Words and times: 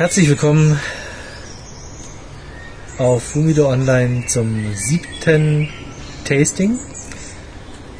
Herzlich 0.00 0.30
willkommen 0.30 0.80
auf 2.96 3.22
Fumido 3.22 3.68
Online 3.68 4.24
zum 4.28 4.74
siebten 4.74 5.68
Tasting. 6.24 6.78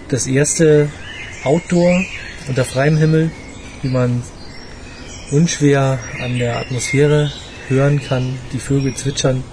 Das 0.09 0.27
erste 0.27 0.89
Outdoor 1.45 2.03
unter 2.49 2.65
freiem 2.65 2.97
Himmel, 2.97 3.31
wie 3.83 3.91
man 3.91 4.23
unschwer 5.31 5.99
an 6.23 6.39
der 6.39 6.57
Atmosphäre 6.57 7.31
hören 7.69 8.01
kann, 8.01 8.39
die 8.55 8.61
Vögel 8.61 8.95
zwitschern. 8.95 9.45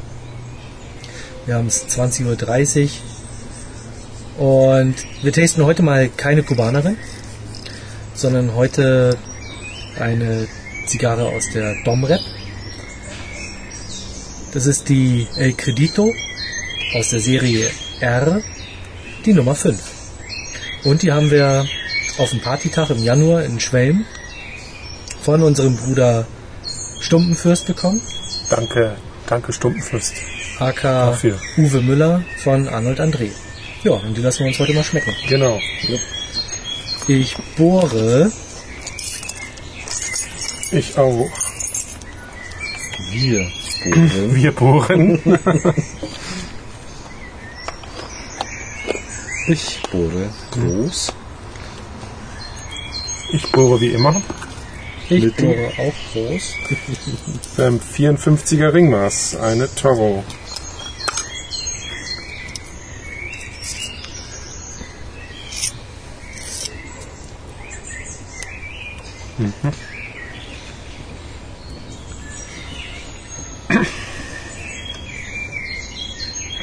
Wir 1.48 1.56
haben 1.56 1.68
es 1.68 1.86
20.30 1.90 2.90
Uhr 4.38 4.78
und 4.78 4.96
wir 5.22 5.34
tasten 5.34 5.66
heute 5.66 5.84
mal 5.84 6.08
keine 6.08 6.44
Kubanerin, 6.44 6.96
sondern 8.14 8.56
heute 8.56 9.18
eine 10.00 10.48
Zigarre 10.86 11.26
aus 11.26 11.50
der 11.54 11.76
Domrep. 11.84 12.22
Das 14.54 14.66
ist 14.66 14.90
die 14.90 15.28
El 15.36 15.54
Credito 15.54 16.14
aus 16.96 17.10
der 17.10 17.20
Serie 17.20 17.70
R, 18.00 18.42
die 19.26 19.34
Nummer 19.34 19.56
5. 19.56 19.80
Und 20.84 21.04
die 21.04 21.12
haben 21.12 21.30
wir 21.30 21.66
auf 22.18 22.30
dem 22.30 22.40
Partytag 22.40 22.90
im 22.90 23.04
Januar 23.04 23.44
in 23.44 23.60
Schwelm 23.60 24.06
von 25.22 25.44
unserem 25.44 25.76
Bruder 25.76 26.26
Stumpenfürst 27.02 27.68
bekommen. 27.68 28.02
Danke, 28.50 28.96
danke 29.28 29.54
Stumpenfürst. 29.54 30.14
AK 30.60 30.82
Dafür. 30.82 31.40
Uwe 31.58 31.82
Müller 31.82 32.24
von 32.44 32.68
Arnold 32.68 33.00
André. 33.00 33.32
Ja, 33.84 33.92
und 33.92 34.18
die 34.18 34.22
lassen 34.22 34.40
wir 34.40 34.48
uns 34.48 34.60
heute 34.60 34.74
mal 34.74 34.84
schmecken. 34.84 35.14
Genau. 35.28 35.60
Ich 37.08 37.36
bohre 37.58 38.32
Ich 40.72 40.98
auch. 40.98 41.30
Wir. 43.12 43.50
Bohren. 43.84 44.36
Wir 44.36 44.52
bohren. 44.52 45.22
Ich 49.48 49.82
bohre 49.92 50.30
groß. 50.52 51.14
Ich 53.32 53.52
bohre 53.52 53.80
wie 53.80 53.94
immer. 53.94 54.22
Ich 55.10 55.24
Mittel. 55.24 55.46
bohre 55.46 55.72
auch 55.88 55.94
groß. 56.12 56.54
Beim 57.56 57.80
54er 57.80 58.74
Ringmaß. 58.74 59.38
Eine 59.38 59.74
Toro. 59.74 60.26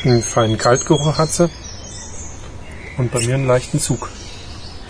Einen 0.04 0.22
feinen 0.22 0.58
Kaltgeruch 0.58 1.16
hat 1.16 1.32
sie. 1.32 1.48
Und 2.98 3.10
bei 3.10 3.20
mir 3.20 3.36
einen 3.36 3.46
leichten 3.46 3.80
Zug. 3.80 4.10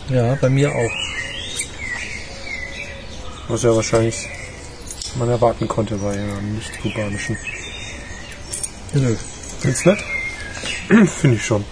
Ja, 0.08 0.34
bei 0.34 0.50
mir 0.50 0.74
auch. 0.74 0.90
Was 3.46 3.62
ja 3.62 3.74
wahrscheinlich 3.74 4.28
man 5.14 5.28
erwarten 5.28 5.68
konnte 5.68 5.96
bei 5.96 6.14
einem 6.14 6.56
nicht 6.56 6.80
kubanischen. 6.82 7.36
Nö. 8.94 9.16
Findest 9.60 9.86
nett? 9.86 10.04
Finde 11.08 11.36
ich 11.36 11.44
schon. 11.44 11.64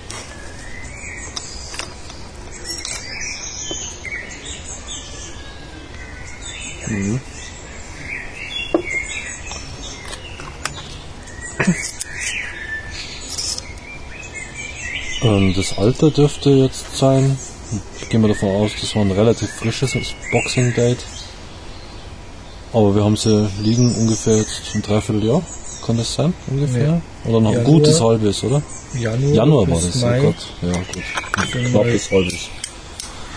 Ähm, 6.88 7.20
das 15.22 15.78
Alter 15.78 16.10
dürfte 16.10 16.50
jetzt 16.50 16.96
sein. 16.96 17.38
Ich 18.00 18.08
gehe 18.08 18.18
mal 18.20 18.28
davon 18.28 18.48
aus, 18.50 18.72
das 18.80 18.94
war 18.96 19.02
ein 19.02 19.10
relativ 19.12 19.50
frisches 19.50 19.92
Boxing 20.32 20.74
Date. 20.74 21.04
Aber 22.72 22.94
wir 22.94 23.04
haben 23.04 23.16
sie 23.16 23.48
liegen 23.60 23.94
ungefähr 23.94 24.36
jetzt 24.38 24.62
ein 24.74 24.82
Dreivierteljahr. 24.82 25.42
Kann 25.86 25.96
das 25.96 26.14
sein? 26.14 26.32
Ungefähr? 26.48 27.00
Oder 27.24 27.40
noch 27.40 27.50
ein 27.50 27.58
Januar. 27.58 27.72
gutes 27.72 28.00
halbes, 28.00 28.42
oder? 28.44 28.62
Januar, 28.94 29.32
Januar 29.34 29.68
war 29.70 29.80
das, 29.80 29.94
Mai. 29.96 30.20
oh 30.20 30.24
Gott. 30.24 30.46
Ja, 30.62 30.72
gut. 30.72 31.72
Mal- 31.72 31.82
Knappes 31.82 32.10
halbes. 32.10 32.48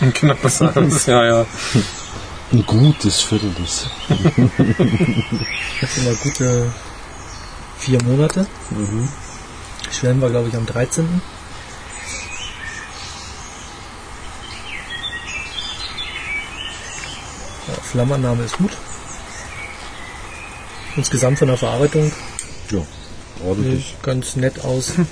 Ein 0.00 0.12
knappes 0.12 0.62
Eins, 0.62 1.06
ja, 1.06 1.24
ja. 1.24 1.46
Ein 2.52 2.64
gutes 2.66 3.22
Vierteltes. 3.22 3.86
Das 5.80 5.94
sind 5.94 6.04
mal 6.04 6.14
gute 6.22 6.72
vier 7.78 8.02
Monate. 8.04 8.46
Schwellen 9.90 10.20
war, 10.20 10.30
glaube 10.30 10.48
ich, 10.48 10.56
am 10.56 10.64
13. 10.66 11.20
Ja, 17.96 18.04
Flammannahme 18.04 18.44
ist 18.44 18.58
gut. 18.58 18.76
Insgesamt 20.96 21.38
von 21.38 21.48
der 21.48 21.56
Verarbeitung 21.56 22.12
Ja, 22.70 22.82
ordentlich. 23.42 23.86
sieht 23.86 24.02
ganz 24.02 24.36
nett 24.36 24.62
aus. 24.62 24.92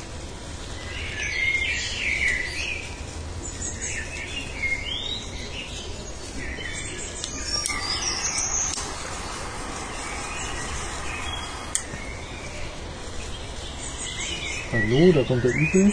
Hallo, 14.73 15.12
da 15.12 15.23
kommt 15.25 15.43
der 15.43 15.53
Übel. 15.55 15.91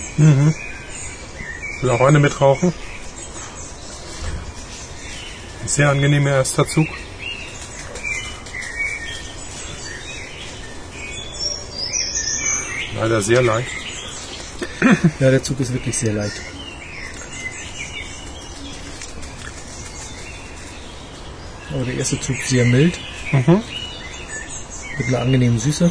Will 1.82 1.90
auch 1.90 2.02
eine 2.02 2.20
mitrauchen. 2.20 2.74
Sehr 5.72 5.90
angenehmer 5.90 6.32
erster 6.32 6.68
Zug. 6.68 6.86
Leider 13.00 13.22
sehr 13.22 13.42
leicht. 13.42 13.70
Ja, 15.22 15.32
der 15.32 15.42
Zug 15.42 15.62
ist 15.62 15.72
wirklich 15.72 15.98
sehr 15.98 16.12
leicht. 16.12 16.42
Aber 21.74 21.86
der 21.86 21.96
erste 21.96 22.20
Zug 22.20 22.36
sehr 22.44 22.66
mild. 22.66 23.00
Mhm. 23.32 23.64
Mit 24.98 25.08
einer 25.08 25.20
angenehmen 25.20 25.58
Süße. 25.58 25.90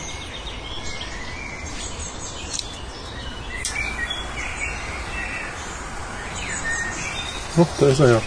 Oh, 7.57 7.67
da 7.79 7.89
ist 7.89 8.01
er 8.01 8.09
ja. 8.11 8.23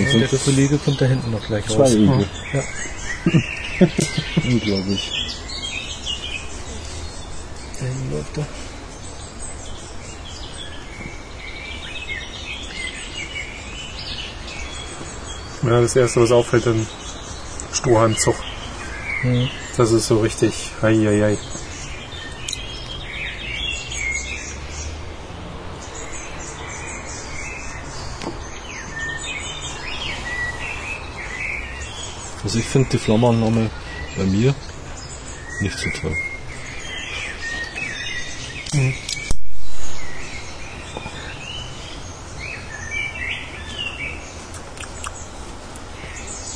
Der 0.00 0.10
sind 0.10 0.32
das 0.32 0.44
Kollege 0.44 0.78
kommt 0.78 1.00
da 1.00 1.04
hinten 1.04 1.30
noch 1.30 1.46
gleich 1.46 1.66
zwei 1.66 1.82
raus. 1.82 1.92
Igel. 1.92 2.26
Ja. 2.52 2.62
Unglaublich. 4.44 5.12
Da 7.78 7.86
hinten 7.86 8.12
läuft 8.12 8.38
er. 8.38 8.46
Ja, 15.62 15.80
das 15.82 15.94
erste, 15.94 16.22
was 16.22 16.32
auffällt, 16.32 16.66
ein 16.66 16.86
Strohhalmzug. 17.72 18.36
Hm. 19.20 19.48
Das 19.76 19.92
ist 19.92 20.06
so 20.06 20.20
richtig. 20.20 20.72
Hei, 20.80 20.96
hei, 20.96 21.20
hei. 21.20 21.38
Finde 32.80 32.96
die 32.96 33.04
Flammannahme 33.04 33.70
bei 34.16 34.24
mir 34.24 34.54
nicht 35.60 35.78
so 35.78 35.90
toll. 36.00 36.16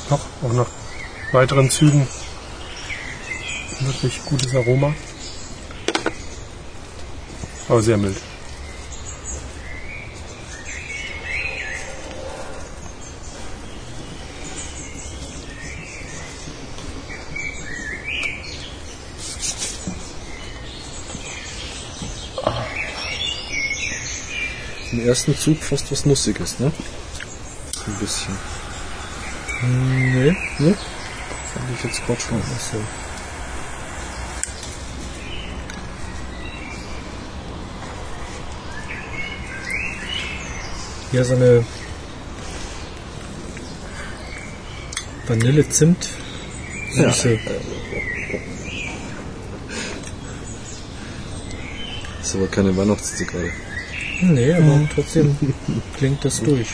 Noch, 0.09 0.21
auch 0.43 0.53
nach 0.55 0.67
weiteren 1.33 1.69
Zügen. 1.69 2.09
Wirklich 3.81 4.25
gutes 4.25 4.55
Aroma. 4.55 4.95
Aber 7.69 7.83
sehr 7.83 7.99
mild. 7.99 8.17
Ersten 25.05 25.37
Zug 25.37 25.63
fast 25.63 25.91
was 25.93 26.07
Nussiges, 26.07 26.59
ne? 26.59 26.73
Ein 27.87 27.95
bisschen. 28.01 28.35
Nö. 29.63 30.33
Ne? 30.59 30.75
Fand 31.53 31.67
ich 31.77 31.85
jetzt 31.85 32.07
gerade 32.07 32.21
schon. 32.21 32.39
Achso. 32.39 32.79
Hier 41.11 41.25
so 41.25 41.35
eine 41.35 41.65
Vanille-Zimt. 45.27 46.09
Süße. 46.95 47.39
ist 52.23 52.35
aber 52.35 52.49
keine 52.49 52.77
Weihnachtszigarre. 52.77 53.53
Nee, 54.27 54.55
aber 54.55 54.81
trotzdem 54.95 55.37
klingt 55.97 56.25
das 56.25 56.43
durch. 56.43 56.69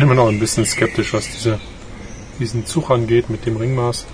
Bin 0.00 0.08
immer 0.08 0.22
noch 0.22 0.30
ein 0.30 0.40
bisschen 0.40 0.64
skeptisch, 0.64 1.12
was 1.12 1.26
diese, 1.26 1.60
diesen 2.38 2.64
Zug 2.64 2.90
angeht 2.90 3.28
mit 3.28 3.44
dem 3.44 3.58
Ringmaß. 3.58 4.06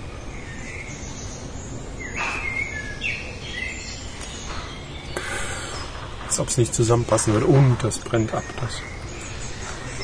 Als 6.25 6.39
ob 6.41 6.49
es 6.49 6.57
nicht 6.57 6.75
zusammenpassen 6.75 7.31
würde. 7.31 7.45
Und 7.45 7.77
das 7.81 7.99
brennt 7.99 8.33
ab. 8.33 8.43
Das. 8.59 8.81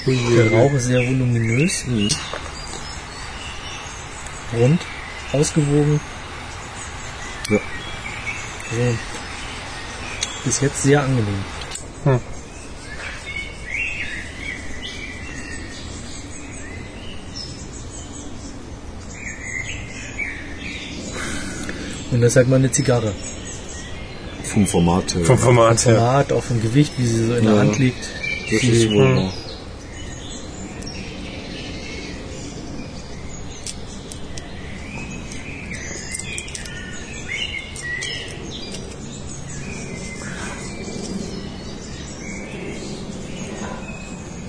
Der 0.05 0.51
Rauch 0.53 0.71
ist 0.71 0.85
sehr 0.85 1.01
voluminös, 1.01 1.85
Mhm. 1.85 2.09
rund, 4.53 4.81
ausgewogen. 5.33 5.99
Ja. 7.49 7.59
Also, 8.71 8.97
bis 10.45 10.61
jetzt 10.61 10.83
sehr 10.83 11.01
angenehm. 11.03 11.43
Und 22.13 22.21
das 22.21 22.31
ist 22.33 22.35
halt 22.37 22.47
mal 22.47 22.57
eine 22.57 22.71
Zigarre. 22.71 23.11
Vom 24.43 24.67
Format 24.67 25.15
her. 25.15 25.25
Vom 25.25 25.37
Format 25.37 25.85
her. 25.85 25.95
Format, 25.95 26.31
auf 26.31 26.47
dem 26.47 26.61
Gewicht, 26.61 26.93
wie 26.97 27.05
sie 27.07 27.25
so 27.25 27.35
in 27.35 27.43
der 27.45 27.53
Ja. 27.55 27.59
Hand 27.61 27.79
liegt. 27.79 28.03
Das 28.51 28.61
Die- 28.61 28.67
ist 28.69 28.91
wohl 28.91 29.05
Hm. 29.07 29.15
wahr. 29.17 29.33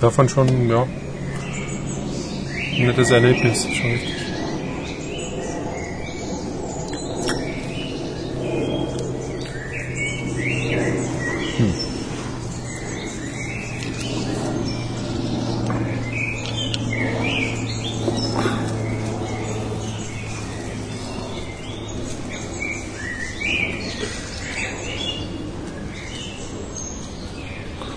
Davon 0.01 0.27
schon, 0.29 0.69
ja. 0.69 0.85
Ein 2.77 2.87
nettes 2.87 3.11
Erlebnis, 3.11 3.63
schon 3.63 3.91
richtig. 3.91 4.24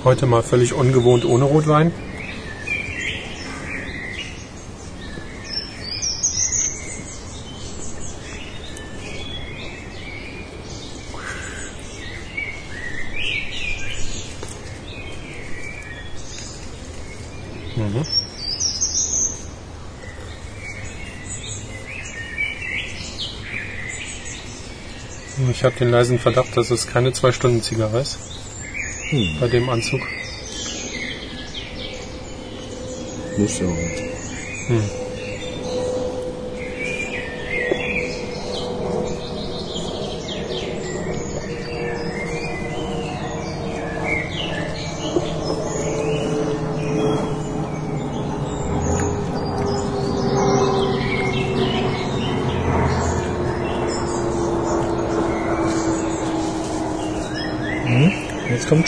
Heute 0.08 0.24
mal 0.24 0.42
völlig 0.42 0.72
ungewohnt 0.72 1.26
ohne 1.26 1.44
Rotwein. 1.44 1.92
Mhm. 17.76 18.02
Ich 25.50 25.64
habe 25.64 25.76
den 25.78 25.90
leisen 25.90 26.18
Verdacht, 26.18 26.56
dass 26.56 26.70
es 26.70 26.86
keine 26.86 27.12
zwei 27.12 27.30
Stunden 27.32 27.60
Zigarre 27.60 28.00
ist. 28.00 28.18
Hm. 29.10 29.36
Bei 29.40 29.48
dem 29.48 29.68
Anzug. 29.70 30.00
Nicht. 33.38 33.60
Hm. 33.60 35.07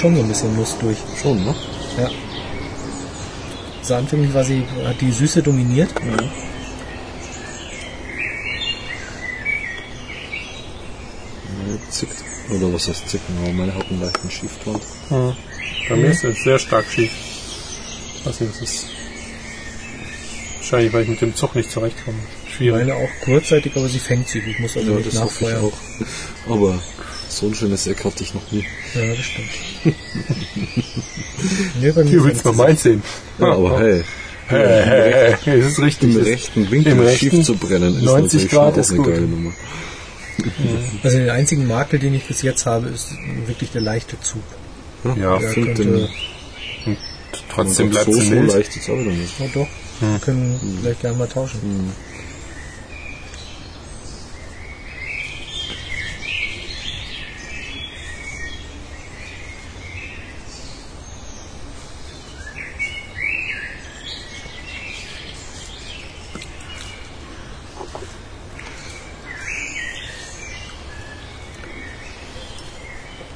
Schon 0.00 0.16
so 0.16 0.22
ein 0.22 0.28
bisschen 0.28 0.56
Nuss 0.56 0.76
durch. 0.80 0.98
Schon, 1.20 1.44
ne? 1.44 1.54
Ja. 1.98 2.08
So 3.82 3.94
anfänglich 3.94 4.32
war 4.32 4.44
sie, 4.44 4.64
hat 4.86 5.00
die 5.00 5.10
Süße 5.10 5.42
dominiert. 5.42 5.90
Meine 11.58 11.78
zickt. 11.90 12.24
Oder 12.50 12.72
was 12.72 12.88
heißt 12.88 13.08
zicken? 13.08 13.34
Aber 13.42 13.52
meine 13.52 13.74
hat 13.74 13.88
einen 13.90 14.00
leichten 14.00 14.30
Schiefton. 14.30 14.80
Hm. 15.08 15.32
Bei 15.88 15.96
mir 15.96 16.10
ist 16.10 16.24
es 16.24 16.42
sehr 16.42 16.58
stark 16.58 16.86
schief. 16.90 17.10
Ich 18.16 18.26
weiß 18.26 18.40
nicht, 18.40 18.52
das 18.54 18.62
ist 18.62 18.86
wahrscheinlich, 20.58 20.92
weil 20.92 21.02
ich 21.04 21.08
mit 21.08 21.20
dem 21.20 21.34
Zug 21.34 21.54
nicht 21.54 21.70
zurechtkomme. 21.70 22.18
Schwierig. 22.56 22.80
Meine 22.86 22.94
auch 22.94 23.08
kurzzeitig, 23.24 23.72
aber 23.76 23.88
sie 23.88 23.98
fängt 23.98 24.28
sich. 24.28 24.46
Ich 24.46 24.58
muss 24.58 24.76
also 24.76 24.90
Ja, 24.90 24.96
nicht 24.96 25.12
das 25.12 25.20
hoffe 25.20 25.44
ich 25.44 25.50
nachfeuern. 25.52 25.72
auch. 26.48 26.52
Aber 26.52 26.82
so 27.40 27.46
ein 27.46 27.54
schönes 27.54 27.86
Eck 27.86 28.04
hatte 28.04 28.22
ich 28.22 28.34
noch 28.34 28.50
nie. 28.52 28.64
Ja, 28.94 29.06
das 29.14 29.18
stimmt. 29.24 29.96
nee, 31.80 31.90
bei 31.92 32.04
mir 32.04 32.10
Du 32.10 32.24
willst 32.24 32.42
fängt 32.42 32.44
noch 32.44 32.54
meins 32.66 32.82
sehen. 32.82 33.02
Ja, 33.38 33.46
aber 33.52 33.80
hey, 33.80 34.02
Hey, 34.48 34.82
hey, 34.84 35.36
hey, 35.44 35.60
das 35.60 35.72
ist 35.72 35.78
richtig. 35.80 36.10
im 36.10 36.18
Das- 36.18 36.26
rechten 36.26 36.70
Winkel 36.72 36.92
im 36.92 36.98
schief 36.98 37.32
rechten 37.32 37.44
zu 37.44 37.54
brennen, 37.54 37.94
ist 37.96 38.02
90 38.02 38.42
natürlich 38.42 38.50
Grad 38.50 38.76
ist 38.78 38.90
eine 38.90 38.96
gut. 38.98 39.06
geile 39.06 39.20
Nummer. 39.26 39.52
Also 41.04 41.18
den 41.18 41.30
einzigen 41.30 41.66
Makel, 41.68 41.98
den 42.00 42.14
ich 42.14 42.24
bis 42.24 42.42
jetzt 42.42 42.66
habe, 42.66 42.88
ist 42.88 43.10
wirklich 43.46 43.70
der 43.70 43.82
leichte 43.82 44.18
Zug. 44.20 44.42
Ja, 45.04 45.38
Der 45.38 45.52
könnte, 45.52 45.84
den 45.84 46.08
trotzdem 47.48 47.90
bleibt 47.90 48.06
so, 48.12 48.20
so 48.20 48.34
leicht 48.34 48.74
jetzt 48.74 48.90
auch 48.90 48.98
wieder 48.98 49.12
nicht. 49.12 49.32
oh 49.40 49.48
doch, 49.54 49.68
wir 50.00 50.18
können 50.18 50.78
vielleicht 50.80 51.00
gerne 51.02 51.16
mal 51.16 51.28
tauschen. 51.28 51.60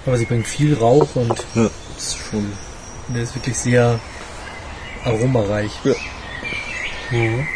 Aber 0.06 0.18
sie 0.18 0.26
bringt 0.26 0.46
viel 0.46 0.75
Rauch 0.75 1.14
und 1.14 1.44
Ja, 1.54 1.70
ist 1.96 2.18
schon. 2.18 2.52
der 3.08 3.23
ist 3.23 3.34
wirklich 3.34 3.56
sehr 3.56 3.99
aromareich. 5.04 5.73
Ja. 5.84 5.94
Mhm. 7.11 7.46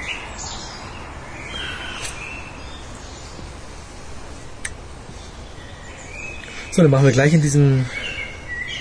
So, 6.70 6.82
dann 6.82 6.90
machen 6.90 7.06
wir 7.06 7.12
gleich 7.12 7.34
in 7.34 7.42
diesem 7.42 7.86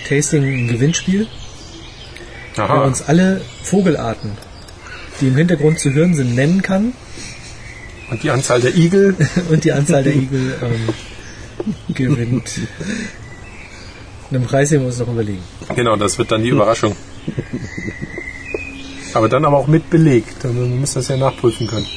Tasting 0.07 0.43
ein 0.43 0.67
Gewinnspiel. 0.67 1.27
Aha. 2.57 2.85
uns 2.85 3.03
alle 3.03 3.41
Vogelarten 3.63 4.31
die 5.19 5.27
im 5.27 5.35
Hintergrund 5.35 5.79
zu 5.79 5.93
hören 5.93 6.13
sind, 6.15 6.35
nennen 6.35 6.61
kann 6.61 6.93
Und 8.09 8.23
die 8.23 8.29
Anzahl 8.29 8.61
der 8.61 8.75
Igel. 8.75 9.15
und 9.49 9.63
die 9.63 9.71
Anzahl 9.71 10.03
der 10.03 10.15
Igel 10.15 10.55
ähm, 10.61 11.73
gewinnt. 11.93 12.49
Einen 14.29 14.45
Preis, 14.45 14.69
den 14.69 14.81
wir 14.81 14.87
uns 14.87 14.99
noch 14.99 15.07
überlegen. 15.07 15.43
Genau, 15.75 15.95
das 15.95 16.17
wird 16.17 16.31
dann 16.31 16.43
die 16.43 16.49
Überraschung. 16.49 16.95
Aber 19.13 19.29
dann 19.29 19.45
aber 19.45 19.57
auch 19.57 19.67
mit. 19.67 19.83
Also 19.93 20.03
Wir 20.43 20.51
müssen 20.51 20.95
das 20.95 21.07
ja 21.07 21.17
nachprüfen 21.17 21.65
können. 21.67 21.87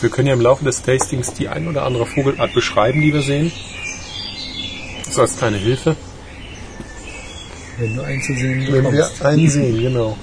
Wir 0.00 0.10
können 0.10 0.28
ja 0.28 0.34
im 0.34 0.40
Laufe 0.40 0.64
des 0.64 0.82
Tastings 0.82 1.34
die 1.34 1.48
ein 1.48 1.66
oder 1.66 1.84
andere 1.84 2.06
Vogelart 2.06 2.54
beschreiben, 2.54 3.00
die 3.00 3.12
wir 3.12 3.22
sehen. 3.22 3.50
So 5.10 5.22
als 5.22 5.36
kleine 5.36 5.56
Hilfe. 5.56 5.96
Wenn 7.78 7.96
du 7.96 8.02
einzusehen 8.02 8.66
Wenn 8.66 8.84
wir 8.84 8.90
bekommst. 8.90 9.22
einen 9.24 9.48
sehen, 9.48 9.80
genau. 9.80 10.16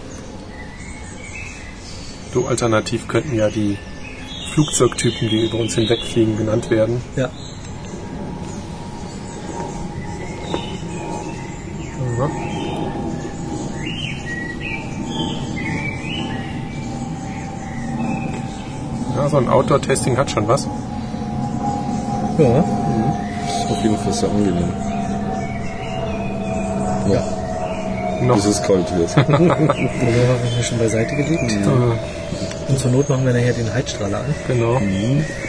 So 2.34 2.48
alternativ 2.48 3.08
könnten 3.08 3.36
ja 3.36 3.50
die 3.50 3.78
Flugzeugtypen, 4.56 5.28
die 5.28 5.48
über 5.48 5.60
uns 5.60 5.76
hinwegfliegen, 5.76 6.38
genannt 6.38 6.70
werden. 6.70 7.02
Ja, 7.18 7.30
Ja. 12.18 12.30
Ja, 19.18 19.30
so 19.30 19.38
ein 19.38 19.50
Outdoor-Testing 19.50 20.18
hat 20.18 20.32
schon 20.32 20.48
was. 20.48 20.68
ja, 22.38 22.64
Das 23.46 23.58
ist 23.58 23.72
auf 23.72 23.84
jeden 23.84 23.98
Fall 23.98 24.14
sehr 24.14 24.30
angenehm. 24.30 24.95
Noch 28.22 28.36
bis 28.36 28.46
es 28.46 28.62
kalt 28.64 28.86
wird. 28.98 29.14
Pullover 29.16 29.48
haben 29.48 30.56
wir 30.56 30.64
schon 30.64 30.78
beiseite 30.80 31.16
gelegt. 31.16 31.52
äh, 31.52 32.72
Und 32.72 32.80
zur 32.80 32.92
Not 32.92 33.10
machen 33.10 33.26
wir 33.26 33.34
nachher 33.34 33.54
den 33.54 33.72
Heizstrahler 33.74 34.20
an. 34.20 34.36
genau. 34.48 34.82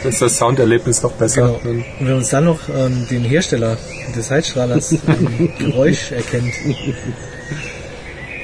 Das 0.03 0.13
ist 0.15 0.21
das 0.21 0.37
Sounderlebnis 0.37 1.01
noch 1.01 1.11
besser. 1.13 1.59
Genau. 1.63 1.71
Und 1.73 1.85
wenn 2.07 2.13
uns 2.15 2.29
dann 2.29 2.45
noch 2.45 2.59
ähm, 2.69 3.07
den 3.09 3.23
Hersteller 3.23 3.77
des 4.15 4.29
Heizstrahlers 4.31 4.91
im 4.91 5.51
Geräusch 5.57 6.11
erkennt, 6.11 6.53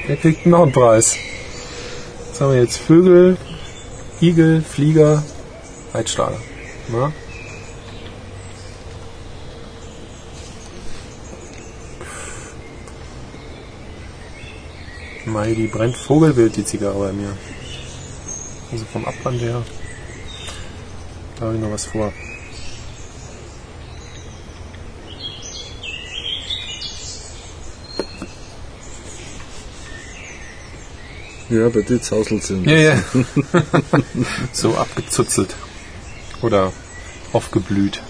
Der 0.08 0.16
kriegt 0.16 0.46
noch 0.46 0.62
einen 0.62 0.72
Preis. 0.72 1.16
Was 2.30 2.40
haben 2.40 2.52
wir 2.54 2.60
jetzt? 2.62 2.78
Vögel, 2.78 3.36
Igel, 4.20 4.62
Flieger, 4.62 5.22
Heizstrahler. 5.92 6.36
Na? 6.88 7.12
Mai, 15.26 15.54
die 15.54 15.66
brennt 15.66 15.96
Vogelwild, 15.96 16.56
die 16.56 16.64
Zigarre 16.64 16.98
bei 16.98 17.12
mir. 17.12 17.36
Also 18.70 18.84
vom 18.84 19.04
Abbrand 19.04 19.40
her. 19.40 19.62
Da 21.36 21.46
habe 21.46 21.54
ich 21.54 21.60
noch 21.60 21.70
was 21.70 21.86
vor. 21.86 22.12
ja, 31.48 31.68
bei 31.68 31.82
dir 31.82 32.00
zauselt 32.02 32.42
sind. 32.42 32.66
Ja, 32.66 32.76
ja. 32.76 33.04
so 34.52 34.76
abgezuzelt. 34.76 35.54
Oder 36.42 36.72
aufgeblüht. 37.32 38.02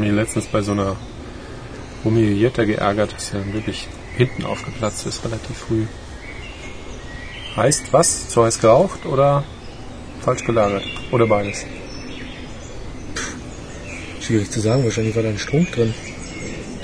Mich 0.00 0.10
letztens 0.10 0.46
bei 0.46 0.62
so 0.62 0.72
einer 0.72 0.96
Romeo 2.04 2.32
Jetta 2.32 2.64
geärgert, 2.64 3.12
dass 3.12 3.34
er 3.34 3.52
wirklich 3.52 3.88
hinten 4.16 4.44
aufgeplatzt 4.44 5.06
ist, 5.06 5.24
relativ 5.24 5.56
früh. 5.56 5.84
Heißt 7.56 7.92
was? 7.92 8.28
Zu 8.28 8.44
heiß 8.44 8.60
geraucht 8.60 9.06
oder 9.06 9.44
falsch 10.20 10.44
gelagert? 10.44 10.84
Oder 11.10 11.26
beides? 11.26 11.64
schwierig 14.30 14.50
zu 14.52 14.60
sagen, 14.60 14.84
wahrscheinlich 14.84 15.16
war 15.16 15.24
da 15.24 15.28
ein 15.28 15.38
Strom 15.38 15.66
drin, 15.72 15.92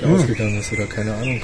der 0.01 0.09
ausgegangen 0.09 0.59
ist 0.59 0.73
oder 0.73 0.85
keine 0.85 1.13
Ahnung. 1.13 1.39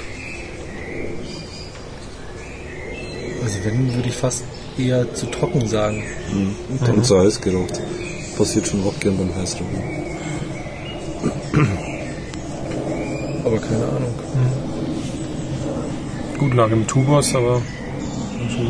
Also 3.41 3.63
wenn, 3.63 3.93
würde 3.95 4.09
ich 4.09 4.15
fast 4.15 4.43
eher 4.77 5.13
zu 5.13 5.27
trocken 5.27 5.65
sagen. 5.65 6.03
Und 6.85 7.05
zu 7.05 7.19
heiß 7.19 7.39
geraucht. 7.39 7.79
Passiert 8.37 8.67
schon 8.67 8.83
auch 8.83 8.99
gern 8.99 9.17
beim 9.17 9.33
Heißrauchen. 9.33 10.02
Aber 13.45 13.57
keine 13.59 13.85
Ahnung. 13.85 14.13
Gut 16.39 16.53
lag 16.55 16.71
im 16.71 16.87
Tubos, 16.87 17.35
aber 17.35 17.61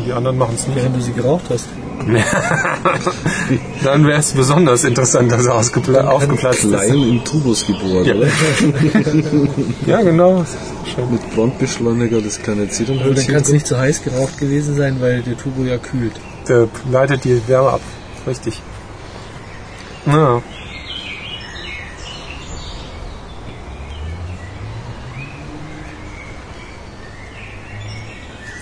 die 0.06 0.12
anderen 0.12 0.38
machen 0.38 0.54
es 0.54 0.66
nicht. 0.66 0.76
Während 0.76 0.96
du 0.96 1.00
sie 1.00 1.12
geraucht 1.12 1.44
hast. 1.50 1.64
Dann 3.84 4.06
wäre 4.06 4.18
es 4.18 4.32
besonders 4.32 4.84
interessant, 4.84 5.30
dass 5.32 5.46
er 5.46 5.54
ausgepla- 5.54 6.04
aufgeplatzt 6.04 6.60
Klein 6.68 6.88
ist. 6.88 6.94
im 6.94 7.24
Tubus 7.24 7.66
gebohrt, 7.66 8.06
Ja. 8.06 8.14
oder? 8.16 8.26
Ja, 9.86 10.02
genau. 10.02 10.44
Schön. 10.92 11.10
Mit 11.12 11.34
Brandbeschleuniger 11.34 12.20
das 12.20 12.42
kleine 12.42 12.62
Also 12.62 12.70
dann 12.84 12.86
Zitronenhölzchen. 12.86 13.32
kann 13.34 13.42
es 13.42 13.48
nicht 13.52 13.66
zu 13.66 13.78
heiß 13.78 14.02
geraucht 14.02 14.36
gewesen 14.38 14.76
sein, 14.76 14.96
weil 15.00 15.22
der 15.22 15.36
Turbo 15.38 15.62
ja 15.62 15.78
kühlt. 15.78 16.12
Der 16.48 16.68
leitet 16.90 17.24
die 17.24 17.40
Wärme 17.46 17.70
ab. 17.70 17.80
Richtig. 18.26 18.60
Ja. 20.06 20.42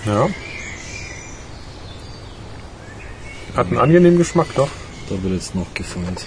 Ja. 0.05 0.29
Hat 3.55 3.67
einen 3.67 3.77
angenehmen 3.77 4.17
Geschmack, 4.17 4.47
doch. 4.55 4.69
Da 5.09 5.21
wird 5.23 5.33
jetzt 5.33 5.55
noch 5.55 5.73
gefeiert. 5.73 6.25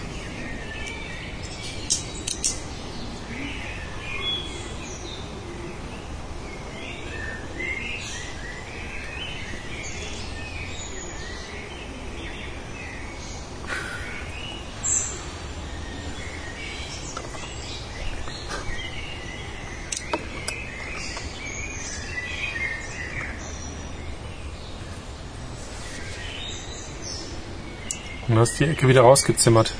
Und 28.36 28.42
hast 28.42 28.60
die 28.60 28.64
Ecke 28.64 28.86
wieder 28.86 29.00
rausgezimmert. 29.00 29.72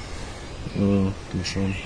Ja, 0.76 0.82
mal 0.82 1.12
schauen. 1.44 1.76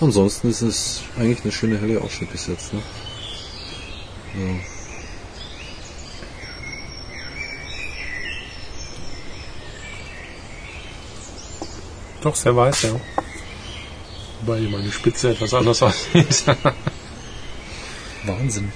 Ansonsten 0.00 0.48
ist 0.50 0.62
es 0.62 1.02
eigentlich 1.18 1.42
eine 1.42 1.52
schöne 1.52 1.78
helle 1.78 2.00
Ausschnitt 2.00 2.32
bis 2.32 2.46
jetzt, 2.46 2.72
ne? 2.72 2.80
Ja. 4.38 4.54
Doch, 12.22 12.34
sehr 12.34 12.54
weiß, 12.54 12.82
ja. 12.82 12.90
Wobei 14.42 14.60
meine 14.60 14.90
Spitze 14.92 15.30
etwas 15.30 15.54
anders 15.54 15.82
aussieht. 15.82 16.44
Wahnsinn. 18.26 18.72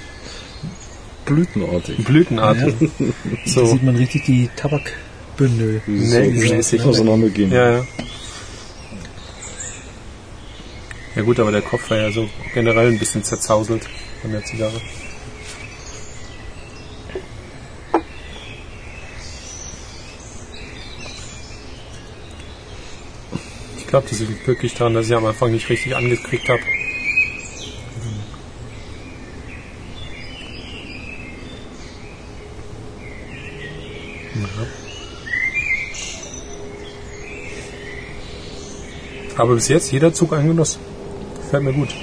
Blütenartig. 1.26 2.04
Blütenartig. 2.04 2.75
Da 2.99 3.04
So. 3.47 3.66
sieht 3.66 3.83
man 3.83 3.97
richtig 3.97 4.25
die 4.25 4.49
Tabakbündel. 4.57 5.83
Nägelmäßig. 5.87 6.83
auseinandergehen. 6.83 7.50
Ja, 7.52 7.78
ja. 7.78 7.87
Ja 11.16 11.23
gut, 11.23 11.38
aber 11.38 11.52
der 11.52 11.62
Kopf 11.62 11.90
war 11.90 11.99
ja 11.99 12.11
so 12.11 12.28
generell 12.52 12.88
ein 12.88 12.99
bisschen 12.99 13.23
zerzauselt 13.23 13.87
von 14.23 14.33
der 14.33 14.44
Zigarre. 14.44 14.80
glaube, 23.94 24.09
das 24.11 24.18
liegt 24.18 24.44
wirklich 24.49 24.75
daran, 24.75 24.94
dass 24.94 25.06
ich 25.06 25.14
am 25.14 25.25
Anfang 25.25 25.52
nicht 25.52 25.68
richtig 25.68 25.94
angekriegt 25.94 26.49
habe. 26.49 26.61
Aber 39.37 39.54
bis 39.54 39.68
jetzt 39.68 39.92
jeder 39.92 40.12
Zug 40.12 40.33
ein 40.33 40.49
Genuss. 40.49 40.80
Gefällt 41.54 41.76
mir 41.76 41.80
gut. 41.87 41.94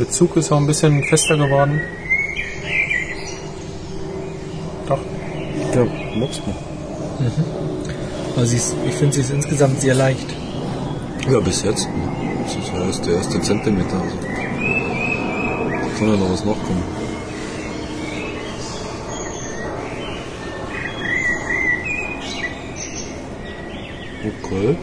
Der 0.00 0.10
Zug 0.10 0.36
ist 0.36 0.50
auch 0.50 0.56
ein 0.56 0.66
bisschen 0.66 1.04
fester 1.04 1.36
geworden. 1.36 1.80
Doch. 4.88 4.98
Ja, 5.76 5.86
magst 6.18 6.42
du. 6.44 6.52
Also 8.36 8.46
sie 8.46 8.56
ist, 8.56 8.74
ich 8.88 8.94
finde, 8.94 9.14
sie 9.14 9.20
ist 9.20 9.30
insgesamt 9.30 9.80
sehr 9.80 9.94
leicht. 9.94 10.26
Ja, 11.30 11.38
bis 11.38 11.62
jetzt. 11.62 11.86
Ne? 11.86 11.92
Das 12.42 12.56
ist 12.56 12.72
ja 12.74 12.84
erst 12.84 13.06
der 13.06 13.14
erste 13.14 13.40
Zentimeter. 13.42 13.94
Also. 13.94 14.16
Da 15.70 15.88
kann 15.96 16.08
ja 16.08 16.16
noch 16.16 16.32
was 16.32 16.44
nachkommen. 16.44 16.82
Okay. 24.42 24.76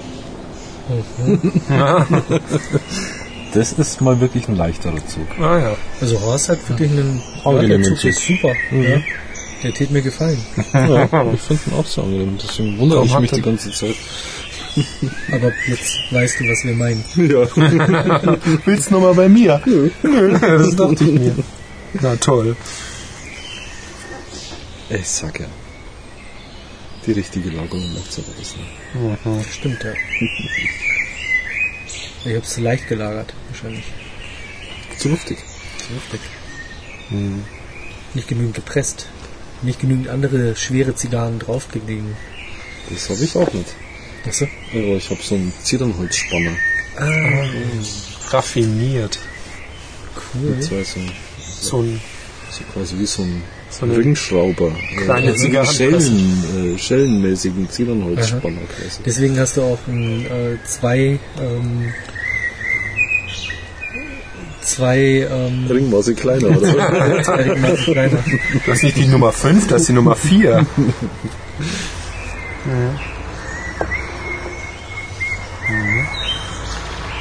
das 3.54 3.74
ist 3.74 4.02
mal 4.02 4.20
wirklich 4.20 4.48
ein 4.48 4.56
leichterer 4.56 5.06
Zug. 5.08 5.28
Ah 5.40 5.60
ja. 5.60 5.78
Also 6.00 6.20
Horst 6.22 6.50
hat 6.50 6.70
wirklich 6.70 6.92
einen 6.92 7.22
Angenehmen 7.44 7.84
der 7.84 7.92
Zug 7.92 8.00
Zug. 8.00 8.10
ist 8.10 8.26
super. 8.26 8.54
Ja. 8.72 9.02
Der 9.64 9.74
tät 9.74 9.92
mir 9.92 10.02
gefallen. 10.02 10.44
Ja, 10.74 11.32
ich 11.34 11.42
finde 11.42 11.62
ihn 11.68 11.74
auch 11.78 11.86
so 11.86 12.04
angenehm. 12.04 12.38
Deswegen 12.42 12.80
wundere 12.80 13.08
Warum 13.08 13.24
ich 13.24 13.32
mich 13.32 13.32
die 13.32 13.42
ganze 13.42 13.72
Zeit. 13.72 13.96
Aber 15.32 15.52
jetzt 15.68 15.98
weißt 16.12 16.40
du, 16.40 16.44
was 16.46 16.64
wir 16.64 16.74
meinen. 16.74 17.04
Ja. 17.16 18.38
Willst 18.66 18.90
du 18.90 18.94
nochmal 18.96 19.14
bei 19.14 19.30
mir? 19.30 19.62
Nö. 19.66 19.90
das 20.02 20.76
dachte 20.76 21.04
ich 21.04 21.12
mir. 21.20 21.36
Na 22.02 22.16
toll. 22.16 22.56
Ich 24.90 25.08
sag 25.08 25.40
ja. 25.40 25.46
Die 27.06 27.12
richtige 27.14 27.50
Lagerung 27.50 27.94
macht 27.94 28.12
sowas. 28.12 28.56
Ne? 28.94 29.18
Stimmt, 29.52 29.84
ja. 29.84 29.92
Ich 32.24 32.36
habe 32.36 32.46
es 32.46 32.58
leicht 32.60 32.88
gelagert, 32.88 33.34
wahrscheinlich. 33.62 33.86
Zu 34.98 35.10
luftig. 35.10 35.38
Richtig. 35.96 36.22
Nicht 38.14 38.28
genügend 38.28 38.56
gepresst. 38.56 39.08
Nicht 39.62 39.80
genügend 39.80 40.08
andere 40.10 40.56
schwere 40.56 40.96
Zigarren 40.96 41.40
draufgelegen. 41.40 42.16
Das 42.90 43.10
habe 43.10 43.24
ich 43.24 43.36
auch 43.36 43.52
nicht. 43.54 43.68
Achso. 44.28 44.48
Aber 44.74 44.82
ich 44.96 45.10
habe 45.10 45.20
so 45.22 45.36
einen 45.36 45.54
Ziternholzspanner. 45.64 46.52
Ah, 46.98 47.46
Raffiniert. 48.30 49.20
cool. 50.34 50.52
Mit 50.52 50.64
zwei 50.64 50.84
so, 50.84 51.00
So 51.62 51.82
ein 51.82 52.00
so 52.52 52.64
quasi 52.74 52.98
wie 53.00 53.06
so 53.06 53.22
ein 53.24 53.44
So 53.70 53.86
Ringschrauber. 53.86 54.76
kleine 55.04 55.32
äh, 55.32 55.36
Zigarrenpresse. 55.36 55.78
Schellen, 56.10 56.76
äh, 56.76 56.78
schellenmäßigen 56.78 57.70
Ziternholzspanner 57.70 58.62
quasi. 58.78 59.02
Deswegen 59.06 59.40
hast 59.40 59.58
du 59.58 59.62
auch 59.64 59.80
ein, 59.88 60.26
äh, 60.26 60.58
zwei, 60.66 61.18
ähm, 61.40 61.94
zwei, 64.72 65.28
ähm, 65.30 65.66
Ringmaße 65.70 66.16
kleiner, 66.16 66.50
oder? 66.58 66.68
Ringmaße 67.38 67.84
kleiner. 67.92 68.20
Das 68.66 68.78
ist 68.78 68.84
nicht 68.84 68.98
die 68.98 69.08
Nummer 69.08 69.32
5, 69.32 69.68
das 69.68 69.82
ist 69.82 69.90
die 69.90 69.94
Nummer 69.94 70.16
4. 70.16 70.66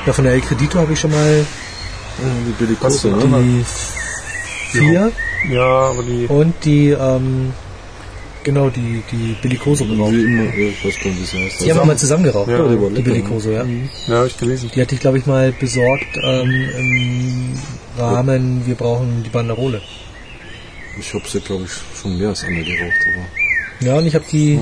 Ja, 0.07 0.13
von 0.13 0.25
der 0.25 0.35
El 0.35 0.41
Credito 0.41 0.79
habe 0.79 0.93
ich 0.93 1.01
schon 1.01 1.11
mal 1.11 1.45
die 2.47 2.53
Bellicose, 2.65 3.13
Was? 3.17 3.25
ne? 3.25 3.43
die 3.43 3.65
vier 4.79 5.13
Ja, 5.51 5.91
aber 5.91 6.03
die. 6.03 6.27
und 6.27 6.55
die, 6.65 6.91
ähm, 6.91 7.53
genau, 8.53 8.71
die, 8.71 9.03
die 9.11 9.37
Bellicoso 9.43 9.85
geraucht. 9.85 10.13
Wie 10.13 10.23
immer, 10.23 10.45
ja, 10.45 10.69
ich 10.69 10.85
weiß 10.85 10.95
gar 11.03 11.11
nicht, 11.11 11.19
wie 11.19 11.23
das 11.23 11.53
heißt. 11.53 11.65
Die 11.65 11.71
haben 11.71 11.81
wir 11.81 11.85
mal 11.87 11.97
zusammen 11.99 12.25
geraucht, 12.25 12.49
Ja, 12.51 12.69
die 12.69 12.81
war 12.81 12.89
die 12.91 12.97
lecker, 12.97 13.11
Bellicoso, 13.11 13.51
ja. 13.51 13.65
Ja, 14.09 14.15
habe 14.17 14.27
ich 14.27 14.37
gelesen. 14.37 14.71
Die 14.75 14.81
hatte 14.81 14.95
ich, 14.95 15.01
glaube 15.01 15.19
ich, 15.19 15.27
mal 15.27 15.53
besorgt 15.53 16.17
ähm, 16.23 16.51
im 16.79 17.55
Rahmen, 17.99 18.67
wir 18.67 18.75
brauchen 18.75 19.23
die 19.25 19.31
Banderole. 19.31 19.81
Ich 20.99 21.15
habe 21.15 21.25
sie, 21.29 21.41
glaube 21.41 21.65
ich, 21.65 21.71
schon 22.01 22.19
mehr 22.19 22.29
als 22.31 22.45
einmal 22.45 22.65
geraucht, 22.65 23.01
aber 23.15 23.87
Ja, 23.87 23.95
und 23.99 24.07
ich 24.07 24.15
habe 24.15 24.25
die 24.31 24.59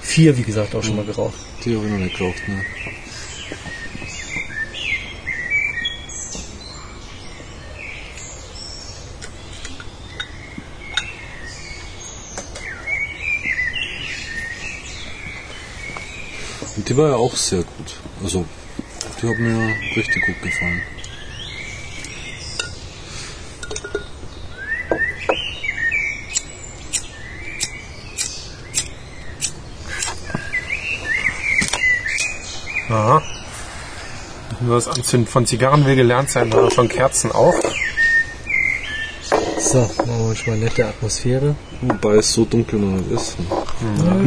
vier, 0.00 0.36
wie 0.36 0.42
gesagt, 0.42 0.74
auch 0.74 0.82
schon 0.82 0.96
mal 0.96 1.04
geraucht. 1.04 1.38
die 1.64 1.76
habe 1.76 1.86
ich 1.86 1.92
noch 1.92 1.98
nicht 1.98 2.16
geraucht, 2.18 2.48
ne? 2.48 2.62
Die 16.90 16.96
war 16.96 17.10
ja 17.10 17.14
auch 17.14 17.36
sehr 17.36 17.62
gut. 17.62 17.94
Also, 18.20 18.44
die 19.22 19.28
hat 19.28 19.38
mir 19.38 19.76
richtig 19.94 20.26
gut 20.26 20.42
gefallen. 20.42 20.82
Aha. 32.88 33.22
Nur 34.58 34.74
das 34.74 34.88
Anzünden 34.88 35.28
von 35.28 35.46
Zigarren 35.46 35.86
will 35.86 35.94
gelernt 35.94 36.28
sein, 36.28 36.52
aber 36.52 36.72
von 36.72 36.88
Kerzen 36.88 37.30
auch. 37.30 37.54
So, 39.70 39.78
machen 39.82 40.18
wir 40.18 40.24
uns 40.30 40.46
mal 40.46 40.54
eine 40.54 40.64
nette 40.64 40.86
Atmosphäre. 40.86 41.54
Wobei 41.82 42.16
es 42.16 42.32
so 42.32 42.44
dunkel 42.44 42.80
noch 42.80 42.98
nicht 42.98 43.10
ist. 43.12 43.36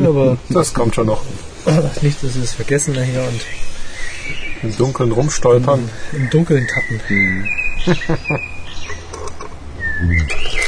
Ja, 0.01 0.07
aber 0.09 0.37
Das 0.49 0.73
kommt 0.73 0.95
schon 0.95 1.07
noch. 1.07 1.21
nicht, 2.01 2.23
dass 2.23 2.35
wir 2.35 2.43
es 2.43 2.53
vergessen 2.53 2.93
nachher 2.93 3.27
und 3.27 3.41
Im 4.63 4.77
Dunkeln 4.77 5.11
rumstolpern. 5.11 5.89
im 6.13 6.29
Dunkeln 6.29 6.65
tappen. 6.67 7.49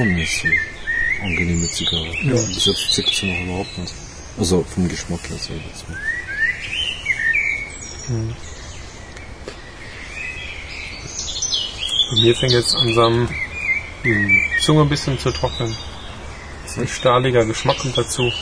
Schon 0.00 0.14
nicht 0.14 0.40
so 0.40 0.48
angenehme 1.22 1.68
Zigarre. 1.68 2.06
Ja. 2.22 2.32
Jetzt 2.32 2.94
zickt 2.94 3.14
sie 3.14 3.30
noch 3.30 3.44
überhaupt 3.44 3.76
nicht. 3.76 3.92
Also 4.38 4.64
vom 4.64 4.88
Geschmack 4.88 5.20
her, 5.28 5.36
sag 5.38 5.56
ich 5.56 5.66
jetzt 5.66 5.86
mal. 5.90 5.98
Bei 12.10 12.22
mir 12.22 12.34
fängt 12.34 12.52
jetzt 12.52 12.72
langsam 12.72 13.28
die 14.02 14.42
Zunge 14.62 14.82
ein 14.82 14.88
bisschen 14.88 15.18
zu 15.18 15.30
trocknen. 15.32 15.76
Ein 16.78 16.88
stahliger 16.88 17.44
Geschmack 17.44 17.76
kommt 17.78 17.98
dazu. 17.98 18.32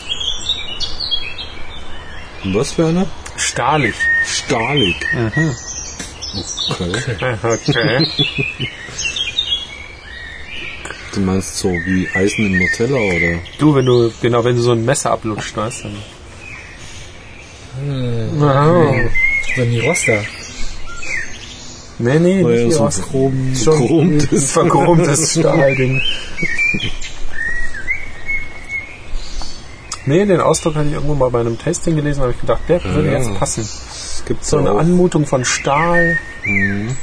Und 2.45 2.55
was 2.55 2.71
für 2.71 2.87
eine? 2.87 3.05
Stahlig. 3.37 3.97
Stahlig. 4.25 4.95
Okay. 5.13 5.51
Okay. 6.71 7.37
Du 11.15 11.21
meinst 11.21 11.57
so 11.59 11.69
wie 11.71 12.09
Eisen 12.15 12.47
im 12.47 12.59
Nutella 12.59 12.97
oder? 12.99 13.39
Du, 13.59 13.75
wenn 13.75 13.87
du, 13.87 14.13
genau, 14.21 14.45
wenn 14.45 14.57
du 14.57 14.63
so 14.63 14.73
ein 14.73 14.85
Messer 14.85 15.11
ablutscht, 15.13 15.57
weißt 15.57 15.85
du. 15.85 15.89
Hm. 17.81 18.43
Oh. 18.43 18.95
So 19.57 19.63
ein 19.63 19.81
Roster. 19.81 20.21
Nee, 22.01 22.19
nee, 22.21 22.45
Oh 22.45 22.51
ja, 22.51 22.65
nicht 22.65 22.75
so 22.77 22.85
aus 22.87 23.01
Chrom. 23.03 23.55
verchromtes. 23.55 24.33
ein 24.33 24.41
verchromtes 24.71 25.33
Stahlding. 25.33 26.01
Nee, 30.07 30.25
den 30.25 30.41
Ausdruck 30.41 30.77
hatte 30.77 30.89
ich 30.89 30.95
irgendwo 30.95 31.15
mal 31.15 31.31
bei 31.31 31.41
einem 31.41 31.59
Tasting 31.59 31.97
gelesen, 31.97 32.21
habe 32.23 32.33
ich 32.33 32.41
gedacht, 32.41 32.61
der 32.69 32.83
würde 32.85 33.11
Ja. 33.13 33.19
jetzt 33.19 33.35
passen. 33.39 33.63
Es 33.63 34.23
gibt 34.27 34.45
So 34.45 34.59
eine 34.59 34.73
auch. 34.73 34.79
Anmutung 34.79 35.27
von 35.27 35.45
Stahl. 35.45 36.19
Mhm. 36.45 36.97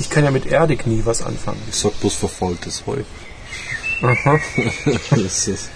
Ich 0.00 0.08
kann 0.10 0.24
ja 0.24 0.30
mit 0.30 0.46
erdig 0.46 0.86
nie 0.86 1.02
was 1.04 1.22
anfangen. 1.22 1.60
Ich 1.68 1.76
sag 1.76 1.98
bloß 2.00 2.14
verfaultes 2.14 2.84
Heu. 2.86 3.02
Aha. 4.02 4.40
das 5.10 5.46
ist 5.46 5.70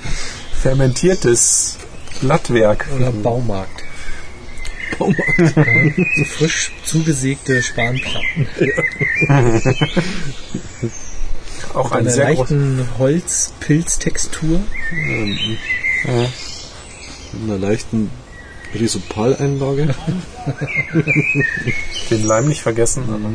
Fermentiertes 0.63 1.77
Blattwerk. 2.21 2.87
Oder 2.97 3.13
Baumarkt. 3.13 3.85
Baumarkt. 4.99 5.55
So 6.17 6.25
frisch 6.25 6.73
zugesägte 6.85 7.63
Spanplatten. 7.63 8.49
Auch 11.75 11.91
Eine 11.93 12.11
sehr 12.11 12.33
leichten 12.33 12.89
Holzpilztextur. 12.99 14.61
mit 14.93 15.59
einer 17.43 17.59
leichten 17.59 18.11
Risopal-Einlage. 18.75 19.95
Den 22.11 22.25
Leim 22.25 22.49
nicht 22.49 22.63
vergessen. 22.63 23.05
aber 23.09 23.31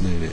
Nee, 0.00 0.08
nee. 0.20 0.30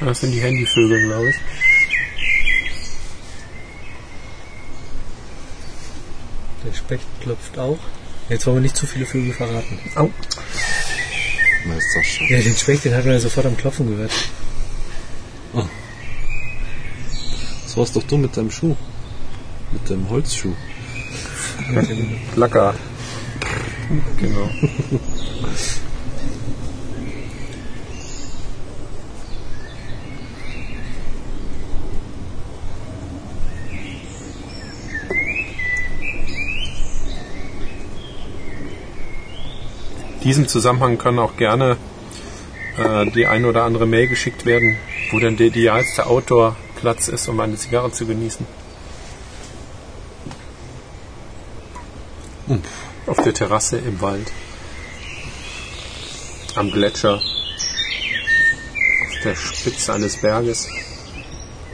Das 0.00 0.20
sind 0.20 0.32
die 0.32 0.40
Handyvögel, 0.40 1.06
glaube 1.06 1.30
ich. 1.30 1.36
Der 6.64 6.72
Specht 6.72 7.04
klopft 7.20 7.58
auch. 7.58 7.78
Jetzt 8.28 8.46
wollen 8.46 8.56
wir 8.56 8.62
nicht 8.62 8.76
zu 8.76 8.86
viele 8.86 9.06
Vögel 9.06 9.32
verraten. 9.32 9.78
Au. 9.94 10.10
Na, 11.66 11.74
ist 11.74 11.94
das 11.94 12.06
schon. 12.06 12.28
Ja, 12.28 12.40
den 12.40 12.56
Specht, 12.56 12.84
den 12.84 12.94
hat 12.94 13.04
man 13.04 13.14
ja 13.14 13.20
sofort 13.20 13.46
am 13.46 13.56
Klopfen 13.56 13.88
gehört. 13.88 14.12
Das 17.64 17.76
warst 17.76 17.96
doch 17.96 18.02
du 18.02 18.16
mit 18.16 18.36
deinem 18.36 18.50
Schuh. 18.50 18.76
Mit 19.72 19.90
deinem 19.90 20.08
Holzschuh. 20.08 20.54
Mit 21.70 21.88
dem 21.90 22.16
Lacker. 22.36 22.74
Genau. 24.18 24.50
In 40.20 40.34
diesem 40.34 40.48
Zusammenhang 40.48 40.98
kann 40.98 41.18
auch 41.18 41.36
gerne 41.38 41.78
äh, 42.76 43.06
die 43.12 43.26
ein 43.26 43.46
oder 43.46 43.64
andere 43.64 43.86
Mail 43.86 44.08
geschickt 44.08 44.44
werden, 44.44 44.76
wo 45.10 45.18
denn 45.18 45.38
der 45.38 45.46
idealste 45.46 46.06
Outdoor-Platz 46.06 47.08
ist, 47.08 47.28
um 47.28 47.40
eine 47.40 47.56
Zigarre 47.56 47.92
zu 47.92 48.04
genießen. 48.04 48.44
Auf 53.06 53.22
der 53.22 53.34
Terrasse 53.34 53.78
im 53.78 54.00
Wald. 54.00 54.32
Am 56.54 56.70
Gletscher. 56.70 57.16
Auf 57.16 59.22
der 59.24 59.34
Spitze 59.34 59.92
eines 59.92 60.16
Berges. 60.16 60.68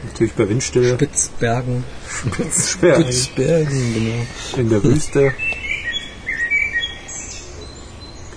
Natürlich 0.04 0.34
bei 0.34 0.48
Windstille. 0.48 0.94
Spitzbergen. 0.94 1.84
Spitzbergen. 2.08 3.04
Spitzbergen, 3.04 3.94
genau. 3.94 4.26
In 4.56 4.68
der 4.68 4.82
Wüste. 4.82 5.32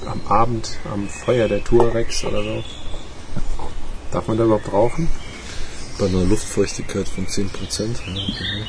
Am 0.06 0.21
Abend 0.28 0.78
am 0.93 1.10
Feuer 1.10 1.47
der 1.47 1.63
Tuaregs 1.63 2.23
oder 2.23 2.43
so. 2.43 2.63
Darf 4.12 4.28
man 4.28 4.38
da 4.38 4.45
überhaupt 4.45 4.71
rauchen? 4.71 5.10
Bei 6.00 6.06
einer 6.06 6.23
Luftfeuchtigkeit 6.23 7.08
von 7.08 7.26
10%. 7.26 7.41
Ja, 7.41 8.06
genau. 8.06 8.67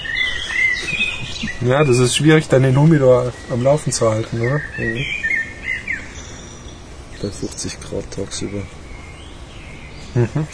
Ja, 1.61 1.85
das 1.85 1.99
ist 1.99 2.17
schwierig, 2.17 2.49
dann 2.49 2.63
den 2.63 2.77
Humidor 2.77 3.33
am 3.51 3.63
Laufen 3.63 3.93
zu 3.93 4.11
halten, 4.11 4.41
oder? 4.41 4.61
Bei 7.23 7.31
50 7.31 7.81
Grad 7.81 8.11
tagsüber. 8.11 8.63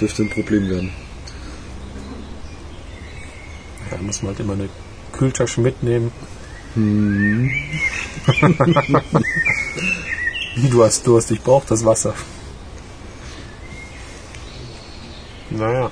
Dürfte 0.00 0.22
ein 0.22 0.30
Problem 0.30 0.68
werden. 0.68 0.90
Ja, 3.90 3.96
da 3.96 4.02
muss 4.02 4.22
man 4.22 4.30
halt 4.30 4.40
immer 4.40 4.54
eine 4.54 4.68
Kühltasche 5.12 5.60
mitnehmen. 5.60 6.10
Wie 10.56 10.68
du 10.70 10.84
hast 10.84 11.06
Durst, 11.06 11.30
ich 11.30 11.40
brauche 11.40 11.68
das 11.68 11.84
Wasser. 11.84 12.14
Naja. 15.50 15.90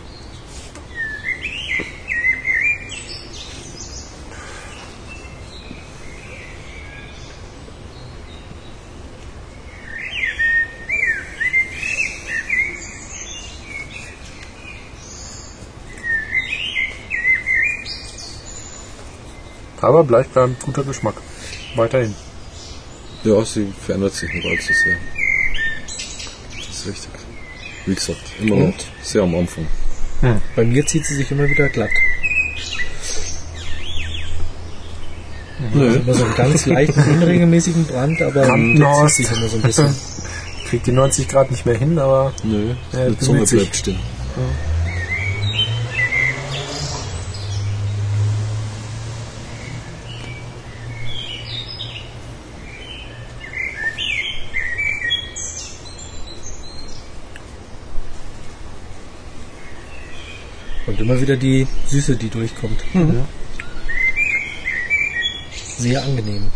Aber 19.82 20.04
bleibt 20.04 20.36
ein 20.36 20.56
guter 20.64 20.84
Geschmack. 20.84 21.14
Weiterhin. 21.76 22.14
Ja, 23.24 23.44
sie 23.44 23.72
verändert 23.84 24.14
sich 24.14 24.32
nicht 24.32 24.46
allzu 24.46 24.72
sehr. 24.72 24.96
Das 26.56 26.68
ist 26.68 26.86
richtig. 26.86 27.10
Wie 27.86 27.94
gesagt, 27.94 28.20
immer 28.40 28.56
noch 28.56 28.74
sehr 29.02 29.22
am 29.22 29.34
Anfang. 29.34 29.66
Bei 30.54 30.64
mir 30.64 30.86
zieht 30.86 31.04
sie 31.04 31.16
sich 31.16 31.30
immer 31.32 31.48
wieder 31.48 31.68
glatt. 31.68 31.90
Nö. 35.74 35.94
Immer 35.96 36.14
so 36.14 36.24
einen 36.24 36.34
ganz 36.34 36.66
leichten, 36.66 37.00
unregelmäßigen 37.22 37.84
Brand, 37.86 38.20
aber 38.22 38.44
zieht 39.08 39.26
sich 39.26 39.36
immer 39.36 39.48
so 39.48 39.56
ein 39.56 39.62
bisschen. 39.62 39.94
Kriegt 40.68 40.86
die 40.86 40.92
90 40.92 41.28
Grad 41.28 41.50
nicht 41.50 41.66
mehr 41.66 41.76
hin, 41.76 41.98
aber 41.98 42.32
Nö, 42.44 42.74
Ja, 42.92 43.10
die 43.10 43.18
Zunge 43.18 43.44
bleibt 43.44 43.76
stehen. 43.76 43.98
Und 60.92 61.00
immer 61.00 61.18
wieder 61.18 61.36
die 61.36 61.66
Süße, 61.86 62.16
die 62.16 62.28
durchkommt. 62.28 62.84
Sehr 65.78 66.02
angenehm. 66.04 66.50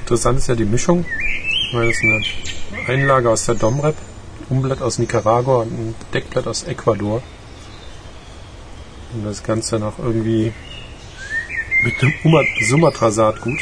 interessant 0.00 0.38
ist 0.38 0.46
ja 0.46 0.54
die 0.54 0.64
Mischung. 0.64 1.04
Weil 1.72 1.88
das 1.88 1.96
ist 1.96 2.04
eine 2.04 2.88
Einlage 2.88 3.28
aus 3.28 3.44
der 3.44 3.56
Domrep, 3.56 3.96
Umblatt 4.48 4.80
aus 4.80 4.98
Nicaragua 4.98 5.62
und 5.62 5.72
ein 5.72 5.94
Deckblatt 6.14 6.46
aus 6.46 6.62
Ecuador. 6.62 7.22
Und 9.12 9.24
das 9.24 9.42
Ganze 9.42 9.78
noch 9.78 9.98
irgendwie 9.98 10.52
mit 11.82 12.00
dem 12.00 12.12
Uma- 12.24 12.44
Sumatra-Saatgut. 12.68 13.58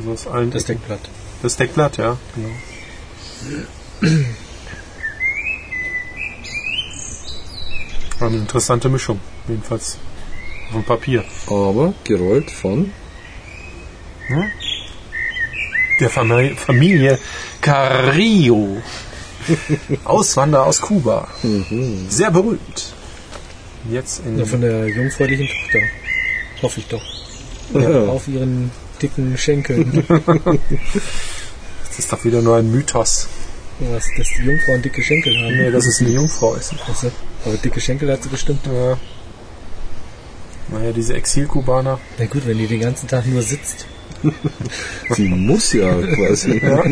Also 0.00 0.12
aus 0.12 0.26
allen 0.26 0.50
Das 0.50 0.62
Ecken. 0.64 0.78
Deckblatt. 0.80 1.08
Das 1.42 1.56
Deckblatt, 1.56 1.96
ja, 1.98 2.16
genau. 2.34 2.48
War 8.18 8.28
eine 8.28 8.36
interessante 8.38 8.88
Mischung, 8.88 9.20
jedenfalls 9.48 9.98
auf 10.68 10.74
dem 10.74 10.84
Papier. 10.84 11.24
Aber 11.46 11.94
gerollt 12.04 12.50
von 12.50 12.92
Der 16.00 16.10
Fami- 16.10 16.54
Familie 16.54 17.18
Carrillo. 17.60 18.82
Auswanderer 20.04 20.66
aus 20.66 20.80
Kuba. 20.80 21.28
Sehr 22.08 22.30
berühmt. 22.30 22.92
Jetzt 23.90 24.20
in 24.24 24.38
Ja, 24.38 24.44
von 24.44 24.60
der 24.60 24.86
jungfräulichen 24.88 25.46
Tochter. 25.48 25.78
Hoffe 26.62 26.80
ich 26.80 26.86
doch. 26.88 27.02
Auf 28.08 28.28
ihren 28.28 28.70
dicken 29.02 29.36
Schenkeln. 29.36 30.04
das 31.88 31.98
ist 31.98 32.12
doch 32.12 32.24
wieder 32.24 32.42
nur 32.42 32.56
ein 32.56 32.70
Mythos. 32.70 33.28
Was, 33.80 34.04
dass 34.16 34.28
die 34.36 34.42
Jungfrauen 34.42 34.82
dicke 34.82 35.02
Schenkel 35.02 35.34
haben. 35.38 35.56
Nee, 35.56 35.70
dass 35.70 35.86
es 35.86 36.00
eine 36.00 36.10
Jungfrau 36.10 36.54
ist. 36.54 36.74
Also, 36.86 37.10
aber 37.46 37.56
dicke 37.56 37.80
Schenkel 37.80 38.12
hat 38.12 38.22
sie 38.22 38.28
bestimmt. 38.28 38.66
Ja. 38.66 38.98
Naja, 40.68 40.92
diese 40.92 41.14
Exilkubaner. 41.14 41.98
Na 42.18 42.26
gut, 42.26 42.46
wenn 42.46 42.58
die 42.58 42.66
den 42.66 42.80
ganzen 42.80 43.08
Tag 43.08 43.26
nur 43.26 43.42
sitzt. 43.42 43.86
Sie 45.16 45.28
muss 45.28 45.72
ja 45.72 45.94
quasi. 45.94 46.58
Ja. 46.58 46.84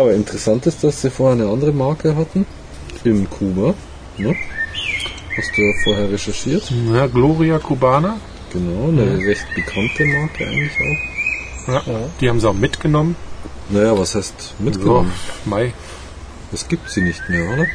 aber 0.00 0.12
interessant 0.12 0.66
ist, 0.66 0.84
dass 0.84 1.02
sie 1.02 1.10
vorher 1.10 1.34
eine 1.34 1.50
andere 1.50 1.72
Marke 1.72 2.14
hatten. 2.14 2.46
In 3.04 3.28
Kuba. 3.28 3.74
Ne? 4.16 4.34
Hast 5.36 5.56
du 5.56 5.62
ja 5.62 5.72
vorher 5.84 6.10
recherchiert. 6.10 6.72
Ja, 6.92 7.06
Gloria 7.06 7.58
Cubana. 7.58 8.16
Genau, 8.52 8.88
eine 8.88 9.18
recht 9.18 9.46
bekannte 9.54 10.04
Marke 10.06 10.46
eigentlich 10.46 10.72
auch. 10.80 11.72
Ja. 11.72 11.82
Die 12.20 12.28
haben 12.28 12.40
sie 12.40 12.48
auch 12.48 12.54
mitgenommen. 12.54 13.16
Naja, 13.68 13.98
was 13.98 14.14
heißt 14.14 14.54
mitgenommen? 14.60 15.12
So, 15.44 15.50
Mai. 15.50 15.74
Es 16.52 16.66
gibt 16.68 16.88
sie 16.90 17.02
nicht 17.02 17.28
mehr, 17.28 17.44
oder? 17.52 17.66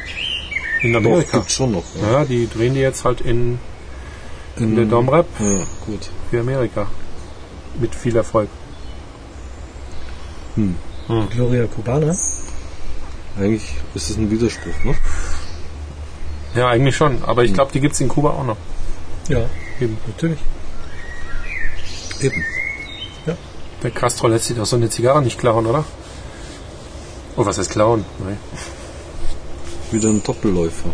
In 0.82 0.92
Doch, 0.94 1.00
Amerika. 1.00 1.38
gibt 1.38 1.52
schon 1.52 1.72
noch. 1.72 1.84
Ja. 2.00 2.12
Ja, 2.20 2.24
die 2.24 2.48
drehen 2.48 2.74
die 2.74 2.80
jetzt 2.80 3.04
halt 3.04 3.20
in 3.20 3.58
In 4.56 4.74
der 4.74 4.86
Domrep 4.86 5.26
Ja, 5.38 5.58
gut. 5.86 6.08
für 6.30 6.40
Amerika. 6.40 6.86
Mit 7.80 7.94
viel 7.94 8.16
Erfolg. 8.16 8.48
Gloria 11.30 11.66
Cubana. 11.66 12.14
Eigentlich 13.38 13.70
ist 13.94 14.10
es 14.10 14.16
ein 14.16 14.30
Widerspruch, 14.30 14.84
ne? 14.84 14.94
Ja, 16.54 16.68
eigentlich 16.68 16.96
schon. 16.96 17.24
Aber 17.24 17.44
ich 17.44 17.54
glaube, 17.54 17.72
die 17.72 17.80
gibt's 17.80 18.00
in 18.00 18.08
Kuba 18.08 18.30
auch 18.30 18.44
noch. 18.44 18.56
Ja, 19.28 19.46
Eben. 19.80 19.96
natürlich. 20.06 20.38
Eben. 22.20 22.44
Der 23.82 23.90
Castro 23.90 24.28
lässt 24.28 24.44
sich 24.44 24.56
doch 24.56 24.66
so 24.66 24.76
eine 24.76 24.88
Zigarre 24.90 25.20
nicht 25.22 25.38
klauen, 25.40 25.66
oder? 25.66 25.84
Oh, 27.36 27.44
was 27.44 27.58
heißt 27.58 27.70
klauen? 27.70 28.04
Nein. 28.24 28.38
Wieder 29.90 30.08
ein 30.08 30.22
Doppelläufer. 30.22 30.90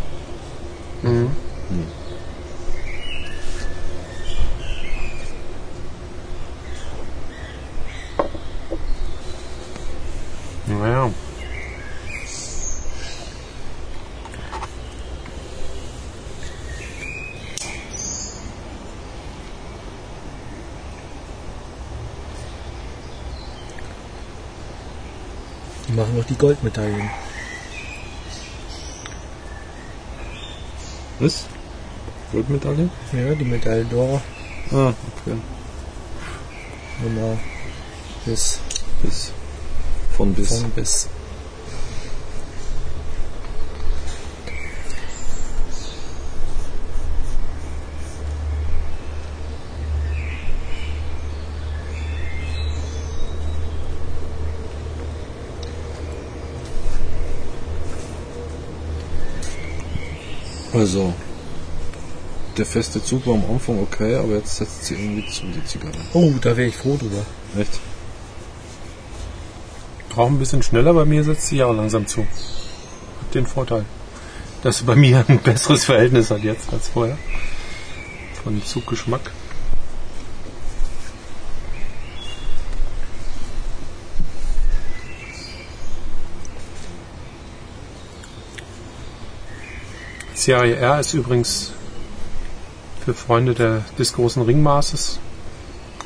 Naja. 10.66 11.10
Die 25.88 25.92
machen 25.92 26.16
noch 26.17 26.17
die 26.28 26.36
Goldmedaillen. 26.36 27.10
Was? 31.20 31.44
Goldmedaille? 32.32 32.90
Ja, 33.12 33.34
die 33.34 33.44
Medaille 33.44 33.84
d'Or 33.84 34.20
Ah, 34.70 34.92
okay. 35.16 35.36
Nummer 37.02 37.38
bis 38.26 38.60
Bis. 39.02 39.32
Von 40.16 40.34
bis. 40.34 40.60
von 40.60 40.70
bis. 40.72 41.08
Also, 60.78 61.12
der 62.56 62.64
feste 62.64 63.02
Zug 63.02 63.26
war 63.26 63.34
am 63.34 63.42
Anfang 63.50 63.80
okay, 63.82 64.14
aber 64.14 64.34
jetzt 64.34 64.58
setzt 64.58 64.84
sie 64.84 64.94
irgendwie 64.94 65.28
zu, 65.28 65.42
die 65.46 65.64
Zigarre. 65.64 65.98
Oh, 66.12 66.32
da 66.40 66.56
wäre 66.56 66.68
ich 66.68 66.76
froh 66.76 66.96
drüber. 66.96 67.26
Echt? 67.58 67.80
Braucht 70.10 70.30
ein 70.30 70.38
bisschen 70.38 70.62
schneller, 70.62 70.94
bei 70.94 71.04
mir 71.04 71.24
setzt 71.24 71.48
sie 71.48 71.56
ja 71.56 71.66
auch 71.66 71.74
langsam 71.74 72.06
zu. 72.06 72.20
Hat 72.20 73.34
den 73.34 73.48
Vorteil, 73.48 73.86
dass 74.62 74.78
sie 74.78 74.84
bei 74.84 74.94
mir 74.94 75.24
ein 75.26 75.40
besseres 75.40 75.84
Verhältnis 75.84 76.30
hat 76.30 76.44
jetzt 76.44 76.72
als 76.72 76.86
vorher. 76.86 77.18
Von 78.44 78.62
Zuggeschmack. 78.64 79.32
CIR 90.48 90.98
ist 90.98 91.12
übrigens 91.12 91.72
für 93.04 93.12
Freunde 93.12 93.52
der, 93.52 93.84
des 93.98 94.14
großen 94.14 94.40
Ringmaßes 94.40 95.18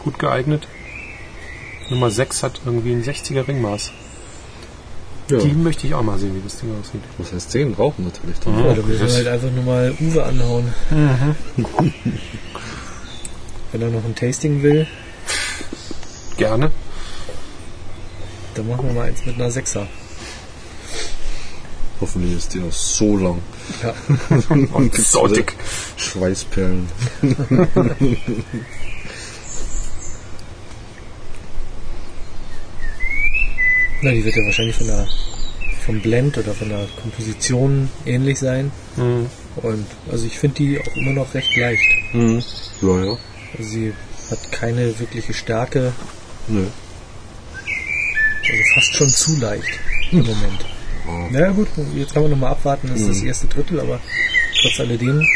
gut 0.02 0.18
geeignet. 0.18 0.66
Nummer 1.90 2.11
6 2.11 2.42
hat 2.42 2.61
irgendwie 2.66 2.90
ein 2.90 3.05
60er 3.05 3.46
Ringmaß. 3.46 3.92
Ja. 5.31 5.38
Die 5.38 5.52
möchte 5.52 5.87
ich 5.87 5.94
auch 5.94 6.02
mal 6.02 6.18
sehen, 6.18 6.35
wie 6.35 6.40
das 6.42 6.57
Ding 6.57 6.70
aussieht. 6.81 7.02
Was 7.18 7.33
heißt 7.33 7.52
10 7.52 7.74
rauchen 7.74 8.05
natürlich 8.05 8.40
dann. 8.40 8.57
Mhm. 8.57 8.64
Ja, 8.66 8.74
da 8.74 8.83
müssen 8.83 9.07
wir 9.07 9.14
halt 9.14 9.28
einfach 9.28 9.50
nur 9.52 9.62
mal 9.62 9.94
Uwe 10.00 10.24
anhauen. 10.24 10.74
Wenn 13.70 13.81
er 13.81 13.90
noch 13.90 14.05
ein 14.05 14.16
Tasting 14.16 14.64
will, 14.64 14.88
Gerne. 16.37 16.72
dann 18.57 18.66
machen 18.66 18.88
wir 18.88 18.92
mal 18.92 19.07
eins 19.07 19.24
mit 19.24 19.37
einer 19.37 19.52
Sechser. 19.52 19.87
Hoffentlich 22.02 22.36
ist 22.36 22.52
die 22.52 22.58
noch 22.58 22.72
so 22.72 23.16
lang. 23.16 23.40
Ja. 23.80 23.94
Und 24.74 24.92
so 24.96 25.28
dick. 25.28 25.54
Schweißperlen. 25.96 26.88
Na, 34.02 34.10
die 34.10 34.24
wird 34.24 34.34
ja 34.34 34.44
wahrscheinlich 34.44 34.74
von 34.74 34.88
der 34.88 35.06
vom 35.86 36.00
Blend 36.00 36.36
oder 36.38 36.52
von 36.54 36.70
der 36.70 36.88
Komposition 37.00 37.88
ähnlich 38.04 38.40
sein. 38.40 38.72
Mhm. 38.96 39.30
Und 39.56 39.86
also 40.10 40.26
ich 40.26 40.40
finde 40.40 40.56
die 40.56 40.80
auch 40.80 40.96
immer 40.96 41.12
noch 41.12 41.32
recht 41.34 41.56
leicht. 41.56 41.84
Mhm. 42.12 42.42
Ja, 42.80 43.04
ja. 43.04 43.16
Also 43.56 43.70
sie 43.70 43.92
hat 44.28 44.50
keine 44.50 44.98
wirkliche 44.98 45.34
Stärke, 45.34 45.92
Nö. 46.48 46.66
also 48.50 48.62
fast 48.74 48.96
schon 48.96 49.08
zu 49.08 49.36
leicht 49.36 49.78
im 50.10 50.26
Moment. 50.26 50.71
Ja. 51.06 51.28
Naja 51.30 51.50
gut, 51.52 51.68
jetzt 51.94 52.12
kann 52.14 52.22
man 52.22 52.30
nochmal 52.30 52.52
abwarten, 52.52 52.88
das 52.88 53.00
ist 53.00 53.08
das 53.08 53.20
Mhm. 53.22 53.26
erste 53.28 53.46
Drittel, 53.48 53.80
aber 53.80 54.00
trotz 54.60 54.80
alledem 54.80 55.26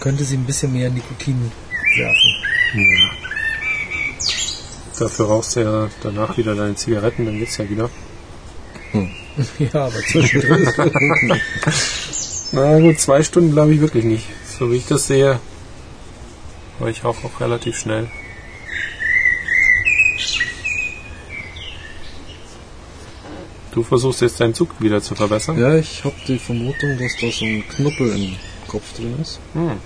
könnte 0.00 0.24
sie 0.24 0.36
ein 0.36 0.44
bisschen 0.44 0.72
mehr 0.72 0.90
Nikotin 0.90 1.50
werfen. 1.96 2.34
Dafür 4.98 5.26
rauchst 5.26 5.56
du 5.56 5.60
ja 5.60 5.88
danach 6.02 6.36
wieder 6.36 6.54
deine 6.54 6.74
Zigaretten, 6.74 7.24
dann 7.26 7.38
geht's 7.38 7.56
ja 7.56 7.68
wieder. 7.68 7.88
ja, 9.58 9.86
aber 9.86 9.98
zwischendrin. 10.00 10.68
Na 12.52 12.78
gut, 12.80 12.98
zwei 13.00 13.22
Stunden 13.22 13.52
glaube 13.52 13.74
ich 13.74 13.80
wirklich 13.80 14.04
nicht. 14.04 14.26
So 14.58 14.70
wie 14.72 14.76
ich 14.76 14.86
das 14.86 15.06
sehe, 15.06 15.38
war 16.78 16.88
ich 16.88 17.04
auch, 17.04 17.16
auch 17.24 17.40
relativ 17.40 17.78
schnell. 17.78 18.08
Du 23.72 23.84
versuchst 23.84 24.20
jetzt 24.20 24.40
deinen 24.40 24.54
Zug 24.54 24.80
wieder 24.80 25.00
zu 25.00 25.14
verbessern? 25.14 25.58
Ja, 25.58 25.76
ich 25.76 26.04
habe 26.04 26.16
die 26.26 26.38
Vermutung, 26.38 26.98
dass 26.98 27.16
da 27.20 27.30
so 27.30 27.44
ein 27.44 27.66
Knubbel 27.68 28.14
im 28.16 28.36
Kopf 28.66 28.94
drin 28.96 29.16
ist. 29.20 29.38
Hm. 29.52 29.78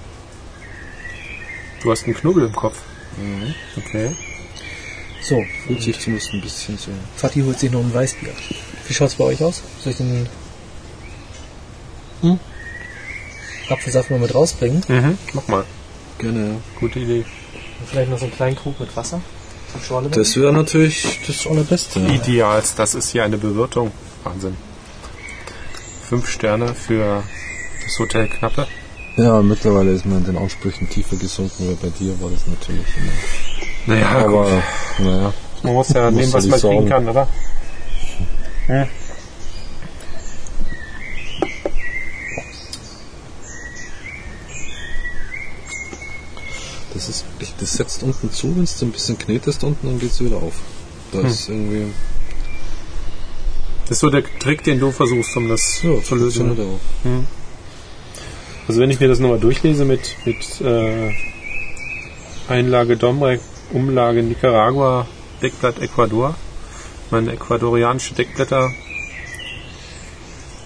Du 1.82 1.90
hast 1.90 2.04
einen 2.04 2.14
Knubbel 2.14 2.46
im 2.46 2.54
Kopf. 2.54 2.80
Mhm. 3.18 3.54
Okay. 3.76 4.10
so, 5.22 5.42
Fühlt 5.66 5.82
sich 5.82 6.00
zumindest 6.00 6.32
ein 6.32 6.40
bisschen 6.40 6.78
so. 6.78 6.90
Fatih 7.16 7.42
holt 7.42 7.58
sich 7.58 7.70
noch 7.70 7.80
ein 7.80 7.92
Weißbier. 7.92 8.32
Wie 8.86 8.94
schaut's 8.94 9.16
bei 9.16 9.24
euch 9.24 9.42
aus? 9.42 9.62
Soll 9.82 9.92
ich 9.92 9.98
den 9.98 10.26
hm? 12.22 12.40
Apfelsaft 13.68 14.10
mal 14.10 14.18
mit 14.18 14.34
rausbringen? 14.34 14.82
Mhm. 14.88 15.18
Mach 15.34 15.46
mal. 15.48 15.64
Gerne, 16.18 16.48
ja. 16.48 16.54
Gute 16.80 17.00
Idee. 17.00 17.24
Vielleicht 17.86 18.10
noch 18.10 18.18
so 18.18 18.24
einen 18.24 18.34
kleinen 18.34 18.56
Krug 18.56 18.80
mit 18.80 18.96
Wasser? 18.96 19.20
Das 20.10 20.36
wäre 20.36 20.52
natürlich 20.52 21.20
das 21.26 21.46
Allerbeste. 21.46 22.00
Ideal, 22.00 22.62
das 22.76 22.94
ist 22.94 23.10
hier 23.10 23.24
eine 23.24 23.38
Bewirtung. 23.38 23.90
Wahnsinn. 24.22 24.56
Fünf 26.08 26.28
Sterne 26.28 26.74
für 26.74 27.22
das 27.84 27.98
Hotel 27.98 28.28
Knappe. 28.28 28.66
Ja, 29.16 29.42
mittlerweile 29.42 29.92
ist 29.92 30.06
man 30.06 30.18
in 30.18 30.24
den 30.24 30.36
Ansprüchen 30.38 30.88
tiefer 30.88 31.16
gesunken, 31.16 31.68
weil 31.68 31.76
bei 31.76 31.96
dir 31.98 32.20
war 32.20 32.30
das 32.30 32.46
natürlich 32.46 32.86
immer. 32.96 33.12
Naja, 33.86 34.26
Aber, 34.26 34.62
naja. 34.98 35.32
man 35.62 35.74
muss 35.74 35.88
ja 35.90 36.10
muss 36.10 36.20
nehmen, 36.20 36.32
was 36.32 36.46
man 36.46 36.60
kriegen 36.60 36.88
kann, 36.88 37.08
oder? 37.08 37.28
Hm. 38.66 38.86
Das 46.94 47.08
ist, 47.08 47.24
das 47.58 47.74
setzt 47.74 48.02
unten 48.02 48.30
zu, 48.30 48.56
wenn 48.56 48.64
du 48.64 48.86
ein 48.86 48.92
bisschen 48.92 49.18
knetest 49.18 49.64
unten, 49.64 49.86
dann 49.86 49.98
geht's 49.98 50.20
wieder 50.20 50.36
auf. 50.36 50.54
Da 51.12 51.20
ist 51.20 51.48
irgendwie, 51.48 51.92
Das 53.82 53.92
ist 53.92 54.00
so 54.00 54.10
der 54.10 54.24
Trick, 54.40 54.64
den 54.64 54.80
du 54.80 54.90
versuchst, 54.90 55.36
um 55.36 55.48
das 55.48 55.80
ja, 55.82 56.02
zu 56.02 56.14
lösen. 56.16 56.52
wieder 56.52 56.64
auf. 56.64 56.80
Also 58.66 58.80
wenn 58.80 58.90
ich 58.90 58.98
mir 58.98 59.08
das 59.08 59.18
nochmal 59.20 59.38
durchlese 59.38 59.84
mit, 59.84 60.16
mit 60.24 60.60
äh, 60.62 61.12
Einlage 62.48 62.96
Domrek, 62.96 63.40
Umlage 63.72 64.22
Nicaragua, 64.22 65.06
Deckblatt 65.42 65.80
Ecuador. 65.80 66.34
Meine 67.10 67.32
ecuadorianische 67.32 68.14
Deckblätter 68.14 68.70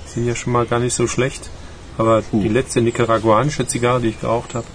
sind 0.06 0.26
ja 0.26 0.34
schon 0.34 0.52
mal 0.52 0.66
gar 0.66 0.80
nicht 0.80 0.94
so 0.94 1.06
schlecht. 1.06 1.50
Aber 1.98 2.22
Puh. 2.22 2.40
die 2.40 2.48
letzte 2.48 2.80
nicaraguanische 2.80 3.66
Zigarre, 3.66 4.00
die 4.00 4.08
ich 4.08 4.20
geraucht 4.20 4.54
habe, 4.54 4.66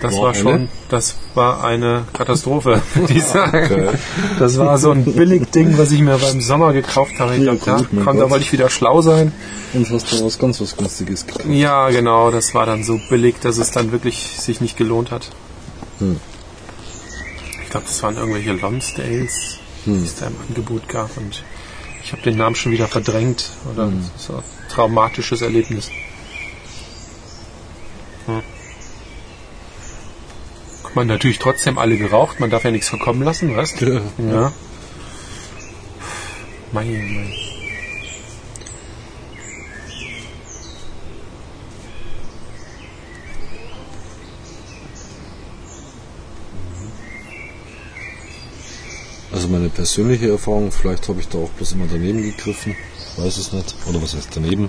Das 0.00 0.14
War 0.16 0.34
schon, 0.34 0.68
das 0.88 1.16
war 1.34 1.62
eine 1.62 2.04
Katastrophe, 2.14 2.80
würde 2.94 3.12
ich 3.12 3.22
sagen. 3.22 3.64
Okay. 3.64 3.98
Das 4.38 4.56
war 4.56 4.78
so 4.78 4.92
ein 4.92 5.04
Billigding, 5.04 5.76
was 5.76 5.92
ich 5.92 6.00
mir 6.00 6.16
beim 6.16 6.40
Sommer 6.40 6.72
gekauft 6.72 7.12
habe. 7.18 7.36
Ich 7.36 7.42
Ja, 7.42 7.54
glaub, 7.54 7.64
da, 7.64 7.76
gut, 7.84 8.04
komm, 8.04 8.18
da 8.18 8.30
wollte 8.30 8.44
ich 8.44 8.52
wieder 8.52 8.70
schlau 8.70 9.02
sein. 9.02 9.32
Und 9.74 9.90
hast 9.90 10.10
du 10.10 10.24
was 10.24 10.38
ganz 10.38 10.58
was 10.60 10.76
Günstiges 10.76 11.26
gekauft. 11.26 11.44
Ja, 11.50 11.90
genau, 11.90 12.30
das 12.30 12.54
war 12.54 12.64
dann 12.64 12.82
so 12.82 12.98
billig, 13.10 13.36
dass 13.42 13.58
es 13.58 13.70
dann 13.72 13.92
wirklich 13.92 14.18
sich 14.38 14.60
nicht 14.62 14.76
gelohnt 14.78 15.10
hat. 15.10 15.28
Hm. 15.98 16.18
Ich 17.62 17.70
glaube, 17.70 17.86
das 17.86 18.02
waren 18.02 18.16
irgendwelche 18.16 18.52
Lonsdales, 18.52 19.58
Hm. 19.84 20.00
die 20.00 20.06
es 20.06 20.16
da 20.16 20.26
im 20.28 20.36
Angebot 20.48 20.88
gab. 20.88 21.14
Und 21.18 21.44
ich 22.02 22.12
habe 22.12 22.22
den 22.22 22.36
Namen 22.38 22.56
schon 22.56 22.72
wieder 22.72 22.88
verdrängt. 22.88 23.50
Oder 23.72 23.84
Hm. 23.88 24.02
so 24.16 24.34
ein 24.36 24.42
traumatisches 24.70 25.42
Erlebnis. 25.42 25.90
Hm. 28.26 28.40
Mal, 30.94 31.04
natürlich 31.04 31.38
trotzdem 31.38 31.78
alle 31.78 31.96
geraucht. 31.96 32.40
Man 32.40 32.50
darf 32.50 32.64
ja 32.64 32.70
nichts 32.70 32.88
verkommen 32.88 33.22
lassen, 33.22 33.56
weißt 33.56 33.80
du? 33.80 34.02
Ja. 34.18 34.32
Ja. 34.32 34.52
Mein, 36.72 37.14
mein. 37.14 37.32
Also 49.32 49.46
meine 49.48 49.68
persönliche 49.68 50.30
Erfahrung, 50.30 50.72
vielleicht 50.72 51.08
habe 51.08 51.20
ich 51.20 51.28
da 51.28 51.38
auch 51.38 51.50
bloß 51.50 51.72
immer 51.72 51.86
daneben 51.90 52.20
gegriffen, 52.22 52.76
weiß 53.16 53.36
es 53.38 53.52
nicht. 53.52 53.74
Oder 53.88 54.02
was 54.02 54.14
heißt 54.14 54.30
daneben? 54.34 54.68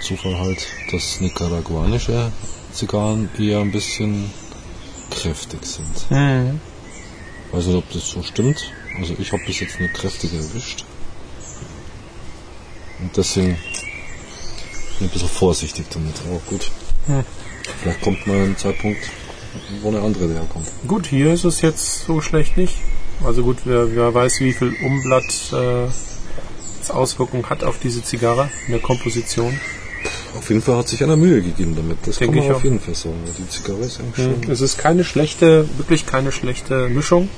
Zufall 0.00 0.38
halt, 0.38 0.66
dass 0.92 1.20
nicaraguanische 1.20 2.32
Zigarren 2.72 3.28
eher 3.38 3.60
ein 3.60 3.72
bisschen 3.72 4.30
kräftig 5.10 5.64
sind. 5.64 6.10
Mhm. 6.10 6.60
Weiß 7.52 7.66
nicht, 7.66 7.76
ob 7.76 7.90
das 7.92 8.08
so 8.08 8.22
stimmt. 8.22 8.72
Also 8.98 9.14
ich 9.18 9.32
habe 9.32 9.42
bis 9.44 9.60
jetzt 9.60 9.80
nur 9.80 9.88
kräftig 9.88 10.32
erwischt. 10.34 10.84
Und 13.00 13.16
deswegen 13.16 13.54
bin 13.54 13.56
ich 14.98 15.02
ein 15.02 15.08
bisschen 15.08 15.28
vorsichtig 15.28 15.86
damit. 15.90 16.14
Aber 16.28 16.40
gut. 16.46 16.70
Hm. 17.06 17.24
Vielleicht 17.82 18.02
kommt 18.02 18.26
mal 18.26 18.36
ein 18.36 18.56
Zeitpunkt, 18.56 19.00
wo 19.82 19.88
eine 19.88 20.00
andere 20.00 20.32
herkommt. 20.32 20.66
Gut, 20.86 21.06
hier 21.06 21.32
ist 21.32 21.44
es 21.44 21.60
jetzt 21.60 22.04
so 22.04 22.20
schlecht 22.20 22.56
nicht. 22.56 22.76
Also 23.24 23.42
gut, 23.42 23.58
wer, 23.64 23.94
wer 23.94 24.14
weiß, 24.14 24.40
wie 24.40 24.52
viel 24.52 24.74
Umblatt 24.82 25.52
äh, 25.52 25.86
jetzt 26.78 26.90
Auswirkungen 26.90 27.48
hat 27.48 27.64
auf 27.64 27.78
diese 27.78 28.02
Zigarre 28.02 28.50
in 28.66 28.72
der 28.72 28.80
Komposition. 28.80 29.58
Auf 30.36 30.48
jeden 30.48 30.62
Fall 30.62 30.76
hat 30.76 30.88
sich 30.88 31.02
einer 31.02 31.16
Mühe 31.16 31.42
gegeben 31.42 31.74
damit. 31.76 31.98
Das 32.06 32.18
Denke 32.18 32.36
kann 32.36 32.44
man 32.44 32.50
ich 32.52 32.56
auf 32.56 32.64
jeden 32.64 32.80
Fall 32.80 32.94
sagen. 32.94 33.16
Die 33.36 33.48
Zigarre 33.48 33.80
ist 33.80 34.00
eigentlich 34.00 34.26
Mhm. 34.26 34.42
schon. 34.44 34.52
Es 34.52 34.60
ist 34.60 34.78
keine 34.78 35.04
schlechte, 35.04 35.68
wirklich 35.76 36.06
keine 36.06 36.30
schlechte 36.32 36.88
Mischung. 36.88 37.28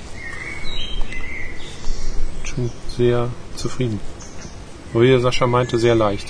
Schon 2.44 2.70
sehr 2.96 3.28
zufrieden. 3.56 3.98
Wie 4.92 5.18
Sascha 5.20 5.46
meinte, 5.46 5.78
sehr 5.78 5.94
leicht. 5.94 6.28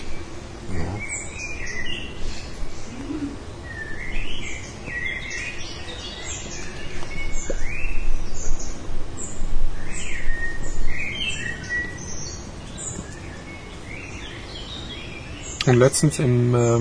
Und 15.73 15.79
letztens 15.79 16.19
im, 16.19 16.55
äh, 16.55 16.77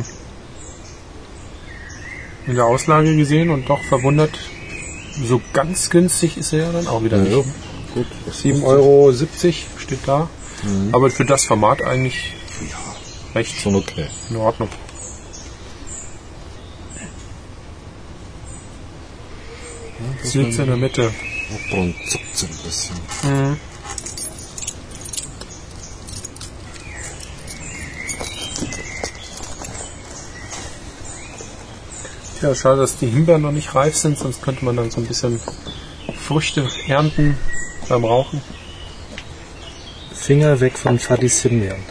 in 2.45 2.55
der 2.55 2.65
Auslage 2.65 3.15
gesehen 3.15 3.49
und 3.49 3.69
doch 3.69 3.81
verwundert, 3.83 4.37
so 5.23 5.41
ganz 5.53 5.89
günstig 5.89 6.35
ist 6.37 6.51
er 6.51 6.59
ja 6.59 6.71
dann 6.73 6.87
auch 6.87 7.01
wieder 7.01 7.15
Ja, 7.17 7.23
nicht. 7.23 7.31
ja. 7.37 7.43
Gut. 7.93 8.05
was 8.25 8.43
7,70 8.43 8.63
Euro 8.65 9.13
steht 9.77 9.99
da. 10.05 10.29
Aber 10.91 11.09
für 11.09 11.23
das 11.23 11.45
Format 11.45 11.81
eigentlich 11.81 12.33
recht 13.33 13.55
Schon 13.55 13.75
okay. 13.75 14.07
in 14.29 14.35
Ordnung. 14.35 14.67
Das 20.21 20.33
liegt 20.33 20.59
in 20.59 20.67
der 20.67 20.77
Mitte. 20.77 21.13
Und 21.71 21.95
zuckt 22.09 22.35
so 22.35 22.45
ein 22.45 22.57
bisschen. 22.63 22.95
Ja, 32.41 32.55
schade, 32.55 32.81
dass 32.81 32.97
die 32.97 33.05
Himbeeren 33.05 33.43
noch 33.43 33.51
nicht 33.51 33.75
reif 33.75 33.95
sind, 33.95 34.17
sonst 34.17 34.41
könnte 34.41 34.65
man 34.65 34.75
dann 34.75 34.89
so 34.89 34.99
ein 34.99 35.05
bisschen 35.05 35.39
Früchte 36.25 36.67
ernten 36.87 37.37
beim 37.87 38.03
Rauchen. 38.03 38.41
Finger 40.11 40.59
weg 40.59 40.75
von 40.75 40.97
Fadis 40.97 41.39
Himbeeren. 41.43 41.83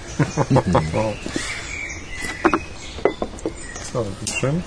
Wow. 0.48 1.14
So, 3.92 4.06
das 4.20 4.28
ist 4.28 4.40
schön. 4.40 4.64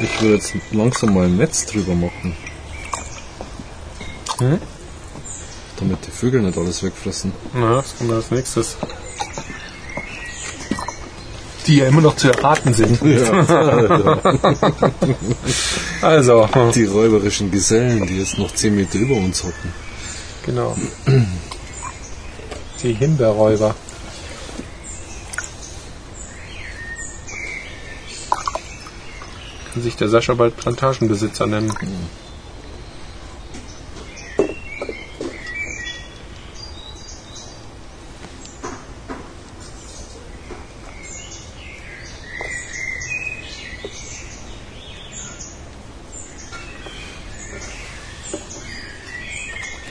Ich 0.00 0.22
würde 0.22 0.34
jetzt 0.36 0.54
langsam 0.70 1.12
mal 1.12 1.26
ein 1.26 1.36
Netz 1.36 1.66
drüber 1.66 1.94
machen. 1.94 2.34
Hm? 4.38 4.60
Damit 5.80 6.06
die 6.06 6.10
Vögel 6.10 6.42
nicht 6.42 6.58
alles 6.58 6.82
wegfressen. 6.82 7.32
Na, 7.54 7.76
was 7.76 7.96
kommt 7.96 8.12
als 8.12 8.30
nächstes? 8.30 8.76
Die 11.66 11.76
ja 11.76 11.86
immer 11.86 12.00
noch 12.00 12.16
zu 12.16 12.28
erraten 12.28 12.74
sind. 12.74 12.98
Also, 16.00 16.48
Die 16.74 16.84
räuberischen 16.84 17.50
Gesellen, 17.50 18.06
die 18.06 18.18
jetzt 18.18 18.38
noch 18.38 18.54
10 18.54 18.76
Meter 18.76 18.98
über 18.98 19.16
uns 19.16 19.42
hocken. 19.42 19.72
genau. 20.46 20.76
Die 22.82 22.92
Himbeerräuber. 22.94 23.74
Kann 29.72 29.82
sich 29.82 29.96
der 29.96 30.08
Sascha 30.08 30.34
bald 30.34 30.56
Plantagenbesitzer 30.56 31.46
nennen. 31.46 31.72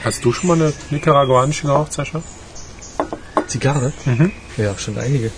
Hast 0.07 0.23
du 0.23 0.31
schon 0.31 0.47
mal 0.47 0.53
eine 0.53 0.73
nicaraguanische 0.89 1.63
geraucht, 1.63 1.91
Sascha? 1.91 2.23
Zigarre? 3.45 3.91
Mhm. 4.05 4.31
Ja, 4.55 4.77
schon 4.77 4.97
einige. 4.97 5.31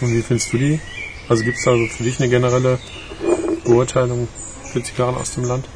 Und 0.00 0.14
wie 0.14 0.22
findest 0.22 0.50
du 0.50 0.56
die? 0.56 0.80
Also 1.28 1.44
gibt 1.44 1.58
es 1.58 1.64
da 1.64 1.72
für 1.94 2.02
dich 2.02 2.18
eine 2.18 2.30
generelle 2.30 2.78
Beurteilung 3.66 4.28
für 4.72 4.82
Zigarren 4.82 5.14
aus 5.16 5.34
dem 5.34 5.44
Land? 5.44 5.66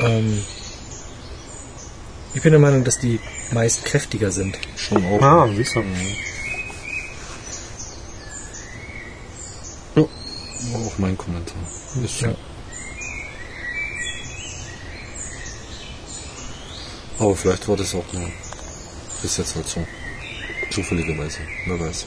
Ähm, 0.00 0.38
ich 2.34 2.42
bin 2.42 2.52
der 2.52 2.60
Meinung, 2.60 2.84
dass 2.84 2.98
die 2.98 3.18
meist 3.50 3.86
kräftiger 3.86 4.30
sind. 4.30 4.58
Schon 4.76 5.02
auch. 5.06 5.22
Ah, 5.22 5.48
siehst 5.56 5.76
du. 5.76 5.80
Ja, 9.96 10.02
war 10.72 10.86
auch 10.88 10.98
mein 10.98 11.16
Kommentar. 11.16 11.56
Ist. 12.04 12.20
Ja. 12.20 12.34
Aber 17.22 17.36
vielleicht 17.36 17.68
war 17.68 17.76
das 17.76 17.94
auch 17.94 18.12
nur 18.12 18.28
bis 19.22 19.36
jetzt 19.36 19.54
halt 19.54 19.68
so. 19.68 19.86
Zufälligerweise. 20.70 21.38
Wer 21.66 21.78
weiß. 21.78 22.04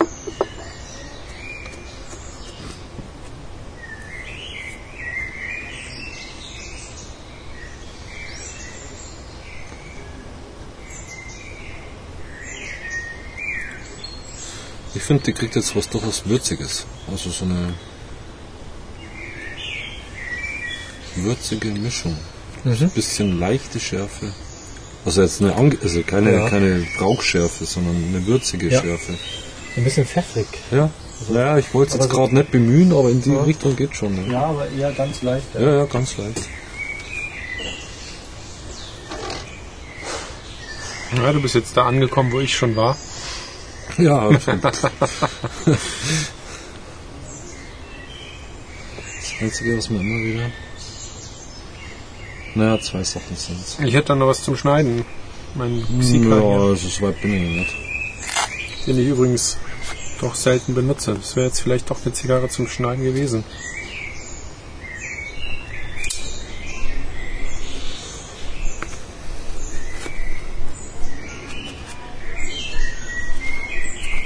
Ich 14.95 15.01
finde, 15.01 15.24
die 15.24 15.32
kriegt 15.32 15.55
jetzt 15.55 15.74
was 15.78 15.88
durchaus 15.88 16.26
Würziges. 16.26 16.86
Also 17.09 17.30
so 17.30 17.45
eine 17.45 17.74
würzige 21.16 21.70
Mischung. 21.70 22.18
Mhm. 22.66 22.89
Bisschen 22.89 23.39
leichte 23.39 23.80
Schärfe. 23.80 24.34
Also 25.06 25.22
jetzt 25.22 25.41
eine, 25.41 25.56
Ange 25.56 25.78
also 25.82 26.01
keine, 26.01 26.34
Ja. 26.34 26.49
keine 26.49 26.84
Rauchschärfe, 26.99 27.66
sondern 27.66 27.95
eine 28.10 28.26
würzige 28.26 28.70
Ja. 28.70 28.82
Schärfe. 28.82 29.14
Ein 29.78 29.84
bisschen 29.84 30.06
pfeffrig. 30.06 30.47
Ja. 30.72 30.89
Naja, 31.30 31.58
ich 31.58 31.74
wollte 31.74 31.89
es 31.89 31.93
jetzt 31.95 32.03
aber 32.06 32.12
so- 32.14 32.20
gerade 32.20 32.36
nicht 32.36 32.51
bemühen, 32.51 32.91
aber 32.91 33.10
in 33.10 33.22
die 33.22 33.34
Richtung 33.36 33.76
geht 33.76 33.95
schon. 33.95 34.16
Ne? 34.16 34.32
Ja, 34.34 34.45
aber 34.47 34.68
eher 34.70 34.91
ganz 34.93 35.22
leicht. 35.22 35.45
Ja, 35.53 35.78
ja, 35.78 35.86
ganz 35.86 36.18
leicht. 36.18 36.41
Ja, 41.16 41.32
du 41.32 41.41
bist 41.41 41.56
jetzt 41.56 41.78
da 41.78 41.86
angekommen, 41.88 42.32
wo 42.32 42.39
ich 42.41 42.56
schon 42.56 42.76
war. 42.76 42.97
Ja, 43.97 44.28
schon. 44.39 44.60
das 44.62 44.78
Einzige, 49.39 49.78
was 49.78 49.89
mir 49.89 49.99
immer 50.01 50.26
wieder... 50.26 50.51
Naja, 52.56 52.80
zwei 52.80 53.03
Sachen 53.03 53.36
sind's. 53.36 53.78
Ich 53.84 53.93
hätte 53.93 54.08
dann 54.08 54.20
noch 54.20 54.28
was 54.28 54.41
zum 54.43 54.56
Schneiden. 54.56 55.06
Mein 55.56 55.84
Xika 55.99 56.38
Ja, 56.38 56.76
so 56.76 57.01
weit 57.01 57.22
bin 57.22 57.34
ich 57.34 57.58
nicht. 57.60 57.76
den 58.88 58.99
ich 58.99 59.08
übrigens 59.08 59.58
doch 60.22 60.36
selten 60.36 60.74
benutze. 60.74 61.14
Das 61.16 61.36
wäre 61.36 61.47
jetzt 61.47 61.60
vielleicht 61.60 61.89
doch 61.89 61.97
eine 62.03 62.14
Zigarre 62.14 62.47
zum 62.47 62.68
Schneiden 62.68 63.03
gewesen. 63.03 63.43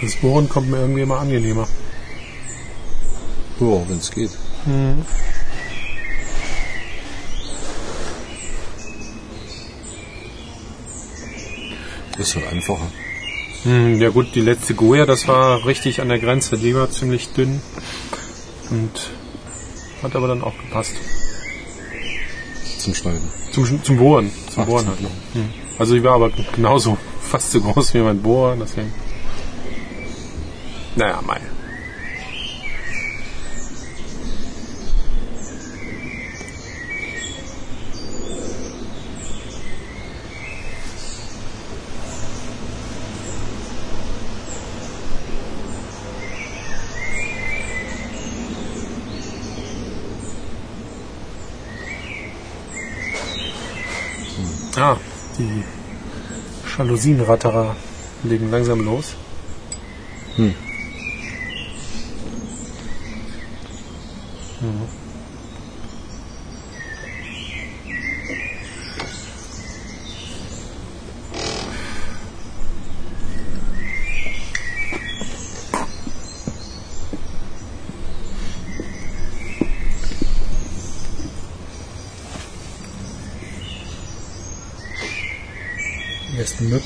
Das 0.02 0.16
Bohren 0.16 0.48
kommt 0.48 0.70
mir 0.70 0.78
irgendwie 0.78 1.02
immer 1.02 1.20
angenehmer. 1.20 1.68
Ja, 3.60 3.82
wenn's 3.90 4.12
geht. 4.12 4.32
Ist 12.20 12.36
halt 12.36 12.48
einfacher. 12.48 12.92
Hm, 13.64 14.02
ja 14.02 14.10
gut, 14.10 14.36
die 14.36 14.42
letzte 14.42 14.76
Goya, 14.76 15.06
das 15.06 15.28
war 15.28 15.66
richtig 15.66 16.02
an 16.02 16.10
der 16.10 16.20
Grenze. 16.20 16.58
Die 16.58 16.76
war 16.76 16.92
ziemlich 16.92 17.30
dünn 17.30 17.62
und 18.70 19.12
hat 20.04 20.16
aber 20.16 20.28
dann 20.28 20.44
auch 20.44 20.58
gepasst. 20.58 20.96
Zum 22.78 22.94
Schneiden. 22.94 23.30
Zum, 23.52 23.84
zum 23.84 23.98
Bohren. 23.98 24.32
Zum 24.50 24.64
Ach, 24.64 24.68
Bohren 24.68 24.86
zum 24.86 24.96
halt. 24.96 25.00
Hm. 25.34 25.54
Also 25.78 25.94
die 25.94 26.04
war 26.04 26.16
aber 26.16 26.30
genauso 26.30 26.98
fast 27.22 27.52
so 27.52 27.62
groß 27.62 27.94
wie 27.94 28.00
mein 28.00 28.22
Bohrer, 28.22 28.58
deswegen. 28.58 28.94
Naja, 30.98 31.22
mei. 31.26 31.40
Ah, 54.80 54.96
die 55.38 55.64
Jalousienratterer 56.80 57.76
legen 58.24 58.52
langsam 58.52 58.80
los. 58.86 59.16
Hm. 60.38 60.69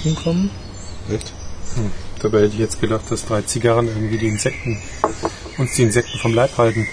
Die 0.03 0.09
ersten 0.09 0.09
Mücken 0.09 0.15
kommen. 0.15 0.49
Echt? 1.09 1.33
Hm. 1.75 1.91
Dabei 2.19 2.43
hätte 2.43 2.53
ich 2.53 2.59
jetzt 2.59 2.79
gedacht, 2.79 3.09
dass 3.09 3.25
drei 3.25 3.41
Zigarren 3.41 3.87
irgendwie 3.87 4.17
die 4.17 4.27
Insekten, 4.27 4.81
uns 5.57 5.75
die 5.75 5.83
Insekten 5.83 6.17
vom 6.19 6.33
Leib 6.33 6.57
halten. 6.57 6.87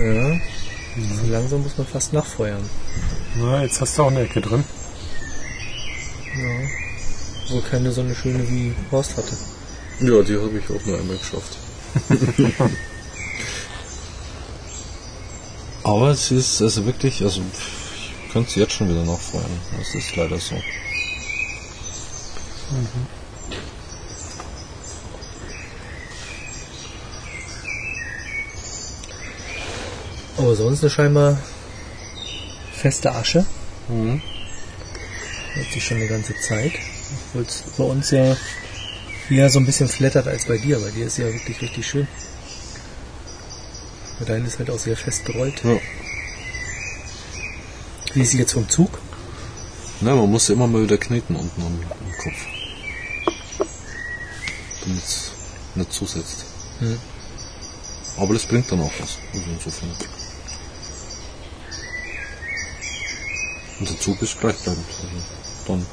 Ja. 0.00 0.40
So 0.96 1.26
langsam 1.30 1.62
muss 1.62 1.76
man 1.76 1.79
fast 1.90 2.12
nachfeuern. 2.12 2.68
Na, 3.36 3.62
jetzt 3.62 3.80
hast 3.80 3.98
du 3.98 4.02
auch 4.02 4.10
eine 4.10 4.20
Ecke 4.22 4.40
drin. 4.40 4.64
Ja. 6.36 6.68
Wo 7.50 7.60
keine 7.60 7.90
so 7.90 8.00
eine 8.02 8.14
schöne 8.14 8.48
wie 8.48 8.74
Horst 8.90 9.16
hatte. 9.16 9.36
Ja, 10.00 10.22
die 10.22 10.36
habe 10.36 10.58
ich 10.58 10.64
auch 10.70 10.86
nur 10.86 10.98
einmal 10.98 11.16
geschafft. 11.16 11.56
Aber 15.82 16.10
es 16.10 16.30
ist 16.30 16.62
also 16.62 16.86
wirklich, 16.86 17.22
also 17.22 17.42
ich 17.52 18.32
könnte 18.32 18.50
sie 18.50 18.60
jetzt 18.60 18.74
schon 18.74 18.88
wieder 18.88 19.04
nachfeuern. 19.04 19.50
Das 19.76 19.94
ist 19.94 20.14
leider 20.14 20.38
so. 20.38 20.54
Aber 30.38 30.54
sonst 30.54 30.82
eine 30.82 30.90
scheinbar 30.90 31.38
feste 32.80 33.12
Asche. 33.12 33.44
Mhm. 33.88 34.22
Hält 35.52 35.72
sich 35.72 35.84
schon 35.84 35.98
eine 35.98 36.08
ganze 36.08 36.34
Zeit. 36.40 36.72
Obwohl 37.28 37.42
es 37.42 37.64
bei 37.76 37.84
uns 37.84 38.10
ja 38.10 38.36
eher 39.28 39.50
so 39.50 39.58
ein 39.58 39.66
bisschen 39.66 39.88
flattert 39.88 40.26
als 40.26 40.46
bei 40.46 40.58
dir. 40.58 40.78
Bei 40.78 40.90
dir 40.90 41.06
ist 41.06 41.18
ja 41.18 41.26
wirklich 41.26 41.60
richtig 41.60 41.86
schön. 41.86 42.08
Bei 44.18 44.24
deinen 44.24 44.46
ist 44.46 44.58
halt 44.58 44.70
auch 44.70 44.78
sehr 44.78 44.96
fest 44.96 45.24
gerollt. 45.24 45.62
Ja. 45.64 45.78
Wie 48.14 48.22
ist 48.22 48.30
sie 48.30 48.38
jetzt 48.38 48.52
vom 48.52 48.68
Zug? 48.68 48.98
Na, 50.00 50.14
man 50.14 50.30
muss 50.30 50.48
immer 50.48 50.66
mal 50.66 50.82
wieder 50.82 50.98
kneten 50.98 51.36
unten 51.36 51.60
am, 51.62 51.78
am 51.78 52.12
Kopf. 52.18 52.46
Damit 54.80 55.02
es 55.02 55.32
nicht 55.74 55.92
zusetzt. 55.92 56.46
Hm. 56.78 56.98
Aber 58.16 58.34
das 58.34 58.46
bringt 58.46 58.70
dann 58.72 58.80
auch 58.80 58.92
was. 58.98 59.18
Also 59.32 59.50
insofern. 59.50 59.90
Und 63.80 63.88
der 63.88 63.98
Zug 63.98 64.20
ist 64.22 64.38
gleichbleibend. 64.38 64.84
Also 65.02 65.08
dann. 65.66 65.86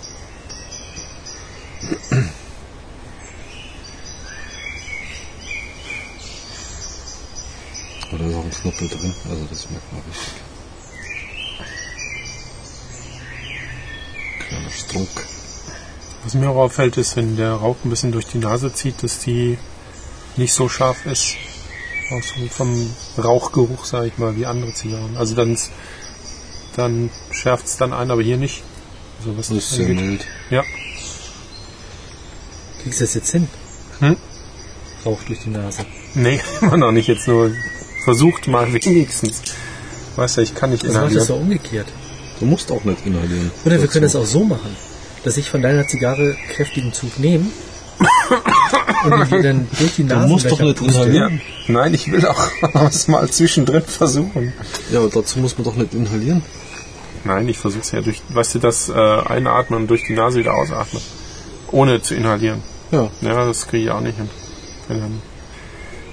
Da 8.10 8.26
ist 8.26 8.36
auch 8.36 8.44
ein 8.44 8.52
Knuppel 8.52 8.88
drin, 8.88 9.14
also 9.30 9.46
das 9.46 9.70
merkt 9.70 9.94
man 9.94 10.02
richtig. 10.02 10.34
Kleiner 14.48 14.70
Strunk. 14.70 15.10
Was 16.24 16.34
mir 16.34 16.50
auch 16.50 16.56
auffällt, 16.56 16.98
ist, 16.98 17.16
wenn 17.16 17.38
der 17.38 17.54
Rauch 17.54 17.76
ein 17.84 17.90
bisschen 17.90 18.12
durch 18.12 18.26
die 18.26 18.40
Nase 18.40 18.74
zieht, 18.74 19.04
dass 19.04 19.20
die 19.20 19.58
nicht 20.36 20.54
so 20.54 20.68
scharf 20.68 21.06
ist. 21.06 21.36
Auch 22.12 22.24
so 22.24 22.48
vom 22.48 22.96
Rauchgeruch, 23.22 23.86
sage 23.86 24.08
ich 24.08 24.18
mal, 24.18 24.36
wie 24.36 24.46
andere 24.46 24.74
Zigarren. 24.74 25.18
Also 25.18 25.36
dann, 25.36 25.58
dann 26.78 27.10
schärft 27.32 27.66
es 27.66 27.78
dann 27.78 27.92
ein, 27.94 28.10
aber 28.12 28.22
hier 28.22 28.38
nicht. 28.38 28.62
Also 29.20 29.38
was 29.38 29.48
Das 29.50 29.58
ist 29.58 29.70
sehr 29.72 29.88
angeht. 29.88 30.02
mild. 30.06 30.26
Ja. 30.50 30.64
Kriegst 32.84 33.00
du 33.02 33.04
das 33.06 33.14
jetzt 33.16 33.32
hin? 33.32 33.48
Hm? 34.00 34.16
Rauch 35.06 35.20
durch 35.28 35.40
die 35.40 35.50
Nase. 35.50 35.86
Nee, 36.14 36.40
immer 36.62 36.78
noch 36.78 36.92
nicht. 36.92 37.08
Jetzt 37.08 37.28
nur 37.28 37.52
versucht 38.04 38.48
mal 38.48 38.72
wenigstens. 38.74 39.42
Weißt 40.16 40.38
du, 40.38 40.42
ich 40.42 40.56
kann 40.56 40.72
nicht 40.72 40.84
Das 40.84 40.94
macht 40.94 41.06
es 41.08 41.12
inhalieren. 41.14 41.28
doch 41.28 41.40
umgekehrt. 41.42 41.88
Du 42.40 42.46
musst 42.46 42.72
auch 42.72 42.84
nicht 42.84 43.06
inhalieren. 43.06 43.52
Oder 43.66 43.82
wir 43.82 43.88
können 43.88 44.06
es 44.06 44.16
auch 44.16 44.26
so 44.26 44.44
machen, 44.44 44.76
dass 45.24 45.38
ich 45.38 45.50
von 45.50 45.62
deiner 45.62 45.88
Zigarre 45.88 46.36
kräftigen 46.56 46.94
Zug 46.94 47.18
nehme 47.20 47.46
und 49.06 49.32
die 49.32 49.42
dann 49.42 49.68
durch 49.80 49.96
die 49.96 50.04
Nase 50.04 50.28
musst 50.28 50.52
doch 50.52 50.60
nicht 50.60 50.80
Ja. 50.82 50.88
inhalieren. 50.88 51.42
Nein, 51.68 51.94
ich 51.96 52.12
will 52.12 52.26
auch 52.28 52.48
was 52.74 53.08
mal 53.08 53.28
zwischendrin 53.30 53.82
versuchen. 53.82 54.54
Ja, 54.92 55.00
aber 55.00 55.10
dazu 55.10 55.40
muss 55.40 55.58
man 55.58 55.66
doch 55.66 55.76
nicht 55.76 55.94
inhalieren. 55.96 56.44
Nein, 57.28 57.50
ich 57.50 57.58
versuche 57.58 57.82
es 57.82 57.92
ja 57.92 58.02
durch, 58.02 58.22
weißt 58.30 58.56
du, 58.56 58.60
das 58.60 58.90
äh, 58.90 58.94
Einatmen 58.94 59.82
und 59.82 59.88
durch 59.88 60.06
die 60.06 60.14
Nase 60.14 60.40
wieder 60.40 60.54
ausatmen. 60.54 61.02
Ohne 61.72 62.02
zu 62.02 62.16
inhalieren. 62.16 62.64
Ja. 62.92 63.10
Ja, 63.22 63.46
das 63.46 63.68
kriege 63.68 63.84
ich 63.84 63.92
auch 63.92 64.00
nicht 64.00 64.18
hin. 64.18 64.30
Wenn 64.88 65.00
dann 65.02 65.22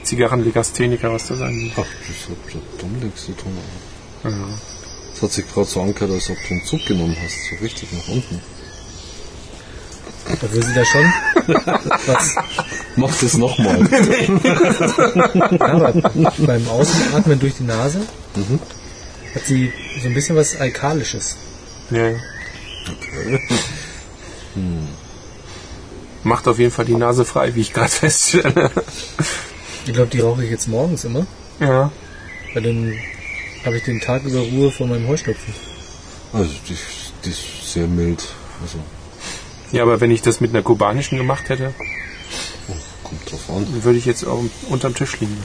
Zigarrenlegastheniker, 0.03 1.13
was 1.13 1.29
das 1.29 1.41
angeht. 1.41 1.73
Ach, 1.77 1.85
das 2.09 2.29
hat 2.29 2.55
mit 2.55 2.83
dumm 2.83 2.99
nichts 3.01 3.27
zu 3.27 3.33
tun. 3.33 3.57
Ja. 4.25 4.31
Das 5.13 5.23
hat 5.23 5.33
sich 5.33 5.49
gerade 5.49 5.69
so 5.69 5.81
angehört, 5.83 6.11
als 6.11 6.31
ob 6.31 6.37
du 6.49 6.55
einen 6.55 6.65
Zug 6.65 6.85
genommen 6.87 7.17
hast. 7.23 7.49
So 7.49 7.65
richtig 7.65 7.93
nach 7.93 8.09
unten. 8.09 8.41
Obwohl 10.33 10.63
sie 10.63 10.75
da 10.75 10.85
schon 10.85 11.05
Was? 12.07 12.35
Mach 12.97 13.15
das 13.21 13.37
nochmal. 13.37 13.79
Ja, 15.61 16.33
beim 16.39 16.69
Ausatmen 16.69 17.39
durch 17.39 17.55
die 17.55 17.65
Nase 17.65 18.01
hat 19.35 19.45
sie 19.45 19.73
so 20.01 20.09
ein 20.09 20.15
bisschen 20.15 20.37
was 20.37 20.57
Alkalisches. 20.57 21.37
Ja. 21.91 22.11
ja. 22.11 22.17
Macht 26.23 26.49
auf 26.49 26.59
jeden 26.59 26.71
Fall 26.71 26.85
die 26.85 26.95
Nase 26.95 27.25
frei, 27.25 27.55
wie 27.55 27.61
ich 27.61 27.73
gerade 27.73 27.91
feststelle. 27.91 28.71
Ich 29.87 29.93
glaube, 29.93 30.09
die 30.09 30.21
rauche 30.21 30.45
ich 30.45 30.51
jetzt 30.51 30.69
morgens 30.69 31.05
immer, 31.05 31.27
ja. 31.61 31.91
weil 32.55 32.63
dann 32.63 32.95
habe 33.65 33.77
ich 33.77 33.85
den 33.85 34.01
Tag 34.01 34.25
über 34.25 34.41
Ruhe 34.41 34.71
vor 34.71 34.87
meinem 34.87 35.07
Heuschnupfen. 35.09 35.53
Also 36.33 36.51
die, 36.69 36.77
die 37.25 37.31
ist 37.31 37.73
sehr 37.73 37.87
mild. 37.87 38.25
Also 38.63 38.79
Ja, 39.73 39.83
aber 39.83 40.01
wenn 40.01 40.11
ich 40.11 40.23
das 40.23 40.41
mit 40.41 40.51
einer 40.51 40.63
kubanischen 40.63 41.19
gemacht 41.19 41.49
hätte, 41.49 41.75
kommt 43.03 43.31
drauf 43.31 43.51
an. 43.51 43.67
dann 43.71 43.85
würde 43.85 43.99
ich 43.99 44.07
jetzt 44.07 44.25
auch 44.25 44.43
unterm 44.69 44.95
Tisch 44.95 45.21
liegen 45.21 45.37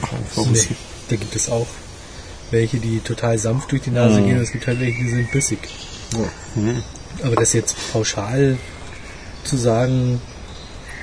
Nee, 0.50 0.68
da 1.08 1.16
gibt 1.16 1.36
es 1.36 1.50
auch 1.50 1.66
welche, 2.52 2.78
die 2.78 3.00
total 3.00 3.38
sanft 3.38 3.70
durch 3.72 3.82
die 3.82 3.90
Nase 3.90 4.20
gehen 4.22 4.36
und 4.36 4.42
es 4.42 4.52
gibt 4.52 4.66
halt 4.66 4.80
welche, 4.80 5.02
die 5.02 5.10
sind 5.10 5.30
bissig. 5.30 5.58
Aber 7.22 7.36
das 7.36 7.52
jetzt 7.52 7.76
pauschal 7.92 8.58
zu 9.44 9.56
sagen, 9.56 10.20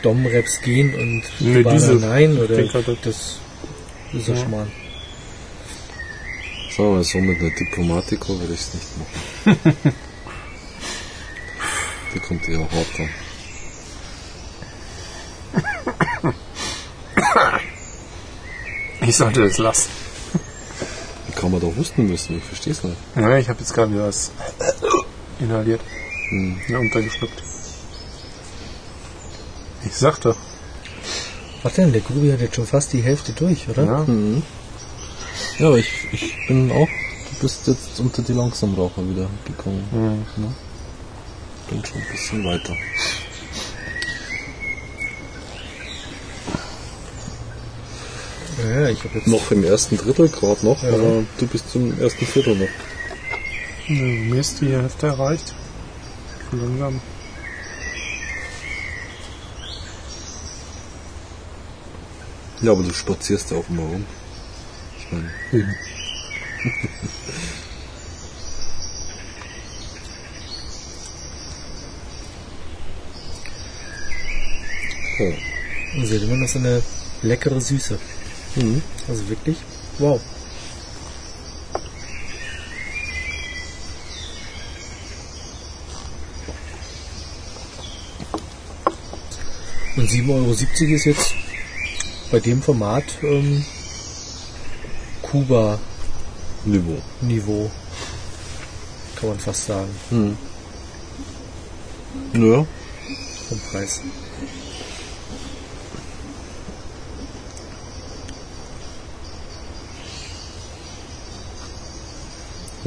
Dom-Raps 0.04 0.62
gehen 0.62 0.94
und 0.94 1.24
Nee, 1.40 1.64
diese- 1.64 1.94
nein, 1.96 2.38
oder 2.38 2.56
denke, 2.56 2.84
das- 2.84 2.96
das 3.04 3.40
ist 4.14 4.28
ja 4.28 4.36
Ja. 4.36 4.42
Schmarrn. 4.46 4.72
Wir 6.76 6.86
mal 6.86 7.04
so, 7.04 7.18
mit 7.18 7.40
einer 7.40 7.50
Diplomatico 7.50 8.40
würde 8.40 8.54
ich 8.54 8.60
es 8.60 8.74
nicht 8.76 8.88
machen. 9.00 9.94
Die 12.14 12.20
kommt 12.20 12.48
eher 12.48 12.60
hart 12.60 13.00
an. 13.00 13.10
Ich 19.02 19.16
sollte 19.16 19.42
das 19.42 19.58
lassen. 19.58 19.90
Kann 21.38 21.52
man 21.52 21.62
da 21.62 21.68
husten 21.68 22.08
müssen? 22.08 22.38
Ich 22.38 22.44
verstehe 22.44 22.74
es 22.74 22.84
nicht. 22.84 22.98
Ja, 23.16 23.38
ich 23.38 23.48
habe 23.48 23.60
jetzt 23.60 23.72
gerade 23.74 23.92
wieder 23.92 24.08
was 24.08 24.32
inhaliert. 25.40 25.82
Ja, 26.68 26.80
untergeschluckt. 26.80 27.44
Ich 29.86 29.94
sag 29.94 30.20
doch. 30.22 30.36
Was 31.62 31.74
denn? 31.76 31.92
Der 31.94 32.02
Grubi 32.02 32.32
hat 32.32 32.42
jetzt 32.42 32.56
schon 32.56 32.66
fast 32.66 32.92
die 32.94 33.02
Hälfte 33.02 33.34
durch, 33.34 33.70
oder? 33.70 33.84
Ja. 33.84 34.06
Ja, 35.60 35.68
aber 35.68 35.78
ich, 35.78 35.90
ich 36.12 36.34
bin 36.48 36.72
auch, 36.72 36.88
du 36.88 37.42
bist 37.42 37.68
jetzt 37.68 38.00
unter 38.00 38.24
die 38.24 38.34
Langsamraucher 38.34 39.08
wieder 39.08 39.30
gekommen. 39.46 39.88
Ne? 39.92 40.54
Bin 41.70 41.86
schon 41.86 42.02
ein 42.02 42.08
bisschen 42.12 42.44
weiter. 42.46 42.74
Ja, 48.58 48.82
ja, 48.82 48.90
ich 48.90 49.04
habe 49.04 49.16
jetzt 49.16 49.28
Noch 49.28 49.52
im 49.52 49.64
ersten 49.64 49.98
Drittel 49.98 50.30
gerade 50.30 50.66
noch, 50.66 50.82
Ja. 50.84 50.90
aber 50.90 51.24
du 51.38 51.48
bist 51.48 51.76
im 51.76 52.00
ersten 52.00 52.26
Viertel 52.26 52.56
noch. 52.56 52.68
Nö, 53.88 54.04
Mir 54.30 54.40
ist 54.42 54.60
die 54.62 54.72
Hälfte 54.72 55.08
erreicht. 55.08 55.54
Langsam. 56.52 57.02
Ja, 62.62 62.72
aber 62.72 62.84
du 62.84 62.94
spazierst 62.94 63.52
ja 63.52 63.58
auch 63.58 63.70
immer 63.70 63.84
rum. 63.84 64.06
Ich 65.00 65.12
meine, 65.12 65.32
ja. 65.52 65.64
Und 75.96 76.06
sie 76.06 76.16
hat 76.16 76.24
immer 76.24 76.38
noch 76.38 76.48
so 76.48 76.60
eine 76.60 76.82
leckere 77.22 77.60
Süße. 77.60 77.98
Mhm. 78.58 78.82
Also 79.08 79.30
wirklich, 79.30 79.58
wow. 80.00 80.20
Und 89.96 90.10
7,70 90.10 90.32
Euro 90.32 90.52
ist 90.96 91.06
jetzt 91.06 91.34
bei 92.32 92.40
dem 92.40 92.62
Format 92.62 93.04
ähm, 93.24 93.64
Kuba-Niveau, 95.24 96.98
Niveau. 97.22 97.72
kann 99.16 99.30
man 99.30 99.40
fast 99.40 99.66
sagen, 99.66 99.90
Mhm. 100.12 100.38
Ja, 102.34 102.66
vom 103.50 103.60
Preis. 103.72 104.02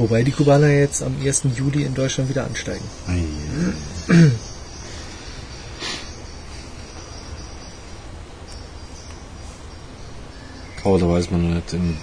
Wobei 0.01 0.23
die 0.23 0.31
Kubaner 0.31 0.67
jetzt 0.67 1.03
am 1.03 1.15
1. 1.23 1.43
Juli 1.55 1.83
in 1.83 1.93
Deutschland 1.93 2.27
wieder 2.27 2.43
ansteigen. 2.43 2.83
aber 10.83 10.97
da 10.97 11.07
weiß 11.07 11.29
man 11.29 11.47
noch 11.47 11.53
nicht, 11.53 11.73
in 11.73 11.95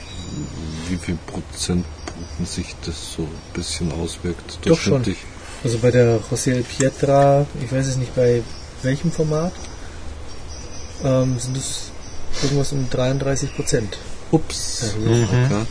wie 0.88 0.96
viel 0.96 1.18
Prozentpunkten 1.26 2.46
sich 2.46 2.76
das 2.86 3.14
so 3.16 3.22
ein 3.22 3.34
bisschen 3.52 3.90
auswirkt. 3.90 4.60
Doch 4.64 4.78
schon. 4.78 5.04
Also 5.64 5.78
bei 5.78 5.90
der 5.90 6.20
José 6.20 6.62
Pietra, 6.62 7.46
ich 7.60 7.72
weiß 7.72 7.88
es 7.88 7.96
nicht 7.96 8.14
bei 8.14 8.42
welchem 8.84 9.10
Format, 9.10 9.54
ähm, 11.02 11.36
sind 11.40 11.56
es 11.56 11.90
irgendwas 12.44 12.70
um 12.70 12.88
33 12.88 13.56
Prozent. 13.56 13.98
Ups. 14.30 14.94
Mhm. 15.04 15.24
Okay. 15.24 15.66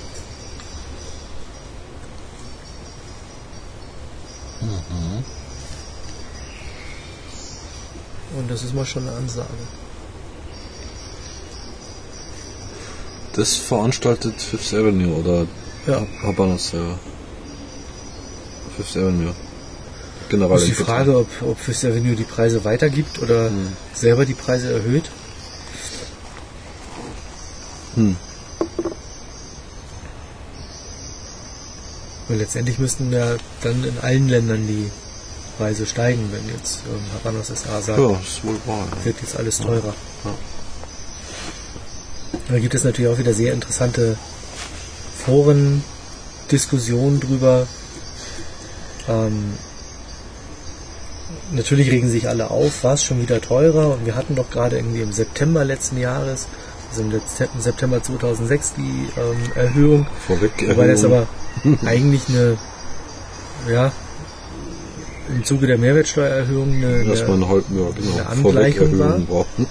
Das 8.57 8.63
ist 8.63 8.73
mal 8.73 8.87
schon 8.87 9.07
eine 9.07 9.15
Ansage. 9.15 9.47
Das 13.33 13.55
veranstaltet 13.55 14.41
Fifth 14.41 14.73
Avenue 14.73 15.13
oder 15.13 15.45
Ja. 15.85 16.07
Habanos 16.23 16.69
selber. 16.69 16.97
Fifth 18.75 18.97
Avenue. 18.97 19.35
Generell. 20.29 20.55
Das 20.55 20.63
ist 20.63 20.69
die 20.69 20.83
Frage, 20.83 21.19
ob, 21.19 21.27
ob 21.43 21.59
Fifth 21.59 21.85
Avenue 21.85 22.15
die 22.15 22.23
Preise 22.23 22.65
weitergibt 22.65 23.21
oder 23.21 23.51
selber 23.93 24.25
die 24.25 24.33
Preise 24.33 24.73
erhöht. 24.73 25.11
Hm. 27.93 28.15
Weil 32.27 32.37
letztendlich 32.37 32.79
müssten 32.79 33.13
ja 33.13 33.35
dann 33.61 33.83
in 33.83 33.99
allen 34.01 34.27
Ländern 34.27 34.65
die 34.65 34.89
Preise 35.57 35.85
steigen, 35.85 36.29
wenn 36.31 36.47
jetzt 36.55 36.83
ähm, 36.87 37.01
Habanos 37.13 37.47
SA 37.47 37.81
sagt, 37.81 37.99
Ja, 37.99 38.11
ist 38.21 38.43
wohl 38.43 38.59
wahr. 38.65 38.87
Ja. 38.99 39.05
wird 39.05 39.21
jetzt 39.21 39.35
alles 39.37 39.57
teurer. 39.59 39.93
Ja. 40.23 40.31
Da 42.49 42.59
gibt 42.59 42.73
es 42.75 42.83
natürlich 42.83 43.11
auch 43.11 43.17
wieder 43.17 43.33
sehr 43.33 43.53
interessante 43.53 44.17
Foren, 45.25 45.83
Diskussionen 46.51 47.19
drüber. 47.19 47.67
Ähm, 49.09 49.53
natürlich 51.51 51.89
regen 51.91 52.09
sich 52.09 52.27
alle 52.29 52.51
auf, 52.51 52.83
war 52.83 52.93
es 52.93 53.03
schon 53.03 53.21
wieder 53.21 53.41
teurer 53.41 53.93
und 53.93 54.05
wir 54.05 54.15
hatten 54.15 54.35
doch 54.35 54.49
gerade 54.49 54.77
irgendwie 54.77 55.01
im 55.01 55.11
September 55.11 55.63
letzten 55.65 55.97
Jahres, 55.97 56.47
also 56.89 57.01
im 57.03 57.11
September 57.59 58.01
2006 58.01 58.73
die 58.77 59.09
ähm, 59.19 59.51
Erhöhung, 59.55 60.07
Vorweg. 60.25 60.51
wobei 60.69 60.87
das 60.87 61.03
aber 61.03 61.27
eigentlich 61.85 62.29
eine, 62.29 62.57
ja, 63.69 63.91
im 65.29 65.43
Zuge 65.43 65.67
der 65.67 65.77
Mehrwertsteuererhöhung 65.77 66.71
eine, 66.73 67.03
Erstmal 67.03 67.35
eine 67.37 67.45
einen 67.45 67.49
halben 67.49 67.79
Jahr, 67.79 67.91
genau. 67.93 68.11
eine 68.13 68.27
Angleichung 68.27 68.87
Vorwegerhöhung 68.89 69.25
brauchen. 69.25 69.67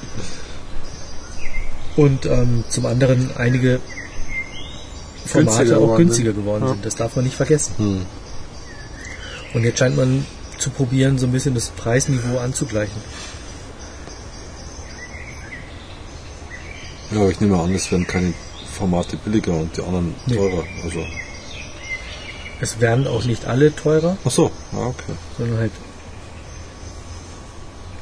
und 1.96 2.26
ähm, 2.26 2.64
zum 2.68 2.86
anderen 2.86 3.30
einige 3.36 3.80
Formate 5.24 5.56
Günstiger 5.58 5.78
auch 5.80 5.96
günstiger 5.96 6.32
sind. 6.32 6.40
geworden 6.44 6.62
Ja. 6.64 6.68
sind. 6.72 6.84
Das 6.86 6.94
darf 6.94 7.16
man 7.16 7.24
nicht 7.24 7.36
vergessen. 7.36 7.74
Hm. 7.78 8.06
Und 9.54 9.64
jetzt 9.64 9.78
scheint 9.78 9.96
man 9.96 10.24
zu 10.58 10.70
probieren, 10.70 11.18
so 11.18 11.26
ein 11.26 11.32
bisschen 11.32 11.54
das 11.54 11.70
Preisniveau 11.70 12.38
anzugleichen. 12.38 13.00
Ja, 17.12 17.20
aber 17.20 17.30
ich 17.30 17.40
nehme 17.40 17.58
an, 17.58 17.72
es 17.74 17.90
werden 17.90 18.06
keine 18.06 18.32
Formate 18.72 19.16
billiger 19.16 19.52
und 19.54 19.76
die 19.76 19.82
anderen 19.82 20.14
Nee. 20.26 20.36
teurer. 20.36 20.64
Also. 20.84 21.00
Es 22.60 22.80
werden 22.80 23.06
auch 23.06 23.24
nicht 23.24 23.44
alle 23.46 23.74
teurer, 23.74 24.16
Ach 24.24 24.30
so, 24.30 24.50
ja, 24.72 24.78
okay. 24.78 25.12
sondern 25.36 25.58
halt 25.58 25.72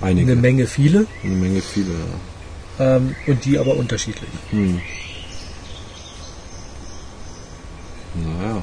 Einige. 0.01 0.33
eine 0.33 0.41
Menge 0.41 0.67
viele 0.67 1.07
Eine 1.23 1.35
Menge 1.35 1.61
viele, 1.61 1.91
ja. 2.79 2.97
ähm, 2.97 3.15
und 3.27 3.45
die 3.45 3.59
aber 3.59 3.77
unterschiedlich. 3.77 4.31
Hm. 4.51 4.81
Naja. 8.15 8.63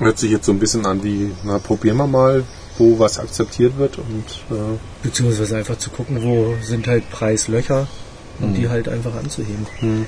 Hört 0.00 0.18
sich 0.18 0.32
jetzt 0.32 0.46
so 0.46 0.52
ein 0.52 0.58
bisschen 0.58 0.84
an 0.84 1.04
wie, 1.04 1.30
na 1.44 1.58
probieren 1.58 1.96
wir 1.98 2.06
mal 2.08 2.44
wo 2.78 2.98
was 2.98 3.18
akzeptiert 3.18 3.76
wird 3.78 3.98
und 3.98 4.24
äh, 4.50 4.78
Beziehungsweise 5.02 5.56
einfach 5.56 5.78
zu 5.78 5.90
gucken, 5.90 6.22
wo 6.22 6.56
sind 6.60 6.86
halt 6.86 7.08
Preislöcher 7.10 7.86
und 8.40 8.54
die 8.54 8.68
halt 8.68 8.88
einfach 8.88 9.14
anzuheben. 9.14 9.66
hm. 9.78 10.06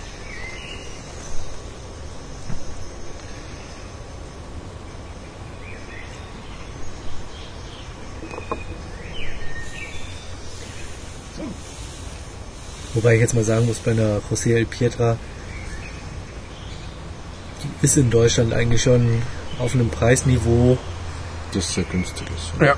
Wobei 12.96 13.14
ich 13.14 13.20
jetzt 13.20 13.34
mal 13.34 13.44
sagen 13.44 13.66
muss, 13.66 13.78
bei 13.78 13.90
einer 13.92 14.20
José 14.30 14.54
El 14.56 14.64
Pietra, 14.64 15.16
die 17.62 17.84
ist 17.86 17.96
in 17.98 18.10
Deutschland 18.10 18.52
eigentlich 18.54 18.82
schon 18.82 19.22
auf 19.58 19.74
einem 19.74 19.90
Preisniveau. 19.90 20.78
Das 21.52 21.74
sehr 21.74 21.84
günstig 21.84 22.26
ist. 22.36 22.60
ja. 22.60 22.74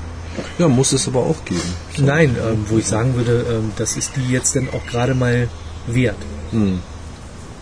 Ja, 0.59 0.69
muss 0.69 0.93
es 0.93 1.09
aber 1.09 1.21
auch 1.21 1.45
geben. 1.45 1.75
Nein, 1.97 2.37
ähm, 2.41 2.65
wo 2.69 2.79
ich 2.79 2.87
sagen 2.87 3.17
würde, 3.17 3.45
ähm, 3.51 3.73
das 3.77 3.97
ist 3.97 4.13
die 4.15 4.29
jetzt 4.31 4.55
dann 4.55 4.69
auch 4.71 4.87
gerade 4.87 5.15
mal 5.15 5.49
wert. 5.89 6.19
Hm. 6.53 6.81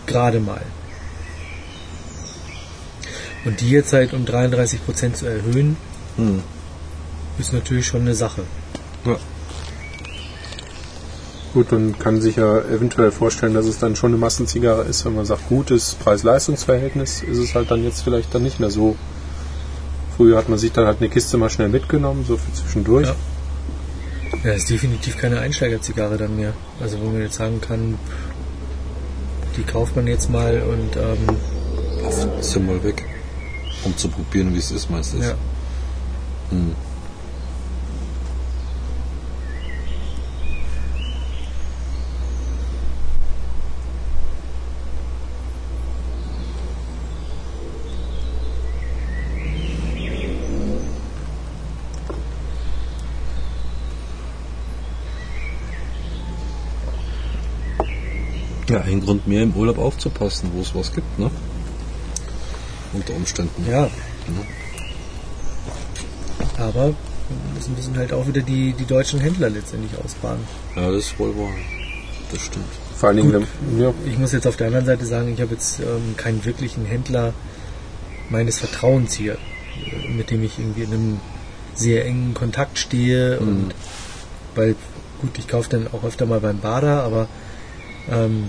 Gerade 0.05 0.39
mal. 0.39 0.61
Und 3.45 3.61
die 3.61 3.69
jetzt 3.69 3.93
halt 3.93 4.13
um 4.13 4.25
33% 4.25 5.13
zu 5.15 5.25
erhöhen, 5.25 5.77
Hm. 6.17 6.43
ist 7.39 7.53
natürlich 7.53 7.87
schon 7.87 8.01
eine 8.01 8.13
Sache. 8.15 8.43
Ja. 9.05 9.17
Gut, 11.57 11.73
und 11.73 11.99
kann 11.99 12.21
sich 12.21 12.35
ja 12.35 12.59
eventuell 12.59 13.09
vorstellen, 13.09 13.55
dass 13.55 13.65
es 13.65 13.79
dann 13.79 13.95
schon 13.95 14.11
eine 14.11 14.19
Massenzigarre 14.19 14.83
ist, 14.83 15.05
wenn 15.05 15.15
man 15.15 15.25
sagt, 15.25 15.49
gutes 15.49 15.95
Preis-Leistungs-Verhältnis, 15.95 17.23
ist 17.23 17.39
es 17.39 17.55
halt 17.55 17.71
dann 17.71 17.83
jetzt 17.83 18.03
vielleicht 18.03 18.35
dann 18.35 18.43
nicht 18.43 18.59
mehr 18.59 18.69
so. 18.69 18.95
Früher 20.15 20.37
hat 20.37 20.49
man 20.49 20.59
sich 20.59 20.71
dann 20.71 20.85
halt 20.85 20.99
eine 20.99 21.09
Kiste 21.09 21.35
mal 21.37 21.49
schnell 21.49 21.69
mitgenommen, 21.69 22.25
so 22.27 22.37
für 22.37 22.53
zwischendurch. 22.53 23.07
Ja. 23.07 23.15
Ja, 24.43 24.53
ist 24.53 24.69
definitiv 24.69 25.17
keine 25.17 25.39
Einsteigerzigarre 25.39 26.17
dann 26.17 26.35
mehr. 26.35 26.53
Also 26.79 26.99
wo 27.01 27.09
man 27.09 27.21
jetzt 27.21 27.37
sagen 27.37 27.59
kann, 27.59 27.97
die 29.57 29.63
kauft 29.63 29.95
man 29.95 30.05
jetzt 30.05 30.29
mal 30.29 30.61
und 30.61 30.95
ähm, 30.95 32.37
Ist 32.39 32.53
ja 32.53 32.61
mal 32.61 32.83
weg. 32.83 33.03
Um 33.83 33.97
zu 33.97 34.09
probieren, 34.09 34.53
wie 34.53 34.59
es 34.59 34.69
ist, 34.69 34.91
meistens. 34.91 35.25
ja. 35.25 35.33
Hm. 36.51 36.75
Ja, 58.69 58.81
ein 58.81 58.99
Grund 58.99 59.16
mehr 59.27 59.43
im 59.43 59.53
Urlaub 59.53 59.77
aufzupassen, 59.77 60.51
wo 60.53 60.61
es 60.61 60.73
was 60.73 60.93
gibt, 60.93 61.19
ne? 61.19 61.29
Unter 62.93 63.13
Umständen. 63.15 63.65
Ja. 63.69 63.89
Aber 66.57 66.93
das 67.55 67.67
müssen 67.67 67.97
halt 67.97 68.13
auch 68.13 68.25
wieder 68.27 68.41
die, 68.41 68.73
die 68.73 68.85
deutschen 68.85 69.19
Händler 69.19 69.49
letztendlich 69.49 69.91
ausbaden. 70.03 70.43
Ja, 70.75 70.89
das 70.89 71.05
ist 71.05 71.19
wohl 71.19 71.35
wahr. 71.37 71.51
Das 72.31 72.41
stimmt. 72.41 72.65
Vor 72.95 73.09
allen 73.09 73.17
Dingen, 73.17 73.47
ja, 73.77 73.93
Ich 74.05 74.17
muss 74.17 74.31
jetzt 74.31 74.47
auf 74.47 74.57
der 74.57 74.67
anderen 74.67 74.85
Seite 74.85 75.05
sagen, 75.05 75.33
ich 75.33 75.41
habe 75.41 75.53
jetzt 75.53 75.79
ähm, 75.79 76.15
keinen 76.17 76.43
wirklichen 76.45 76.85
Händler 76.85 77.33
meines 78.29 78.59
Vertrauens 78.59 79.13
hier, 79.13 79.33
äh, 79.33 80.09
mit 80.09 80.31
dem 80.31 80.43
ich 80.43 80.57
irgendwie 80.57 80.83
in 80.83 80.93
einem 80.93 81.19
sehr 81.75 82.05
engen 82.05 82.33
Kontakt 82.33 82.79
stehe 82.79 83.39
und 83.39 83.73
weil 84.55 84.75
gut, 85.21 85.37
ich 85.37 85.47
kaufe 85.47 85.69
dann 85.69 85.87
auch 85.93 86.03
öfter 86.03 86.25
mal 86.25 86.39
beim 86.39 86.59
Bader, 86.59 87.03
aber 87.03 87.27
ähm, 88.09 88.45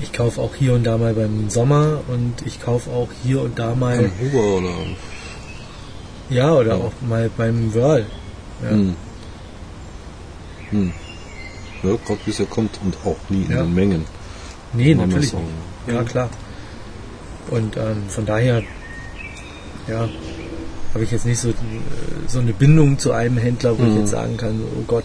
ich 0.00 0.12
kaufe 0.12 0.40
auch 0.40 0.54
hier 0.54 0.74
und 0.74 0.84
da 0.84 0.98
mal 0.98 1.14
beim 1.14 1.48
Sommer 1.50 2.00
und 2.08 2.34
ich 2.46 2.60
kaufe 2.60 2.90
auch 2.90 3.08
hier 3.22 3.40
und 3.42 3.58
da 3.58 3.74
mal 3.74 3.96
Beim 3.98 4.12
Huber 4.20 4.56
oder. 4.58 4.70
ja 6.30 6.52
oder 6.52 6.76
Ja. 6.78 6.84
auch 6.84 6.92
mal 7.06 7.30
beim 7.36 7.72
Whirl. 7.74 8.06
Ja. 8.62 8.70
Hm. 8.70 8.96
Hm. 10.70 10.92
Ja, 11.82 11.90
gerade 12.04 12.20
wie 12.24 12.30
es 12.30 12.38
ja 12.38 12.44
kommt 12.46 12.78
und 12.82 12.96
auch 13.04 13.16
nie 13.28 13.42
in 13.44 13.50
Ja. 13.52 13.62
den 13.62 13.74
Mengen. 13.74 14.04
Nee, 14.72 14.94
natürlich 14.94 15.32
nicht. 15.32 15.44
Ja, 15.86 16.02
klar. 16.02 16.30
Und 17.50 17.76
ähm, 17.76 18.04
von 18.08 18.24
daher, 18.26 18.62
ja, 19.86 20.08
habe 20.94 21.04
ich 21.04 21.10
jetzt 21.10 21.26
nicht 21.26 21.38
so, 21.38 21.50
äh, 21.50 21.52
so 22.26 22.38
eine 22.38 22.52
Bindung 22.52 22.98
zu 22.98 23.12
einem 23.12 23.36
Händler, 23.36 23.78
wo 23.78 23.82
ich 23.82 23.90
Mhm. 23.90 23.98
jetzt 24.00 24.10
sagen 24.10 24.36
kann, 24.36 24.60
oh 24.78 24.82
Gott, 24.86 25.04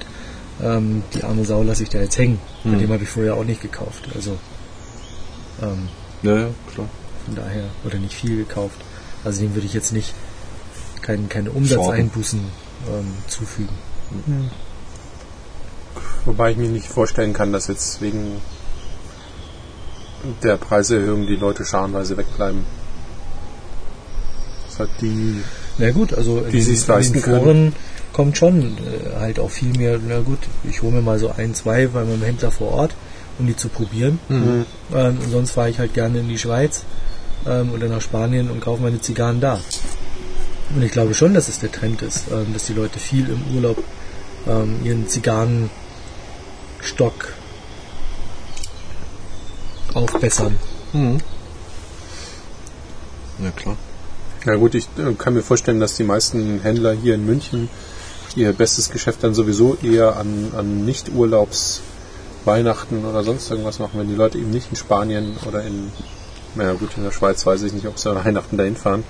ähm, 0.63 1.03
die 1.13 1.23
arme 1.23 1.43
Sau 1.45 1.63
lasse 1.63 1.83
ich 1.83 1.89
da 1.89 1.99
jetzt 1.99 2.17
hängen. 2.17 2.39
Bei 2.63 2.71
Mhm. 2.71 2.79
dem 2.79 2.91
habe 2.93 3.03
ich 3.03 3.09
vorher 3.09 3.35
auch 3.35 3.43
nicht 3.43 3.61
gekauft. 3.61 4.07
Also 4.15 4.37
ähm, 5.62 5.88
Ja, 6.24 6.36
ja, 6.38 6.47
klar. 6.74 6.88
von 7.26 7.36
daher, 7.36 7.66
oder 7.86 7.97
nicht 7.97 8.14
viel 8.14 8.38
gekauft. 8.38 8.80
Also 9.24 9.41
dem 9.41 9.53
würde 9.55 9.68
ich 9.68 9.74
jetzt 9.74 9.91
nicht 9.93 10.14
kein, 11.01 11.30
keine 11.30 11.51
Umsatzeinbußen 11.51 12.39
ähm, 12.39 13.14
zufügen. 13.28 13.76
wobei 16.26 16.51
ich 16.51 16.57
mir 16.57 16.70
nicht 16.70 16.88
vorstellen 16.88 17.34
kann, 17.34 17.51
dass 17.51 17.68
jetzt 17.68 18.01
wegen 18.01 18.41
der 20.43 20.57
Preiserhöhung 20.57 21.28
die 21.28 21.36
Leute 21.36 21.66
scharenweise 21.66 22.18
wegbleiben. 22.18 22.64
Das 24.68 24.80
halt 24.80 24.89
die, 25.01 25.41
Na 25.78 25.91
gut, 25.91 26.14
also 26.14 26.41
Die 26.41 26.57
in, 26.57 26.64
sich's 26.64 26.84
in 26.84 26.88
leisten 26.89 27.14
den 27.14 27.22
können. 27.22 27.43
Foren 27.43 27.76
kommt 28.14 28.38
schon 28.38 28.78
äh, 28.78 29.16
halt 29.20 29.39
auch 29.39 29.49
viel 29.49 29.76
mehr, 29.78 29.97
na 30.05 30.20
gut, 30.20 30.39
ich 30.64 30.82
hole 30.82 30.93
mir 30.93 31.01
mal 31.01 31.20
so 31.20 31.32
ein, 31.32 31.53
zwei 31.55 31.88
bei 31.88 32.03
meinem 32.03 32.24
Händler 32.24 32.51
vor 32.51 32.72
Ort, 32.74 32.93
um 33.39 33.47
die 33.47 33.55
zu 33.55 33.69
probieren. 33.69 34.19
Mhm. 34.29 34.65
Ähm, 34.93 35.17
und 35.23 35.31
sonst 35.31 35.51
fahre 35.51 35.69
ich 35.69 35.79
halt 35.79 35.93
gerne 35.93 36.19
in 36.19 36.27
die 36.27 36.37
Schweiz 36.37 36.83
ähm, 37.47 37.71
oder 37.73 37.87
nach 37.87 38.01
Spanien 38.01 38.51
und 38.51 38.61
kaufe 38.61 38.83
meine 38.83 39.01
Zigarren 39.01 39.39
da. 39.39 39.59
Und 40.75 40.83
ich 40.83 40.91
glaube 40.91 41.13
schon, 41.13 41.33
dass 41.33 41.47
es 41.47 41.59
der 41.59 41.71
Trend 41.71 42.01
ist, 42.01 42.25
ähm, 42.31 42.53
dass 42.53 42.65
die 42.65 42.73
Leute 42.73 42.99
viel 42.99 43.27
im 43.29 43.55
Urlaub 43.55 43.83
ähm, 44.47 44.79
ihren 44.83 45.07
Zigarrenstock 45.07 45.69
aufbessern. 49.93 50.55
Mhm. 50.93 51.21
Ja, 53.43 53.51
klar. 53.51 53.77
Ja 54.45 54.55
gut, 54.55 54.75
ich 54.75 54.87
äh, 54.97 55.13
kann 55.17 55.33
mir 55.33 55.41
vorstellen, 55.41 55.79
dass 55.79 55.95
die 55.95 56.03
meisten 56.03 56.61
Händler 56.61 56.93
hier 56.93 57.15
in 57.15 57.25
München 57.25 57.69
ihr 58.35 58.53
bestes 58.53 58.89
Geschäft 58.89 59.23
dann 59.23 59.33
sowieso 59.33 59.77
eher 59.81 60.17
an, 60.17 60.51
an 60.55 60.85
Nicht-Urlaubs 60.85 61.81
Weihnachten 62.49 63.05
oder 63.05 63.23
sonst 63.23 63.49
irgendwas 63.51 63.79
machen, 63.79 63.99
wenn 63.99 64.07
die 64.07 64.15
Leute 64.15 64.37
eben 64.37 64.49
nicht 64.49 64.67
in 64.71 64.75
Spanien 64.75 65.37
oder 65.47 65.63
in, 65.63 65.91
naja 66.55 66.73
gut, 66.73 66.89
in 66.97 67.03
der 67.03 67.11
Schweiz 67.11 67.45
weiß 67.45 67.61
ich 67.63 67.73
nicht, 67.73 67.87
ob 67.87 67.99
sie 67.99 68.13
Weihnachten 68.25 68.57
dahin 68.57 68.75
fahren, 68.75 69.03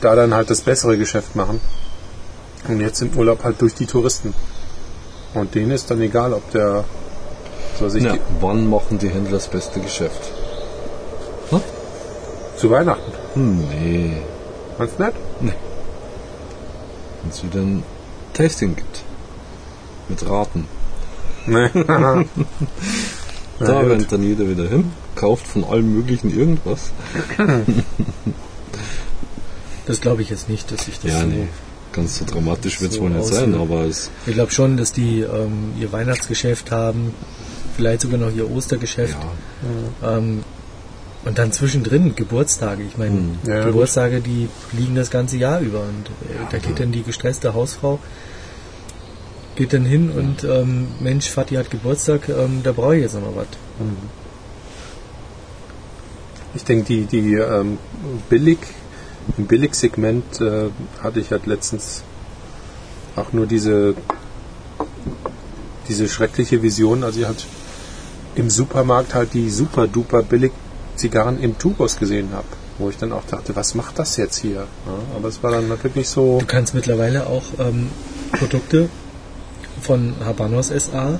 da 0.00 0.14
dann 0.14 0.32
halt 0.34 0.48
das 0.50 0.60
bessere 0.60 0.96
Geschäft 0.96 1.34
machen. 1.34 1.60
Und 2.68 2.80
jetzt 2.80 3.00
im 3.02 3.16
Urlaub 3.16 3.44
halt 3.44 3.60
durch 3.60 3.74
die 3.74 3.86
Touristen. 3.86 4.34
Und 5.34 5.54
denen 5.54 5.70
ist 5.70 5.90
dann 5.90 6.00
egal, 6.00 6.32
ob 6.32 6.50
der, 6.50 6.84
so 7.78 7.86
was 7.86 7.94
ich, 7.94 8.04
Ja, 8.04 8.16
wann 8.40 8.68
machen 8.68 8.98
die 8.98 9.08
Händler 9.08 9.38
das 9.38 9.48
beste 9.48 9.80
Geschäft? 9.80 10.32
zu 12.58 12.70
Weihnachten. 12.70 13.12
Hm, 13.34 13.68
nee. 13.68 14.16
Meinst 14.78 14.98
du 14.98 15.04
nicht? 15.04 15.14
Wenn 17.22 17.30
es 17.30 17.44
wieder 17.44 17.60
ein 17.60 17.82
Tasting 18.34 18.74
gibt. 18.74 19.04
Mit 20.08 20.28
Raten. 20.28 20.66
Nee. 21.48 21.68
Da 23.60 23.80
gut. 23.82 23.90
rennt 23.90 24.12
dann 24.12 24.22
jeder 24.22 24.48
wieder 24.48 24.68
hin, 24.68 24.92
kauft 25.16 25.44
von 25.48 25.64
allem 25.64 25.92
möglichen 25.92 26.30
irgendwas. 26.36 26.92
Das 29.86 30.00
glaube 30.00 30.22
ich 30.22 30.30
jetzt 30.30 30.48
nicht, 30.48 30.70
dass 30.70 30.84
sich 30.84 31.00
das 31.00 31.10
Ja, 31.12 31.20
so 31.20 31.26
nee. 31.26 31.48
Ganz 31.92 32.18
so 32.18 32.24
dramatisch 32.26 32.80
wird 32.82 32.90
es 32.92 32.98
so 32.98 33.02
wohl 33.04 33.10
nicht 33.10 33.24
sein, 33.26 33.54
auswirkt. 33.54 33.60
aber 33.72 33.84
es. 33.86 34.10
Ich 34.26 34.34
glaube 34.34 34.52
schon, 34.52 34.76
dass 34.76 34.92
die 34.92 35.20
ähm, 35.20 35.72
ihr 35.80 35.90
Weihnachtsgeschäft 35.90 36.70
haben, 36.70 37.14
vielleicht 37.76 38.02
sogar 38.02 38.18
noch 38.18 38.30
ihr 38.34 38.50
Ostergeschäft. 38.50 39.16
Ja. 40.02 40.18
Ähm, 40.18 40.44
und 41.24 41.38
dann 41.38 41.50
zwischendrin 41.52 42.14
Geburtstage. 42.14 42.82
Ich 42.82 42.98
meine, 42.98 43.12
Mhm. 43.16 43.38
Ja, 43.46 43.64
Geburtstage, 43.64 44.20
die 44.20 44.48
liegen 44.72 44.94
das 44.94 45.10
ganze 45.10 45.38
Jahr 45.38 45.60
über. 45.60 45.80
Und 45.80 46.08
äh, 46.28 46.46
da 46.52 46.58
geht 46.58 46.78
dann 46.78 46.92
die 46.92 47.02
gestresste 47.02 47.54
Hausfrau, 47.54 47.98
geht 49.58 49.72
dann 49.72 49.84
hin 49.84 50.10
und 50.10 50.44
ähm, 50.44 50.86
Mensch, 51.00 51.28
Vati 51.36 51.56
hat 51.56 51.68
Geburtstag, 51.68 52.28
ähm, 52.28 52.60
da 52.62 52.70
brauche 52.70 52.94
ich 52.94 53.02
jetzt 53.02 53.14
noch 53.14 53.22
mal 53.22 53.34
was. 53.34 53.46
Ich 56.54 56.62
denke, 56.62 56.84
die, 56.84 57.06
die 57.06 57.34
ähm, 57.34 57.78
billig, 58.30 58.58
im 59.36 59.46
Billigsegment 59.46 60.40
äh, 60.40 60.70
hatte 61.02 61.18
ich 61.18 61.32
halt 61.32 61.46
letztens 61.46 62.04
auch 63.16 63.32
nur 63.32 63.46
diese, 63.46 63.94
diese 65.88 66.08
schreckliche 66.08 66.62
Vision, 66.62 67.02
als 67.02 67.16
ich 67.16 67.26
halt 67.26 67.44
im 68.36 68.50
Supermarkt 68.50 69.14
halt 69.14 69.34
die 69.34 69.50
super 69.50 69.88
duper 69.88 70.22
billig 70.22 70.52
Zigarren 70.94 71.40
im 71.40 71.58
Tubos 71.58 71.98
gesehen 71.98 72.28
habe. 72.32 72.46
Wo 72.78 72.90
ich 72.90 72.96
dann 72.96 73.10
auch 73.10 73.24
dachte, 73.24 73.56
was 73.56 73.74
macht 73.74 73.98
das 73.98 74.16
jetzt 74.18 74.36
hier? 74.36 74.68
Ja, 74.86 74.98
aber 75.16 75.26
es 75.26 75.42
war 75.42 75.50
dann 75.50 75.68
wirklich 75.68 76.08
so. 76.08 76.38
Du 76.38 76.46
kannst 76.46 76.74
mittlerweile 76.74 77.26
auch 77.26 77.42
ähm, 77.58 77.88
Produkte 78.38 78.88
von 79.80 80.14
Habanos 80.24 80.68
SA 80.68 81.18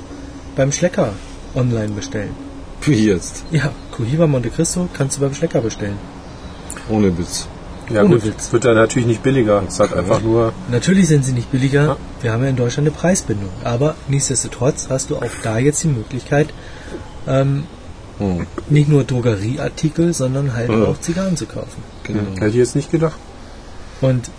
beim 0.56 0.72
Schlecker 0.72 1.12
online 1.54 1.88
bestellen. 1.90 2.30
Wie 2.82 3.06
jetzt? 3.06 3.44
Ja, 3.50 3.70
Cohiba 3.92 4.26
Monte 4.26 4.50
Cristo 4.50 4.88
kannst 4.92 5.16
du 5.16 5.20
beim 5.22 5.34
Schlecker 5.34 5.60
bestellen. 5.60 5.98
Ohne 6.88 7.16
Witz. 7.18 7.46
Ja 7.90 8.02
Ohne 8.02 8.16
gut, 8.16 8.24
Witz. 8.26 8.52
wird 8.52 8.64
dann 8.64 8.74
natürlich 8.76 9.08
nicht 9.08 9.22
billiger. 9.22 9.62
Es 9.66 9.80
halt 9.80 9.92
einfach 9.94 10.20
nur. 10.20 10.52
Natürlich 10.70 11.08
sind 11.08 11.24
sie 11.24 11.32
nicht 11.32 11.50
billiger. 11.50 11.84
Ja. 11.86 11.96
Wir 12.20 12.32
haben 12.32 12.42
ja 12.44 12.50
in 12.50 12.56
Deutschland 12.56 12.86
eine 12.88 12.96
Preisbindung. 12.96 13.48
Aber 13.64 13.94
nichtsdestotrotz 14.08 14.88
hast 14.90 15.10
du 15.10 15.16
auch 15.16 15.30
da 15.42 15.58
jetzt 15.58 15.82
die 15.82 15.88
Möglichkeit, 15.88 16.48
ähm, 17.26 17.64
Hm. 18.18 18.46
nicht 18.68 18.88
nur 18.88 19.04
Drogerieartikel, 19.04 20.12
sondern 20.12 20.54
halt 20.54 20.68
Ja. 20.70 20.84
auch 20.84 21.00
Zigarren 21.00 21.36
zu 21.36 21.46
kaufen. 21.46 21.82
Genau. 22.04 22.20
Hätte 22.36 22.48
ich 22.48 22.54
jetzt 22.56 22.74
nicht 22.76 22.90
gedacht. 22.90 23.16
Und 24.00 24.30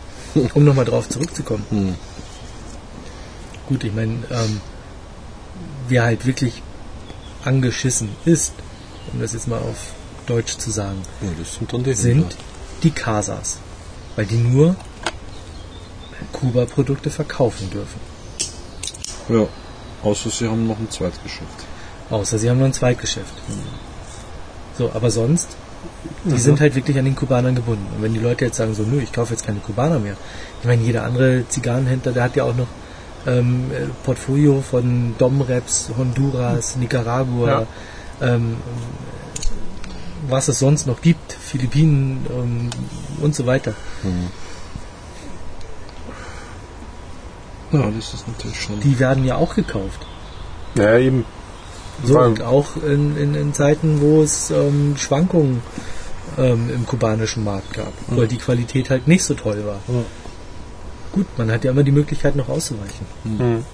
um 0.53 0.63
nochmal 0.63 0.85
drauf 0.85 1.07
zurückzukommen. 1.09 1.63
Hm. 1.69 1.95
Gut, 3.69 3.83
ich 3.83 3.93
meine, 3.93 4.13
ähm, 4.31 4.59
wer 5.87 6.03
halt 6.03 6.25
wirklich 6.25 6.61
angeschissen 7.45 8.09
ist, 8.25 8.53
um 9.13 9.21
das 9.21 9.33
jetzt 9.33 9.47
mal 9.47 9.59
auf 9.59 9.93
Deutsch 10.25 10.57
zu 10.57 10.69
sagen, 10.71 10.97
Ja, 11.21 11.29
sind 11.45 11.95
sind 11.95 12.35
die 12.83 12.91
Casas. 12.91 13.57
Weil 14.15 14.25
die 14.25 14.37
nur 14.37 14.75
Kuba-Produkte 16.33 17.09
verkaufen 17.09 17.69
dürfen. 17.69 17.99
Ja. 19.29 19.47
Außer 20.03 20.29
sie 20.29 20.47
haben 20.47 20.67
noch 20.67 20.79
ein 20.79 20.89
Zweitgeschäft. 20.89 21.65
Außer 22.09 22.37
sie 22.37 22.49
haben 22.49 22.57
nur 22.57 22.67
ein 22.67 22.73
Zweitgeschäft. 22.73 23.33
So, 24.77 24.91
aber 24.93 25.11
sonst, 25.11 25.49
die 26.25 26.31
Mhm. 26.33 26.37
sind 26.37 26.59
halt 26.59 26.75
wirklich 26.75 26.97
an 26.97 27.05
den 27.05 27.15
Kubanern 27.15 27.55
gebunden. 27.55 27.85
Und 27.95 28.01
wenn 28.01 28.13
die 28.13 28.19
Leute 28.19 28.45
jetzt 28.45 28.57
sagen 28.57 28.73
so, 28.73 28.83
nö, 28.83 28.99
ich 29.01 29.11
kaufe 29.11 29.33
jetzt 29.33 29.45
keine 29.45 29.59
Kubaner 29.59 29.99
mehr. 29.99 30.15
Ich 30.61 30.67
meine, 30.67 30.81
jeder 30.83 31.03
andere 31.03 31.43
Zigarrenhändler, 31.47 32.11
der 32.11 32.23
hat 32.23 32.35
ja 32.35 32.43
auch 32.45 32.55
noch 32.55 32.67
ähm, 33.27 33.71
äh, 33.71 33.87
Portfolio 34.03 34.61
von 34.61 35.15
Domreps, 35.17 35.91
Honduras, 35.97 36.75
Nicaragua, 36.75 37.67
ähm, 38.21 38.57
was 40.27 40.47
es 40.47 40.59
sonst 40.59 40.87
noch 40.87 41.01
gibt, 41.01 41.33
Philippinen 41.33 42.25
ähm, 42.29 42.69
und 43.21 43.35
so 43.35 43.45
weiter. 43.45 43.73
Ja, 47.71 47.89
das 47.91 48.13
ist 48.13 48.27
natürlich 48.27 48.59
schon. 48.59 48.79
Die 48.79 48.99
werden 48.99 49.25
ja 49.25 49.35
auch 49.35 49.55
gekauft. 49.55 50.05
Ja, 50.75 50.97
eben. 50.97 51.25
So, 52.03 52.19
und 52.19 52.41
auch 52.41 52.77
in, 52.77 53.17
in, 53.17 53.35
in 53.35 53.53
Zeiten, 53.53 53.99
wo 54.01 54.21
es 54.21 54.51
ähm, 54.51 54.95
Schwankungen 54.97 55.61
ähm, 56.37 56.69
im 56.73 56.85
kubanischen 56.85 57.43
Markt 57.43 57.73
gab, 57.73 57.91
weil 58.07 58.27
die 58.27 58.37
Qualität 58.37 58.89
halt 58.89 59.07
nicht 59.07 59.23
so 59.23 59.33
toll 59.33 59.65
war. 59.65 59.79
Ja. 59.87 60.03
Gut, 61.11 61.25
man 61.37 61.51
hat 61.51 61.63
ja 61.63 61.71
immer 61.71 61.83
die 61.83 61.91
Möglichkeit, 61.91 62.35
noch 62.35 62.49
auszuweichen. 62.49 63.05
Hm. 63.23 63.65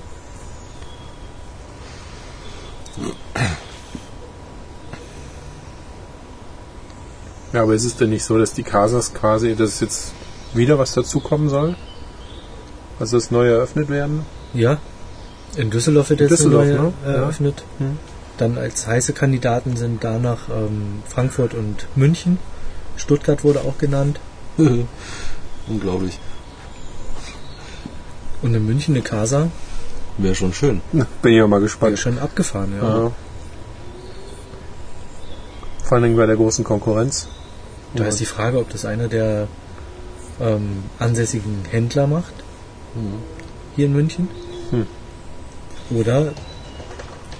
Ja, 7.51 7.63
aber 7.63 7.73
ist 7.73 7.85
es 7.85 7.95
denn 7.95 8.09
nicht 8.09 8.23
so, 8.23 8.37
dass 8.37 8.53
die 8.53 8.63
Casas 8.63 9.13
quasi, 9.13 9.55
dass 9.55 9.79
jetzt 9.79 10.13
wieder 10.53 10.79
was 10.79 10.93
dazukommen 10.93 11.49
soll? 11.49 11.75
Also 12.99 13.17
das 13.17 13.31
neu 13.31 13.47
eröffnet 13.47 13.89
werden? 13.89 14.25
Ja, 14.53 14.77
in 15.55 15.69
Düsseldorf 15.69 16.09
wird 16.09 16.21
jetzt 16.21 16.31
Düsseldorf, 16.31 16.65
neue 16.65 16.75
ne? 16.75 16.93
Ja. 17.05 17.11
eröffnet. 17.11 17.63
Hm. 17.77 17.97
Dann 18.37 18.57
als 18.57 18.87
heiße 18.87 19.13
Kandidaten 19.13 19.77
sind 19.77 20.03
danach 20.03 20.49
ähm, 20.49 21.03
Frankfurt 21.07 21.53
und 21.53 21.87
München. 21.95 22.37
Stuttgart 22.97 23.43
wurde 23.43 23.61
auch 23.61 23.77
genannt. 23.77 24.19
Unglaublich. 25.67 26.19
Und 28.41 28.53
in 28.53 28.65
München 28.65 28.95
eine 28.95 29.03
Casa. 29.03 29.49
Wäre 30.17 30.35
schon 30.35 30.53
schön. 30.53 30.81
Bin 30.91 31.31
ich 31.31 31.37
ja 31.37 31.47
mal 31.47 31.59
gespannt. 31.59 31.99
schon 31.99 32.19
abgefahren, 32.19 32.73
ja. 32.79 33.03
Ja. 33.03 33.11
Vor 35.83 35.93
allen 35.93 36.03
Dingen 36.03 36.17
bei 36.17 36.25
der 36.25 36.35
großen 36.35 36.63
Konkurrenz. 36.63 37.27
Da 37.95 38.05
ist 38.05 38.19
die 38.19 38.25
Frage, 38.25 38.59
ob 38.59 38.69
das 38.69 38.85
einer 38.85 39.07
der 39.07 39.47
ähm, 40.41 40.83
ansässigen 40.99 41.63
Händler 41.69 42.07
macht. 42.07 42.33
Hier 43.75 43.85
in 43.85 43.93
München. 43.93 44.27
Hm. 44.71 44.87
Oder 45.91 46.33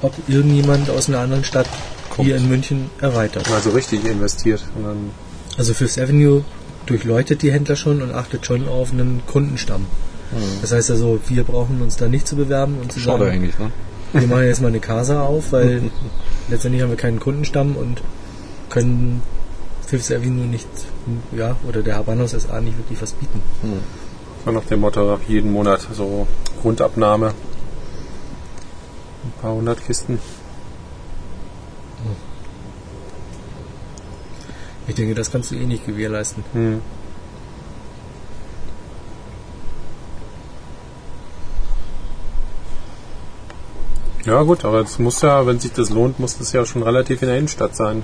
ob 0.01 0.13
irgendjemand 0.27 0.89
aus 0.89 1.07
einer 1.09 1.19
anderen 1.19 1.43
Stadt 1.43 1.67
Kommt. 2.09 2.27
hier 2.27 2.35
in 2.35 2.47
München 2.47 2.89
erweitert. 3.01 3.49
Also 3.51 3.71
richtig 3.71 4.05
investiert. 4.05 4.63
Und 4.75 4.83
dann, 4.83 5.11
Also 5.57 5.73
Fifth 5.73 5.97
Avenue 5.97 6.43
durchleuchtet 6.85 7.41
die 7.41 7.51
Händler 7.51 7.75
schon 7.75 8.01
und 8.01 8.13
achtet 8.13 8.45
schon 8.45 8.67
auf 8.67 8.91
einen 8.91 9.23
Kundenstamm. 9.25 9.87
Das 10.61 10.71
heißt 10.71 10.91
also, 10.91 11.19
wir 11.27 11.43
brauchen 11.43 11.81
uns 11.81 11.97
da 11.97 12.07
nicht 12.07 12.27
zu 12.27 12.35
bewerben 12.35 12.77
und 12.81 12.91
zu 12.91 12.99
Schade 12.99 13.25
sagen, 13.25 13.31
eigentlich, 13.31 13.57
ne? 13.59 13.71
wir 14.13 14.27
machen 14.27 14.43
jetzt 14.43 14.61
mal 14.61 14.69
eine 14.69 14.79
Casa 14.79 15.21
auf, 15.23 15.51
weil 15.51 15.83
letztendlich 16.49 16.81
haben 16.81 16.89
wir 16.89 16.97
keinen 16.97 17.19
Kundenstamm 17.19 17.75
und 17.75 18.01
können 18.69 19.21
Fifth 19.85 20.11
Avenue 20.11 20.45
nicht, 20.45 20.67
ja, 21.35 21.55
oder 21.67 21.81
der 21.83 21.95
Habanos 21.97 22.31
SA 22.31 22.59
nicht 22.61 22.77
wirklich 22.77 23.01
was 23.01 23.13
bieten. 23.13 23.41
war 24.43 24.53
nach 24.53 24.65
dem 24.65 24.79
Motto, 24.79 25.19
jeden 25.27 25.51
Monat 25.51 25.87
so 25.91 26.27
Grundabnahme. 26.61 27.33
Ein 29.23 29.33
paar 29.41 29.53
hundert 29.53 29.83
Kisten. 29.85 30.19
Ich 34.87 34.95
denke, 34.95 35.15
das 35.15 35.31
kannst 35.31 35.51
du 35.51 35.55
eh 35.55 35.65
nicht 35.65 35.85
gewährleisten. 35.85 36.43
Hm. 36.53 36.81
Ja 44.25 44.41
gut, 44.41 44.65
aber 44.65 44.81
es 44.81 44.97
muss 44.97 45.21
ja, 45.21 45.45
wenn 45.45 45.59
sich 45.59 45.71
das 45.71 45.91
lohnt, 45.91 46.19
muss 46.19 46.37
das 46.37 46.51
ja 46.51 46.65
schon 46.65 46.81
relativ 46.81 47.21
in 47.21 47.27
der 47.27 47.37
Innenstadt 47.37 47.75
sein. 47.75 48.03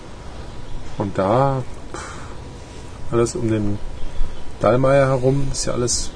Und 1.00 1.18
da 1.18 1.64
pff, 1.94 3.12
alles 3.12 3.36
um 3.36 3.50
den 3.50 3.80
Dallmayr 4.60 5.08
herum 5.08 5.48
ist 5.52 5.66
ja 5.66 5.74
alles 5.74 6.12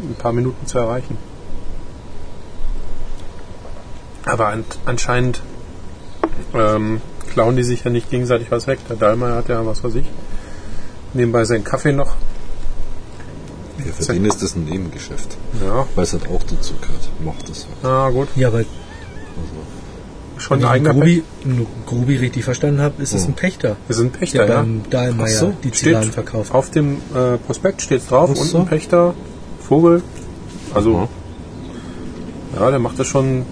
in 0.00 0.10
ein 0.10 0.14
paar 0.14 0.32
Minuten 0.32 0.66
zu 0.66 0.78
erreichen. 0.78 1.18
Aber 4.24 4.48
an, 4.48 4.64
anscheinend 4.86 5.42
ähm, 6.54 7.00
klauen 7.32 7.56
die 7.56 7.64
sich 7.64 7.82
ja 7.82 7.90
nicht 7.90 8.10
gegenseitig 8.10 8.52
was 8.52 8.68
weg. 8.68 8.78
Der 8.88 8.96
Dallmayr 8.96 9.34
hat 9.34 9.48
ja 9.48 9.66
was 9.66 9.82
weiß 9.82 9.96
ich. 9.96 10.06
Nebenbei 11.12 11.44
seinen 11.44 11.64
Kaffee 11.64 11.92
noch. 11.92 12.14
Ja, 13.78 13.92
für 13.92 14.12
den 14.12 14.24
ist 14.24 14.42
das 14.42 14.54
ein 14.54 14.64
Nebengeschäft. 14.64 15.36
Ja, 15.64 15.86
Weil 15.96 16.04
es 16.04 16.12
halt 16.12 16.28
auch 16.28 16.42
dazu 16.44 16.74
gehört. 16.80 17.08
Macht 17.24 17.48
das 17.48 17.66
halt. 17.66 17.76
na 17.82 18.10
gut. 18.10 18.28
Ja, 18.36 18.52
weil 18.52 18.66
Schon 20.36 20.58
wenn 20.58 20.66
ein 20.66 20.82
ich 20.82 20.88
eigener 20.88 20.94
Grubi, 20.94 21.22
Grubi 21.86 22.16
richtig 22.16 22.44
verstanden 22.44 22.80
habe, 22.80 23.00
ist 23.02 23.14
es 23.14 23.24
ein 23.26 23.34
Pächter, 23.34 23.76
Wir 23.86 23.94
sind 23.96 24.14
der 24.14 24.18
Pächter, 24.18 24.46
ja. 24.48 24.56
beim 24.56 24.82
Dahlmeier 24.90 25.28
so, 25.28 25.52
die 25.62 25.70
Zigarren 25.70 26.10
verkauft. 26.10 26.52
Auf 26.52 26.70
dem 26.70 26.96
äh, 27.14 27.36
Prospekt 27.46 27.82
steht 27.82 28.10
drauf, 28.10 28.30
Ach 28.32 28.36
unten 28.40 28.48
so. 28.50 28.64
Pächter, 28.64 29.14
Vogel. 29.60 30.02
Also, 30.74 30.96
Aha. 30.96 31.08
ja, 32.60 32.70
der 32.70 32.78
macht 32.80 32.98
das 32.98 33.06
schon 33.06 33.42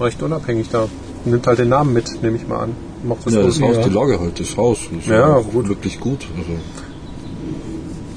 recht 0.00 0.20
unabhängig 0.22 0.68
da. 0.70 0.88
Nimmt 1.24 1.46
halt 1.46 1.60
den 1.60 1.68
Namen 1.68 1.92
mit, 1.92 2.22
nehme 2.22 2.36
ich 2.36 2.48
mal 2.48 2.58
an. 2.64 2.70
Macht 3.04 3.24
das 3.24 3.34
Ja, 3.34 3.42
das 3.42 3.60
Haus, 3.60 3.76
ja. 3.76 3.82
die 3.84 3.90
Lage 3.90 4.18
halt, 4.20 4.40
das 4.40 4.56
Haus. 4.56 4.78
Das 4.96 5.06
Ja, 5.06 5.38
gut. 5.38 5.68
Wirklich 5.68 6.00
gut. 6.00 6.26
Also, 6.36 6.50
Da 6.52 6.58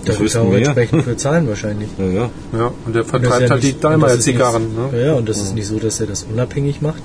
das 0.06 0.16
wird 0.16 0.22
wissen 0.22 0.42
auch 0.42 0.50
wir. 0.52 0.58
entsprechend 0.58 1.04
für 1.04 1.16
zahlen 1.18 1.48
wahrscheinlich. 1.48 1.90
Ja, 2.00 2.06
ja. 2.06 2.30
Ja, 2.58 2.72
und 2.86 2.94
der 2.96 3.02
Und 3.04 3.06
ist 3.06 3.10
vertreibt 3.12 3.42
ja 3.44 3.50
halt 3.52 3.62
die 3.64 3.68
nicht- 3.68 3.76
und 3.76 3.84
das 3.84 3.92
Dahlmeier 3.92 4.10
ist 4.14 4.16
nicht- 4.18 4.26
Zigarren. 4.26 4.64
Ne? 4.76 4.90
Ja, 5.00 5.06
ja, 5.06 5.14
und 5.14 5.30
das 5.30 5.38
ist 5.38 5.54
nicht 5.54 5.68
so, 5.68 5.78
dass 5.78 6.00
er 6.00 6.08
das 6.08 6.24
unabhängig 6.24 6.82
macht, 6.82 7.04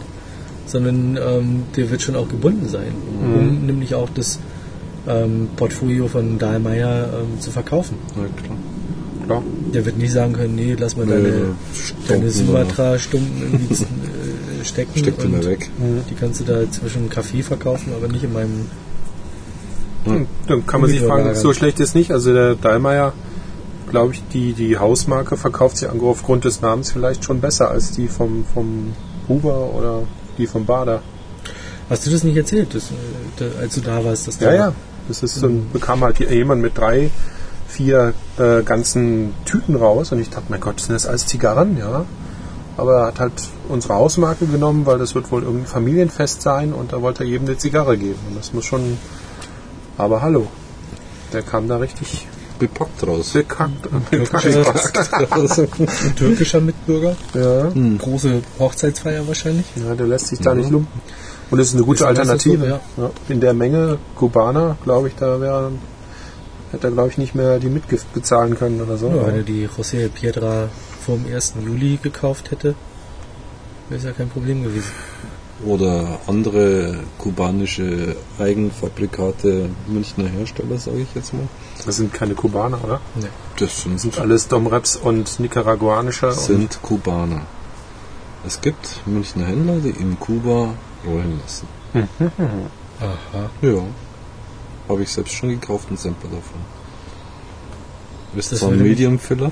sondern 0.70 1.16
ähm, 1.16 1.62
der 1.76 1.90
wird 1.90 2.02
schon 2.02 2.16
auch 2.16 2.28
gebunden 2.28 2.68
sein, 2.68 2.92
Mhm. 3.22 3.34
um 3.38 3.66
nämlich 3.66 3.94
auch 3.94 4.08
das 4.14 4.38
ähm, 5.08 5.48
Portfolio 5.56 6.08
von 6.08 6.38
Dahlmeier 6.38 7.08
ähm, 7.22 7.40
zu 7.40 7.50
verkaufen. 7.50 7.96
ja 8.16 8.22
klar. 8.44 8.58
Klar. 9.26 9.42
Der 9.74 9.84
wird 9.86 9.98
nicht 9.98 10.12
sagen 10.12 10.32
können, 10.32 10.54
nee, 10.56 10.74
lass 10.78 10.96
mal 10.96 11.06
Nee, 11.06 11.12
deine, 11.12 11.32
Stumpen 11.72 12.08
deine 12.08 12.30
irgendwie 13.52 13.74
äh, 14.60 14.64
stecken 14.64 14.98
Steckt 14.98 15.18
und 15.24 15.34
immer 15.34 15.44
weg. 15.44 15.70
die 16.10 16.14
kannst 16.14 16.40
du 16.40 16.44
da 16.44 16.70
zwischen 16.70 17.08
Kaffee 17.10 17.42
verkaufen, 17.42 17.92
aber 17.96 18.08
nicht 18.12 18.24
in 18.24 18.32
meinem 18.32 18.66
Hm, 20.04 20.26
Dann 20.46 20.66
kann 20.66 20.80
man 20.80 20.88
sich 20.90 21.00
fragen, 21.00 21.34
so 21.34 21.52
schlecht 21.52 21.78
ist 21.80 21.94
nicht. 21.94 22.10
Also 22.10 22.32
der 22.32 22.54
Dahlmeier, 22.54 23.12
glaube 23.90 24.14
ich, 24.14 24.22
die, 24.32 24.54
die 24.54 24.78
Hausmarke 24.78 25.36
verkauft 25.36 25.76
sich 25.76 25.88
aufgrund 25.88 26.44
des 26.44 26.62
Namens 26.62 26.90
vielleicht 26.90 27.24
schon 27.24 27.40
besser 27.40 27.70
als 27.70 27.92
die 27.92 28.08
vom, 28.08 28.44
vom 28.52 28.92
Huber 29.28 29.74
oder 29.74 30.02
die 30.40 30.46
vom 30.46 30.66
Bader. 30.66 31.02
Hast 31.88 32.06
du 32.06 32.10
das 32.10 32.24
nicht 32.24 32.36
erzählt, 32.36 32.74
dass, 32.74 32.90
äh, 33.40 33.60
als 33.60 33.74
du 33.74 33.80
da 33.80 34.04
warst? 34.04 34.26
Dass 34.28 34.40
Ja, 34.40 34.50
da, 34.50 34.54
ja. 34.54 34.72
Das 35.08 35.22
ist 35.22 35.34
so 35.34 35.46
ein, 35.46 35.68
bekam 35.72 36.04
halt 36.04 36.20
jemand 36.20 36.62
mit 36.62 36.78
drei, 36.78 37.10
vier 37.66 38.14
äh, 38.38 38.62
ganzen 38.62 39.34
Tüten 39.44 39.74
raus 39.74 40.12
und 40.12 40.20
ich 40.20 40.30
dachte, 40.30 40.46
mein 40.48 40.60
Gott, 40.60 40.80
sind 40.80 40.92
das 40.92 41.06
alles 41.06 41.26
Zigarren, 41.26 41.76
ja. 41.78 42.04
Aber 42.76 42.94
er 42.94 43.06
hat 43.08 43.20
halt 43.20 43.32
unsere 43.68 43.94
Hausmarke 43.94 44.46
genommen, 44.46 44.86
weil 44.86 44.98
das 44.98 45.14
wird 45.14 45.30
wohl 45.32 45.42
irgendein 45.42 45.66
Familienfest 45.66 46.42
sein 46.42 46.72
und 46.72 46.92
da 46.92 47.02
wollte 47.02 47.24
er 47.24 47.30
jedem 47.30 47.46
eine 47.46 47.58
Zigarre 47.58 47.98
geben. 47.98 48.18
Und 48.28 48.38
das 48.38 48.52
muss 48.52 48.64
schon. 48.64 48.98
Aber 49.98 50.22
hallo. 50.22 50.46
Der 51.32 51.42
kam 51.42 51.68
da 51.68 51.76
richtig 51.76 52.26
Bepackt 52.60 53.06
raus. 53.06 53.32
bekackt. 53.32 53.88
Ein 54.12 55.46
türkischer 56.16 56.60
Mitbürger. 56.60 57.16
ja. 57.34 57.72
Große 57.98 58.42
Hochzeitsfeier 58.58 59.26
wahrscheinlich. 59.26 59.66
ja, 59.76 59.94
der 59.94 60.06
lässt 60.06 60.28
sich 60.28 60.38
da 60.38 60.54
nicht 60.54 60.70
lumpen. 60.70 61.00
Und 61.50 61.58
es 61.58 61.68
ist 61.68 61.74
eine 61.74 61.84
gute 61.84 62.04
Ist 62.04 62.10
das 62.16 62.28
Alternative. 62.28 62.80
so? 62.96 63.02
ja. 63.02 63.10
In 63.28 63.40
der 63.40 63.54
Menge 63.54 63.98
Kubaner, 64.14 64.76
glaube 64.84 65.08
ich, 65.08 65.14
da 65.16 65.40
wäre 65.40 65.72
hätte 66.70 66.86
er, 66.86 66.92
glaube 66.92 67.08
ich, 67.08 67.18
nicht 67.18 67.34
mehr 67.34 67.58
die 67.58 67.68
Mitgift 67.68 68.12
bezahlen 68.14 68.56
können 68.56 68.80
oder 68.80 68.96
so. 68.96 69.08
Ja, 69.08 69.26
wenn 69.26 69.34
er 69.36 69.42
die 69.42 69.66
José 69.68 70.08
Piedra 70.08 70.68
vor 71.04 71.16
dem 71.16 71.34
1. 71.34 71.54
Juli 71.66 71.98
gekauft 72.00 72.52
hätte, 72.52 72.76
wäre 73.88 73.98
es 73.98 74.04
ja 74.04 74.12
kein 74.12 74.28
Problem 74.28 74.62
gewesen. 74.62 74.92
Oder 75.66 76.20
andere 76.28 77.00
kubanische 77.18 78.14
Eigenfabrikate 78.38 79.68
Münchner 79.88 80.28
Hersteller, 80.28 80.78
sage 80.78 81.00
ich 81.00 81.08
jetzt 81.14 81.34
mal. 81.34 81.48
Das 81.86 81.96
sind 81.96 82.12
keine 82.14 82.34
Kubaner, 82.34 82.82
oder? 82.84 83.00
Nee. 83.14 83.26
Das 83.56 83.82
sind, 83.82 84.00
Sind 84.00 84.18
alles 84.18 84.48
Domreps 84.48 84.96
und 84.96 85.38
nicaraguanische. 85.40 86.28
Und 86.28 86.34
sind 86.40 86.82
Kubaner. 86.82 87.42
Es 88.46 88.60
gibt 88.60 89.00
Münchner 89.06 89.46
Händler, 89.46 89.76
die 89.80 89.90
in 89.90 90.18
Kuba 90.18 90.74
rollen 91.06 91.40
lassen. 91.42 91.66
Aha. 93.00 93.50
Ja. 93.62 93.82
Habe 94.88 95.02
ich 95.02 95.10
selbst 95.10 95.34
schon 95.34 95.50
gekauft, 95.50 95.88
einen 95.88 95.96
Sampler 95.98 96.30
davon. 96.30 96.60
Ist 98.36 98.52
Das 98.52 98.60
zwar 98.60 98.68
ein 98.68 98.72
würde 98.74 98.82
mich- 98.84 98.90
Medium 98.98 99.18
Filler. 99.18 99.50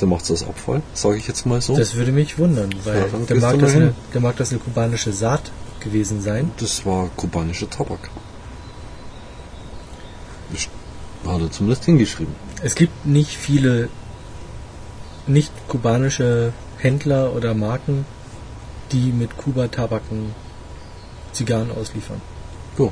Der 0.00 0.08
macht 0.08 0.28
aus 0.30 0.42
Abfall, 0.42 0.82
sage 0.92 1.16
ich 1.18 1.28
jetzt 1.28 1.46
mal 1.46 1.60
so. 1.60 1.76
Das 1.76 1.94
würde 1.94 2.10
mich 2.10 2.36
wundern, 2.38 2.74
weil 2.84 2.96
Ja, 2.98 3.04
der, 3.28 3.36
mag 3.36 3.58
das 3.60 3.74
eine, 3.76 3.94
der 4.12 4.20
mag 4.20 4.36
das 4.36 4.50
eine 4.50 4.58
kubanische 4.58 5.12
Saat 5.12 5.52
gewesen 5.80 6.20
sein. 6.20 6.50
Das 6.58 6.84
war 6.84 7.08
kubanischer 7.16 7.70
Tabak. 7.70 8.10
Best- 10.50 10.68
Hat 11.26 11.40
er 11.40 11.50
zumindest 11.50 11.84
hingeschrieben. 11.84 12.34
Es 12.62 12.74
gibt 12.74 13.06
nicht 13.06 13.30
viele 13.36 13.88
nicht 15.26 15.52
kubanische 15.68 16.52
Händler 16.78 17.34
oder 17.34 17.54
Marken, 17.54 18.04
die 18.92 19.10
mit 19.10 19.36
Kuba-Tabaken 19.38 20.34
Zigarren 21.32 21.70
ausliefern. 21.70 22.20
Ja. 22.78 22.90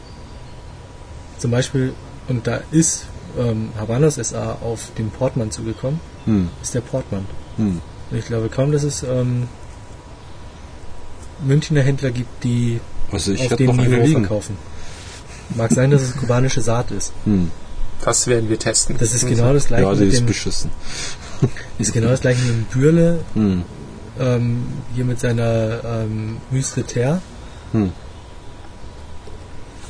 Zum 1.38 1.50
Beispiel, 1.50 1.92
und 2.28 2.46
da 2.46 2.60
ist 2.70 3.04
ähm, 3.38 3.70
Habanos 3.78 4.14
SA 4.16 4.58
auf 4.62 4.92
den 4.96 5.10
Portmann 5.10 5.50
zugekommen, 5.50 6.00
Hm. 6.24 6.48
ist 6.62 6.74
der 6.74 6.80
Portmann. 6.80 7.26
Hm. 7.56 7.80
Und 8.10 8.16
ich 8.18 8.26
glaube 8.26 8.48
kaum, 8.48 8.72
dass 8.72 8.82
es 8.84 9.02
ähm, 9.02 9.48
Münchner 11.44 11.82
Händler 11.82 12.10
gibt, 12.10 12.44
die 12.44 12.80
Also 13.10 13.32
auf 13.34 13.56
dem 13.56 13.76
Niveau 13.76 14.06
verkaufen. 14.06 14.56
Mag 15.56 15.72
sein, 15.72 15.90
dass 15.90 16.02
es 16.02 16.16
kubanische 16.16 16.60
Saat 16.60 16.90
ist. 16.92 17.12
Hm. 17.24 17.50
Das 18.02 18.26
werden 18.26 18.48
wir 18.50 18.58
testen. 18.58 18.96
Das 18.98 19.14
ist 19.14 19.26
genau 19.26 19.52
das 19.52 19.66
gleiche 19.68 19.84
Ja, 19.84 19.94
die 19.94 20.00
mit 20.04 20.12
ist 20.12 20.18
dem, 20.20 20.26
beschissen. 20.26 20.70
ist 21.78 21.92
genau 21.92 22.08
das 22.08 22.20
gleiche 22.20 22.40
mit 22.42 22.50
dem 22.50 22.64
Bürle, 22.64 23.20
Hm. 23.34 23.62
ähm, 24.20 24.66
hier 24.94 25.04
mit 25.04 25.20
seiner 25.20 25.80
ähm, 25.84 26.36
Musketeer, 26.50 27.20
Hm. 27.72 27.92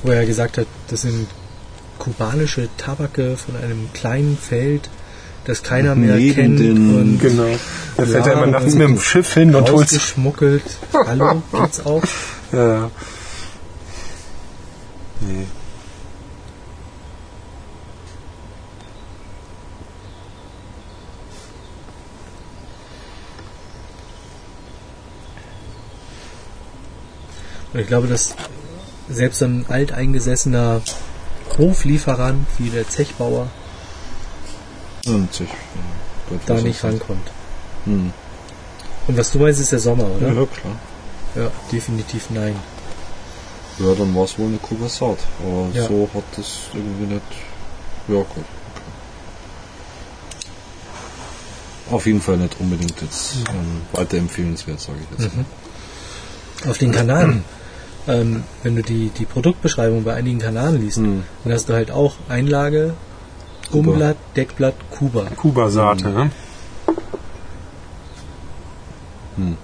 wo 0.02 0.10
er 0.12 0.24
gesagt 0.26 0.58
hat, 0.58 0.66
das 0.88 1.02
sind 1.02 1.26
kubanische 1.98 2.68
Tabake 2.76 3.36
von 3.36 3.56
einem 3.56 3.88
kleinen 3.92 4.36
Feld, 4.36 4.90
das 5.44 5.62
keiner 5.62 5.94
mehr 5.94 6.16
Neben 6.16 6.34
kennt 6.34 6.58
den- 6.60 6.94
und 6.96 7.18
Genau. 7.20 7.48
Da 7.96 8.06
fährt 8.06 8.26
er 8.26 8.32
immer 8.34 8.46
nachts 8.46 8.74
mit 8.74 8.88
dem 8.88 9.00
Schiff 9.00 9.34
hin 9.34 9.54
und 9.54 9.70
holt 9.70 9.82
rausgeschmuggelt. 9.92 10.62
Hallo, 10.92 11.42
geht's 11.52 11.84
auch? 11.84 12.02
Ja, 12.52 12.74
ja. 12.74 12.90
Nee. 15.20 15.46
Und 27.72 27.80
ich 27.80 27.86
glaube, 27.86 28.06
dass 28.06 28.34
selbst 29.08 29.38
so 29.40 29.46
ein 29.46 29.64
alteingesessener 29.68 30.82
Hoflieferant 31.58 32.46
wie 32.58 32.70
der 32.70 32.88
Zechbauer 32.88 33.48
Und 35.06 35.32
sich, 35.32 35.48
ja, 35.48 36.36
da 36.46 36.54
nicht 36.54 36.82
das? 36.82 36.92
rankommt. 36.92 37.30
Hm. 37.84 38.12
Und 39.08 39.18
was 39.18 39.32
du 39.32 39.38
meinst, 39.38 39.60
ist 39.60 39.72
der 39.72 39.80
Sommer, 39.80 40.04
oder? 40.06 40.28
Ja, 40.28 40.46
klar. 40.46 40.76
Ja, 41.34 41.50
definitiv 41.72 42.30
nein. 42.30 42.54
Ja, 43.78 43.94
dann 43.94 44.14
war 44.14 44.24
es 44.24 44.38
wohl 44.38 44.48
eine 44.48 44.58
Kubasat. 44.58 45.18
Aber 45.40 45.68
Ja. 45.74 45.86
so 45.88 46.08
hat 46.14 46.22
das 46.36 46.60
irgendwie 46.74 47.14
nicht. 47.14 47.22
Ja, 48.08 48.16
gut. 48.16 48.44
Auf 51.90 52.06
jeden 52.06 52.20
Fall 52.20 52.36
nicht 52.38 52.56
unbedingt 52.60 53.00
jetzt 53.02 53.36
ähm, 53.50 53.82
weiterempfehlenswert, 53.92 54.80
sage 54.80 54.98
ich 55.18 55.18
jetzt. 55.24 55.36
mal. 55.36 55.44
Auf 56.70 56.78
den 56.78 56.92
Kanaren, 56.92 57.44
ähm, 58.08 58.44
wenn 58.62 58.76
du 58.76 58.82
die, 58.82 59.10
die 59.10 59.24
Produktbeschreibung 59.24 60.04
bei 60.04 60.14
einigen 60.14 60.38
Kanaren 60.38 60.80
liest, 60.80 60.98
Hm. 60.98 61.22
dann 61.44 61.52
hast 61.52 61.68
du 61.68 61.74
halt 61.74 61.90
auch 61.90 62.14
Einlage, 62.28 62.94
Kuba. 63.70 63.90
Umblatt, 63.90 64.16
Deckblatt, 64.36 64.74
Kuba. 64.90 65.26
Kuba-Saate, 65.36 66.08
ne? 66.10 66.30
Hm. 69.36 69.56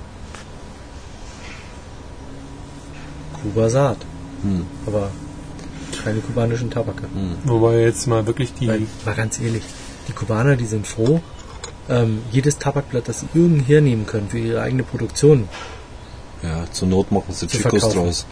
Kuba 3.43 3.68
Saat. 3.68 3.99
Hm. 4.43 4.66
Aber 4.86 5.11
keine 6.03 6.20
kubanischen 6.20 6.70
Tabake. 6.70 7.05
Wobei 7.45 7.80
jetzt 7.80 8.07
mal 8.07 8.26
wirklich 8.26 8.55
die. 8.55 8.68
Weil, 8.68 8.82
mal 9.05 9.14
ganz 9.14 9.41
ehrlich, 9.41 9.62
die 10.09 10.12
Kubaner, 10.12 10.57
die 10.57 10.64
sind 10.66 10.86
froh, 10.86 11.20
ähm, 11.89 12.22
jedes 12.30 12.59
Tabakblatt, 12.59 13.09
das 13.09 13.20
sie 13.20 13.28
irgend 13.34 13.68
hernehmen 13.68 14.07
können 14.07 14.28
für 14.28 14.39
ihre 14.39 14.61
eigene 14.62 14.82
Produktion, 14.84 15.49
Ja, 16.43 16.64
zur 16.70 16.89
Not 16.89 17.11
machen 17.11 17.32
sie 17.34 17.47
Chicos 17.47 17.89
draus. 17.91 18.26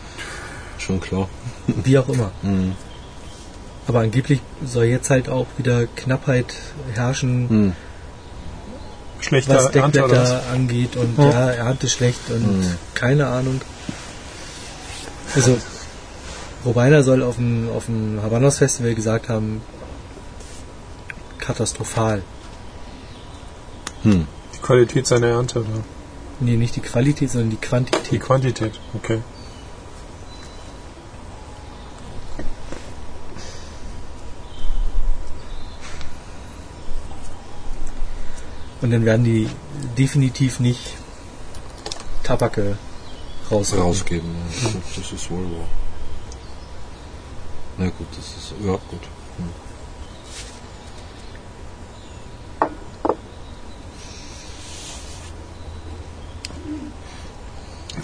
Schon 0.78 1.00
klar. 1.00 1.28
wie 1.66 1.98
auch 1.98 2.08
immer. 2.08 2.30
Hm. 2.42 2.74
Aber 3.88 4.00
angeblich 4.00 4.40
soll 4.64 4.84
jetzt 4.86 5.10
halt 5.10 5.28
auch 5.28 5.46
wieder 5.58 5.86
Knappheit 5.86 6.54
herrschen, 6.94 7.48
Hm. 7.48 7.72
schlechter 9.20 9.54
was? 9.56 9.70
Deckblätter 9.70 10.42
angeht 10.52 10.96
und 10.96 11.16
Ja. 11.18 11.30
ja, 11.30 11.50
Ernte 11.52 11.88
schlecht 11.88 12.18
und 12.30 12.42
Hm. 12.44 12.78
keine 12.94 13.28
Ahnung. 13.28 13.60
Also, 15.36 15.56
Robeiner 16.64 17.02
soll 17.04 17.22
auf 17.22 17.36
dem, 17.36 17.68
auf 17.70 17.86
dem 17.86 18.20
Habanos 18.22 18.58
Festival 18.58 18.94
gesagt 18.96 19.28
haben, 19.28 19.60
katastrophal. 21.38 22.22
Hm. 24.02 24.26
Die 24.54 24.58
Qualität 24.58 25.06
seiner 25.06 25.28
Ernte 25.28 25.60
oder 25.60 25.68
Nee, 26.38 26.56
nicht 26.56 26.76
die 26.76 26.80
Qualität, 26.80 27.30
sondern 27.30 27.50
die 27.50 27.56
die 27.56 27.66
Quantität. 27.66 28.20
Quantität. 28.20 28.80
Okay. 28.94 29.22
Und 38.82 38.90
dann 38.90 39.04
werden 39.04 39.24
die 39.24 39.48
definitiv 39.96 40.60
nicht 40.60 40.92
Tabake 42.22 42.76
rausrücken. 43.50 43.84
Rausgeben. 43.84 44.30
Ja. 44.62 44.70
Das 44.96 45.12
ist 45.12 45.30
wohl 45.30 45.44
wahr. 45.44 45.68
Na 47.78 47.86
gut, 47.86 48.06
das 48.16 48.26
ist. 48.26 48.54
Ja, 48.64 48.72
gut. 48.72 49.02
Hm. 49.38 49.48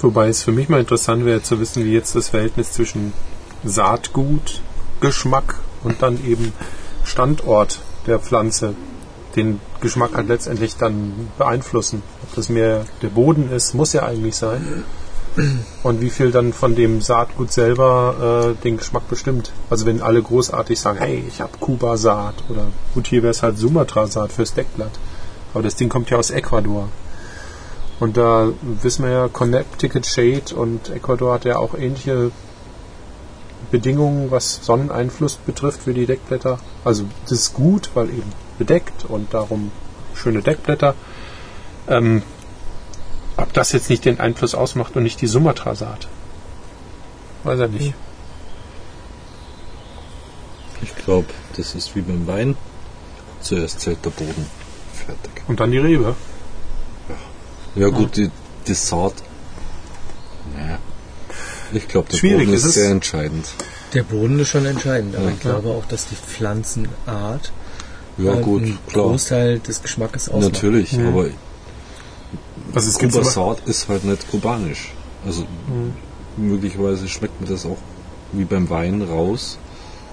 Wobei 0.03 0.29
es 0.29 0.43
für 0.43 0.53
mich 0.53 0.69
mal 0.69 0.81
interessant 0.81 1.25
wäre 1.25 1.43
zu 1.43 1.61
wissen, 1.61 1.85
wie 1.85 1.93
jetzt 1.93 2.17
das 2.17 2.29
Verhältnis 2.29 2.73
zwischen 2.73 3.13
Saatgut, 3.65 4.61
Geschmack 5.01 5.61
und 5.85 6.03
dann 6.03 6.25
eben 6.25 6.53
Standort 7.05 7.81
der 8.07 8.19
Pflanze 8.19 8.75
den 9.37 9.61
Geschmack 9.81 10.15
halt 10.15 10.29
letztendlich 10.29 10.77
dann 10.77 11.29
beeinflussen. 11.39 12.03
Ob 12.23 12.35
das 12.35 12.49
mehr 12.49 12.85
der 13.01 13.09
Boden 13.09 13.51
ist, 13.51 13.75
muss 13.75 13.93
ja 13.93 14.03
eigentlich 14.03 14.37
sein. 14.37 14.85
Und 15.83 16.01
wie 16.01 16.11
viel 16.11 16.31
dann 16.31 16.53
von 16.53 16.75
dem 16.75 17.01
Saatgut 17.01 17.53
selber 17.53 18.55
äh, 18.59 18.63
den 18.63 18.77
Geschmack 18.77 19.09
bestimmt. 19.09 19.53
Also 19.71 19.87
wenn 19.87 20.03
alle 20.03 20.21
großartig 20.21 20.79
sagen, 20.79 20.99
hey, 20.99 21.25
ich 21.27 21.41
habe 21.41 21.57
Kuba-Saat 21.59 22.35
oder 22.51 22.67
gut, 22.93 23.07
hier 23.07 23.23
wäre 23.23 23.31
es 23.31 23.43
halt 23.43 23.57
Sumatra-Saat 23.57 24.33
fürs 24.33 24.53
Deckblatt. 24.53 24.93
Aber 25.55 25.63
das 25.63 25.77
Ding 25.77 25.89
kommt 25.89 26.11
ja 26.11 26.19
aus 26.19 26.31
Ecuador. 26.31 26.89
Und 28.03 28.17
da 28.17 28.49
wissen 28.63 29.05
wir 29.05 29.13
ja, 29.13 29.29
Connecticut 29.29 30.05
Shade 30.07 30.57
und 30.57 30.91
Ecuador 30.91 31.35
hat 31.35 31.45
ja 31.45 31.59
auch 31.59 31.75
ähnliche 31.75 32.33
Bedingungen, 33.71 34.33
was 34.33 34.59
Sonneneinfluss 34.65 35.37
betrifft 35.37 35.85
für 35.85 35.95
die 35.95 36.05
Deckblätter. 36.05 36.59
Also 36.85 37.05
das 37.23 37.31
ist 37.31 37.55
gut, 37.55 37.91
weil 37.95 38.09
eben 38.09 38.33
bedeckt 38.59 39.05
und 39.05 39.33
darum 39.33 39.71
schöne 40.17 40.43
Deckblätter. 40.43 40.97
Ähm, 41.87 42.23
ob 43.37 43.53
das 43.53 43.71
jetzt 43.71 43.89
nicht 43.89 44.05
den 44.05 44.19
Einfluss 44.19 44.57
ausmacht 44.57 44.97
und 44.97 45.05
nicht 45.05 45.21
die 45.21 45.29
Sumatra-Saat. 45.29 46.09
Weiß 47.45 47.61
er 47.61 47.69
nicht. 47.69 47.95
Ich 50.83 50.97
glaube, 50.97 51.29
Das 51.57 51.77
ist 51.77 51.95
wie 51.95 52.01
beim 52.01 52.27
Wein. 52.27 52.57
Zuerst 53.43 53.79
zählt 53.79 54.05
der 54.05 54.11
Boden. 54.11 54.45
Fertig. 54.93 55.45
Und 55.47 55.61
dann 55.61 55.71
die 55.71 55.79
Rebe. 55.79 56.17
Ja 57.75 57.89
gut, 57.89 58.17
die, 58.17 58.31
die 58.67 58.75
Saat. 58.75 59.15
Naja. 60.57 60.79
Ich 61.73 61.89
glaube, 61.89 62.09
der 62.11 62.19
Schwierig, 62.19 62.47
Boden 62.47 62.55
es 62.55 62.61
ist 62.65 62.69
ist- 62.69 62.75
sehr 62.75 62.91
entscheidend. 62.91 63.47
Der 63.95 64.03
Boden 64.03 64.39
ist 64.39 64.49
schon 64.49 64.65
entscheidend, 64.67 65.17
aber 65.17 65.27
Ja. 65.27 65.31
ich 65.33 65.41
glaube 65.41 65.69
auch, 65.71 65.85
dass 65.87 66.07
die 66.09 66.15
Pflanzenart 66.17 67.53
Ja 68.19 68.35
äh, 68.35 68.43
gut, 68.43 68.63
einen 68.63 68.79
klar. 68.87 69.07
Großteil 69.07 69.59
des 69.61 69.83
Geschmackes 69.83 70.29
ausmacht. 70.29 70.53
Natürlich, 70.55 70.93
Mhm. 70.93 71.07
aber 71.09 71.27
Also 72.75 72.89
es 72.91 72.99
gibt 72.99 73.13
aber, 73.15 73.23
Kubasat 73.23 73.61
ist 73.69 73.89
halt 73.89 74.05
nicht 74.05 74.31
kubanisch. 74.31 74.93
Also 75.27 75.47
möglicherweise 76.37 77.07
schmeckt 77.09 77.41
mir 77.41 77.47
das 77.47 77.65
auch 77.67 77.77
wie 78.33 78.45
beim 78.45 78.69
Wein 78.71 79.03
raus, 79.03 79.59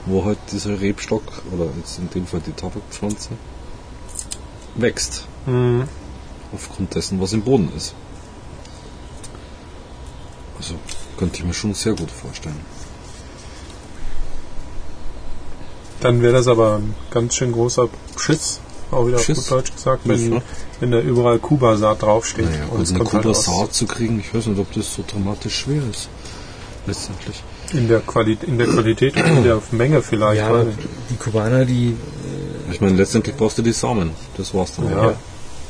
wo 0.06 0.26
halt 0.26 0.38
dieser 0.52 0.80
Rebstock 0.80 1.24
oder 1.54 1.68
jetzt 1.78 2.00
in 2.00 2.10
dem 2.10 2.26
Fall 2.28 2.42
die 2.46 2.52
Tabakpflanze 2.52 3.30
wächst. 4.76 5.26
Mhm. 5.46 5.84
Aufgrund 6.54 6.96
dessen, 6.96 7.22
was 7.22 7.34
im 7.34 7.42
Boden 7.42 7.72
ist. 7.76 7.94
Also 10.58 10.76
könnte 11.18 11.38
ich 11.38 11.46
mir 11.46 11.54
schon 11.54 11.74
sehr 11.74 11.94
gut 11.94 12.12
vorstellen. 12.12 12.60
dann 16.02 16.22
wäre 16.22 16.34
das 16.34 16.48
aber 16.48 16.78
ein 16.78 16.96
ganz 17.12 17.36
schön 17.36 17.52
großer 17.52 17.90
Schiss, 18.18 18.60
auch 18.92 19.08
wieder 19.08 19.20
Schiss? 19.20 19.40
auf 19.40 19.46
gut 19.46 19.52
Deutsch 19.52 19.74
gesagt, 19.74 20.04
Schiss, 20.04 20.22
wenn, 20.22 20.30
ne? 20.30 20.42
wenn 20.80 20.92
da 20.92 21.00
überall 21.00 21.40
Kuba-Saat 21.40 22.04
draufsteht. 22.04 22.50
Naja, 22.50 22.66
und 22.72 22.82
es 22.82 22.90
eine 22.90 23.00
halt 23.00 23.26
aus 23.26 23.46
Kubasat 23.46 23.74
zu 23.74 23.86
kriegen, 23.86 24.20
ich 24.20 24.34
weiß 24.34 24.48
nicht, 24.48 24.60
ob 24.60 24.72
das 24.74 24.94
so 24.94 25.04
dramatisch 25.06 25.56
schwer 25.56 25.82
ist. 25.90 26.10
Letztendlich. 26.86 27.44
in 27.74 27.88
der, 27.88 28.00
Quali 28.00 28.38
in 28.48 28.58
der 28.58 28.68
Qualität 28.68 29.16
und 29.18 29.26
in 29.26 29.44
der 29.44 29.62
Menge 29.72 30.02
vielleicht. 30.02 30.40
Ja, 30.40 30.66
die 31.10 31.16
Kubaner, 31.18 31.66
die 31.66 31.96
Ich 32.72 32.82
meine, 32.82 32.96
letztendlich 32.96 33.36
brauchst 33.36 33.58
du 33.58 33.62
die 33.62 33.74
Samen. 33.74 34.12
Das 34.38 34.54
war's 34.54 34.76
dann. 34.76 34.90
Ja. 34.90 35.10
Ja, 35.10 35.14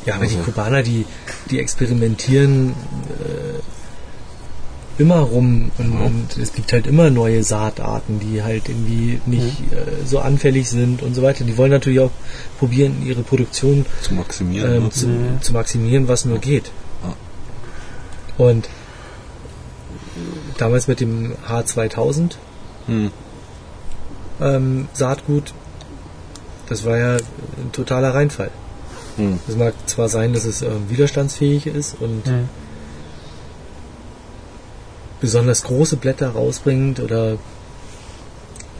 aber 0.07 0.25
die 0.25 0.35
Also- 0.35 0.45
Kubaner, 0.45 0.81
die, 0.83 1.05
die 1.51 1.59
experimentieren 1.59 2.69
äh, 2.69 3.59
immer 5.01 5.19
rum 5.19 5.71
und, 5.77 5.91
und 5.93 6.37
es 6.37 6.51
gibt 6.53 6.73
halt 6.73 6.85
immer 6.85 7.09
neue 7.09 7.41
Saatarten, 7.43 8.19
die 8.19 8.43
halt 8.43 8.67
irgendwie 8.67 9.21
nicht 9.25 9.61
äh, 9.71 10.05
so 10.05 10.19
anfällig 10.19 10.69
sind 10.69 11.01
und 11.01 11.13
so 11.15 11.21
weiter. 11.21 11.45
Die 11.45 11.57
wollen 11.57 11.71
natürlich 11.71 12.01
auch 12.01 12.11
probieren, 12.59 13.05
ihre 13.05 13.21
Produktion 13.23 13.85
Zu 14.01 14.13
maximieren. 14.15 14.73
ähm, 14.75 14.83
ne? 14.83 14.89
zu, 14.89 15.07
zu 15.39 15.53
maximieren, 15.53 16.07
was 16.09 16.25
nur 16.25 16.39
geht. 16.39 16.71
Ja. 17.03 17.15
Und 18.45 18.67
damals 20.57 20.87
mit 20.87 20.99
dem 20.99 21.33
H2000 21.47 22.31
Hm. 22.87 23.11
ähm, 24.41 24.87
Saatgut, 24.93 25.53
das 26.67 26.83
war 26.85 26.97
ja 26.97 27.15
ein 27.15 27.71
totaler 27.71 28.13
Reinfall. 28.13 28.51
Hm. 29.19 29.39
Es 29.47 29.55
mag 29.55 29.73
zwar 29.85 30.09
sein, 30.09 30.33
dass 30.33 30.45
es 30.45 30.61
ähm, 30.61 30.89
widerstandsfähig 30.89 31.67
ist 31.67 31.95
und 31.99 32.25
Mhm. 32.25 32.49
besonders 35.21 35.63
große 35.63 35.97
Blätter 35.97 36.29
rausbringt 36.29 36.99
oder 36.99 37.37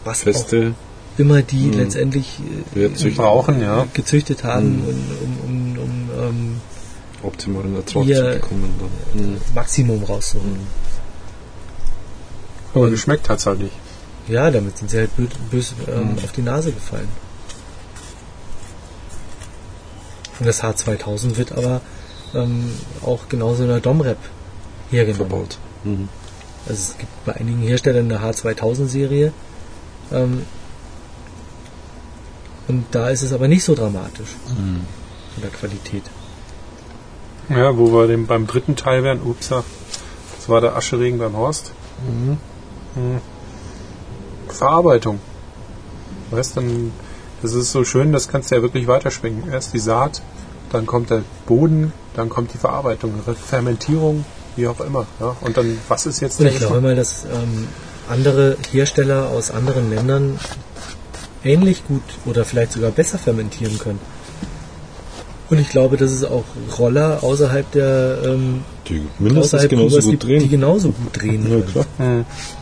was 0.05 0.21
Feste 0.21 0.73
auch 0.75 1.19
immer 1.19 1.41
die 1.41 1.67
Mhm. 1.67 1.73
letztendlich 1.73 2.39
äh. 2.75 3.09
Brauchen, 3.09 3.61
ja. 3.61 3.85
gezüchtet 3.93 4.43
haben, 4.45 4.81
um, 4.87 4.95
um, 5.21 5.77
um, 5.77 5.77
um 5.83 6.09
ähm, 6.23 6.61
optimalen 7.21 7.75
Ertrag 7.75 8.05
zu 8.05 8.23
bekommen. 8.39 8.73
Dann. 9.13 9.21
Hm. 9.21 9.37
Maximum 9.53 10.03
rauszuholen. 10.03 10.61
Aber 12.73 12.89
geschmeckt 12.89 13.27
hat's 13.29 13.45
halt 13.45 13.59
nicht. 13.59 13.73
Ja, 14.29 14.49
damit 14.51 14.77
sind 14.77 14.91
sie 14.91 14.99
halt 14.99 15.15
bö 15.17 15.25
bös 15.51 15.73
ähm, 15.87 16.15
auf 16.23 16.31
die 16.31 16.43
Nase 16.43 16.71
gefallen. 16.71 17.09
Und 20.39 20.45
das 20.45 20.63
H2000 20.63 21.35
wird 21.37 21.51
aber 21.51 21.81
ähm, 22.33 22.71
auch 23.05 23.27
genauso 23.29 23.63
in 23.63 23.69
der 23.69 23.79
Domrep 23.79 24.17
hergenommen. 24.89 25.29
Verbaut. 25.29 25.57
Mhm. 25.83 26.09
Also 26.67 26.81
es 26.91 26.97
gibt 26.97 27.25
bei 27.25 27.35
einigen 27.35 27.61
Herstellern 27.61 28.11
eine 28.11 28.21
H2000-Serie. 28.23 29.33
Ähm, 30.11 30.43
und 32.67 32.85
da 32.91 33.09
ist 33.09 33.21
es 33.23 33.33
aber 33.33 33.47
nicht 33.47 33.63
so 33.63 33.73
dramatisch 33.75 34.29
Mhm. 34.49 34.81
von 35.33 35.41
der 35.41 35.49
Qualität. 35.51 36.03
Ja, 37.49 37.75
wo 37.77 37.91
wir 37.91 38.07
dem 38.07 38.27
beim 38.27 38.45
dritten 38.45 38.75
Teil 38.75 39.03
wären, 39.03 39.21
upsa, 39.23 39.63
das 40.37 40.47
war 40.49 40.61
der 40.61 40.75
Ascheregen 40.75 41.17
beim 41.17 41.35
Horst. 41.35 41.71
Mhm. 42.07 42.37
Verarbeitung. 44.49 45.19
Weißt 46.31 46.57
dann, 46.57 46.91
das 47.41 47.53
ist 47.53 47.71
so 47.71 47.83
schön, 47.83 48.11
das 48.13 48.27
kannst 48.27 48.51
du 48.51 48.55
ja 48.55 48.61
wirklich 48.61 48.87
weiterschwingen. 48.87 49.49
Erst 49.51 49.73
die 49.73 49.79
Saat, 49.79 50.21
dann 50.71 50.85
kommt 50.85 51.09
der 51.09 51.23
Boden, 51.47 51.93
dann 52.15 52.29
kommt 52.29 52.53
die 52.53 52.57
Verarbeitung, 52.57 53.13
Fermentierung, 53.47 54.25
wie 54.55 54.67
auch 54.67 54.79
immer. 54.81 55.05
Ja? 55.19 55.35
Und 55.41 55.57
dann, 55.57 55.77
was 55.87 56.05
ist 56.05 56.19
jetzt 56.19 56.39
Und 56.39 56.45
der 56.45 56.53
ich 56.53 56.59
glaube 56.59 56.81
mal, 56.81 56.95
dass 56.95 57.25
ähm, 57.25 57.67
andere 58.09 58.57
Hersteller 58.71 59.29
aus 59.29 59.51
anderen 59.51 59.89
Ländern 59.89 60.39
ähnlich 61.43 61.85
gut 61.87 62.01
oder 62.25 62.43
vielleicht 62.43 62.73
sogar 62.73 62.91
besser 62.91 63.17
fermentieren 63.17 63.77
können. 63.79 63.99
Und 65.49 65.57
ich 65.59 65.69
glaube, 65.69 65.97
dass 65.97 66.11
es 66.11 66.23
auch 66.23 66.43
Roller 66.77 67.23
außerhalb 67.23 67.71
der 67.71 68.19
ähm, 68.23 68.61
Die 68.87 69.01
mindestens 69.17 69.53
außerhalb 69.55 69.69
genauso 69.69 69.89
Kubas 69.95 70.03
gut 70.05 70.11
gibt, 70.11 70.23
die 70.23 70.27
drehen. 70.27 70.49
genauso 70.49 70.89
gut 70.91 71.21
drehen 71.21 71.43
Ja, 71.43 71.49
können. 71.49 71.65
klar. 71.71 71.85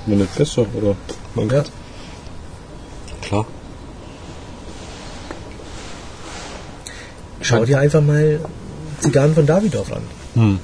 Wenn 0.05 0.17
nicht 0.19 0.36
besser, 0.36 0.65
oder? 0.73 0.95
Mein 1.36 1.49
Ja. 1.49 1.63
Klar. 3.21 3.45
Schau 7.48 7.66
dir 7.66 7.80
einfach 7.80 8.02
mal 8.02 8.39
Zigarren 9.00 9.34
von 9.34 9.45
Davidoff 9.45 9.91
an. 9.93 10.02
Hm. 10.34 10.60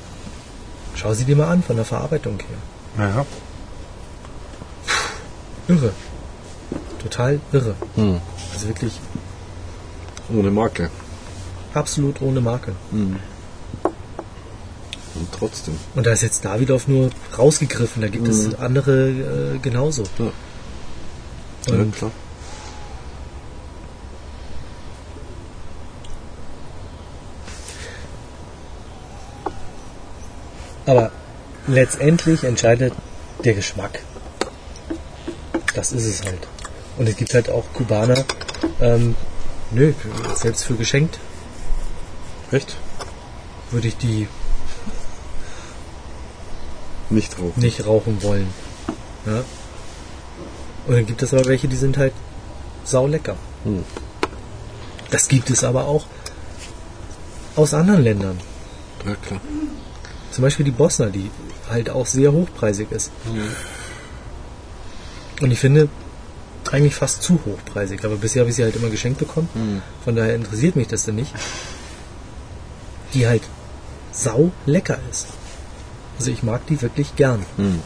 Schau 0.95 1.13
sie 1.13 1.23
dir 1.23 1.35
mal 1.35 1.47
an 1.47 1.63
von 1.63 1.75
der 1.77 1.85
Verarbeitung 1.85 2.37
her. 2.39 3.05
Ja. 3.07 3.25
Irre. 5.67 5.91
Total 7.01 7.39
irre. 7.51 7.75
Hm. 7.95 8.19
Also 8.53 8.67
wirklich 8.67 8.99
Ohne 10.33 10.51
Marke. 10.51 10.89
absolut 11.73 12.21
ohne 12.21 12.41
Marke. 12.41 12.73
Hm. 12.91 13.15
Und 15.15 15.27
trotzdem. 15.31 15.75
Und 15.95 16.05
da 16.05 16.11
ist 16.11 16.21
jetzt 16.23 16.43
Davidoff 16.43 16.87
nur 16.87 17.09
rausgegriffen, 17.37 18.01
da 18.01 18.07
gibt 18.09 18.27
es 18.27 18.55
andere 18.55 19.09
äh, 19.55 19.59
genauso. 19.59 20.03
Ja. 20.19 20.31
Ja, 21.67 21.73
Und 21.75 21.95
klar. 21.95 22.11
Aber 30.85 31.11
letztendlich 31.67 32.43
entscheidet 32.43 32.93
der 33.43 33.53
Geschmack. 33.53 33.99
Das 35.73 35.91
ist 35.91 36.05
es 36.05 36.23
halt. 36.23 36.47
Und 36.97 37.09
es 37.09 37.15
gibt 37.15 37.33
halt 37.33 37.49
auch 37.49 37.65
Kubaner, 37.73 38.23
ähm, 38.79 39.15
nö, 39.71 39.93
selbst 40.35 40.65
für 40.65 40.75
geschenkt 40.75 41.19
Echt? 42.51 42.75
würde 43.71 43.87
ich 43.87 43.97
die 43.97 44.27
Nicht 47.09 47.39
rauchen. 47.39 47.53
nicht 47.55 47.85
rauchen 47.85 48.21
wollen. 48.21 48.53
Ja? 49.25 49.43
Und 50.85 50.95
dann 50.95 51.05
gibt 51.07 51.23
es 51.23 51.33
aber 51.33 51.45
welche, 51.45 51.67
die 51.67 51.75
sind 51.75 51.97
halt 51.97 52.13
saulecker. 52.83 53.35
Hm. 53.63 53.83
Das 55.09 55.27
gibt 55.27 55.49
es 55.49 55.63
aber 55.63 55.85
auch 55.87 56.05
aus 57.55 57.73
anderen 57.73 58.03
Ländern. 58.03 58.39
Ja, 59.05 59.15
klar. 59.15 59.41
Zum 60.33 60.41
Beispiel 60.41 60.65
die 60.65 60.71
Bosner, 60.71 61.11
die 61.11 61.29
halt 61.69 61.91
auch 61.91 62.07
sehr 62.07 62.31
hochpreisig 62.31 62.91
ist. 62.91 63.11
Und 65.39 65.51
ich 65.51 65.59
finde 65.59 65.89
eigentlich 66.71 66.95
fast 66.95 67.21
zu 67.21 67.39
hochpreisig. 67.45 68.03
Aber 68.03 68.15
bisher 68.15 68.39
habe 68.41 68.49
ich 68.49 68.55
sie 68.55 68.63
halt 68.63 68.75
immer 68.75 68.89
geschenkt 68.89 69.19
bekommen. 69.19 69.47
Hm. 69.53 69.83
Von 70.03 70.15
daher 70.15 70.33
interessiert 70.33 70.75
mich 70.75 70.87
das 70.87 71.05
denn 71.05 71.15
nicht. 71.15 71.31
Die 73.13 73.27
halt 73.27 73.43
sau 74.11 74.51
lecker 74.65 74.97
ist. 75.11 75.27
Also 76.17 76.31
ich 76.31 76.41
mag 76.41 76.65
die 76.65 76.81
wirklich 76.81 77.15
gern. 77.15 77.45
Hm. 77.57 77.79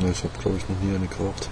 Ja, 0.00 0.08
ich 0.08 0.24
habe, 0.24 0.38
glaube 0.40 0.56
ich, 0.56 0.66
noch 0.70 0.80
nie 0.80 0.94
eine 0.94 1.06
geraucht. 1.06 1.50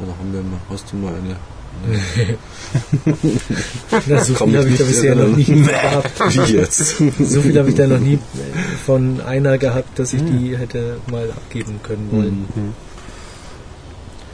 Oder 0.00 0.18
haben 0.18 0.32
wir 0.32 0.42
mal, 0.42 0.60
hast 0.68 0.90
du 0.90 0.96
mal 0.96 1.14
eine? 1.14 1.36
Na, 4.06 4.24
so 4.24 4.34
viel 4.34 4.58
habe 4.58 4.68
ich 4.68 4.78
da 4.78 4.84
bisher 4.84 5.14
noch 5.14 5.36
nie 5.36 5.44
gehabt. 5.44 6.34
Wie 6.34 6.52
jetzt? 6.52 6.96
So 7.18 7.42
viel 7.42 7.58
habe 7.58 7.68
ich 7.68 7.74
da 7.74 7.86
noch 7.86 8.00
nie 8.00 8.18
von 8.84 9.20
einer 9.20 9.58
gehabt, 9.58 9.98
dass 9.98 10.12
ich 10.12 10.24
die 10.24 10.56
hätte 10.56 10.98
mal 11.10 11.30
abgeben 11.30 11.80
können 11.82 12.10
wollen. 12.10 12.48
Hm. 12.54 12.72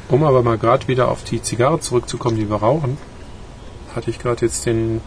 Um 0.09 0.25
aber 0.25 0.43
mal 0.43 0.59
gerade 0.59 0.89
wieder 0.89 1.09
auf 1.09 1.25
die 1.25 1.43
Zigarre 1.43 1.81
zurückzukommen, 1.81 2.37
die 2.37 2.49
wir 2.49 2.57
rauchen, 2.57 2.99
hatte 3.95 4.11
ich 4.11 4.19
gerade 4.19 4.47
jetzt 4.47 4.67
den 4.67 5.01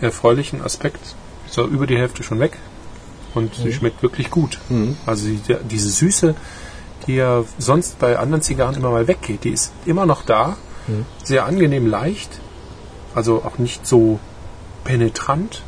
erfreulichen 0.00 0.62
Aspekt, 0.62 1.14
ist 1.46 1.56
ja 1.56 1.64
über 1.64 1.86
die 1.86 1.96
Hälfte 1.96 2.22
schon 2.22 2.40
weg 2.40 2.58
und 3.34 3.54
sie 3.54 3.72
schmeckt 3.72 4.02
wirklich 4.02 4.30
gut. 4.30 4.58
Mhm. 4.68 4.96
Also 5.06 5.28
die, 5.28 5.40
diese 5.70 5.90
Süße, 5.90 6.34
die 7.06 7.16
ja 7.16 7.44
sonst 7.58 7.98
bei 7.98 8.18
anderen 8.18 8.42
Zigarren 8.42 8.74
immer 8.74 8.90
mal 8.90 9.08
weggeht, 9.08 9.44
die 9.44 9.50
ist 9.50 9.72
immer 9.84 10.06
noch 10.06 10.22
da 10.22 10.56
Sehr 11.24 11.46
angenehm 11.46 11.86
leicht. 11.86 12.30
Also 13.14 13.42
auch 13.44 13.58
nicht 13.58 13.86
so 13.86 14.20
penetrant. 14.84 15.62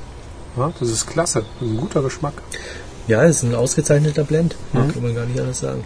Ja, 0.57 0.73
das 0.79 0.91
ist 0.91 1.07
klasse. 1.07 1.45
Das 1.61 1.69
ist 1.69 1.75
ein 1.75 1.79
guter 1.79 2.03
Geschmack. 2.03 2.35
Ja, 3.07 3.25
es 3.25 3.37
ist 3.37 3.43
ein 3.45 3.55
ausgezeichneter 3.55 4.25
Blend. 4.25 4.55
Kann 4.73 5.03
man 5.03 5.14
gar 5.14 5.25
nicht 5.25 5.41
anders 5.41 5.61
sagen. 5.61 5.85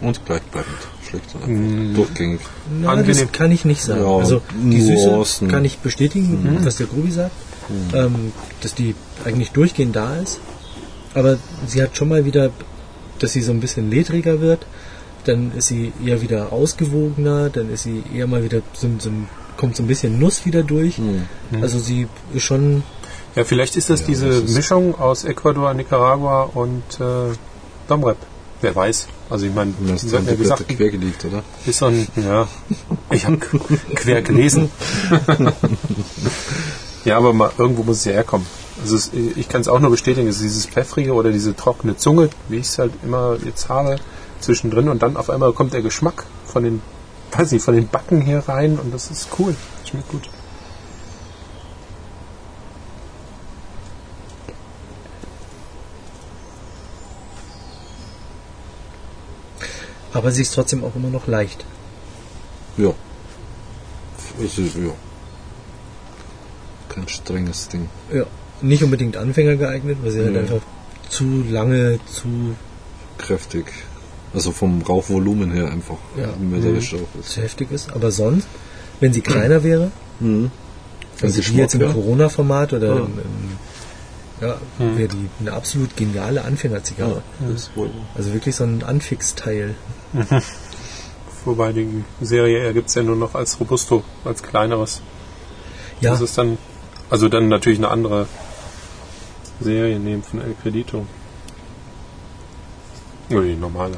Und 0.00 0.26
gleichbleibend. 0.26 0.76
Schlicht 1.08 1.34
und 1.34 1.44
einfach. 1.44 1.96
Durchgängig. 1.96 2.40
Na, 2.80 2.90
Angenehm. 2.90 3.18
das 3.18 3.32
kann 3.32 3.50
ich 3.50 3.64
nicht 3.64 3.82
sagen. 3.82 4.02
Ja, 4.02 4.16
also 4.16 4.42
die 4.54 4.82
Süße 4.82 5.46
kann 5.46 5.64
ich 5.64 5.78
bestätigen, 5.78 6.60
was 6.62 6.76
der 6.76 6.86
Grubi 6.86 7.10
sagt, 7.10 7.32
ähm, 7.94 8.32
dass 8.60 8.74
die 8.74 8.94
eigentlich 9.24 9.52
durchgehend 9.52 9.96
da 9.96 10.16
ist. 10.16 10.40
Aber 11.14 11.38
sie 11.66 11.82
hat 11.82 11.96
schon 11.96 12.08
mal 12.08 12.26
wieder, 12.26 12.50
dass 13.20 13.32
sie 13.32 13.40
so 13.40 13.52
ein 13.52 13.60
bisschen 13.60 13.90
ledriger 13.90 14.40
wird. 14.40 14.66
Dann 15.26 15.52
ist 15.56 15.66
sie 15.68 15.92
eher 16.04 16.22
wieder 16.22 16.52
ausgewogener. 16.52 17.50
Dann 17.50 17.70
ist 17.70 17.82
sie 17.84 18.02
eher 18.14 18.26
mal 18.26 18.42
wieder 18.44 18.60
so, 18.72 18.88
so 18.98 19.10
ein, 19.10 19.28
kommt 19.56 19.76
so 19.76 19.82
ein 19.82 19.86
bisschen 19.86 20.18
Nuss 20.18 20.44
wieder 20.46 20.62
durch. 20.62 20.98
Also 21.60 21.78
sie 21.78 22.06
ist 22.32 22.42
schon 22.44 22.82
Ja, 23.34 23.44
vielleicht 23.44 23.76
ist 23.76 23.90
das 23.90 24.00
Ja, 24.00 24.06
diese 24.06 24.28
das 24.28 24.36
ist- 24.42 24.54
Mischung 24.54 24.94
aus 24.98 25.24
Ecuador, 25.24 25.74
Nicaragua 25.74 26.42
und 26.54 26.82
äh, 27.00 27.34
Domrep. 27.88 28.16
Wer 28.62 28.74
weiß. 28.74 29.08
Also 29.28 29.44
ich 29.46 29.54
meine, 29.54 29.72
Sie 29.96 30.14
hatten 30.16 30.24
ja 30.26 30.32
dann 30.32 30.38
gesagt, 30.38 30.68
quer 30.68 30.88
gelegt, 30.90 31.24
oder? 31.24 31.42
ist 31.66 31.78
so 31.78 31.86
ein, 31.86 32.06
ja, 32.16 32.46
ich 33.10 33.26
habe 33.26 33.36
quer 33.38 34.22
gelesen. 34.22 34.70
ja, 37.04 37.16
aber 37.16 37.32
mal, 37.32 37.50
irgendwo 37.58 37.82
muss 37.82 37.98
es 37.98 38.04
ja 38.06 38.12
herkommen. 38.12 38.46
Also 38.82 38.96
es, 38.96 39.10
ich 39.36 39.48
kann 39.48 39.60
es 39.62 39.68
auch 39.68 39.80
nur 39.80 39.90
bestätigen, 39.90 40.28
es 40.28 40.36
ist 40.36 40.42
dieses 40.44 40.66
pfeffrige 40.66 41.12
oder 41.14 41.30
diese 41.32 41.54
trockene 41.56 41.96
Zunge, 41.96 42.28
wie 42.48 42.56
ich 42.56 42.66
es 42.66 42.78
halt 42.78 42.92
immer 43.04 43.36
jetzt 43.44 43.68
habe, 43.68 43.96
zwischendrin 44.46 44.88
und 44.88 45.02
dann 45.02 45.16
auf 45.16 45.28
einmal 45.30 45.52
kommt 45.52 45.72
der 45.74 45.82
Geschmack 45.82 46.24
von 46.46 46.62
den, 46.64 46.80
weiß 47.32 47.52
nicht, 47.52 47.64
von 47.64 47.74
den 47.74 47.88
Backen 47.88 48.20
hier 48.22 48.40
rein 48.48 48.78
und 48.78 48.92
das 48.94 49.10
ist 49.10 49.28
cool. 49.38 49.54
Schmeckt 49.84 50.08
gut. 50.08 50.28
Aber 60.12 60.30
sie 60.30 60.42
ist 60.42 60.54
trotzdem 60.54 60.82
auch 60.84 60.94
immer 60.96 61.08
noch 61.10 61.26
leicht. 61.26 61.64
Ja. 62.76 62.92
Es 64.42 64.58
ist, 64.58 64.76
ja. 64.76 64.92
Kein 66.88 67.08
strenges 67.08 67.68
Ding. 67.68 67.88
Ja. 68.12 68.24
Nicht 68.62 68.82
unbedingt 68.82 69.16
Anfänger 69.16 69.56
geeignet, 69.56 69.98
weil 70.02 70.10
sie 70.10 70.22
halt 70.22 70.32
Nee. 70.32 70.38
einfach 70.38 70.62
zu 71.10 71.42
lange, 71.50 71.98
zu, 72.06 72.56
Kräftig. 73.18 73.66
Also 74.34 74.52
vom 74.52 74.82
Rauchvolumen 74.82 75.50
her 75.52 75.70
einfach. 75.70 75.96
Ja. 76.16 76.28
Metallisch 76.38 76.94
auch 76.94 77.20
ist. 77.20 77.30
zu 77.30 77.40
heftig 77.42 77.70
ist. 77.70 77.92
Aber 77.92 78.10
sonst, 78.10 78.46
wenn 79.00 79.12
sie 79.12 79.20
kleiner 79.22 79.62
wäre, 79.62 79.90
Mhm. 80.20 80.50
also 81.22 81.42
wie 81.46 81.56
jetzt 81.58 81.74
im 81.74 81.82
ja. 81.82 81.92
Corona-Format 81.92 82.72
oder 82.72 82.86
Ja. 82.88 82.96
im, 82.96 83.04
im 83.18 83.58
ja, 84.40 84.56
wäre 84.96 85.08
die 85.08 85.28
eine 85.40 85.52
absolut 85.54 85.96
geniale 85.96 86.44
Anfängerzigarre. 86.44 87.22
Das 87.40 87.50
ist 87.62 87.76
wohl. 87.76 87.90
Also 88.14 88.34
wirklich 88.34 88.54
so 88.56 88.64
ein 88.64 88.82
Anfixteil. 88.82 89.74
Wobei 91.46 91.72
die 91.72 92.04
Serie 92.20 92.72
gibt 92.74 92.88
es 92.88 92.94
ja 92.96 93.02
nur 93.02 93.16
noch 93.16 93.34
als 93.34 93.58
Robusto, 93.60 94.02
als 94.24 94.42
kleineres. 94.42 95.00
Ja, 96.00 96.10
Das 96.10 96.20
ist 96.20 96.36
dann, 96.36 96.58
also 97.08 97.28
dann 97.30 97.48
natürlich 97.48 97.78
eine 97.78 97.88
andere 97.88 98.26
Serie 99.60 99.98
nehmen 99.98 100.22
von 100.22 100.40
El 100.42 100.54
Credito. 100.62 101.06
Oder 103.30 103.42
die 103.42 103.54
normale. 103.54 103.96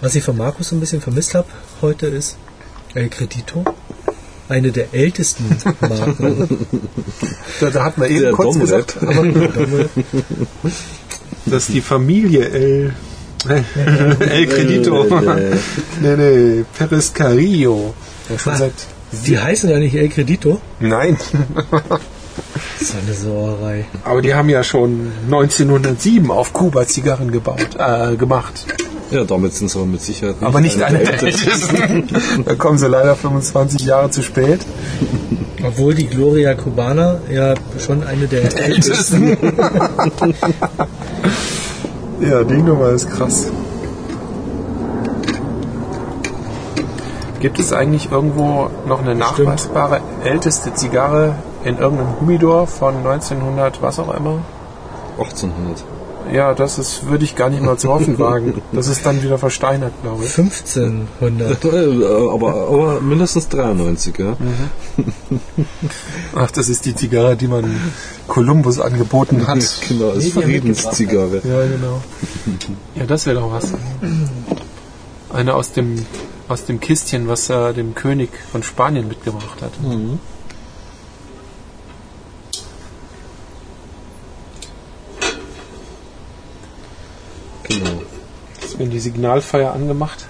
Was 0.00 0.14
ich 0.14 0.22
von 0.24 0.36
Markus 0.36 0.68
so 0.68 0.76
ein 0.76 0.80
bisschen 0.80 1.00
vermisst 1.00 1.34
habe 1.34 1.48
heute 1.82 2.06
ist 2.06 2.36
El 2.94 3.08
Credito. 3.08 3.64
Eine 4.48 4.72
der 4.72 4.94
ältesten 4.94 5.44
Marken. 5.80 6.66
Da, 7.60 7.68
da 7.68 7.84
hat 7.84 7.98
man 7.98 8.08
eben 8.10 8.22
Der 8.22 8.32
kurz 8.32 8.54
Domrep. 8.56 8.86
gesagt, 8.86 8.96
aber 9.02 9.24
dass 11.46 11.66
die 11.66 11.82
Familie 11.82 12.48
El, 12.48 12.94
El 14.20 14.46
Credito, 14.46 15.04
nee, 16.00 16.16
nee, 16.16 16.64
Perez 16.78 17.12
schon 17.12 17.94
Ah. 18.52 18.70
Die 19.26 19.38
heißen 19.38 19.68
ja 19.70 19.78
nicht 19.78 19.94
El 19.94 20.08
Credito. 20.08 20.60
nein, 20.80 21.16
Das 22.78 22.80
ist 22.80 22.94
eine 22.94 23.14
Sauerei. 23.14 23.84
aber 24.04 24.22
die 24.22 24.34
haben 24.34 24.48
ja 24.48 24.62
schon 24.64 25.12
1907 25.26 26.30
auf 26.30 26.52
Kuba 26.52 26.86
Zigarren 26.86 27.30
gebaut, 27.30 27.68
äh, 27.78 28.16
gemacht. 28.16 28.64
Ja, 29.10 29.24
damit 29.24 29.54
sind 29.54 29.70
sie 29.70 29.78
aber 29.78 29.86
mit 29.86 30.02
Sicherheit 30.02 30.40
nicht. 30.40 30.48
Aber 30.48 30.60
nicht 30.60 30.82
eine 30.82 30.98
der 30.98 31.22
ältesten. 31.22 32.08
da 32.44 32.54
kommen 32.56 32.78
sie 32.78 32.88
leider 32.88 33.16
25 33.16 33.80
Jahre 33.82 34.10
zu 34.10 34.22
spät. 34.22 34.60
Obwohl 35.66 35.94
die 35.94 36.06
Gloria 36.06 36.54
Cubana 36.54 37.20
ja 37.30 37.54
schon 37.78 38.04
eine 38.04 38.26
der 38.26 38.54
ältesten. 38.64 39.36
Ja, 42.20 42.44
die 42.44 42.62
Nummer 42.62 42.90
ist 42.90 43.10
krass. 43.10 43.46
Gibt 47.40 47.58
es 47.60 47.72
eigentlich 47.72 48.10
irgendwo 48.10 48.68
noch 48.86 49.00
eine 49.00 49.14
nachweisbare 49.14 50.00
älteste 50.24 50.74
Zigarre 50.74 51.36
in 51.64 51.78
irgendeinem 51.78 52.20
Humidor 52.20 52.66
von 52.66 52.96
1900, 52.96 53.80
was 53.80 53.98
auch 54.00 54.12
immer? 54.14 54.38
1800. 55.18 55.84
Ja, 56.32 56.54
das 56.54 56.78
ist, 56.78 57.06
würde 57.06 57.24
ich 57.24 57.34
gar 57.34 57.50
nicht 57.50 57.62
mal 57.62 57.78
zu 57.78 57.88
hoffen 57.88 58.18
wagen. 58.18 58.60
Das 58.72 58.88
ist 58.88 59.04
dann 59.04 59.22
wieder 59.22 59.38
versteinert, 59.38 59.92
glaube 60.02 60.24
ich. 60.24 60.38
1500. 60.38 61.64
Äh, 61.64 61.68
aber, 62.30 62.68
aber 62.68 63.00
mindestens 63.00 63.48
93, 63.48 64.18
ja. 64.18 64.36
Ach, 66.34 66.50
das 66.50 66.68
ist 66.68 66.84
die 66.84 66.94
Zigarre, 66.94 67.36
die 67.36 67.48
man 67.48 67.76
Kolumbus 68.26 68.80
angeboten 68.80 69.46
hat. 69.46 69.58
Genau, 69.88 70.12
haben 70.12 70.20
Friedenszigarre. 70.20 71.40
Ja, 71.44 71.66
genau. 71.66 72.02
Ja, 72.94 73.06
das 73.06 73.26
wäre 73.26 73.40
doch 73.40 73.50
was. 73.50 73.72
Eine 75.30 75.54
aus 75.54 75.72
dem, 75.72 76.04
aus 76.48 76.64
dem 76.64 76.80
Kistchen, 76.80 77.28
was 77.28 77.48
er 77.48 77.72
dem 77.72 77.94
König 77.94 78.30
von 78.52 78.62
Spanien 78.62 79.08
mitgebracht 79.08 79.62
hat. 79.62 79.72
Genau. 79.80 80.18
Jetzt 87.68 88.66
werden 88.78 88.90
die 88.90 89.00
Signalfeier 89.00 89.72
angemacht. 89.72 90.26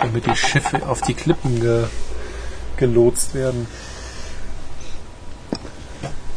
Damit 0.00 0.26
die 0.26 0.36
Schiffe 0.36 0.86
auf 0.86 1.02
die 1.02 1.14
Klippen 1.14 1.60
ge, 1.60 1.84
gelotst 2.76 3.34
werden. 3.34 3.66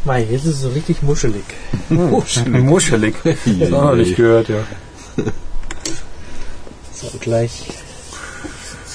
Mei, 0.06 0.24
jetzt 0.24 0.46
ist 0.46 0.56
es 0.56 0.62
so 0.62 0.70
richtig 0.70 1.02
muschelig. 1.02 1.44
Muschelig. 1.90 3.16
Das 3.24 3.72
haben 3.72 3.90
wir 3.90 3.96
nicht 3.96 4.16
gehört, 4.16 4.50
ja. 4.50 4.64
So, 6.94 7.08
gleich 7.20 7.68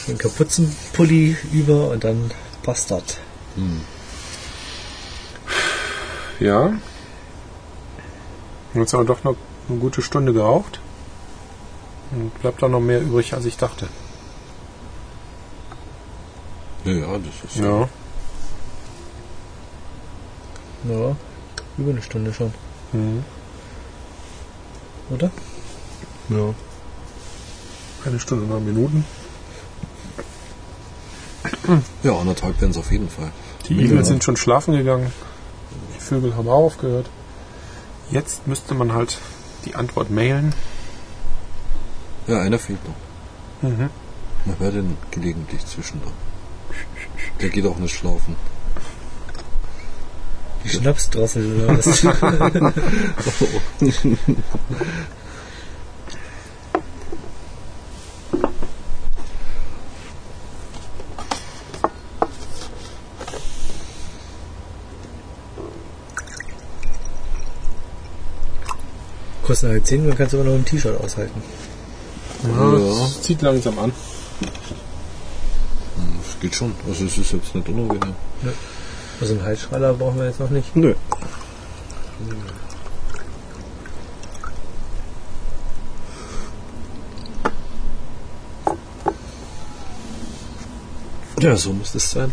den 0.08 0.18
Kapuzenpulli 0.18 1.36
über 1.52 1.90
und 1.90 2.04
dann 2.04 2.30
passt 2.62 2.90
das. 2.90 3.02
Ja. 6.40 6.72
Jetzt 8.74 8.92
haben 8.92 9.00
wir 9.00 9.06
doch 9.06 9.24
noch 9.24 9.36
eine 9.68 9.78
gute 9.78 10.02
Stunde 10.02 10.32
geraucht. 10.32 10.80
Und 12.12 12.32
bleibt 12.40 12.62
da 12.62 12.68
noch 12.68 12.80
mehr 12.80 13.00
übrig, 13.00 13.34
als 13.34 13.44
ich 13.44 13.56
dachte. 13.56 13.88
Ja, 16.84 16.92
ja, 16.92 17.18
das 17.18 17.50
ist 17.50 17.56
Ja. 17.56 17.88
Ja, 20.86 21.16
über 21.78 21.90
eine 21.92 22.02
Stunde 22.02 22.32
schon, 22.34 22.52
Mhm. 22.92 23.24
oder? 25.10 25.30
Ja. 26.28 26.54
Eine 28.04 28.20
Stunde, 28.20 28.44
neun 28.46 28.64
Minuten. 28.66 29.04
Ja, 32.02 32.12
anderthalb 32.18 32.60
werden 32.60 32.72
es 32.72 32.76
auf 32.76 32.92
jeden 32.92 33.08
Fall. 33.08 33.32
Die 33.68 33.74
Igel 33.80 34.04
sind 34.04 34.22
schon 34.22 34.36
schlafen 34.36 34.74
gegangen. 34.76 35.10
Die 35.96 36.00
Vögel 36.00 36.36
haben 36.36 36.48
auch 36.48 36.64
aufgehört. 36.66 37.06
Jetzt 38.10 38.46
müsste 38.46 38.74
man 38.74 38.92
halt 38.92 39.18
die 39.64 39.74
Antwort 39.74 40.10
mailen. 40.10 40.54
Ja, 42.26 42.40
einer 42.40 42.58
fehlt 42.58 42.80
noch. 42.86 43.70
Mhm. 43.70 43.90
Man 44.44 44.58
hört 44.58 44.74
ihn 44.74 44.98
gelegentlich 45.10 45.64
zwischendurch. 45.66 46.12
Der 47.40 47.48
geht 47.48 47.66
auch 47.66 47.78
nicht 47.78 47.96
schlafen. 47.96 48.36
Die 50.64 50.70
Schnapsdrossel 50.70 51.62
oder 51.62 51.78
was? 51.78 52.04
Kosten 69.44 69.68
halt 69.68 69.86
10, 69.86 70.08
dann 70.08 70.16
kannst 70.16 70.32
du 70.32 70.40
aber 70.40 70.48
noch 70.48 70.54
ein 70.56 70.64
T-Shirt 70.64 70.98
aushalten. 71.00 71.42
Ja, 72.44 72.78
Ja. 72.78 73.04
Es 73.04 73.22
zieht 73.22 73.42
langsam 73.42 73.78
an. 73.78 73.92
Das 74.40 76.40
geht 76.40 76.54
schon. 76.54 76.72
Also 76.88 77.04
es 77.04 77.18
ist 77.18 77.32
jetzt 77.32 77.54
nicht 77.54 77.68
unangenehm. 77.68 78.14
Also 79.20 79.34
einen 79.34 79.42
Halsschraller 79.42 79.92
brauchen 79.94 80.18
wir 80.18 80.26
jetzt 80.26 80.40
noch 80.40 80.50
nicht. 80.50 80.74
Nö. 80.74 80.94
Ja, 91.40 91.56
so 91.56 91.72
muss 91.74 91.94
es 91.94 92.10
sein. 92.10 92.32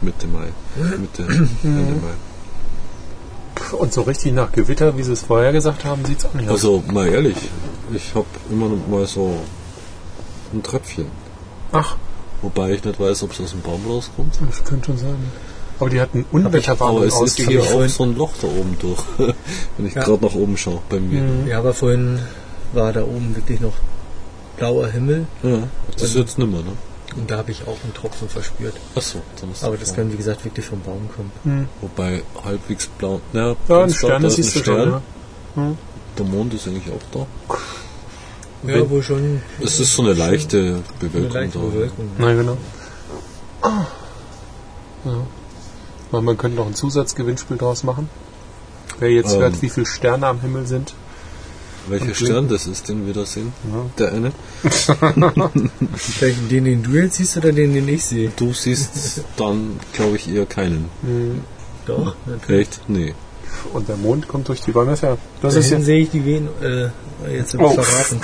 Mitte 0.00 0.26
Mai. 0.28 0.52
Mitte, 0.76 1.24
Ende 1.64 2.00
Mai. 2.00 2.14
Und 3.72 3.92
so 3.92 4.02
richtig 4.02 4.32
nach 4.32 4.52
Gewitter, 4.52 4.96
wie 4.96 5.02
sie 5.02 5.12
es 5.12 5.22
vorher 5.22 5.52
gesagt 5.52 5.84
haben, 5.84 6.04
sieht 6.04 6.18
es 6.20 6.24
auch 6.26 6.34
nicht 6.34 6.48
aus. 6.48 6.54
Also 6.56 6.82
mal 6.92 7.08
ehrlich, 7.08 7.36
ich 7.94 8.14
habe 8.14 8.26
immer 8.50 8.68
noch 8.68 8.86
mal 8.88 9.06
so 9.06 9.34
ein 10.52 10.62
Tröpfchen. 10.62 11.06
Ach, 11.72 11.96
Wobei 12.42 12.72
ich 12.72 12.84
nicht 12.84 12.98
weiß, 12.98 13.22
ob 13.22 13.30
es 13.32 13.40
aus 13.40 13.50
dem 13.52 13.60
Baum 13.60 13.80
rauskommt. 13.88 14.36
das 14.48 14.64
könnte 14.64 14.86
schon 14.86 14.98
sein. 14.98 15.16
Aber 15.78 15.88
die 15.90 16.00
hatten 16.00 16.24
Aber 16.32 16.38
Unwetterwarnung 16.46 17.04
es 17.04 17.20
ist 17.20 17.38
hier 17.38 17.62
auch 17.62 17.88
so 17.88 18.02
ein 18.02 18.16
Loch 18.16 18.32
da 18.40 18.48
oben 18.48 18.76
durch, 18.80 18.98
wenn 19.76 19.86
ich 19.86 19.94
Ja. 19.94 20.02
gerade 20.02 20.24
nach 20.24 20.34
oben 20.34 20.56
schaue 20.56 20.80
bei 20.88 20.98
mir. 20.98 21.22
Ja, 21.48 21.58
aber 21.58 21.72
vorhin 21.72 22.18
war 22.72 22.92
da 22.92 23.02
oben 23.04 23.34
wirklich 23.36 23.60
noch 23.60 23.74
blauer 24.56 24.88
Himmel 24.88 25.26
Ja, 25.44 25.68
das 25.94 26.02
ist 26.02 26.16
jetzt 26.16 26.38
nimmer, 26.38 26.58
ne? 26.58 26.72
Und 27.16 27.30
da 27.30 27.38
habe 27.38 27.50
ich 27.50 27.62
auch 27.66 27.76
einen 27.84 27.94
Tropfen 27.94 28.28
verspürt. 28.28 28.74
Achso, 28.94 29.20
dann 29.40 29.50
Aber 29.62 29.76
das 29.76 29.94
kann, 29.94 30.12
wie 30.12 30.16
gesagt, 30.16 30.44
wirklich 30.44 30.66
vom 30.66 30.80
Baum 30.80 31.08
kommen. 31.14 31.68
Wobei 31.80 32.22
halbwegs 32.44 32.86
blau. 32.86 33.20
Ja, 33.32 33.54
Ja, 33.68 33.82
ein 33.84 33.92
Stern 33.92 34.22
da 34.22 34.28
ist 34.28 34.38
ein 34.38 34.42
du 34.42 34.48
schon. 34.50 34.62
Stern. 34.62 35.02
Ja. 35.56 35.72
Der 36.18 36.24
Mond 36.26 36.54
ist 36.54 36.66
eigentlich 36.68 36.92
auch 36.92 37.02
da. 37.12 37.26
Ja, 38.68 38.74
Wenn- 38.74 38.90
wohl 38.90 39.02
schon 39.02 39.42
Es 39.60 39.80
ist 39.80 39.92
so 39.94 40.02
eine 40.02 40.12
leichte 40.12 40.58
eine 40.58 40.82
Bewölkung 41.00 41.30
leichte 41.32 41.58
da. 41.58 41.64
Bewölkung. 41.64 42.10
Na 42.18 42.32
genau. 42.34 42.56
Ja. 45.04 45.26
Man, 46.12 46.24
man 46.24 46.36
könnte 46.38 46.56
noch 46.58 46.66
ein 46.66 46.74
Zusatzgewinnspiel 46.74 47.56
draus 47.56 47.82
machen. 47.84 48.08
Wer 48.98 49.10
jetzt 49.10 49.34
Ähm. 49.34 49.40
hört, 49.40 49.62
wie 49.62 49.68
viele 49.70 49.86
Sterne 49.86 50.26
am 50.26 50.40
Himmel 50.40 50.66
sind. 50.66 50.94
Welcher 51.88 52.14
Stern 52.14 52.48
das 52.48 52.66
ist, 52.66 52.88
den 52.88 53.06
wir 53.06 53.12
da 53.14 53.26
sehen? 53.26 53.52
Ja. 53.72 53.84
Der 53.98 54.12
eine. 54.12 54.32
Vielleicht 55.94 56.50
den, 56.50 56.64
den 56.64 56.82
du 56.82 56.90
jetzt 56.92 57.16
siehst 57.16 57.36
oder 57.36 57.52
den, 57.52 57.74
den 57.74 57.88
ich 57.88 58.04
sehe? 58.04 58.30
Du 58.36 58.52
siehst 58.52 59.22
dann, 59.36 59.80
glaube 59.92 60.16
ich, 60.16 60.28
eher 60.32 60.46
keinen. 60.46 60.88
Doch, 61.86 62.14
natürlich. 62.26 62.68
Echt? 62.68 62.80
Nee. 62.88 63.14
Und 63.72 63.88
der 63.88 63.96
Mond 63.96 64.28
kommt 64.28 64.48
durch 64.48 64.60
die 64.60 64.70
Bäume. 64.72 64.94
Ja, 65.02 65.16
das 65.40 65.54
Da 65.54 65.60
ist 65.60 65.70
ja, 65.70 65.80
sehe 65.80 66.02
ich 66.02 66.10
die 66.10 66.24
Wen 66.24 66.48
äh, 66.62 66.88
jetzt 67.36 67.54
Oh. 67.58 67.70
verraten. 67.70 68.20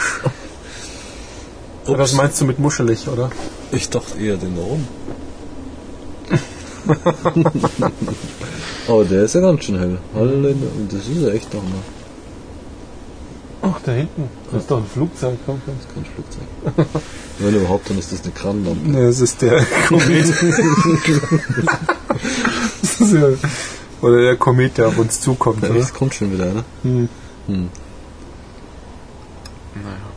das 1.96 2.12
meinst 2.12 2.40
du 2.40 2.44
mit 2.44 2.58
muschelig, 2.58 3.08
oder? 3.08 3.30
Ich 3.72 3.88
dachte 3.90 4.18
eher 4.18 4.36
den 4.36 4.56
da 4.56 4.62
oben. 4.62 4.88
Aber 8.88 9.04
der 9.04 9.24
ist 9.24 9.34
ja 9.34 9.40
ganz 9.40 9.64
schön 9.64 9.78
hell. 9.78 9.98
Halleluja. 10.14 10.54
Das 10.90 11.06
ist 11.06 11.20
ja 11.20 11.28
echt 11.30 11.52
doch 11.52 11.62
mal 11.62 11.82
Ach, 13.62 13.80
da 13.84 13.92
hinten. 13.92 14.28
Das 14.52 14.62
ist 14.62 14.70
doch 14.70 14.78
ein 14.78 14.86
Flugzeug. 14.86 15.38
Komm, 15.44 15.60
komm. 15.64 15.74
kein 15.94 16.04
Flugzeug. 16.04 17.02
Wenn 17.38 17.54
überhaupt, 17.54 17.90
dann 17.90 17.98
ist 17.98 18.12
das 18.12 18.22
eine 18.22 18.32
Kranlampe. 18.32 18.88
Ne, 18.88 19.00
es 19.00 19.20
ist 19.20 19.42
der 19.42 19.64
Komet. 19.88 20.28
das 22.80 23.00
ist 23.00 23.12
ja, 23.12 23.28
oder 24.00 24.20
der 24.20 24.36
Komet, 24.36 24.78
der 24.78 24.88
auf 24.88 24.98
uns 24.98 25.20
zukommt. 25.20 25.62
Ja, 25.62 25.70
Oder? 25.70 25.80
das 25.80 25.92
kommt 25.92 26.14
schon 26.14 26.32
wieder, 26.32 26.46
ne? 26.46 26.64
Hm. 26.82 27.08
Hm. 27.46 27.68
Naja. 29.74 30.07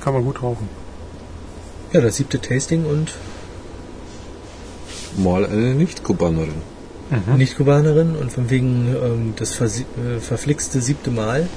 Kann 0.00 0.14
man 0.14 0.24
gut 0.24 0.42
rauchen. 0.42 0.68
Ja, 1.92 2.00
das 2.00 2.16
siebte 2.16 2.40
Tasting 2.40 2.84
und 2.84 3.12
Mal 5.16 5.44
eine 5.46 5.74
Nicht-Kubanerin. 5.74 6.62
Nicht-Kubanerin 7.36 8.14
und 8.16 8.30
von 8.30 8.50
wegen 8.50 8.94
ähm, 9.02 9.32
das 9.36 9.58
versi- 9.58 9.86
äh, 9.96 10.20
verflixte 10.20 10.80
siebte 10.80 11.10
Mal. 11.10 11.48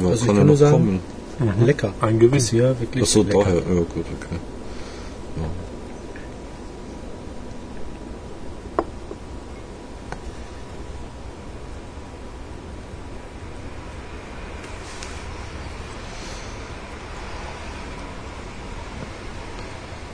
Ja, 0.00 0.08
Also 0.08 0.14
ich 0.14 0.18
kann 0.20 0.26
kann 0.28 0.36
ja 0.38 0.44
nur 0.44 0.56
sagen, 0.56 0.72
kommen. 0.72 1.00
Lecker. 1.64 1.92
Ein 2.00 2.18
Gewinn. 2.18 2.32
Bisher 2.32 2.78
wirklich 2.80 3.04
Achso, 3.04 3.22
lecker. 3.22 3.38
daher. 3.44 3.54
Ja, 3.56 3.60
gut, 3.62 4.04
okay. 4.20 4.36
Ja. 5.36 5.42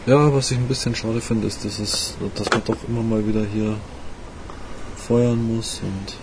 Ja, 0.05 0.33
was 0.33 0.51
ich 0.51 0.59
ein 0.59 0.67
bisschen 0.67 0.97
schade 0.97 1.21
finde, 1.21 1.47
ist, 1.47 1.65
dass, 1.65 1.79
es, 1.79 2.15
dass 2.35 2.51
man 2.51 2.65
doch 2.65 2.77
immer 2.89 3.03
mal 3.03 3.25
wieder 3.27 3.45
hier 3.45 3.77
feuern 4.97 5.57
muss 5.57 5.81
und 5.83 6.17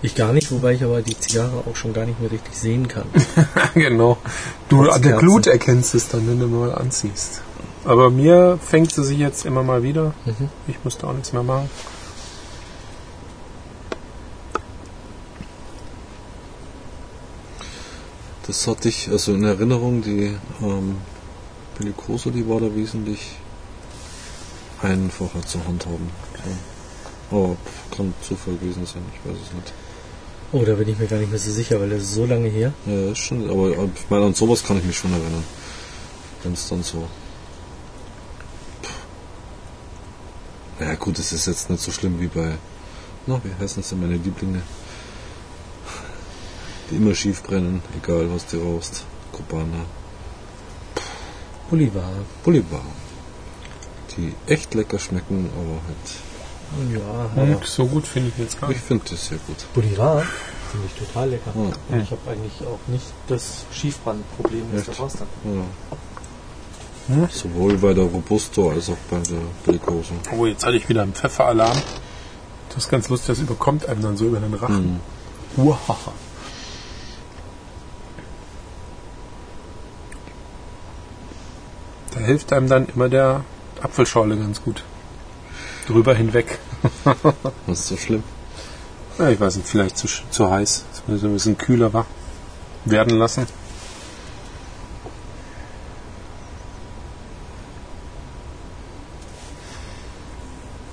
Ich 0.00 0.14
gar 0.14 0.32
nicht, 0.32 0.52
wobei 0.52 0.74
ich 0.74 0.84
aber 0.84 1.02
die 1.02 1.18
Zigarre 1.18 1.64
auch 1.68 1.74
schon 1.74 1.92
gar 1.92 2.06
nicht 2.06 2.20
mehr 2.20 2.30
richtig 2.30 2.54
sehen 2.54 2.86
kann. 2.86 3.06
genau. 3.74 4.18
Du 4.68 4.88
an 4.90 5.02
der. 5.02 5.16
Glut 5.16 5.46
erkennst 5.46 5.94
es 5.94 6.08
dann, 6.08 6.28
wenn 6.28 6.38
du 6.38 6.46
mal 6.46 6.72
anziehst. 6.74 7.40
Aber 7.84 8.10
mir 8.10 8.58
fängt 8.62 8.92
sie 8.92 9.02
sich 9.02 9.18
jetzt 9.18 9.44
immer 9.44 9.62
mal 9.62 9.82
wieder. 9.82 10.14
Mhm. 10.24 10.50
Ich 10.68 10.76
musste 10.84 11.06
auch 11.06 11.14
nichts 11.14 11.32
mehr 11.32 11.42
machen. 11.42 11.68
Das 18.46 18.66
hatte 18.68 18.88
ich 18.88 19.08
also 19.10 19.32
in 19.32 19.42
Erinnerung, 19.42 20.02
die 20.02 20.36
ähm, 20.62 20.96
Bellicoso, 21.78 22.30
die 22.30 22.48
war 22.48 22.60
da 22.60 22.74
wesentlich 22.74 23.36
einfacher 24.82 25.42
zu 25.46 25.64
handhaben. 25.64 26.10
So. 27.30 27.36
Aber 27.36 27.56
kann 27.96 28.14
Zufall 28.22 28.54
gewesen 28.56 28.86
sein, 28.86 29.02
ich 29.12 29.28
weiß 29.28 29.36
es 29.36 29.52
nicht. 29.52 29.72
Oh, 30.52 30.64
da 30.64 30.74
bin 30.74 30.88
ich 30.88 30.98
mir 30.98 31.06
gar 31.06 31.18
nicht 31.18 31.30
mehr 31.30 31.38
so 31.38 31.50
sicher, 31.50 31.80
weil 31.80 31.90
das 31.90 32.02
ist 32.02 32.14
so 32.14 32.26
lange 32.26 32.48
her. 32.48 32.72
Ja, 32.86 33.10
ist 33.10 33.18
schon, 33.18 33.50
aber 33.50 33.70
ich 33.70 34.08
meine, 34.08 34.26
an 34.26 34.34
sowas 34.34 34.62
kann 34.62 34.78
ich 34.78 34.84
mich 34.84 34.96
schon 34.96 35.12
erinnern. 35.12 35.42
Wenn 36.42 36.52
es 36.52 36.68
dann 36.68 36.82
so. 36.82 37.08
Pff. 38.82 38.94
Ja 40.80 40.94
gut, 40.94 41.18
es 41.18 41.32
ist 41.32 41.46
jetzt 41.46 41.70
nicht 41.70 41.82
so 41.82 41.90
schlimm 41.90 42.20
wie 42.20 42.28
bei. 42.28 42.56
Na, 43.26 43.40
wie 43.42 43.54
heißen 43.60 43.82
das 43.82 43.88
denn 43.88 44.00
meine 44.00 44.16
Lieblinge? 44.16 44.62
Die 46.90 46.96
immer 46.96 47.14
schief 47.14 47.42
brennen, 47.42 47.82
egal 47.96 48.30
was 48.32 48.46
du 48.46 48.58
rauchst. 48.58 49.04
Kubaner. 49.32 49.86
Bolivar. 51.70 52.10
Bolivar. 52.44 52.82
Die 54.16 54.32
echt 54.46 54.74
lecker 54.74 54.98
schmecken, 54.98 55.50
aber 55.56 55.80
halt. 55.86 56.94
Ja, 57.36 57.42
Und 57.42 57.54
aber 57.54 57.66
so 57.66 57.86
gut 57.86 58.06
finde 58.06 58.30
ich 58.30 58.38
jetzt 58.38 58.60
gar 58.60 58.70
Ich 58.70 58.76
nicht. 58.76 58.86
finde 58.86 59.04
das 59.10 59.26
sehr 59.28 59.38
gut. 59.46 59.56
Bolivar 59.74 60.22
finde 60.70 60.86
ich 60.92 61.06
total 61.06 61.30
lecker. 61.30 61.52
Ja. 61.54 61.60
Und 61.96 62.02
ich 62.02 62.10
habe 62.10 62.20
eigentlich 62.30 62.52
auch 62.66 62.78
nicht 62.88 63.06
das 63.28 63.64
Schiefbrandproblem, 63.72 64.62
das 64.74 64.98
hast. 64.98 65.18
Ja. 65.20 65.64
Hm? 67.14 67.28
Sowohl 67.30 67.76
bei 67.76 67.92
der 67.92 68.04
Robusto 68.04 68.70
als 68.70 68.88
auch 68.88 68.96
bei 69.10 69.18
der 69.18 69.36
Bellicoso. 69.64 70.14
Oh, 70.36 70.46
jetzt 70.46 70.64
hatte 70.64 70.76
ich 70.76 70.88
wieder 70.88 71.02
einen 71.02 71.12
Pfefferalarm. 71.12 71.76
Das 72.70 72.84
ist 72.84 72.90
ganz 72.90 73.08
lustig, 73.08 73.28
das 73.28 73.38
überkommt 73.40 73.86
einem 73.86 74.00
dann 74.02 74.16
so 74.16 74.26
über 74.26 74.40
den 74.40 74.54
Rachen. 74.54 75.00
Mhm. 75.56 75.68
Hilft 82.24 82.52
einem 82.52 82.68
dann 82.68 82.86
immer 82.94 83.08
der 83.08 83.44
Apfelschorle 83.82 84.36
ganz 84.36 84.62
gut. 84.62 84.82
Drüber 85.86 86.14
hinweg. 86.14 86.58
Das 87.66 87.80
ist 87.80 87.88
so 87.88 87.96
schlimm. 87.96 88.22
Ja, 89.18 89.28
ich 89.30 89.38
weiß 89.40 89.56
nicht, 89.56 89.68
vielleicht 89.68 89.96
zu, 89.96 90.06
zu 90.30 90.50
heiß. 90.50 90.84
Das 90.92 91.02
muss 91.06 91.22
ein 91.24 91.32
bisschen 91.32 91.56
kühler 91.56 91.92
wa- 91.92 92.04
werden 92.84 93.16
lassen. 93.18 93.46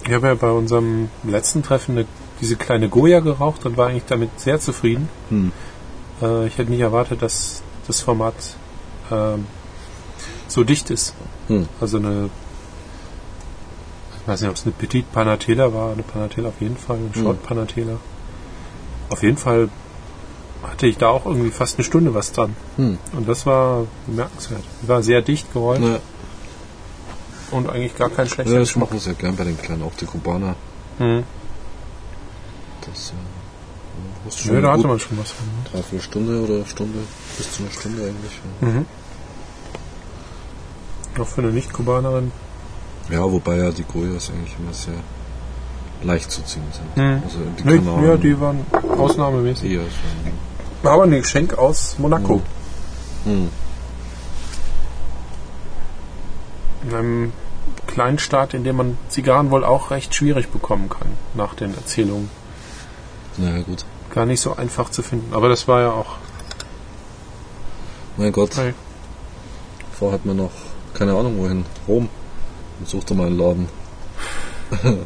Ich 0.05 0.13
habe 0.13 0.27
ja 0.27 0.35
bei 0.35 0.49
unserem 0.51 1.09
letzten 1.23 1.63
Treffen 1.63 1.97
eine, 1.97 2.07
diese 2.41 2.55
kleine 2.55 2.89
Goya 2.89 3.19
geraucht 3.19 3.65
und 3.65 3.77
war 3.77 3.87
eigentlich 3.89 4.05
damit 4.07 4.39
sehr 4.39 4.59
zufrieden. 4.59 5.09
Hm. 5.29 5.51
Äh, 6.21 6.47
ich 6.47 6.57
hätte 6.57 6.71
nicht 6.71 6.81
erwartet, 6.81 7.21
dass 7.21 7.61
das 7.87 8.01
Format 8.01 8.33
ähm, 9.11 9.45
so 10.51 10.63
dicht 10.63 10.89
ist. 10.89 11.13
Hm. 11.47 11.67
Also 11.79 11.97
eine, 11.97 12.29
ich 14.21 14.27
weiß 14.27 14.41
nicht, 14.41 14.49
ob 14.49 14.55
es 14.57 14.63
eine 14.63 14.71
Petit 14.73 15.11
Panatela 15.11 15.73
war, 15.73 15.91
eine 15.93 16.03
Panatela 16.03 16.49
auf 16.49 16.59
jeden 16.61 16.77
Fall, 16.77 16.97
ein 16.97 17.11
Hm. 17.13 17.21
Short 17.23 17.43
Panatela. 17.43 17.97
Auf 19.09 19.23
jeden 19.23 19.37
Fall 19.37 19.69
hatte 20.63 20.87
ich 20.87 20.97
da 20.97 21.09
auch 21.09 21.25
irgendwie 21.25 21.49
fast 21.51 21.77
eine 21.77 21.83
Stunde 21.85 22.13
was 22.13 22.31
dran. 22.31 22.55
Hm. 22.77 22.97
Und 23.13 23.27
das 23.27 23.45
war 23.45 23.85
bemerkenswert. 24.07 24.63
War 24.83 25.01
sehr 25.03 25.21
dicht 25.21 25.51
geräumt 25.53 25.83
Ja, 25.85 25.99
und 27.51 27.69
eigentlich 27.69 27.95
gar 27.97 28.09
kein 28.09 28.27
ja, 28.27 28.33
schlechter 28.33 28.59
das 28.59 28.75
machen 28.75 28.99
ja 29.03 29.13
gern 29.13 29.35
bei 29.35 29.43
den 29.43 29.57
Kleinen, 29.57 29.83
auch 29.83 29.95
die 29.99 30.05
Kubaner. 30.05 30.55
Hm. 30.99 31.23
Das 32.85 33.09
äh, 33.11 34.51
Nö, 34.51 34.61
da 34.61 34.69
hatte 34.73 34.83
gut 34.83 34.87
man 34.91 34.99
schon 34.99 35.17
was 35.17 35.31
von. 35.31 35.45
dreiviertel 35.71 36.01
Stunde 36.01 36.41
oder 36.43 36.65
Stunde, 36.65 36.99
bis 37.37 37.51
zu 37.51 37.63
einer 37.63 37.71
Stunde 37.71 38.03
eigentlich. 38.03 38.39
Mhm. 38.61 38.85
Auch 41.19 41.27
für 41.27 41.41
eine 41.41 41.51
Nicht-Kubanerin. 41.51 42.31
Ja, 43.09 43.21
wobei 43.23 43.57
ja 43.57 43.71
die 43.71 43.83
Goyas 43.83 44.29
eigentlich 44.29 44.55
immer 44.59 44.73
sehr 44.73 44.93
leicht 46.03 46.31
zu 46.31 46.41
ziehen 46.43 46.63
sind. 46.71 46.97
Mhm. 46.97 47.21
Also 47.23 47.37
die 47.59 47.63
Nee, 47.67 47.77
Kanaren 47.77 48.05
ja, 48.05 48.17
die 48.17 48.39
waren 48.39 48.65
ausnahmemäßig. 48.97 49.71
eher 49.71 49.81
so. 50.83 50.89
Aber 50.89 51.03
ein 51.03 51.11
Geschenk 51.11 51.57
aus 51.57 51.95
Monaco. 51.99 52.41
Hm. 53.25 53.49
In 56.83 56.95
einem 56.95 57.33
kleinen 57.85 58.17
Staat, 58.19 58.53
in 58.53 58.63
dem 58.63 58.77
man 58.77 58.97
Zigarren 59.09 59.51
wohl 59.51 59.63
auch 59.63 59.91
recht 59.91 60.15
schwierig 60.15 60.49
bekommen 60.49 60.89
kann, 60.89 61.07
nach 61.35 61.53
den 61.53 61.75
Erzählungen. 61.75 62.29
Naja, 63.37 63.61
gut. 63.63 63.85
Gar 64.13 64.25
nicht 64.25 64.41
so 64.41 64.55
einfach 64.55 64.89
zu 64.89 65.03
finden. 65.03 65.33
Aber 65.33 65.49
das 65.49 65.67
war 65.67 65.81
ja 65.81 65.91
auch. 65.91 66.15
Mein 68.17 68.31
Gott, 68.31 68.55
Hey. 68.57 68.73
vorher 69.97 70.17
hat 70.17 70.25
man 70.25 70.37
noch, 70.37 70.51
keine 71.01 71.17
Ahnung 71.17 71.39
wohin, 71.39 71.65
Rom. 71.87 72.09
Und 72.79 72.87
suchte 72.87 73.15
mal 73.15 73.25
einen 73.25 73.39
Laden. 73.39 73.67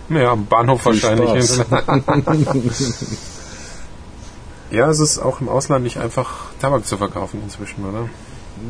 Ja, 0.10 0.34
am 0.34 0.46
Bahnhof 0.46 0.84
Viel 0.84 1.02
wahrscheinlich. 1.02 1.60
Ja, 4.72 4.90
es 4.90 5.00
ist 5.00 5.20
auch 5.20 5.40
im 5.40 5.48
Ausland 5.48 5.84
nicht 5.84 5.98
einfach, 5.98 6.52
Tabak 6.60 6.86
zu 6.86 6.98
verkaufen 6.98 7.40
inzwischen, 7.44 7.86
oder? 7.86 8.10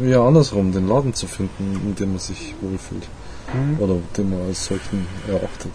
Ja, 0.06 0.24
andersrum, 0.28 0.72
den 0.72 0.88
Laden 0.88 1.14
zu 1.14 1.26
finden, 1.26 1.82
in 1.84 1.96
dem 1.96 2.10
man 2.10 2.20
sich 2.20 2.54
wohlfühlt. 2.62 3.08
Mhm. 3.54 3.80
Oder 3.80 3.96
den 4.16 4.30
man 4.30 4.42
als 4.42 4.66
solchen 4.66 5.08
erachtet. 5.28 5.72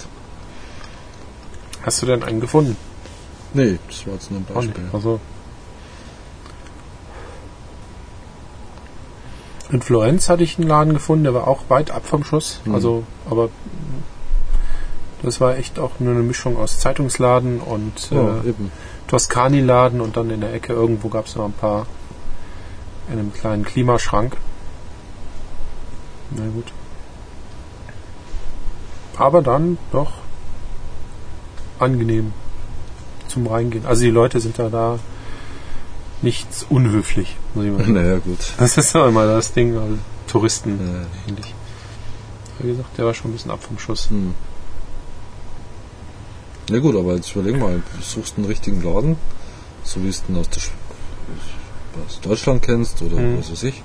Hast 1.83 2.03
du 2.03 2.07
denn 2.07 2.23
einen 2.23 2.41
gefunden? 2.41 2.77
Nee, 3.55 3.79
das 3.89 4.07
war 4.07 4.15
jetzt 4.15 4.31
nur 4.31 4.41
ein. 4.41 4.47
Beispiel. 4.55 4.85
Also. 4.93 5.19
In 9.71 9.83
Florenz 9.83 10.29
hatte 10.29 10.43
ich 10.43 10.59
einen 10.59 10.69
Laden 10.69 10.95
gefunden, 10.95 11.25
der 11.25 11.35
war 11.35 11.47
auch 11.47 11.65
weit 11.69 11.91
ab 11.91 12.05
vom 12.05 12.25
Schuss. 12.25 12.61
Mhm. 12.65 12.75
Also, 12.75 13.05
aber 13.29 13.51
das 15.23 15.41
war 15.41 15.57
echt 15.57 15.79
auch 15.79 15.93
nur 16.01 16.15
eine 16.15 16.23
Mischung 16.23 16.57
aus 16.57 16.79
Zeitungsladen 16.79 17.61
und 17.61 18.11
Ja, 18.11 18.41
äh, 18.43 18.49
eben. 18.49 18.73
Toskani-Laden 19.09 20.01
und 20.01 20.17
dann 20.17 20.31
in 20.31 20.41
der 20.41 20.55
Ecke 20.55 20.73
irgendwo 20.73 21.09
gab 21.09 21.27
es 21.27 21.37
noch 21.37 21.45
ein 21.45 21.53
paar 21.53 21.87
in 23.09 23.19
einem 23.19 23.33
kleinen 23.33 23.65
Klimaschrank. 23.65 24.37
Na 26.31 26.45
gut. 26.47 26.73
Aber 29.17 29.43
dann 29.43 29.79
doch 29.93 30.13
angenehm 31.79 32.33
zum 33.29 33.47
Reingehen. 33.47 33.85
Also 33.85 34.03
die 34.03 34.11
Leute 34.11 34.41
sind 34.41 34.59
da 34.59 34.69
da 34.69 34.99
nichts 36.23 36.67
unhöflich, 36.69 37.37
muss 37.55 37.65
ich 37.65 37.71
mal 37.73 37.79
sagen. 37.81 37.93
Naja, 37.95 38.19
gut. 38.19 38.39
Das 38.59 38.77
ist 38.77 38.95
ja 38.95 39.09
immer 39.09 39.27
das 39.27 39.53
Ding, 39.53 39.77
also 39.77 39.97
Touristen 40.29 40.79
Äh, 40.79 41.31
ähnlich. 41.31 41.55
Wie 42.59 42.69
gesagt, 42.69 42.99
der 42.99 43.07
war 43.07 43.15
schon 43.15 43.31
ein 43.31 43.35
bisschen 43.35 43.51
ab 43.51 43.63
vom 43.63 43.79
Schuss. 43.79 44.11
hm. 44.11 44.35
Ja 46.71 46.79
gut, 46.79 46.95
aber 46.95 47.15
jetzt 47.15 47.35
überleg 47.35 47.59
mal, 47.59 47.83
du 47.97 48.03
suchst 48.03 48.35
einen 48.37 48.47
richtigen 48.47 48.83
Laden, 48.83 49.17
so 49.83 50.03
wie 50.05 50.09
es 50.09 50.23
den 50.25 50.37
aus, 50.37 50.47
aus 52.07 52.21
Deutschland 52.21 52.63
kennst 52.63 53.03
oder 53.03 53.17
Mhm. 53.17 53.39
was 53.39 53.51
weiß 53.51 53.65
ich, 53.65 53.83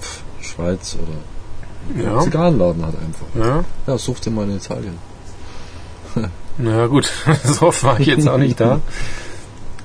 Pff, 0.00 0.22
Schweiz 0.40 0.96
oder 0.96 2.02
Ja. 2.02 2.20
Zigarrenladen 2.20 2.84
halt 2.84 2.94
einfach. 2.98 3.26
Ja. 3.46 3.64
Ja, 3.86 3.98
such 3.98 4.20
dir 4.20 4.30
mal 4.30 4.48
in 4.48 4.56
Italien. 4.56 4.98
Na 6.58 6.86
gut, 6.86 7.12
so 7.44 7.66
oft 7.66 7.82
war 7.84 8.00
ich 8.00 8.06
jetzt 8.06 8.26
auch 8.28 8.38
nicht 8.38 8.58
da. 8.60 8.80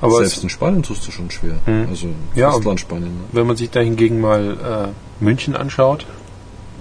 Aber 0.01 0.17
Selbst 0.17 0.41
in 0.43 0.49
Spanien 0.49 0.81
tust 0.83 1.07
du 1.07 1.11
schon 1.11 1.29
schwer. 1.29 1.55
Mhm. 1.65 1.87
Also 1.89 2.07
Ja, 2.35 2.51
Festland 2.51 2.79
Spanien. 2.79 3.13
Ne? 3.13 3.23
wenn 3.33 3.45
man 3.47 3.55
sich 3.55 3.69
da 3.69 3.79
hingegen 3.81 4.19
mal 4.19 4.93
äh, 5.21 5.23
München 5.23 5.55
anschaut, 5.55 6.05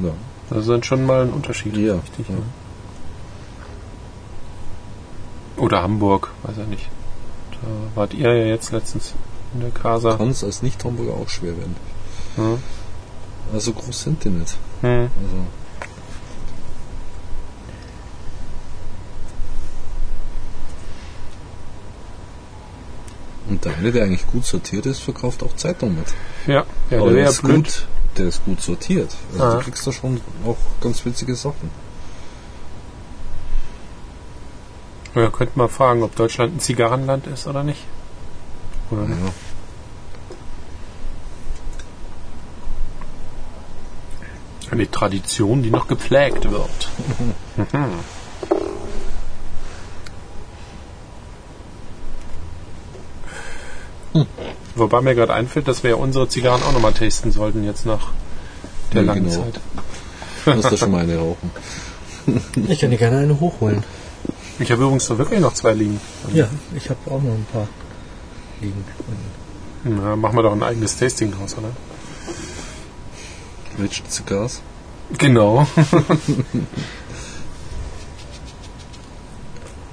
Ja. 0.02 0.10
das 0.48 0.60
ist 0.60 0.68
dann 0.70 0.82
schon 0.82 1.04
mal 1.04 1.22
ein 1.22 1.30
Unterschied. 1.30 1.76
Ja, 1.76 1.96
Richtig, 1.96 2.28
ja. 2.28 2.34
ja. 2.36 2.40
Oder 5.62 5.82
Hamburg, 5.82 6.30
weiß 6.44 6.56
ich 6.58 6.66
nicht. 6.68 6.88
Da 7.52 7.68
wart 8.00 8.14
ihr 8.14 8.34
ja 8.34 8.46
jetzt 8.46 8.72
letztens 8.72 9.12
in 9.54 9.60
der 9.60 9.70
Casa. 9.70 10.16
Kann 10.16 10.30
es 10.30 10.42
als 10.42 10.62
Nicht-Hamburger 10.62 11.12
auch 11.14 11.28
schwer 11.28 11.56
werden. 11.58 11.76
Ja. 12.38 12.56
Also 13.52 13.72
groß 13.72 14.02
sind 14.02 14.24
die 14.24 14.30
nicht. 14.30 14.56
Hm. 14.80 15.10
Also 15.22 15.36
Und 23.50 23.64
der 23.64 23.76
eine, 23.76 23.90
der 23.92 24.04
eigentlich 24.04 24.26
gut 24.28 24.46
sortiert 24.46 24.86
ist, 24.86 25.00
verkauft 25.00 25.42
auch 25.42 25.54
Zeitung 25.56 25.96
mit. 25.96 26.06
Ja, 26.46 26.64
ja 26.90 26.98
der 27.04 27.10
der 27.12 27.28
ist 27.28 27.42
blöd. 27.42 27.56
gut, 27.56 27.86
der 28.16 28.26
ist 28.28 28.44
gut 28.44 28.60
sortiert. 28.62 29.14
Also 29.32 29.44
Ah. 29.44 29.54
du 29.56 29.60
kriegst 29.60 29.84
da 29.86 29.92
schon 29.92 30.20
auch 30.46 30.56
ganz 30.80 31.04
witzige 31.04 31.34
Sachen. 31.34 31.70
Ja, 35.16 35.28
könnte 35.30 35.58
man 35.58 35.68
fragen, 35.68 36.04
ob 36.04 36.14
Deutschland 36.14 36.54
ein 36.56 36.60
Zigarrenland 36.60 37.26
ist 37.26 37.48
oder 37.48 37.64
nicht. 37.64 37.84
Oder 38.92 39.02
nicht? 39.02 39.18
Ja. 39.20 39.32
Eine 44.70 44.88
Tradition, 44.88 45.64
die 45.64 45.70
noch 45.70 45.88
gepflegt 45.88 46.48
wird. 46.48 46.88
Wobei 54.80 55.02
mir 55.02 55.14
gerade 55.14 55.34
einfällt, 55.34 55.68
dass 55.68 55.82
wir 55.82 55.90
ja 55.90 55.96
unsere 55.96 56.26
Zigarren 56.26 56.62
auch 56.62 56.72
nochmal 56.72 56.94
tasten 56.94 57.32
sollten 57.32 57.64
jetzt 57.64 57.84
nach 57.84 58.08
der 58.94 59.02
Ja, 59.02 59.08
langen 59.12 59.28
genau. 59.28 59.42
Zeit. 59.42 59.60
Du 60.46 60.54
musst 60.54 60.72
da 60.72 60.76
schon 60.78 60.90
mal 60.90 61.02
eine 61.02 61.18
rauchen. 61.18 61.50
Ich 62.66 62.78
kann 62.80 62.90
dir 62.90 62.96
gerne 62.96 63.18
eine 63.18 63.38
hochholen. 63.38 63.84
Ich 64.58 64.72
habe 64.72 64.82
übrigens 64.82 65.06
da 65.06 65.18
wirklich 65.18 65.40
noch 65.40 65.52
zwei 65.52 65.74
liegen. 65.74 66.00
Ja, 66.32 66.48
ich 66.74 66.88
habe 66.88 66.98
auch 67.06 67.20
noch 67.22 67.34
ein 67.34 67.46
paar 67.52 67.68
liegen. 68.62 68.84
Na, 69.84 70.16
machen 70.16 70.36
wir 70.36 70.42
doch 70.42 70.52
ein 70.52 70.62
eigenes 70.62 70.96
Tasting 70.96 71.30
draus, 71.32 71.56
oder? 71.58 71.68
Rich 73.78 74.02
Cigars. 74.08 74.62
Genau. 75.18 75.66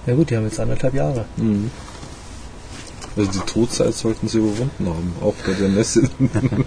Ja 0.05 0.15
gut, 0.15 0.30
die 0.30 0.38
haben 0.38 0.45
jetzt 0.45 0.57
anderthalb 0.57 0.93
Jahre. 0.93 1.26
Mhm. 1.35 1.69
Also 3.18 3.31
die 3.31 3.39
Todzeit 3.39 3.94
sollten 3.95 4.27
sie 4.27 4.38
überwunden 4.38 4.85
haben, 4.88 5.14
auch 5.22 5.34
bei 5.45 5.53
der 5.53 5.69
Messe. 5.69 6.07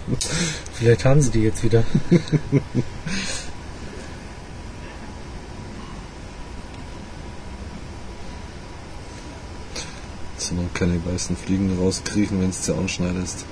Vielleicht 0.75 1.05
haben 1.05 1.21
sie 1.23 1.31
die 1.31 1.43
jetzt 1.43 1.63
wieder. 1.63 1.85
so 10.39 10.55
noch 10.55 10.73
keine 10.75 11.01
weißen 11.05 11.37
Fliegen 11.37 11.77
rauskriechen, 11.81 12.41
wenn 12.41 12.51
es 12.51 12.65
sie 12.65 12.75
anschneidest. 12.75 13.45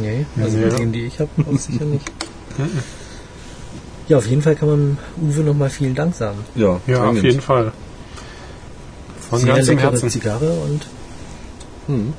Nee, 0.00 0.24
also 0.40 0.58
Ja. 0.58 0.66
mit 0.68 0.78
denen, 0.78 0.92
die 0.92 1.04
ich 1.06 1.18
habe, 1.20 1.30
auch 1.52 1.58
sicher 1.58 1.84
nicht. 1.84 2.10
Ja, 4.08 4.18
auf 4.18 4.26
jeden 4.26 4.42
Fall 4.42 4.56
kann 4.56 4.68
man 4.68 4.98
Uwe 5.20 5.40
nochmal 5.42 5.70
vielen 5.70 5.94
Dank 5.94 6.14
sagen. 6.14 6.38
Ja, 6.54 6.80
Ja, 6.86 7.04
auf 7.08 7.22
jeden 7.22 7.40
Fall. 7.40 7.72
Von 9.28 9.40
Sehr 9.40 9.54
ganzem 9.54 9.76
leckere 9.76 9.92
Herzen. 9.92 10.10
Zigarre 10.10 10.50
und 10.60 10.86
Mhm. 11.88 12.12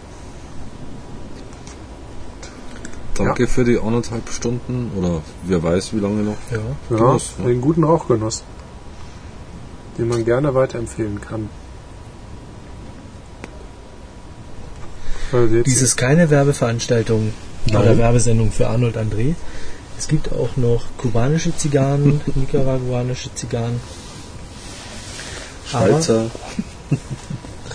Danke 3.15 3.47
für 3.47 3.63
die 3.63 3.77
anderthalb 3.79 4.29
Stunden 4.29 4.91
oder 4.97 5.21
wer 5.43 5.61
weiß 5.61 5.93
wie 5.93 5.99
lange 5.99 6.23
noch. 6.23 6.37
ja. 6.51 6.57
Ja, 6.57 6.97
Genuss, 6.97 7.33
ne? 7.39 7.47
den 7.47 7.61
guten 7.61 7.83
Rauchgenuss, 7.83 8.43
den 9.97 10.07
man 10.07 10.23
gerne 10.23 10.53
weiterempfehlen 10.53 11.19
kann. 11.19 11.49
Also 15.31 15.61
Dies 15.63 15.81
ist 15.81 15.95
keine 15.95 16.29
Werbeveranstaltung 16.29 17.33
Nein. 17.65 17.81
oder 17.81 17.97
Werbesendung 17.97 18.51
für 18.51 18.67
Arnold 18.67 18.97
André. 18.97 19.35
Es 19.97 20.07
gibt 20.07 20.31
auch 20.31 20.57
noch 20.57 20.85
kubanische 20.97 21.55
Zigarren, 21.55 22.21
nicaraguanische 22.35 23.33
Zigarren. 23.35 23.79
Schweizer. 25.67 26.31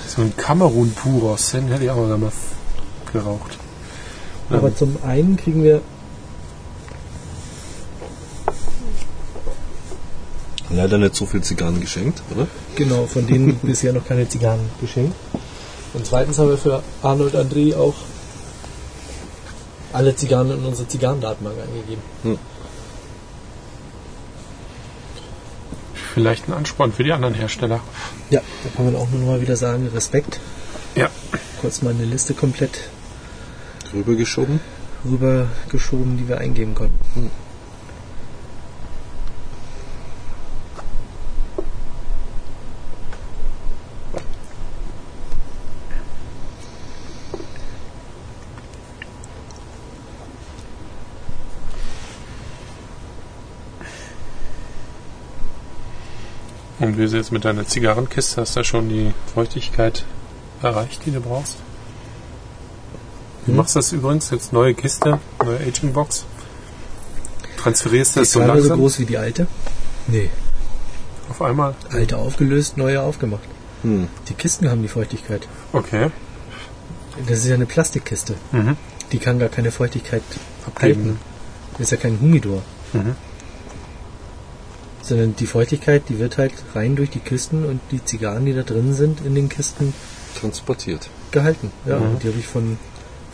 so 0.08 0.22
ein 0.22 0.36
Kamerun 0.36 0.92
Puros, 0.92 1.52
den 1.52 1.68
hätte 1.68 1.84
ich 1.84 1.90
auch 1.90 1.96
mal 1.96 2.08
gerne 2.08 2.30
geraucht. 4.48 4.64
Aber 4.64 4.74
zum 4.74 4.96
einen 5.04 5.36
kriegen 5.36 5.62
wir 5.62 5.82
Leider 10.68 10.98
nicht 10.98 11.14
so 11.14 11.26
viel 11.26 11.42
Zigarren 11.42 11.80
geschenkt, 11.80 12.22
oder? 12.34 12.46
Genau, 12.74 13.06
von 13.06 13.26
denen 13.26 13.54
bisher 13.62 13.92
noch 13.92 14.04
keine 14.04 14.28
Zigarren 14.28 14.60
geschenkt. 14.80 15.14
Und 15.94 16.06
zweitens 16.06 16.38
haben 16.38 16.50
wir 16.50 16.58
für 16.58 16.82
Arnold 17.02 17.34
André 17.34 17.76
auch 17.76 17.94
alle 19.92 20.14
Zigarren 20.14 20.50
in 20.50 20.64
unsere 20.64 20.88
Zigarrendatenbank 20.88 21.56
eingegeben. 21.58 22.38
Vielleicht 26.12 26.48
ein 26.48 26.52
Ansporn 26.52 26.92
für 26.92 27.04
die 27.04 27.12
anderen 27.12 27.34
Hersteller. 27.34 27.80
Ja, 28.30 28.40
da 28.64 28.70
kann 28.76 28.86
man 28.86 28.96
auch 28.96 29.08
nur 29.10 29.26
mal 29.26 29.40
wieder 29.40 29.56
sagen, 29.56 29.88
Respekt. 29.94 30.40
Ja. 30.94 31.08
Kurz 31.60 31.82
mal 31.82 31.90
eine 31.90 32.04
Liste 32.04 32.34
komplett 32.34 32.80
Rübergeschoben. 33.92 34.60
rübergeschoben, 35.04 36.16
die 36.16 36.28
wir 36.28 36.38
eingeben 36.38 36.74
konnten. 36.74 37.30
Und 56.78 56.98
wie 56.98 57.04
ist 57.04 57.14
jetzt 57.14 57.32
mit 57.32 57.44
deiner 57.44 57.66
Zigarrenkiste? 57.66 58.40
Hast 58.42 58.54
du 58.54 58.60
da 58.60 58.64
schon 58.64 58.88
die 58.88 59.12
Feuchtigkeit 59.34 60.04
erreicht, 60.62 61.04
die 61.06 61.10
du 61.10 61.20
brauchst? 61.20 61.65
Du 63.46 63.52
Hm. 63.52 63.56
machst 63.56 63.76
das 63.76 63.92
übrigens 63.92 64.30
jetzt 64.30 64.52
neue 64.52 64.74
Kiste, 64.74 65.18
neue 65.44 65.58
Aging 65.60 65.92
Box. 65.92 66.24
Transferierst 67.58 68.16
das 68.16 68.24
ist 68.24 68.32
so 68.32 68.40
gerade 68.40 68.52
so 68.54 68.58
langsam 68.68 68.78
groß 68.80 68.98
wie 69.00 69.06
die 69.06 69.18
alte. 69.18 69.46
Nee, 70.08 70.30
auf 71.28 71.42
einmal? 71.42 71.74
alte 71.90 72.16
aufgelöst, 72.18 72.76
neue 72.76 73.00
aufgemacht. 73.02 73.42
Hm. 73.82 74.08
Die 74.28 74.34
Kisten 74.34 74.70
haben 74.70 74.82
die 74.82 74.88
Feuchtigkeit. 74.88 75.48
Okay. 75.72 76.10
Das 77.28 77.38
ist 77.38 77.46
ja 77.46 77.54
eine 77.54 77.66
Plastikkiste. 77.66 78.34
Mhm. 78.52 78.76
Die 79.12 79.18
kann 79.18 79.38
gar 79.38 79.48
keine 79.48 79.70
Feuchtigkeit 79.72 80.22
Abgeben. 80.66 81.04
halten. 81.04 81.18
Das 81.72 81.80
ist 81.82 81.90
ja 81.92 81.96
kein 81.96 82.20
Humidor. 82.20 82.62
Mhm. 82.92 83.14
Sondern 85.02 85.36
die 85.36 85.46
Feuchtigkeit, 85.46 86.02
die 86.08 86.18
wird 86.18 86.36
halt 86.36 86.52
rein 86.74 86.94
durch 86.96 87.10
die 87.10 87.20
Kisten 87.20 87.64
und 87.64 87.80
die 87.90 88.04
Zigarren, 88.04 88.44
die 88.44 88.52
da 88.54 88.62
drin 88.62 88.92
sind, 88.92 89.20
in 89.24 89.34
den 89.34 89.48
Kisten 89.48 89.94
Transportiert. 90.38 91.08
gehalten. 91.30 91.70
Ja, 91.86 91.98
Mhm. 91.98 92.10
und 92.10 92.22
die 92.22 92.28
habe 92.28 92.38
ich 92.38 92.46
von 92.46 92.78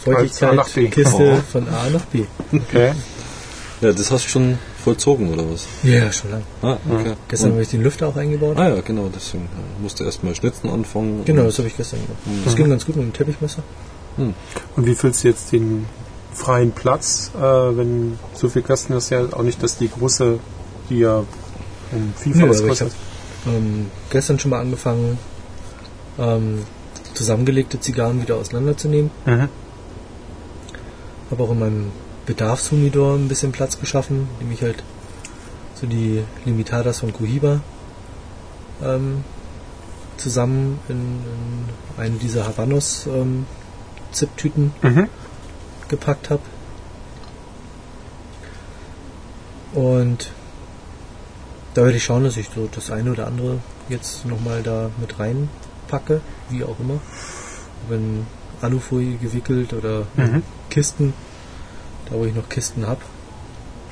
A 0.07 0.53
nach 0.53 0.67
Feuchtigkeit 0.69 0.75
B. 0.75 0.89
Kiste 0.89 1.33
Oh. 1.39 1.41
von 1.53 1.69
A 1.69 1.91
nach 1.91 2.05
B. 2.07 2.25
Okay. 2.53 2.93
Ja, 3.81 3.93
das 3.93 4.11
hast 4.13 4.27
du 4.27 4.29
schon 4.31 4.59
vollzogen, 4.85 5.33
oder 5.33 5.45
was? 5.51 5.67
Ja, 5.83 6.13
schon 6.13 6.31
lang. 6.31 6.43
Ah, 6.63 6.77
okay. 6.89 7.15
Gestern 7.29 7.49
Und- 7.49 7.53
habe 7.55 7.63
ich 7.63 7.69
den 7.71 7.83
Lüfter 7.83 8.09
auch 8.09 8.17
eingebaut. 8.17 8.57
ah 8.57 8.69
ja, 8.69 8.81
genau, 8.81 9.11
deswegen 9.15 9.49
musste 9.81 10.05
erstmal 10.05 10.35
schnitzen 10.35 10.71
anfangen. 10.71 11.25
Genau, 11.25 11.43
das 11.45 11.59
habe 11.59 11.69
ich 11.69 11.77
gestern 11.77 12.01
gemacht. 12.01 12.27
Mhm. 12.27 12.45
Das 12.45 12.55
ging 12.57 12.69
ganz 12.69 12.87
gut 12.87 12.97
mit 12.97 13.05
dem 13.07 13.13
Teppichmesser. 13.13 13.63
Und 14.17 14.35
wie 14.77 14.95
füllst 14.95 15.25
du 15.25 15.29
jetzt 15.29 15.51
den 15.53 15.87
freien 16.35 16.71
Platz, 16.73 17.31
äh, 17.35 17.41
wenn 17.41 18.19
so 18.35 18.49
viel 18.49 18.63
Kasten 18.63 18.93
ist 18.95 19.11
ja 19.11 19.21
auch 19.33 19.43
nicht, 19.43 19.63
dass 19.63 19.79
die 19.79 19.89
große, 19.89 20.39
die 20.91 20.99
ja 21.01 21.19
um 21.93 22.15
Vielfaches 22.17 22.59
aber 22.61 22.73
ich 22.73 22.79
kostet. 22.79 22.93
habe 23.47 23.57
ähm, 23.57 23.87
gestern 24.11 24.39
schon 24.39 24.51
mal 24.51 24.61
angefangen, 24.61 25.19
ähm, 26.19 26.61
zusammengelegte 27.15 27.81
Zigarren 27.81 28.23
wieder 28.23 28.37
auseinanderzunehmen. 28.37 29.11
Mhm. 29.27 29.49
Habe 31.33 31.43
auch 31.43 31.51
in 31.51 31.59
meinem 31.59 31.93
Bedarfshumidor 32.27 33.17
ein 33.17 33.27
bisschen 33.27 33.51
Platz 33.51 33.81
geschaffen, 33.81 34.29
indem 34.39 34.53
ich 34.53 34.63
halt 34.63 34.85
so 35.75 35.87
die 35.89 36.23
Limitadas 36.45 37.01
von 37.01 37.13
Cohiba 37.13 37.61
ähm, 38.85 39.25
zusammen 40.19 40.79
in, 40.89 40.97
in 40.97 42.01
eine 42.01 42.17
dieser 42.17 42.47
Habanos 42.47 43.07
ähm, 43.07 43.47
Zip-Tüten 44.13 44.73
Mhm. 44.83 45.09
gepackt 45.89 46.31
habe. 46.31 46.43
Und 49.73 50.31
da 51.75 51.83
werde 51.85 51.97
ich 51.97 52.05
schauen, 52.05 52.25
dass 52.25 52.37
ich 52.37 52.51
so 52.55 52.69
das 52.71 52.91
eine 52.91 53.11
oder 53.11 53.27
andere 53.27 53.59
jetzt 53.89 54.27
nochmal 54.27 54.63
da 54.63 54.91
mit 55.01 55.19
reinpacke, 55.19 56.21
wie 56.51 56.63
auch 56.63 56.79
immer. 56.79 57.01
Wenn 57.89 58.27
Alufolie 58.63 59.17
gewickelt 59.17 59.73
oder 59.73 60.07
Mhm. 60.17 60.43
Kisten, 60.71 61.13
da 62.09 62.17
wo 62.17 62.25
ich 62.25 62.35
noch 62.35 62.49
Kisten 62.49 62.87
habe. 62.87 63.01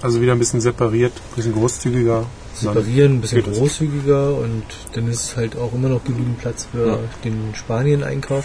Also 0.02 0.20
wieder 0.20 0.32
ein 0.32 0.38
bisschen 0.38 0.60
separiert, 0.60 1.12
ein 1.12 1.36
bisschen 1.36 1.52
großzügiger. 1.52 2.26
Separieren, 2.54 3.14
ein 3.18 3.20
bisschen 3.20 3.42
großzügiger 3.42 4.34
und 4.34 4.64
dann 4.94 5.08
ist 5.08 5.24
es 5.24 5.36
halt 5.36 5.56
auch 5.56 5.72
immer 5.72 5.88
noch 5.88 6.02
genügend 6.04 6.38
Platz 6.38 6.66
für 6.72 6.86
Ja. 6.86 6.98
den 7.24 7.54
Spanien-Einkauf. 7.54 8.44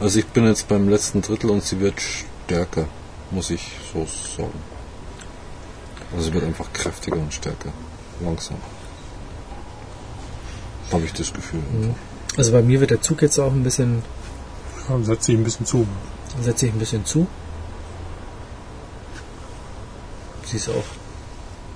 Also 0.00 0.18
ich 0.18 0.26
bin 0.26 0.44
jetzt 0.46 0.68
beim 0.68 0.88
letzten 0.88 1.20
Drittel 1.22 1.50
und 1.50 1.62
sie 1.62 1.80
wird 1.80 2.00
stärker, 2.00 2.86
muss 3.30 3.50
ich 3.50 3.72
so 3.92 4.06
sagen. 4.36 4.52
Also 6.12 6.24
sie 6.26 6.32
wird 6.32 6.44
einfach 6.44 6.72
kräftiger 6.72 7.16
und 7.16 7.32
stärker. 7.34 7.72
Langsam. 8.22 8.56
Habe 10.92 11.04
ich 11.04 11.12
das 11.12 11.32
Gefühl. 11.32 11.60
Mhm. 11.60 11.94
Also 12.36 12.52
bei 12.52 12.62
mir 12.62 12.80
wird 12.80 12.90
der 12.90 13.00
Zug 13.02 13.22
jetzt 13.22 13.38
auch 13.38 13.52
ein 13.52 13.62
bisschen, 13.62 14.02
Ja, 14.88 14.98
setzt 15.02 15.24
sich 15.24 15.36
ein 15.36 15.44
bisschen 15.44 15.66
zu. 15.66 15.86
setze 16.42 16.66
ich 16.66 16.72
ein 16.72 16.78
bisschen 16.78 17.04
zu. 17.04 17.26
Sie 20.46 20.56
ist 20.56 20.68
auch 20.68 20.84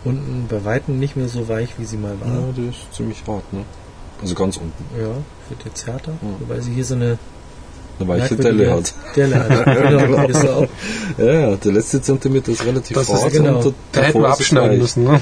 unten 0.04 0.46
bei 0.48 0.64
Weitem 0.64 0.98
nicht 0.98 1.16
mehr 1.16 1.28
so 1.28 1.48
weich, 1.48 1.70
wie 1.78 1.84
sie 1.84 1.96
mal 1.96 2.16
war. 2.20 2.28
Ja, 2.28 2.52
die 2.56 2.68
ist 2.68 2.92
ziemlich 2.94 3.22
hart, 3.26 3.50
ne? 3.52 3.64
Also 4.20 4.34
ganz 4.34 4.56
unten. 4.56 4.84
Ja, 4.98 5.08
wird 5.48 5.64
jetzt 5.64 5.86
härter. 5.86 6.12
Ja. 6.12 6.28
Wobei 6.40 6.60
sie 6.60 6.72
hier 6.72 6.84
so 6.84 6.94
eine 6.94 7.18
Eine 7.98 8.08
weiche 8.08 8.36
Delle 8.36 8.72
hat. 8.72 8.94
Delle 9.14 9.36
hat. 9.38 9.64
genau, 9.64 10.26
ist 10.28 10.40
so 10.40 10.48
auch. 10.50 10.68
Ja, 11.18 11.56
der 11.56 11.72
letzte 11.72 12.02
Zentimeter 12.02 12.52
ist 12.52 12.64
relativ 12.64 12.96
Das 12.96 13.08
ist 13.08 13.22
hart 13.22 13.32
genau. 13.32 13.60
und 13.60 13.74
Da 13.92 14.02
hätten 14.02 14.20
wir 14.20 14.28
ist 14.28 14.34
abschneiden 14.34 14.78
müssen, 14.78 15.04
ne? 15.04 15.20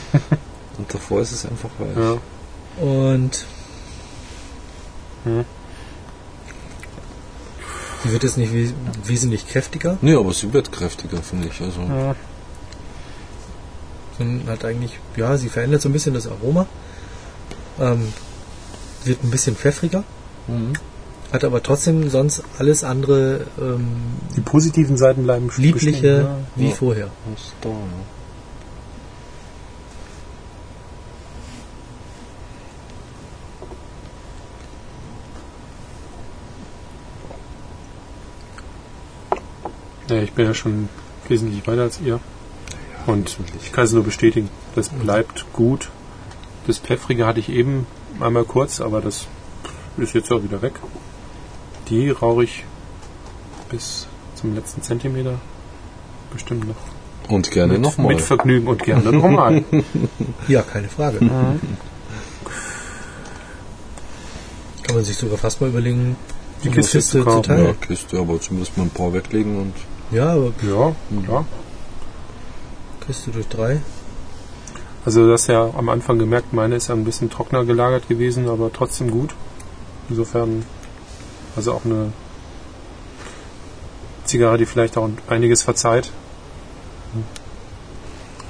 Und 0.78 0.93
davor 0.93 1.20
ist 1.20 1.32
es 1.32 1.44
einfach 1.47 1.70
weich. 1.78 1.97
Ja. 1.97 2.82
Und 2.85 3.47
Hm. 5.24 5.44
sie 8.03 8.12
wird 8.12 8.23
jetzt 8.24 8.39
nicht 8.39 8.53
wes 8.53 8.73
wesentlich 9.05 9.47
kräftiger, 9.49 9.99
Nee, 10.01 10.15
aber 10.16 10.32
sie 10.32 10.53
wird 10.53 10.73
kräftiger, 10.73 11.23
finde 11.23 11.49
ich. 11.49 11.61
Also, 11.61 11.81
Ja. 11.82 12.15
sondern 14.19 14.49
hat 14.49 14.65
eigentlich, 14.65 14.99
ja, 15.16 15.36
sie 15.36 15.49
verändert 15.49 15.82
so 15.82 15.89
ein 15.89 15.93
bisschen 15.93 16.15
das 16.15 16.27
Aroma. 16.27 16.66
Ähm, 17.81 18.12
wird 19.05 19.23
ein 19.24 19.31
bisschen 19.31 19.57
pfeffriger, 19.57 20.05
mhm. 20.47 20.74
hat 21.32 21.44
aber 21.44 21.62
trotzdem 21.62 22.09
sonst 22.11 22.43
alles 22.59 22.85
andere 22.85 23.47
ähm, 23.61 23.86
Die 24.36 24.40
positiven 24.43 24.97
Seiten 24.97 25.24
bleiben 25.24 25.47
bestehen, 25.47 25.65
liebliche 25.65 26.23
ja. 26.23 26.36
wie 26.57 26.69
Ja. 26.69 26.74
vorher. 26.74 27.07
ist 27.35 27.53
da, 27.62 27.70
ja. 40.13 40.19
Ja, 40.19 40.23
ich 40.23 40.33
bin 40.33 40.47
ja 40.47 40.55
schon 40.55 40.89
wesentlich 41.29 41.67
weiter 41.67 41.83
als 41.83 42.01
ihr. 42.01 42.21
Und 43.07 43.37
ich 43.61 43.73
kann 43.73 43.85
es 43.85 43.93
nur 43.93 44.05
bestätigen. 44.05 44.49
Das 44.75 44.89
bleibt 44.89 45.53
gut. 45.53 45.91
Das 46.67 46.79
Pfeffrige 46.79 47.27
hatte 47.27 47.41
ich 47.41 47.49
eben 47.49 47.87
einmal 48.21 48.45
kurz, 48.45 48.81
aber 48.81 49.01
das 49.01 49.27
ist 49.97 50.15
jetzt 50.15 50.31
auch 50.33 50.43
wieder 50.43 50.63
weg. 50.63 50.75
Die 51.89 52.11
rauche 52.11 52.45
ich 52.45 52.65
bis 53.69 54.07
zum 54.37 54.55
letzten 54.55 54.83
Zentimeter 54.83 55.41
bestimmt 56.33 56.69
noch. 56.69 56.77
Und 57.29 57.51
gerne 57.51 57.75
mit, 57.75 57.83
nochmal. 57.83 58.15
mit 58.15 58.21
Vergnügen 58.21 58.67
und 58.69 58.83
gerne 58.83 59.13
nochmal. 59.13 59.65
Ja, 60.49 60.63
keine 60.63 60.89
Frage. 60.89 61.25
Mhm. 61.25 61.61
Kann 64.83 64.95
man 64.97 65.05
sich 65.05 65.17
sogar 65.17 65.39
fast 65.39 65.61
mal 65.61 65.71
überlegen, 65.71 66.17
Die 66.63 66.69
eine 66.69 66.77
Kiste 66.77 67.01
zu 67.01 67.25
teilen. 67.43 67.67
Ja, 67.67 67.73
Kiste, 67.75 68.19
aber 68.19 68.41
zumindest 68.41 68.77
mal 68.77 68.85
ein 68.85 68.91
paar 68.91 69.13
weglegen 69.13 69.59
und 69.59 69.75
Ja, 70.13 70.33
aber 70.35 70.53
Ja, 70.63 70.95
klar. 71.25 71.47
Kiste 73.07 73.31
durch 73.31 73.49
drei. 73.49 73.81
Also 75.05 75.27
das 75.29 75.47
ja 75.49 75.71
am 75.77 75.89
Anfang 75.89 76.19
gemerkt, 76.19 76.53
meine 76.53 76.77
ist 76.77 76.89
ja 76.89 76.95
ein 76.95 77.05
bisschen 77.05 77.31
trockener 77.31 77.65
gelagert 77.65 78.09
gewesen, 78.09 78.49
aber 78.49 78.73
trotzdem 78.73 79.11
gut. 79.11 79.35
Insofern, 80.09 80.65
also 81.57 81.73
auch 81.73 81.85
eine 81.85 82.13
Zigarre, 84.25 84.59
die 84.59 84.67
vielleicht 84.67 84.97
auch 84.97 85.09
einiges 85.29 85.63
verzeiht. 85.63 86.13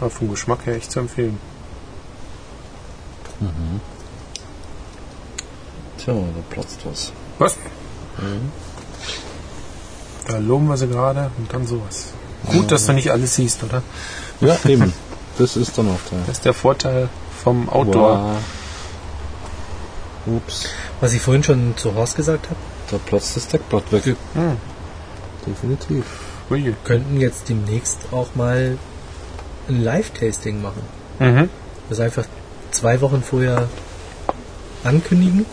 Aber 0.01 0.11
vom 0.11 0.31
Geschmack 0.31 0.67
her 0.67 0.75
echt 0.75 0.91
zu 0.91 0.99
empfehlen. 0.99 1.39
tja, 5.97 6.13
da 6.13 6.55
platzt 6.55 6.81
was. 6.85 7.13
Was? 7.39 7.57
Da 10.27 10.39
loben 10.39 10.69
wir 10.69 10.77
sie 10.77 10.89
gerade 10.89 11.31
und 11.39 11.53
dann 11.53 11.66
sowas. 11.66 12.09
Gut, 12.47 12.70
dass 12.70 12.86
du 12.86 12.93
nicht 12.93 13.11
alles 13.11 13.36
siehst, 13.36 13.62
oder? 13.62 13.82
Ja, 14.40 14.57
eben. 14.66 14.93
Das 15.39 15.57
ist 15.57 15.77
der 15.77 15.85
Nachteil. 15.85 16.20
Das 16.27 16.39
ist 16.39 16.44
der 16.44 16.55
Vorteil 16.55 17.09
vom 17.43 17.69
Outdoor. 17.69 18.36
Wow. 20.27 20.36
Ups. 20.36 20.69
Was 21.01 21.15
ich 21.15 21.20
vorhin 21.20 21.43
schon 21.43 21.74
zu 21.77 21.94
Horst 21.94 22.16
gesagt 22.16 22.47
habe, 22.47 22.57
Da 22.90 22.99
platzt 22.99 23.36
das 23.36 23.49
Deckblatt 23.49 23.90
weg. 23.90 24.05
Ja. 24.07 24.15
Hm. 24.35 24.57
Definitiv. 25.47 26.05
Ui. 26.51 26.74
könnten 26.85 27.20
jetzt 27.20 27.49
demnächst 27.49 27.99
auch 28.12 28.35
mal 28.35 28.77
ein 29.69 29.82
Live-Tasting 29.82 30.61
machen. 30.61 30.82
Mhm. 31.19 31.49
Das 31.89 32.01
einfach 32.01 32.24
zwei 32.70 33.01
Wochen 33.01 33.23
vorher 33.23 33.69
ankündigen, 34.85 35.47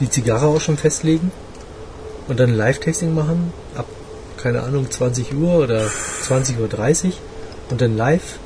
die 0.00 0.10
Zigarre 0.10 0.46
auch 0.46 0.60
schon 0.60 0.76
festlegen 0.76 1.30
und 2.28 2.40
dann 2.40 2.50
ein 2.50 2.56
Live-Tasting 2.56 3.14
machen 3.14 3.52
ab, 3.76 3.86
keine 4.36 4.62
Ahnung, 4.62 4.90
20 4.90 5.34
Uhr 5.34 5.54
oder 5.58 5.86
20.30 6.26 7.06
Uhr 7.06 7.12
und 7.70 7.80
dann 7.80 7.96
live 7.96 8.38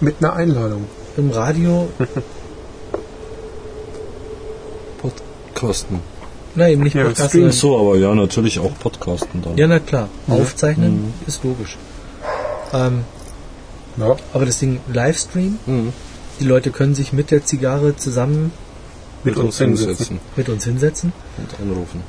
Mit 0.00 0.16
einer 0.20 0.32
Einladung. 0.34 0.86
im 1.16 1.30
Radio, 1.30 1.88
Podcasten. 5.00 6.00
na 6.54 6.68
eben 6.68 6.82
nicht 6.82 6.94
Ja, 6.94 7.04
Podcast, 7.04 7.30
Stream 7.30 7.50
sondern- 7.52 7.58
So, 7.58 7.78
aber 7.78 7.96
ja, 7.98 8.14
natürlich 8.14 8.58
auch 8.58 8.72
Podcasten 8.78 9.42
dann. 9.42 9.56
ja 9.56 9.66
na 9.66 9.78
klar, 9.78 10.08
aufzeichnen 10.28 11.02
Mhm. 11.06 11.12
ist 11.26 11.42
logisch. 11.44 11.76
Ähm, 12.72 13.04
Ja. 13.98 14.16
aber 14.32 14.46
das 14.46 14.58
Ding 14.58 14.80
Livestream, 14.92 15.58
Mhm. 15.66 15.92
die 16.40 16.44
Leute 16.44 16.70
können 16.70 16.94
sich 16.94 17.12
mit 17.12 17.30
der 17.30 17.44
Zigarre 17.44 17.96
zusammen 17.96 18.52
Mit 19.24 19.36
uns 19.36 19.58
hinsetzen. 19.58 20.18
mit 20.36 20.48
uns 20.48 20.64
hinsetzen 20.64 21.12
und 21.36 21.60
anrufen. 21.60 22.02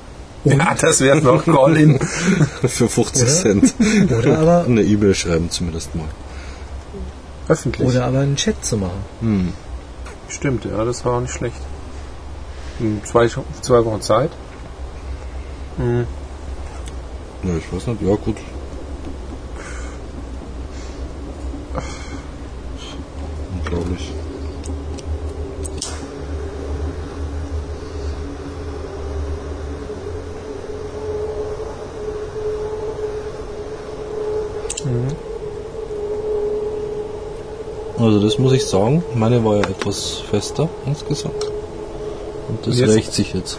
Und, 0.43 0.57
Ja, 0.57 0.75
das 0.79 0.99
wäre 1.01 1.17
noch 1.21 1.43
Call-In. 1.45 1.99
Für 2.61 2.89
50 2.89 3.21
Oder? 3.23 3.31
Cent. 3.31 3.73
oder 4.17 4.39
aber 4.39 4.65
Eine 4.65 4.81
E-Mail 4.81 5.15
schreiben 5.15 5.49
zumindest 5.49 5.93
mal. 5.95 6.07
Öffentlich. 7.47 7.87
oder 7.87 8.05
aber 8.05 8.19
einen 8.19 8.35
Chat 8.35 8.63
zu 8.63 8.77
machen. 8.77 9.03
Hm. 9.19 9.53
Stimmt, 10.29 10.65
ja, 10.65 10.83
das 10.85 11.03
war 11.05 11.13
auch 11.17 11.21
nicht 11.21 11.33
schlecht. 11.33 11.57
Hm, 12.79 13.01
Zwei, 13.03 13.27
zwei 13.27 13.85
Wochen 13.85 14.01
Zeit. 14.01 14.31
Hm. 15.77 16.05
Ja, 17.43 17.49
ich 17.57 17.71
weiß 17.73 17.87
nicht. 17.87 18.01
Ja, 18.01 18.15
gut. 18.15 18.37
Unglaublich. 23.55 24.11
Also 38.03 38.19
das 38.19 38.37
muss 38.37 38.51
ich 38.51 38.65
sagen, 38.65 39.01
meine 39.15 39.45
war 39.45 39.55
ja 39.55 39.61
etwas 39.61 40.15
fester 40.29 40.67
insgesamt. 40.85 41.45
Und 42.49 42.67
das 42.67 42.77
Jetzt- 42.77 42.89
rächt 42.93 43.13
sich 43.13 43.33
jetzt. 43.33 43.57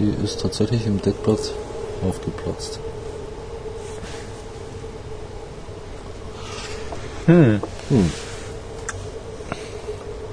Die 0.00 0.12
ist 0.24 0.40
tatsächlich 0.40 0.84
im 0.84 1.00
Deckblatt 1.00 1.52
aufgeplatzt. 2.08 2.80
Hm. 7.26 7.60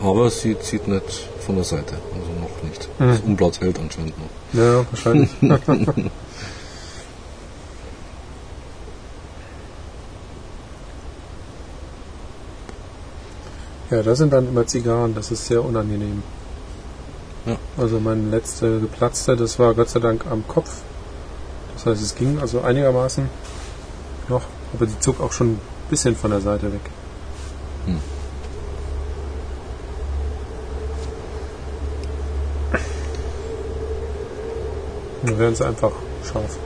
Aber 0.01 0.29
sie 0.31 0.57
zieht 0.59 0.87
nicht 0.87 1.27
von 1.45 1.55
der 1.55 1.63
Seite, 1.63 1.95
also 2.13 2.31
noch 2.39 2.63
nicht. 2.67 2.89
Das 2.97 3.19
Umblatt 3.21 3.59
hält 3.61 3.77
anscheinend 3.79 4.13
noch. 4.17 4.59
Ja, 4.59 4.85
wahrscheinlich. 4.89 5.29
ja, 13.91 14.01
das 14.01 14.17
sind 14.17 14.33
dann 14.33 14.47
immer 14.47 14.65
Zigarren, 14.65 15.13
das 15.13 15.31
ist 15.31 15.45
sehr 15.45 15.63
unangenehm. 15.63 16.23
Ja. 17.45 17.57
Also 17.77 17.99
mein 17.99 18.31
letzter 18.31 18.79
geplatzte, 18.79 19.35
das 19.35 19.59
war 19.59 19.73
Gott 19.75 19.89
sei 19.89 19.99
Dank 19.99 20.25
am 20.29 20.47
Kopf. 20.47 20.81
Das 21.75 21.85
heißt, 21.85 22.01
es 22.01 22.15
ging 22.15 22.39
also 22.39 22.61
einigermaßen 22.61 23.29
noch, 24.27 24.43
aber 24.73 24.85
die 24.87 24.99
zog 24.99 25.21
auch 25.21 25.31
schon 25.31 25.53
ein 25.53 25.59
bisschen 25.89 26.15
von 26.15 26.31
der 26.31 26.41
Seite 26.41 26.73
weg. 26.73 26.81
Hm. 27.85 27.99
Dann 35.25 35.39
werden 35.39 35.55
sie 35.55 35.65
einfach 35.65 35.91
scharf. 36.23 36.57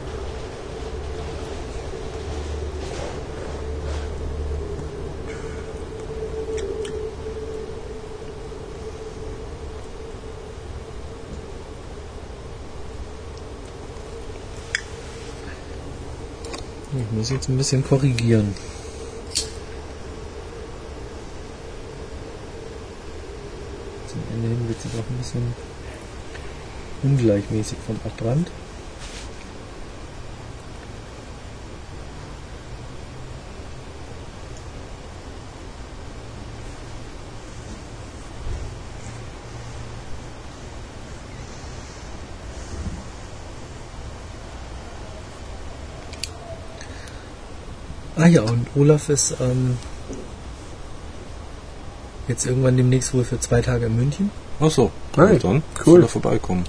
Ich 17.09 17.17
muss 17.17 17.31
jetzt 17.31 17.49
ein 17.49 17.57
bisschen 17.57 17.83
korrigieren. 17.83 18.53
Zum 24.07 24.21
Ende 24.31 24.47
hin 24.49 24.67
wird 24.67 24.79
sie 24.79 24.89
doch 24.89 25.09
ein 25.09 25.17
bisschen 25.17 25.53
ungleichmäßig 27.01 27.79
vom 27.87 27.95
Abbrand. 28.05 28.51
Ah 48.19 48.27
ja, 48.27 48.41
und 48.41 48.67
Olaf 48.75 49.09
ist 49.09 49.35
ähm, 49.39 49.77
jetzt 52.27 52.45
irgendwann 52.45 52.77
demnächst 52.77 53.13
wohl 53.13 53.23
für 53.23 53.39
zwei 53.39 53.61
Tage 53.61 53.85
in 53.85 53.95
München. 53.95 54.31
Achso, 54.59 54.91
Hey, 55.15 55.27
hey, 55.29 55.39
dann 55.39 55.63
cool. 55.79 55.93
soll 55.93 56.01
er 56.03 56.07
vorbeikommen. 56.07 56.65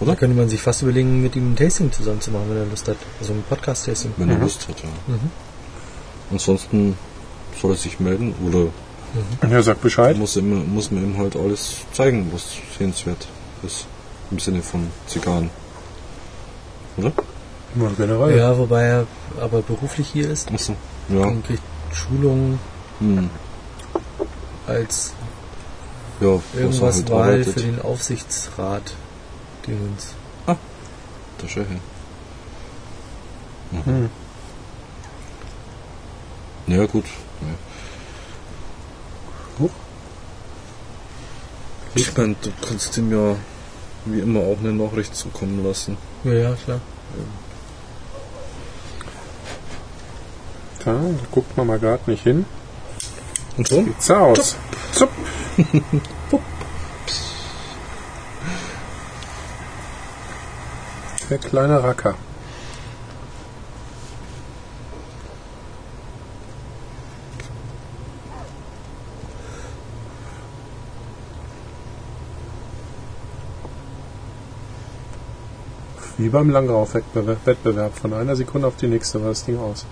Da 0.00 0.06
Oder? 0.06 0.16
könnte 0.16 0.36
man 0.36 0.48
sich 0.48 0.60
fast 0.60 0.82
überlegen, 0.82 1.22
mit 1.22 1.36
ihm 1.36 1.52
ein 1.52 1.56
Tasting 1.56 1.92
zusammen 1.92 2.20
zu 2.20 2.32
machen, 2.32 2.46
wenn 2.50 2.56
er 2.56 2.66
Lust 2.66 2.88
hat. 2.88 2.96
Also 3.20 3.32
ein 3.32 3.44
Podcast-Tasting. 3.48 4.12
Wenn 4.16 4.30
er 4.30 4.36
Mhm. 4.36 4.42
Lust 4.42 4.66
hat, 4.68 4.80
ja. 4.82 4.88
Mhm. 5.06 5.30
Ansonsten 6.32 6.96
soll 7.60 7.70
er 7.72 7.76
sich 7.76 8.00
melden 8.00 8.34
oder 8.46 8.66
Ja, 9.48 9.62
sag 9.62 9.80
Bescheid. 9.82 10.16
muss, 10.16 10.36
immer, 10.36 10.56
muss 10.64 10.90
man 10.90 11.04
ihm 11.04 11.18
halt 11.18 11.36
alles 11.36 11.76
zeigen, 11.92 12.30
was 12.32 12.56
sehenswert 12.76 13.28
ist. 13.62 13.86
Im 14.30 14.38
Sinne 14.40 14.62
von 14.62 14.88
Zigarren. 15.06 15.50
Oder? 16.96 17.12
Ja, 17.74 17.88
generell. 17.96 18.36
Ja, 18.36 18.58
wobei 18.58 18.82
er 18.84 19.06
aber 19.40 19.62
beruflich 19.62 20.08
hier 20.08 20.28
ist 20.30 20.50
Achso. 20.52 20.74
Ja. 21.08 21.24
und 21.26 21.46
kriegt 21.46 21.62
Schulungen 21.92 22.58
Hm. 22.98 23.30
als 24.66 25.12
Ja, 26.20 26.34
was 26.34 26.42
irgendwas 26.54 26.94
halt 26.96 27.10
Wahl 27.10 27.22
arbeitet. 27.22 27.54
für 27.54 27.60
den 27.60 27.82
Aufsichtsrat. 27.82 28.94
Dingens. 29.66 30.14
Der 31.42 31.48
Chef. 31.48 31.66
Mhm. 33.72 33.84
Hm. 33.86 34.10
Ja, 36.68 36.86
gut. 36.86 37.04
Ja. 37.40 37.48
Huch. 39.64 39.70
Ich 41.94 42.16
meine, 42.16 42.36
du 42.40 42.50
kannst 42.66 42.96
ihm 42.98 43.10
ja 43.10 43.34
wie 44.04 44.20
immer 44.20 44.40
auch 44.40 44.58
eine 44.60 44.72
Nachricht 44.72 45.16
zukommen 45.16 45.64
lassen. 45.64 45.96
Ja, 46.24 46.32
ja, 46.32 46.54
klar. 46.64 46.80
Da 50.84 51.00
guckt 51.30 51.56
man 51.56 51.68
mal 51.68 51.78
gerade 51.78 52.10
nicht 52.10 52.24
hin. 52.24 52.44
Und 53.56 53.68
schon? 53.68 53.84
Sieht's 53.84 54.10
aus. 54.10 54.56
Zup. 54.92 55.10
Der 61.30 61.38
kleine 61.38 61.82
Racker. 61.82 62.14
Wie 76.18 76.28
beim 76.28 76.50
Langlauf-Wettbewerb 76.50 77.46
Wettbewerb. 77.46 77.96
Von 77.96 78.12
einer 78.12 78.36
Sekunde 78.36 78.68
auf 78.68 78.76
die 78.76 78.88
nächste 78.88 79.20
war 79.22 79.30
das 79.30 79.44
Ding 79.44 79.58
aus. 79.58 79.86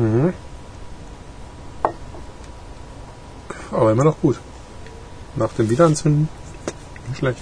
Mhm. 0.00 0.32
Aber 3.70 3.89
immer 4.00 4.10
noch 4.10 4.20
gut. 4.20 4.40
Nach 5.36 5.52
dem 5.52 5.68
Wiederanzünden 5.68 6.28
nicht 7.08 7.18
schlecht. 7.18 7.38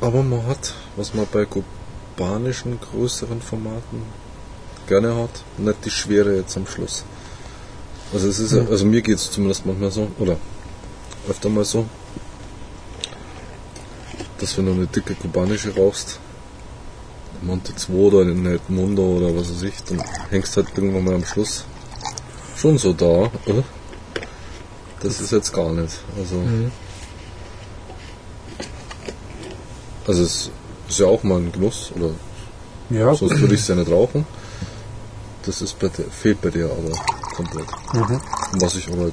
Aber 0.00 0.22
man 0.22 0.46
hat, 0.46 0.74
was 0.96 1.12
man 1.12 1.26
bei 1.32 1.44
kubanischen 1.44 2.80
größeren 2.80 3.42
Formaten 3.42 4.02
gerne 4.86 5.14
hat, 5.16 5.30
nicht 5.58 5.84
die 5.84 5.90
Schwere 5.90 6.36
jetzt 6.36 6.56
am 6.56 6.66
Schluss. 6.66 7.04
Also 8.12 8.28
es 8.28 8.38
ist 8.38 8.52
ja, 8.52 8.64
also 8.70 8.86
mir 8.86 9.02
geht 9.02 9.16
es 9.16 9.30
zumindest 9.30 9.66
manchmal 9.66 9.90
so, 9.90 10.08
oder 10.18 10.36
öfter 11.28 11.48
mal 11.48 11.64
so, 11.64 11.86
dass 14.38 14.56
wenn 14.56 14.66
du 14.66 14.72
eine 14.72 14.86
dicke 14.86 15.14
kubanische 15.14 15.74
rauchst, 15.74 16.20
Monte 17.42 17.74
2 17.74 17.92
oder 17.92 18.22
in 18.22 18.46
El 18.46 18.60
Mundo 18.68 19.02
oder 19.02 19.34
was 19.36 19.50
weiß 19.50 19.62
ich, 19.64 19.74
dann 19.84 20.02
hängst 20.30 20.56
halt 20.56 20.68
irgendwann 20.76 21.04
mal 21.04 21.14
am 21.14 21.24
Schluss 21.24 21.64
schon 22.56 22.78
so 22.78 22.92
da. 22.92 23.24
Äh? 23.46 23.62
Das 25.00 25.20
ist 25.20 25.32
jetzt 25.32 25.52
gar 25.52 25.72
nicht. 25.72 25.98
Also, 26.18 26.36
Mhm. 26.36 26.70
also 30.06 30.22
es 30.22 30.50
ist 30.88 30.98
ja 30.98 31.06
auch 31.06 31.22
mal 31.22 31.38
ein 31.38 31.52
Genuss, 31.52 31.90
oder 31.94 32.10
Ja, 32.90 33.14
sonst 33.14 33.38
würde 33.40 33.54
ich 33.54 33.60
es 33.60 33.68
ja 33.68 33.74
nicht 33.74 33.90
rauchen. 33.90 34.24
Das 35.46 35.62
ist 35.62 35.78
bei 35.78 35.88
dir, 35.88 36.04
fehlt 36.10 36.40
bei 36.42 36.50
dir 36.50 36.64
aber 36.66 36.92
komplett. 37.36 37.66
Mhm. 37.94 38.20
Was 38.60 38.74
ich 38.74 38.92
aber 38.92 39.10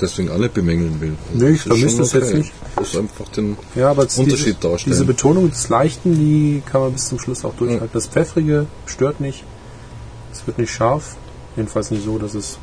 deswegen 0.00 0.30
alle 0.30 0.48
bemängeln 0.48 1.00
will. 1.00 1.16
Nee, 1.34 1.50
ich 1.50 1.60
vermisse 1.62 1.98
das 1.98 2.12
jetzt 2.12 2.34
nicht. 2.34 2.52
Das 2.76 2.88
ist 2.88 2.96
einfach 2.96 3.28
den 3.28 3.56
Ja, 3.74 3.90
aber 3.90 4.04
es- 4.06 4.16
Unterschied 4.18 4.46
diese, 4.46 4.68
darstellen. 4.68 4.92
diese 4.94 5.04
Betonung 5.04 5.50
des 5.50 5.68
Leichten, 5.68 6.14
die 6.14 6.62
kann 6.70 6.80
man 6.80 6.92
bis 6.92 7.08
zum 7.08 7.18
Schluss 7.18 7.44
auch 7.44 7.54
durchhalten. 7.54 7.90
Das 7.92 8.06
Pfeffrige 8.06 8.66
stört 8.86 9.20
nicht. 9.20 9.44
Es 10.32 10.46
wird 10.46 10.58
nicht 10.58 10.72
scharf. 10.72 11.16
Jedenfalls 11.56 11.90
nicht 11.90 12.04
so, 12.04 12.18
dass 12.18 12.34
es 12.34 12.58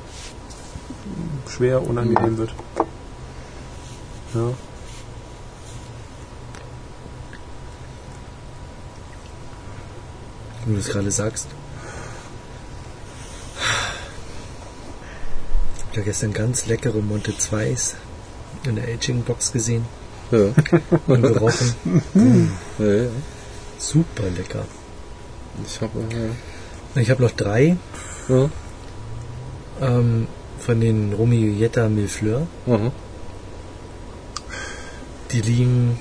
schwer, 1.48 1.82
unangenehm 1.88 2.38
wird. 2.38 2.54
Ja. 4.34 4.50
Wenn 10.66 10.74
du 10.76 10.80
das 10.82 10.90
gerade 10.90 11.12
sagst. 11.12 11.48
Ich 15.96 15.98
habe 15.98 16.08
gestern 16.08 16.34
ganz 16.34 16.66
leckere 16.66 17.02
Monte 17.02 17.32
2s 17.32 17.94
in 18.68 18.76
der 18.76 18.84
Aging-Box 18.84 19.54
gesehen 19.54 19.86
ja, 20.30 20.48
und 21.08 21.22
gerochen. 21.22 21.74
ja, 22.80 22.86
ja. 22.86 23.10
Super 23.78 24.24
lecker. 24.38 24.66
Ich 25.66 25.80
habe 25.80 26.00
äh, 26.98 27.02
Ich 27.02 27.10
habe 27.10 27.24
noch 27.24 27.32
drei 27.32 27.78
ja. 28.28 28.50
ähm, 29.80 30.28
von 30.60 30.82
den 30.82 31.14
Romeo 31.14 31.54
Jetta 31.54 31.88
Milfleur. 31.88 32.46
Die 35.32 35.40
liegen 35.40 35.98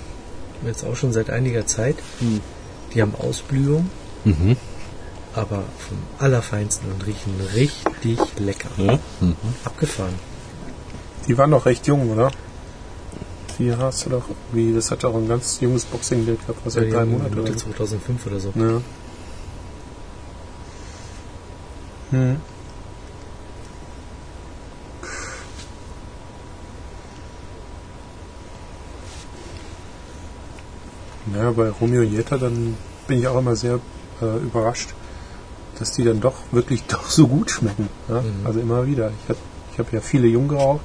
jetzt 0.66 0.85
auch 0.85 0.97
schon 0.97 1.12
seit 1.12 1.31
einiger 1.31 1.69
Zeit. 1.69 1.99
Hm. 2.19 2.41
Die 2.93 3.01
haben 3.01 3.15
Ausblühung, 3.15 3.89
Mhm. 4.25 4.57
Aber 5.35 5.65
vom 5.78 5.98
Allerfeinsten 6.19 6.90
und 6.93 7.06
riechen 7.06 7.35
richtig 7.55 8.19
lecker. 8.39 8.69
Ja. 8.77 8.98
Mhm. 9.20 9.36
Abgefahren. 9.65 10.15
Die 11.27 11.36
waren 11.39 11.51
noch 11.51 11.66
recht 11.66 11.86
jung, 11.86 12.11
oder? 12.11 12.31
Die 13.59 13.74
hast 13.74 14.06
du 14.06 14.11
doch, 14.11 14.24
wie, 14.52 14.73
das 14.74 14.90
hat 14.90 15.05
doch 15.05 15.15
ein 15.15 15.28
ganz 15.28 15.61
junges 15.61 15.85
Boxing-Bild 15.85 16.40
gehabt, 16.40 16.59
was 16.65 16.74
Ja, 16.74 16.81
seit 16.81 16.89
die 16.89 16.93
drei 16.93 17.05
oder 17.05 17.43
Mitte 17.43 17.59
so. 17.59 17.66
2005 17.66 18.27
oder 18.27 18.40
so. 18.40 18.52
Ja. 18.56 18.81
Hm. 22.11 22.36
Ja, 31.35 31.51
bei 31.52 31.70
Romeo 31.70 32.02
Jetta, 32.02 32.36
dann 32.36 32.77
bin 33.09 33.19
ich 33.19 33.27
auch 33.27 33.39
immer 33.39 33.56
sehr 33.56 33.81
äh, 34.20 34.36
überrascht, 34.39 34.90
dass 35.78 35.92
die 35.92 36.05
dann 36.05 36.20
doch 36.20 36.34
wirklich 36.52 36.82
doch 36.88 37.09
so 37.09 37.26
gut 37.26 37.51
schmecken. 37.51 37.88
Ja? 38.09 38.20
Mhm. 38.20 38.46
Also 38.46 38.60
immer 38.60 38.86
wieder. 38.86 39.10
Ich 39.22 39.28
habe 39.28 39.38
ich 39.72 39.78
hab 39.78 39.92
ja 39.92 40.01
viele 40.01 40.28
jung 40.28 40.48
geraucht, 40.48 40.84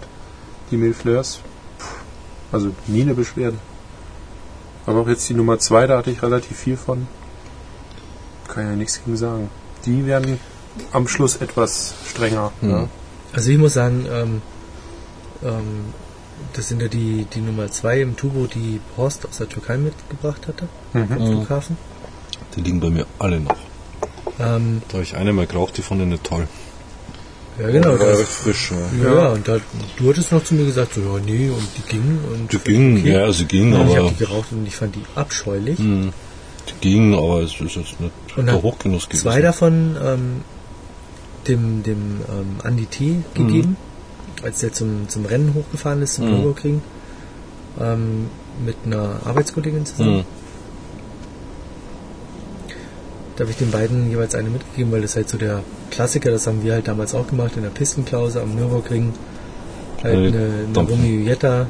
die 0.72 0.78
Milfleurs. 0.78 1.40
Also 2.52 2.72
nie 2.88 3.02
eine 3.02 3.14
Beschwerde. 3.14 3.58
Aber 4.86 5.02
auch 5.02 5.08
jetzt 5.08 5.30
die 5.30 5.36
Nummer 5.36 5.60
2, 5.60 5.86
da 5.88 5.98
hatte 6.00 6.10
ich 6.10 6.24
relativ 6.24 6.58
viel 6.58 6.76
von. 6.78 7.08
Kann 8.48 8.66
ja 8.66 8.76
nichts 8.76 9.04
gegen 9.04 9.16
sagen. 9.18 9.50
Die 9.86 10.06
werden 10.08 10.40
am 10.92 11.08
Schluss 11.08 11.36
etwas 11.38 11.94
strenger. 12.08 12.52
Mhm. 12.62 12.70
Ja. 12.70 12.88
Also 13.34 13.52
ich 13.52 13.58
muss 13.60 13.74
sagen, 13.74 14.08
ähm, 14.12 14.42
ähm, 15.44 15.94
das 16.54 16.70
sind 16.70 16.82
ja 16.82 16.88
die, 16.88 17.28
die 17.32 17.42
Nummer 17.42 17.70
zwei 17.70 18.02
im 18.02 18.16
Tubo, 18.18 18.48
die 18.48 18.82
Horst 18.98 19.28
aus 19.28 19.38
der 19.38 19.50
Türkei 19.50 19.78
mitgebracht 19.78 20.48
hatte, 20.48 20.68
Mhm. 20.94 21.08
vom 21.10 21.18
Flughafen. 21.28 21.78
Die 22.56 22.62
liegen 22.62 22.80
bei 22.80 22.90
mir 22.90 23.06
alle 23.20 23.40
noch. 23.40 23.56
Ähm, 24.40 24.82
Da 24.88 24.94
habe 24.94 25.04
ich 25.04 25.16
eine 25.16 25.34
mal 25.34 25.46
geraucht, 25.48 25.78
die 25.78 25.82
fand 25.82 26.02
ich 26.02 26.08
nicht 26.08 26.24
toll. 26.24 26.48
ja 27.60 27.70
genau, 27.70 27.92
War 27.92 27.98
das, 27.98 28.22
frisch. 28.24 28.72
Ja. 28.72 29.04
ja, 29.10 29.14
Ja. 29.16 29.28
und 29.34 29.48
da, 29.48 29.58
du 29.98 30.10
hattest 30.10 30.32
noch 30.32 30.44
zu 30.44 30.54
mir 30.56 30.66
gesagt, 30.66 30.94
so, 30.94 31.02
ja 31.02 31.20
nee, 31.26 31.50
und 31.50 31.68
die 31.78 31.82
gingen 31.90 32.20
und 32.34 32.52
Die 32.54 32.58
ging, 32.60 33.00
okay. 33.00 33.12
ja, 33.14 33.32
sie 33.32 33.46
ging, 33.46 33.74
Und 33.74 33.88
ich 33.90 33.96
aber 33.98 34.06
habe 34.06 34.16
die 34.18 34.26
geraucht 34.26 34.48
und 34.52 34.66
ich 34.66 34.76
fand 34.76 34.96
die 34.96 35.04
abscheulich. 35.16 35.78
mh, 35.80 36.12
die 36.70 36.90
ging, 36.90 37.14
aber 37.16 37.42
es 37.42 37.52
ist 37.60 37.76
jetzt 37.76 38.00
nicht 38.00 38.12
Und 38.38 38.46
der 38.46 38.62
Hochgenuss 38.62 39.08
gewesen. 39.10 39.24
Zwei 39.24 39.42
davon 39.42 39.98
ähm, 40.02 40.42
dem, 41.48 41.84
dem 41.84 42.22
ähm, 42.30 42.56
Andi 42.64 42.86
T. 42.86 43.16
gegeben, 43.34 43.76
als 44.44 44.60
der 44.60 44.72
zum, 44.72 45.10
zum 45.10 45.26
Rennen 45.26 45.54
hochgefahren 45.54 46.02
ist, 46.02 46.16
zum 46.16 46.26
Mhm. 46.26 46.32
Nürburgring, 46.32 46.82
ähm, 47.82 48.28
mit 48.66 48.76
einer 48.86 49.20
Arbeitskollegin 49.26 49.86
zusammen. 49.86 50.18
Mhm. 50.18 50.24
Da 53.40 53.44
habe 53.46 53.52
ich 53.52 53.58
den 53.58 53.72
beiden 53.72 54.10
jeweils 54.10 54.36
eine 54.36 54.50
mitgegeben, 54.50 54.92
weil 54.92 55.02
das 55.02 55.16
halt 55.16 55.30
so 55.30 55.38
der 55.38 55.62
Klassiker, 55.92 56.30
das 56.30 56.46
haben 56.46 56.62
wir 56.62 56.74
halt 56.74 56.90
damals 56.90 57.16
auch 57.16 57.26
gemacht 57.26 57.54
in 57.56 57.64
der 57.64 57.70
Pistenklause 57.70 58.42
am 58.42 58.54
Nürburgring. 58.54 59.14
Halt 60.04 60.14
die 60.14 60.28
eine, 60.38 60.50
eine. 60.78 60.90
Romeo 60.90 61.22
Jetta 61.22 61.68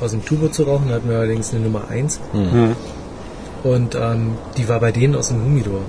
aus 0.00 0.10
dem 0.10 0.24
Turbo 0.24 0.48
zu 0.48 0.64
rauchen, 0.64 0.88
da 0.88 0.96
hatten 0.96 1.08
wir 1.08 1.16
allerdings 1.18 1.52
eine 1.54 1.62
Nummer 1.62 1.82
1 1.88 2.18
Mhm. 2.32 2.74
und 3.62 3.94
ähm, 3.94 4.32
die 4.56 4.68
war 4.68 4.80
bei 4.80 4.90
denen 4.90 5.14
aus 5.14 5.28
dem 5.28 5.44
Humidor 5.44 5.80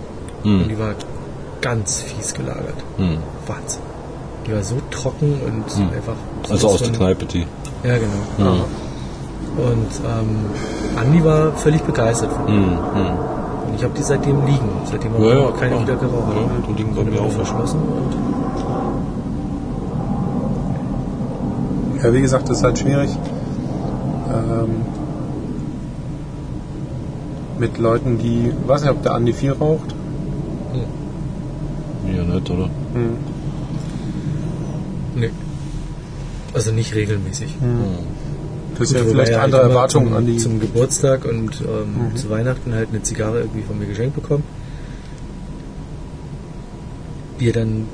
und 0.43 0.65
Mhm. 0.65 0.69
die 0.69 0.77
war 0.79 0.93
ganz 1.61 2.01
fies 2.03 2.33
gelagert. 2.35 2.75
Mhm. 2.99 3.17
Wahnsinn. 3.47 3.81
Die 4.47 4.53
war 4.53 4.63
so 4.63 4.75
trocken 4.91 5.33
und 5.45 5.77
Mhm. 5.79 5.89
einfach. 5.95 6.15
Also 6.43 6.67
sowas 6.69 6.81
aus 6.81 6.87
der 6.89 6.97
Kneipe 6.97 7.25
die. 7.25 7.45
Ja, 7.83 7.95
genau. 7.97 8.53
Mhm. 8.53 8.63
Und 9.57 9.91
ähm, 10.05 10.35
Andi 10.95 11.23
war 11.23 11.53
völlig 11.57 11.81
begeistert 11.81 12.31
von 12.31 12.45
Mhm. 12.45 12.71
Mhm. 12.71 13.39
Und 13.69 13.75
ich 13.75 13.83
habe 13.83 13.93
die 13.95 14.01
seitdem 14.03 14.45
liegen. 14.45 14.69
Seitdem 14.85 15.13
haben 15.13 15.23
Ja, 15.23 15.29
wir 15.29 15.39
ja, 15.41 15.51
keine 15.51 15.69
klar. 15.75 15.81
wieder 15.83 15.95
geraucht. 15.95 16.33
Ja, 16.35 16.41
die 16.67 16.73
liegen 16.73 16.95
bei 16.95 17.03
mir 17.03 17.21
auch. 17.21 17.31
verschlossen. 17.31 17.79
Und 17.79 18.15
Ja, 22.03 22.13
wie 22.13 22.21
gesagt, 22.21 22.49
das 22.49 22.57
ist 22.59 22.63
halt 22.63 22.79
schwierig. 22.79 23.09
Ähm, 24.33 24.69
mit 27.59 27.77
Leuten, 27.77 28.17
die, 28.17 28.53
weiß 28.67 28.81
nicht, 28.81 28.91
ob 28.91 29.03
der 29.03 29.13
Andi 29.15 29.33
viel 29.33 29.51
raucht. 29.51 29.93
Ja, 32.15 32.23
nicht, 32.23 32.49
oder? 32.49 32.69
Hm. 32.93 33.17
nee. 35.15 35.29
Also 36.53 36.71
nicht 36.71 36.95
regelmäßig. 36.95 37.55
Das 37.59 37.67
ja 38.80 39.01
Gut, 39.01 39.11
vielleicht 39.11 39.31
er 39.31 39.38
halt 39.41 39.45
andere 39.45 39.61
immer 39.64 39.69
Erwartungen 39.72 40.07
zum, 40.07 40.15
an 40.18 40.26
die. 40.26 40.38
Zum 40.38 40.60
Geburtstag 40.60 41.26
und 41.26 41.61
ähm, 41.61 42.10
Mhm. 42.11 42.15
zu 42.15 42.30
Weihnachten 42.30 42.73
halt 42.73 42.89
eine 42.89 43.03
Zigarre 43.03 43.39
irgendwie 43.39 43.64
von 43.64 43.77
mir 43.80 43.85
geschenkt 43.85 44.15
bekommen. 44.15 44.43
Wir 47.38 47.53
dann 47.53 47.88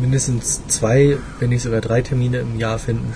mindestens 0.00 0.62
zwei, 0.68 1.18
wenn 1.40 1.50
nicht 1.50 1.62
sogar 1.62 1.80
drei 1.80 2.02
Termine 2.02 2.38
im 2.38 2.58
Jahr 2.58 2.78
finden, 2.78 3.12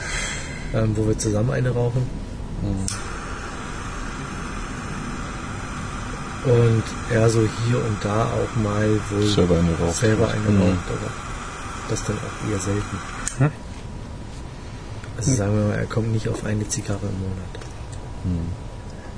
ähm, 0.75 0.93
wo 0.97 1.07
wir 1.07 1.17
zusammen 1.19 1.51
eine 1.51 1.71
rauchen. 1.71 2.03
Und 6.45 6.83
er 7.11 7.31
so 7.31 7.41
hier 7.67 7.77
und 7.77 7.97
da 8.03 8.25
auch 8.25 8.63
mal 8.63 8.89
wohl 9.11 9.23
Selber 9.27 9.59
eine 9.59 9.71
raucht. 9.79 9.97
selber 9.97 10.29
eine 10.29 10.51
Mhm. 10.51 10.61
raucht, 10.63 10.89
aber 10.89 11.11
das 11.89 12.05
dann 12.05 12.17
auch 12.17 12.51
eher 12.51 12.59
selten. 12.59 12.97
Hm? 15.25 15.29
Also 15.31 15.35
sagen 15.37 15.57
wir 15.57 15.65
mal, 15.69 15.79
er 15.79 15.87
kommt 15.87 16.13
nicht 16.13 16.29
auf 16.29 16.45
eine 16.45 16.69
Zigarre 16.69 17.01
im 17.07 17.21
Monat. 17.21 18.45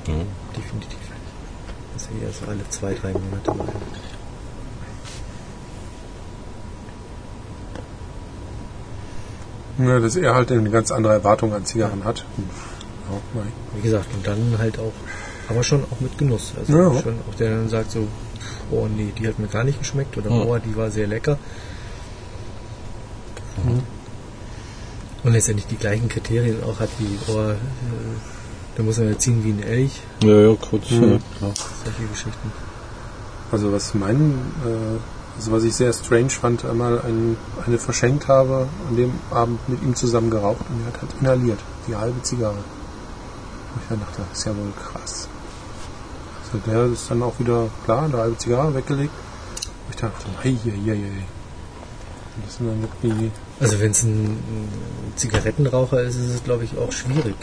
Ja. 0.07 0.15
Definitiv. 0.57 0.99
Das 1.95 2.03
ist 2.03 2.11
eher 2.23 2.31
so 2.33 2.51
alle 2.51 2.69
zwei, 2.71 2.95
drei 2.95 3.13
Monate 3.13 3.55
mal. 3.55 3.69
Ja, 9.79 9.99
dass 9.99 10.17
er 10.17 10.35
halt 10.35 10.53
eine 10.53 10.71
ganz 10.71 10.91
andere 10.91 11.15
Erwartung 11.15 11.53
an 11.53 11.65
Zigarren 11.65 12.05
hat. 12.05 12.19
Ja, 12.19 13.17
nein. 13.35 13.53
Wie 13.75 13.81
gesagt, 13.83 14.07
und 14.15 14.27
dann 14.27 14.57
halt 14.59 14.79
auch, 14.79 14.93
aber 15.49 15.63
schon 15.63 15.83
auch 15.85 16.01
mit 16.01 16.17
Genuss. 16.17 16.53
Also 16.59 16.73
Ja. 16.79 17.03
schon 17.03 17.15
auch 17.29 17.35
der 17.35 17.51
dann 17.51 17.69
sagt 17.69 17.91
so, 17.91 18.07
oh 18.71 18.87
nee, 18.87 19.13
die 19.19 19.27
hat 19.27 19.39
mir 19.39 19.49
gar 19.49 19.65
nicht 19.65 19.79
geschmeckt 19.81 20.17
oder 20.17 20.31
Ja. 20.31 20.43
oh, 20.45 20.59
die 20.59 20.77
war 20.77 20.91
sehr 20.91 21.07
lecker. 21.07 21.39
Und 25.25 25.33
letztendlich 25.33 25.67
die 25.67 25.77
gleichen 25.77 26.09
Kriterien 26.09 26.63
auch 26.65 26.79
hat 26.81 26.91
wie, 26.99 27.19
oh, 27.33 27.41
äh, 27.41 27.55
da 28.77 28.83
muss 28.83 28.99
man 28.99 29.09
ja 29.09 29.19
ziehen 29.19 29.43
wie 29.43 29.51
ein 29.51 29.63
Elch, 29.63 30.03
Ja, 30.23 30.37
ja, 30.37 30.55
kurz. 30.57 30.91
Mhm. 30.91 31.13
Ja, 31.13 31.19
klar. 31.39 31.55
solche 31.83 32.03
Geschichten. 32.11 32.53
Also 33.51 33.73
was 33.73 33.95
mein, 33.95 34.35
äh, 34.67 34.99
also 35.37 35.53
was 35.53 35.65
ich 35.65 35.75
sehr 35.75 35.93
strange 35.93 36.31
fand, 36.31 36.65
einmal 36.65 37.01
ein, 37.01 37.37
eine 37.67 37.79
verschenkt 37.79 38.29
habe, 38.29 38.69
an 38.89 38.97
dem 38.97 39.13
Abend 39.31 39.67
mit 39.69 39.83
ihm 39.83 39.95
zusammen 39.95 40.31
geraucht 40.31 40.65
und 40.69 40.81
er 40.83 40.93
hat 40.93 41.03
halt 41.03 41.13
inhaliert, 41.21 41.59
die 41.89 41.97
halbe 41.97 42.21
Zigarre. 42.23 42.55
Und 42.55 43.83
ich 43.83 43.89
dann 43.89 44.01
dachte, 44.01 44.23
das 44.29 44.39
ist 44.39 44.45
ja 44.45 44.53
wohl 44.57 44.73
krass. 44.77 45.29
Also 46.45 46.71
der 46.71 46.85
ist 46.93 47.11
dann 47.11 47.23
auch 47.23 47.39
wieder, 47.39 47.69
klar, 47.85 48.05
eine 48.05 48.19
halbe 48.19 48.37
Zigarre 48.39 48.75
weggelegt. 48.75 49.13
Und 49.87 49.95
ich 49.95 49.97
dachte, 49.97 50.27
hey, 50.43 50.59
hey, 50.63 50.73
hey, 50.85 50.97
hey. 50.97 51.25
Und 52.37 52.47
das 52.47 52.57
sind 52.57 52.69
dann 52.69 52.89
irgendwie, 53.03 53.31
Also 53.65 53.81
wenn 53.81 53.93
es 53.93 54.03
ein, 54.03 54.37
Zigarettenraucher 55.17 56.03
ist, 56.03 56.17
ist 56.17 56.35
es 56.35 56.45
glaube 56.45 56.65
ich 56.65 56.77
auch 56.77 56.93
schwierig. 56.93 57.35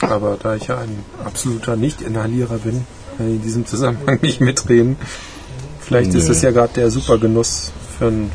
Aber 0.00 0.36
da 0.42 0.56
ich 0.56 0.66
ja 0.66 0.78
ein 0.78 1.04
absoluter 1.24 1.76
Nicht-Inhalierer 1.76 2.58
bin, 2.58 2.84
kann 3.16 3.28
ich 3.28 3.36
in 3.36 3.42
diesem 3.42 3.66
Zusammenhang 3.66 4.18
nicht 4.22 4.40
mitreden. 4.40 4.96
Vielleicht 5.80 6.14
ist 6.14 6.24
Nee. 6.24 6.32
es 6.32 6.42
ja 6.42 6.50
gerade 6.50 6.72
der 6.74 6.90
super 6.90 7.18
Genuss 7.18 7.70
für 7.98 8.08
einen, 8.08 8.30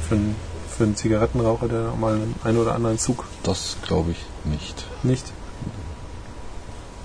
für, 0.79 0.85
einen, 0.85 0.95
Zigarettenraucher, 0.95 1.67
der 1.67 1.89
auch 1.91 1.97
mal 1.97 2.13
einen, 2.13 2.35
einen 2.43 2.57
oder 2.57 2.73
anderen 2.73 2.97
Zug 2.97 3.25
Das 3.43 3.75
glaube 3.85 4.11
ich 4.11 4.25
nicht. 4.45 4.85
nicht. 5.03 5.31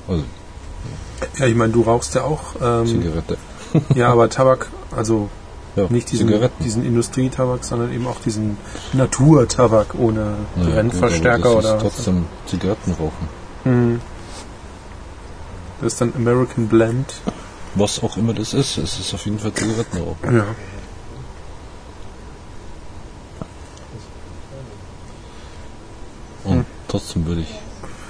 Also 0.06 0.22
Ja, 1.38 1.46
ich 1.46 1.56
meine, 1.56 1.72
du 1.72 1.82
rauchst 1.82 2.14
ja 2.14 2.22
auch. 2.22 2.54
Ähm, 2.62 2.86
Zigarette. 2.86 3.36
ja, 3.96 4.10
aber 4.12 4.30
Tabak, 4.30 4.68
also 4.94 5.28
Ja, 5.74 5.86
nicht 5.88 6.12
diesen, 6.12 6.32
diesen 6.60 6.84
Industrietabak, 6.84 7.64
sondern 7.64 7.92
eben 7.92 8.06
auch 8.06 8.20
diesen 8.20 8.56
Naturtabak 8.92 9.96
ohne 9.98 10.36
Ja, 10.56 10.64
Brennverstärker 10.66 11.48
gut, 11.48 11.58
oder. 11.58 11.72
das 11.74 11.74
ist 11.74 11.82
trotzdem 11.96 12.26
Zigaretten 12.46 12.92
rauchen. 12.92 13.28
Hm. 13.64 14.00
Das 15.80 15.94
ist 15.94 16.00
dann 16.00 16.12
American 16.16 16.68
Blend. 16.68 17.12
Was 17.74 18.00
auch 18.04 18.16
immer 18.16 18.34
das 18.34 18.54
ist, 18.54 18.78
es 18.78 19.00
ist 19.00 19.12
auf 19.14 19.24
jeden 19.24 19.40
Fall 19.40 19.52
Zigaretten 19.52 19.98
rauchen. 19.98 20.36
Ja. 20.36 20.46
Und 26.44 26.66
trotzdem 26.94 27.26
würde 27.26 27.40
ich 27.40 27.52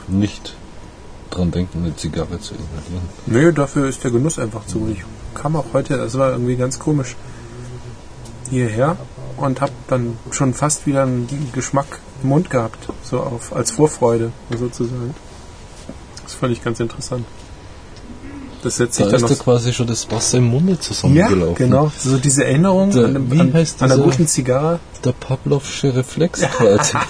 nicht 0.09 0.55
dran 1.31 1.51
denken, 1.51 1.85
eine 1.85 1.97
Zigarre 1.97 2.39
zu 2.39 2.53
inhalieren. 2.53 3.09
Nö, 3.25 3.51
dafür 3.51 3.89
ist 3.89 4.05
der 4.05 4.11
Genuss 4.11 4.39
einfach 4.39 4.67
zu. 4.67 4.89
Ich 4.93 5.03
kam 5.35 5.57
auch 5.57 5.65
heute, 5.73 5.97
das 5.97 6.19
war 6.19 6.33
irgendwie 6.33 6.57
ganz 6.57 6.79
komisch, 6.79 7.17
hierher 8.51 8.99
und 9.39 9.63
hab 9.63 9.71
dann 9.89 10.19
schon 10.33 10.53
fast 10.53 10.87
wieder 10.87 11.05
einen 11.05 11.51
Geschmack 11.55 11.99
im 12.23 12.29
Mund 12.29 12.51
gehabt, 12.51 12.91
so 13.03 13.21
auf, 13.21 13.57
als 13.57 13.71
Vorfreude 13.71 14.33
sozusagen. 14.51 15.15
Das 16.23 16.35
fand 16.35 16.53
ich 16.53 16.63
ganz 16.63 16.79
interessant. 16.79 17.25
Das 18.65 18.77
setzt 18.77 18.99
Da 18.99 19.05
sich 19.05 19.13
dann 19.13 19.23
ist 19.31 19.39
da 19.39 19.45
quasi 19.45 19.73
schon 19.75 19.87
das 19.87 20.11
Wasser 20.11 20.39
im 20.39 20.45
Munde 20.47 20.73
Ja, 20.73 20.81
zusammengelaufen. 20.81 21.55
genau. 21.55 21.93
So 21.99 22.17
diese 22.17 22.45
Erinnerung 22.47 22.91
Der- 22.93 23.05
an, 23.05 23.31
wie 23.31 23.41
an, 23.41 23.53
heißt 23.53 23.83
an 23.83 23.93
einer 23.93 23.97
dieser- 24.03 24.11
guten 24.11 24.27
Zigarre. 24.27 24.81
Der 25.05 25.13
Pavlovsche 25.13 25.95
Reflex 25.95 26.41
quasi. 26.41 26.97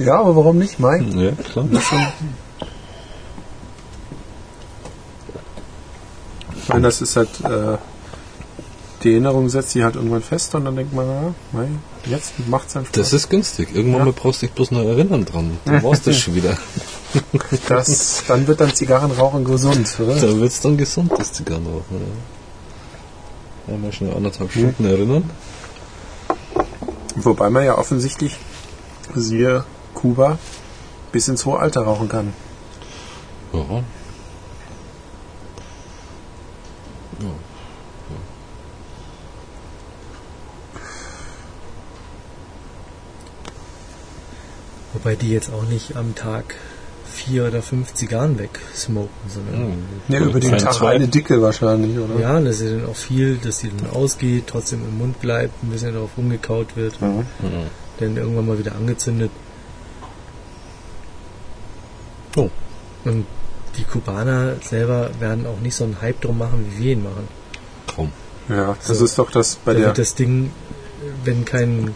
Ja, 0.00 0.18
aber 0.18 0.34
warum 0.36 0.58
nicht, 0.58 0.80
Mai? 0.80 0.98
ja, 1.14 1.30
klar. 1.32 1.64
Ich 6.62 6.68
meine, 6.68 6.82
das 6.82 7.00
ist 7.00 7.16
halt, 7.16 7.28
äh, 7.44 7.76
die 9.02 9.12
Erinnerung 9.12 9.48
setzt 9.48 9.70
sich 9.70 9.82
halt 9.82 9.96
irgendwann 9.96 10.22
fest 10.22 10.54
und 10.54 10.64
dann 10.64 10.76
denkt 10.76 10.92
man, 10.92 11.06
ja, 11.06 11.34
Mai, 11.52 11.68
jetzt 12.08 12.32
macht's 12.48 12.72
dann 12.74 12.84
Spaß. 12.86 12.94
Das 12.96 13.12
ist 13.12 13.28
günstig. 13.30 13.74
Irgendwann 13.74 14.00
Ja. 14.00 14.04
mal 14.06 14.12
brauchst 14.12 14.42
du 14.42 14.46
dich 14.46 14.54
bloß 14.54 14.70
noch 14.72 14.82
erinnern 14.82 15.24
dran. 15.24 15.58
Dann 15.64 15.82
war's 15.84 16.02
das 16.02 16.16
schon 16.18 16.34
wieder. 16.34 16.56
das, 17.68 18.22
dann 18.28 18.46
wird 18.46 18.60
dann 18.60 18.74
Zigarrenrauchen 18.74 19.44
gesund, 19.44 19.88
oder? 20.00 20.14
Da 20.16 20.36
wird's 20.36 20.60
dann 20.60 20.76
gesund, 20.76 21.12
das 21.16 21.32
Zigarrenrauchen. 21.32 21.84
Ja. 23.68 23.74
Einmal 23.74 23.92
schnell 23.92 24.14
anderthalb 24.14 24.50
Stunden 24.52 24.84
erinnern. 24.84 25.28
Wobei 27.16 27.50
man 27.50 27.64
ja 27.64 27.76
offensichtlich, 27.78 28.36
siehe 29.14 29.64
Kuba, 29.94 30.38
bis 31.12 31.28
ins 31.28 31.44
hohe 31.46 31.58
Alter 31.58 31.82
rauchen 31.82 32.08
kann. 32.08 32.32
Ja. 33.52 33.60
Ja. 37.20 37.30
Wobei 44.96 45.14
die 45.14 45.28
jetzt 45.30 45.52
auch 45.52 45.64
nicht 45.64 45.94
am 45.94 46.14
Tag 46.14 46.54
vier 47.04 47.46
oder 47.46 47.60
fünf 47.60 47.92
Zigarren 47.92 48.38
wegsmoken, 48.38 49.10
sondern 49.28 49.74
Ja, 50.08 50.20
über 50.20 50.40
den 50.40 50.56
Tag 50.56 50.72
zwei. 50.72 50.94
eine 50.94 51.06
dicke 51.08 51.40
wahrscheinlich, 51.42 51.98
oder? 51.98 52.18
ja, 52.18 52.40
das 52.40 52.60
ist 52.60 52.72
dann 52.80 52.86
auch 52.86 52.96
viel, 52.96 53.36
dass 53.36 53.58
die 53.58 53.70
dann 53.76 53.90
ausgeht, 53.90 54.44
trotzdem 54.46 54.80
im 54.88 54.96
Mund 54.98 55.20
bleibt, 55.20 55.62
ein 55.62 55.68
bisschen 55.68 55.92
darauf 55.92 56.10
rumgekaut 56.16 56.76
wird, 56.76 56.98
Mhm. 57.02 57.24
dann 58.00 58.16
irgendwann 58.16 58.46
mal 58.46 58.58
wieder 58.58 58.74
angezündet. 58.74 59.30
Oh. 62.36 62.48
Und 63.04 63.26
die 63.76 63.84
Kubaner 63.84 64.54
selber 64.62 65.10
werden 65.20 65.46
auch 65.46 65.60
nicht 65.60 65.74
so 65.74 65.84
einen 65.84 66.00
Hype 66.00 66.20
drum 66.22 66.38
machen, 66.38 66.66
wie 66.78 66.84
wir 66.84 66.92
ihn 66.92 67.02
machen. 67.02 67.28
Kaum. 67.94 68.12
Ja, 68.48 68.76
das 68.86 68.98
So. 68.98 69.04
ist 69.04 69.18
doch 69.18 69.30
das 69.30 69.56
bei 69.56 69.74
der. 69.74 69.86
wird 69.86 69.98
das 69.98 70.14
Ding, 70.14 70.50
wenn 71.24 71.44
kein 71.44 71.94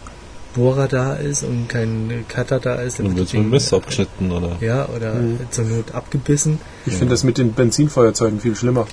Bohrer 0.53 0.87
da 0.87 1.13
ist 1.13 1.43
und 1.43 1.69
kein 1.69 2.25
Cutter 2.27 2.59
da 2.59 2.75
ist, 2.75 2.99
Dann 2.99 3.07
wird 3.07 3.17
wird's 3.17 3.31
das 3.31 3.39
mit 3.41 3.49
Messer 3.49 3.77
abgeschnitten, 3.77 4.31
oder? 4.31 4.57
ja, 4.59 4.87
oder 4.89 5.13
Mhm. 5.15 5.39
zur 5.49 5.65
Not 5.65 5.91
abgebissen. 5.93 6.59
Ich 6.85 6.93
finde 6.95 7.13
das 7.13 7.23
mit 7.23 7.37
den 7.37 7.53
Benzinfeuerzeugen 7.53 8.39
viel 8.41 8.55
schlimmer. 8.55 8.85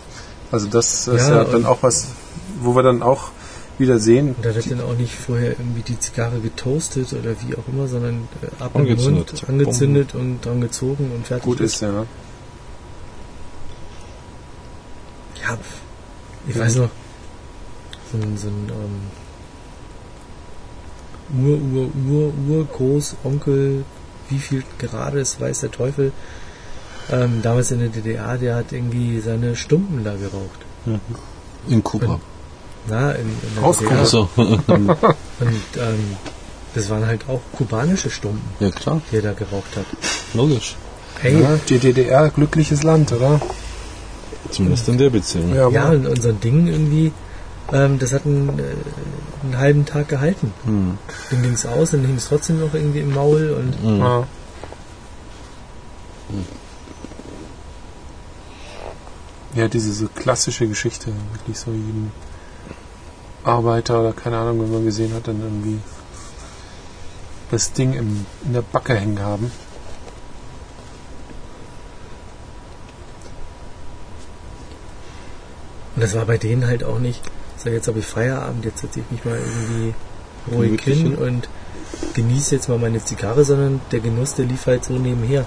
Also 0.53 0.69
das 0.69 1.09
ist 1.09 1.29
Ja, 1.29 1.37
ja, 1.39 1.45
dann 1.45 1.67
auch 1.67 1.83
was, 1.83 2.09
wo 2.61 2.75
wir 2.75 2.83
dann 2.83 3.03
auch 3.03 3.31
wieder 3.79 3.99
sehen. 3.99 4.35
Und 4.35 4.45
da 4.45 4.55
wird 4.55 4.71
dann 4.71 4.81
auch 4.81 4.97
nicht 4.97 5.15
vorher 5.15 5.51
irgendwie 5.51 5.83
die 5.83 5.99
Zigarre 5.99 6.41
getoastet 6.41 7.13
oder 7.13 7.31
wie 7.47 7.55
auch 7.55 7.67
immer, 7.73 7.87
sondern 7.87 8.29
äh, 8.43 8.63
ab 8.63 8.75
Angezündet. 8.75 9.43
im 9.43 9.55
Mund, 9.57 9.63
angezündet 9.67 10.15
und 10.15 10.45
dran 10.45 10.61
gezogen 10.61 11.13
und 11.15 11.27
fertig. 11.27 11.45
Gut 11.45 11.61
ist, 11.61 11.81
ja. 11.83 12.05
Ja, 15.43 15.57
pf, 15.57 16.49
ich 16.49 16.59
weiß 16.59 16.77
noch, 16.77 16.91
so 18.13 18.19
ein, 18.19 18.37
so 18.37 18.49
ein 18.49 18.69
ähm, 18.71 19.01
Ur, 21.37 21.59
Ur, 21.59 21.91
Ur, 22.09 22.33
Ur, 22.49 22.67
Großonkel, 22.67 23.85
wie 24.29 24.39
viel 24.39 24.65
gerade 24.79 25.21
ist, 25.21 25.41
weiß 25.41 25.61
der 25.61 25.71
Teufel, 25.71 26.13
ähm, 27.11 27.41
damals 27.43 27.71
in 27.71 27.81
der 27.81 27.89
DDR, 27.89 28.37
der 28.39 28.57
hat 28.57 28.73
irgendwie 28.73 29.21
seine 29.21 29.57
Stumpen 29.57 30.05
da 30.05 30.15
geraucht. 30.15 30.61
In 31.69 31.83
Kuba. 31.85 32.21
Na, 32.89 33.13
in, 33.13 33.27
in 33.27 33.55
der 33.57 33.65
Aus 33.65 33.79
DDR. 33.79 33.91
Kuba. 33.91 34.01
Also, 34.01 34.29
Und 34.37 35.63
ähm, 35.77 36.17
das 36.75 36.91
waren 36.91 37.07
halt 37.07 37.29
auch 37.29 37.41
kubanische 37.57 38.11
Stumpen, 38.11 38.43
ja 38.61 38.71
klar, 38.71 39.01
die 39.11 39.17
er 39.17 39.23
da 39.23 39.33
geraucht 39.33 39.77
hat. 39.77 39.87
logisch. 40.35 40.77
Hey, 41.21 41.41
ja. 41.43 41.59
Die 41.69 41.79
DDR, 41.79 42.31
glückliches 42.31 42.83
Land, 42.85 43.13
oder? 43.13 43.41
Zumindest 44.51 44.89
in 44.89 44.99
der 44.99 45.11
Beziehung. 45.11 45.55
Ja, 45.55 45.69
Ja, 45.69 45.89
und 45.91 46.07
unser 46.07 46.33
Ding 46.33 46.69
irgendwie, 46.69 47.13
ähm, 47.73 47.99
das 47.99 48.13
hat 48.13 48.25
einen, 48.25 48.59
äh, 48.59 48.63
einen 49.45 49.59
halben 49.59 49.87
Tag 49.87 50.09
gehalten. 50.09 50.53
Hm. 50.65 50.99
Dann 51.31 51.43
ging 51.43 51.53
es 51.53 51.67
aus, 51.67 51.91
dann 51.91 52.05
hing 52.05 52.17
es 52.17 52.29
trotzdem 52.29 52.61
noch 52.61 52.75
irgendwie 52.75 53.01
im 53.01 53.15
Maul 53.15 53.51
und 53.51 53.83
Hm. 53.83 53.99
ja. 53.99 54.27
Ja, 59.55 59.67
diese 59.67 59.93
so 59.93 60.09
klassische 60.09 60.69
Geschichte, 60.69 61.13
wirklich 61.33 61.59
so 61.59 61.71
jeden 61.71 62.13
Arbeiter 63.45 64.01
oder 64.01 64.13
keine 64.13 64.39
Ahnung, 64.39 64.61
wenn 64.61 64.73
man 64.73 64.85
gesehen 64.85 65.13
hat, 65.15 65.27
dann 65.27 65.41
irgendwie 65.41 65.79
das 67.51 67.73
Ding 67.73 67.95
im, 67.95 68.27
in 68.45 68.53
der 68.53 68.63
Backe 68.63 68.95
hängen 68.95 69.21
haben. 69.21 69.51
Und 75.97 76.03
das 76.03 76.15
war 76.15 76.27
bei 76.27 76.39
denen 76.39 76.67
halt 76.67 76.85
auch 76.85 76.99
nicht, 76.99 77.23
so 77.69 77.75
jetzt 77.75 77.89
habe 77.89 77.99
ich 77.99 78.07
Feierabend, 78.07 78.65
jetzt 78.65 78.81
setze 78.81 79.01
ich 79.01 79.11
mich 79.11 79.25
mal 79.25 79.39
irgendwie 79.39 79.95
ruhig 80.55 80.81
hin 80.81 80.99
hin. 80.99 81.15
und 81.17 81.49
genieße 82.15 82.55
jetzt 82.55 82.69
mal 82.69 82.79
meine 82.79 83.05
Zigarre, 83.05 83.45
sondern 83.45 83.81
der 83.93 84.01
Genuss, 84.01 84.35
der 84.35 84.47
lief 84.47 84.67
halt 84.67 84.85
so 84.85 84.95
nebenher. 84.95 85.45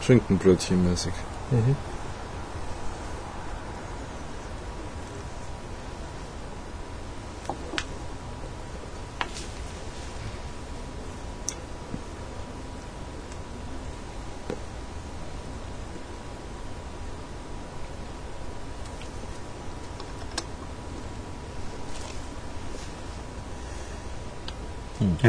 Schinkenbrötchen 0.00 0.88
mäßig. 0.88 1.12
Mhm. 1.50 1.76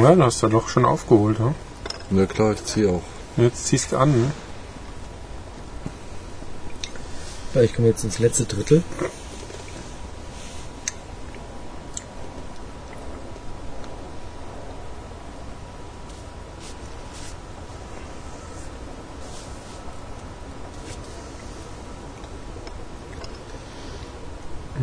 Ja, 0.04 0.14
du 0.16 0.24
hast 0.24 0.44
da 0.44 0.50
doch 0.50 0.68
schon 0.68 0.84
aufgeholt, 0.84 1.40
ne? 1.40 1.56
Ja 2.12 2.26
klar, 2.26 2.52
ich 2.52 2.66
ziehe 2.66 2.90
auch. 2.90 3.02
Jetzt 3.38 3.68
ziehst 3.68 3.94
du 3.94 3.98
an, 3.98 4.12
ne? 7.54 7.62
Ich 7.64 7.74
komme 7.74 7.88
jetzt 7.88 8.04
ins 8.04 8.20
letzte 8.20 8.44
Drittel. 8.44 8.84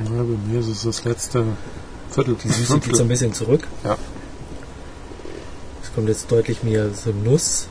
Ja, 0.03 0.23
bei 0.23 0.51
mir 0.51 0.61
ist 0.61 0.69
es 0.69 0.85
das 0.85 1.05
letzte 1.05 1.45
Viertel. 2.11 2.37
Die 2.43 2.49
Süße 2.49 2.79
geht 2.79 2.97
so 2.97 3.03
ein 3.03 3.09
bisschen 3.09 3.35
zurück. 3.35 3.69
Ja. 3.85 3.99
Es 5.91 5.95
kommt 5.97 6.09
jetzt 6.09 6.31
deutlich 6.31 6.63
mehr 6.63 6.91
so 6.95 7.11
Nuss, 7.11 7.67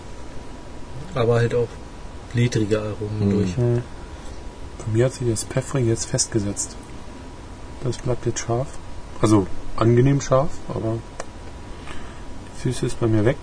aber 1.16 1.36
halt 1.36 1.56
auch 1.56 1.70
ledrige 2.34 2.80
Aromen 2.82 3.28
Mhm. 3.28 3.32
durch. 3.32 3.56
Hm. 3.56 3.82
Bei 4.80 4.86
mir 4.94 5.06
hat 5.06 5.14
sich 5.14 5.28
das 5.30 5.46
Pfeffrige 5.46 5.88
jetzt 5.90 6.06
festgesetzt. 6.06 6.76
Das 7.84 7.98
bleibt 7.98 8.26
jetzt 8.26 8.40
scharf. 8.40 8.68
Also 9.22 9.48
angenehm 9.78 10.20
scharf, 10.22 10.50
aber 10.68 10.98
die 12.58 12.70
Süße 12.70 12.86
ist 12.88 13.00
bei 13.00 13.08
mir 13.08 13.24
weg. 13.24 13.38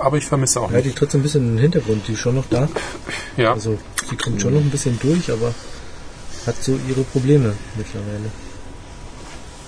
Aber 0.00 0.16
ich 0.18 0.26
vermisse 0.26 0.60
auch 0.60 0.70
Ja, 0.72 0.80
die 0.80 0.88
nicht. 0.88 0.98
tritt 0.98 1.12
so 1.12 1.18
ein 1.18 1.22
bisschen 1.22 1.42
in 1.42 1.50
den 1.54 1.58
Hintergrund, 1.58 2.06
die 2.08 2.12
ist 2.14 2.18
schon 2.18 2.34
noch 2.34 2.46
da. 2.50 2.68
Ja, 3.36 3.52
Also 3.52 3.78
sie 4.10 4.16
kommt 4.16 4.40
schon 4.42 4.54
noch 4.54 4.60
ein 4.60 4.70
bisschen 4.70 4.98
durch, 5.00 5.30
aber 5.30 5.54
hat 6.46 6.56
so 6.62 6.78
ihre 6.88 7.02
Probleme 7.02 7.54
mittlerweile. 7.76 8.30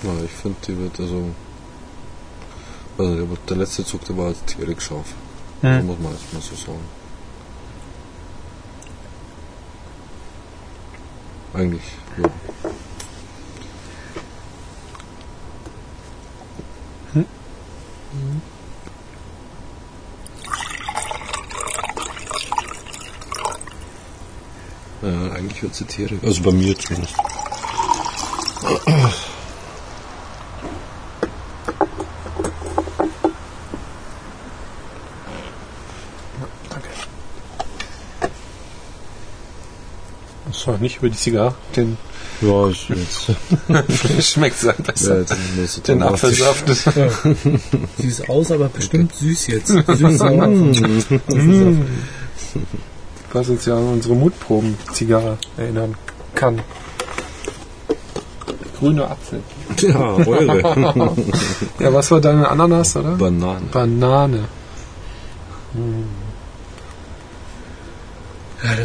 Ja, 0.02 0.24
ich 0.24 0.30
finde, 0.32 0.56
die 0.66 0.76
wird 0.78 0.98
also. 1.00 1.30
Also 2.98 3.36
der, 3.48 3.56
letzte 3.56 3.84
Zug, 3.84 4.04
der 4.06 4.16
war 4.16 4.32
tierig 4.46 4.80
scharf. 4.80 5.12
Hm. 5.60 5.80
So 5.80 5.86
muss 5.86 5.98
man 5.98 6.12
jetzt 6.12 6.32
mal 6.32 6.40
so 6.40 6.54
sagen. 6.56 6.80
Eigentlich, 11.54 11.82
ja. 12.18 12.30
Ja, 25.02 25.32
eigentlich 25.32 25.62
wird 25.62 25.74
sie 25.74 25.84
tierig. 25.84 26.22
Also 26.24 26.42
bei 26.42 26.52
mir 26.52 26.76
zumindest. 26.76 27.14
War 40.76 40.82
nicht 40.82 40.98
über 40.98 41.08
die 41.08 41.16
Zigarre. 41.16 41.54
Den 41.74 41.96
Ja, 42.42 42.68
ich 42.68 42.90
jetzt. 42.90 43.30
schmeckt 44.28 44.56
es 44.56 44.66
halt 44.68 44.84
besser. 44.84 45.24
Den. 45.88 46.02
Apfelsaft. 46.02 46.68
Ja. 46.94 47.08
Süß 47.98 48.28
aus, 48.28 48.50
aber 48.50 48.68
bestimmt 48.68 49.14
süß 49.14 49.46
jetzt. 49.46 49.68
Süß. 49.68 49.86
Mhm. 51.32 51.86
Was 53.32 53.48
uns 53.48 53.64
ja 53.64 53.76
an 53.76 53.88
unsere 53.88 54.14
Mutproben-Zigarre 54.14 55.38
erinnern 55.56 55.94
kann. 56.34 56.60
Grüner 58.78 59.10
Apfel. 59.10 59.40
Ja, 59.78 60.14
eure. 60.16 61.16
Ja, 61.78 61.92
was 61.92 62.10
war 62.10 62.20
deine 62.20 62.48
Ananas, 62.48 62.96
oder? 62.96 63.12
Bananen. 63.12 63.68
Banane. 63.72 64.44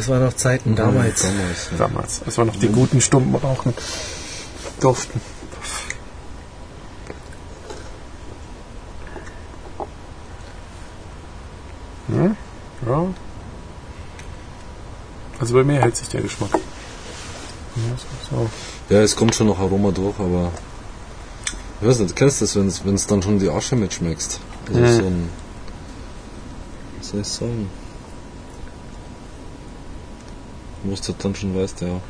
Das 0.02 0.10
waren 0.10 0.24
noch 0.24 0.34
Zeiten 0.34 0.76
damals. 0.76 1.22
Damals, 1.22 1.70
ja. 1.72 1.78
Damals, 1.78 2.22
als 2.26 2.38
wir 2.38 2.46
noch 2.46 2.56
die 2.56 2.70
guten 2.70 3.02
Stumpen 3.02 3.36
rauchen 3.36 3.72
durften. 4.80 5.22
Hm? 12.08 12.36
Ja. 12.88 13.06
Also 15.40 15.54
bei 15.54 15.64
mir 15.64 15.80
hält 15.82 15.96
sich 15.96 16.10
der 16.10 16.22
Geschmack. 16.22 16.50
Ja, 16.54 17.82
so, 18.30 18.36
so. 18.36 18.50
Ja, 18.94 19.02
es 19.02 19.16
kommt 19.16 19.34
schon 19.36 19.48
noch 19.48 19.60
Aroma 19.60 19.92
durch, 19.92 20.20
aber 20.20 20.52
ich 21.80 21.88
weiß 21.88 22.00
nicht, 22.00 22.16
kennst 22.16 22.42
du 22.42 22.46
das, 22.46 22.86
wenn 22.86 22.96
es 22.96 23.08
dann 23.08 23.22
schon 23.24 23.40
die 23.40 23.50
Asche 23.50 23.76
mitschmeckst? 23.76 24.40
Also 24.68 24.80
Mhm. 24.80 24.88
so 24.94 25.04
ein, 25.06 25.30
was 27.00 27.10
soll 27.10 27.22
ich 27.22 27.28
sagen? 27.28 27.70
Wo 30.84 30.96
du 30.96 31.14
dann 31.20 31.36
schon 31.36 31.56
weißt, 31.56 31.82
ja, 31.82 32.02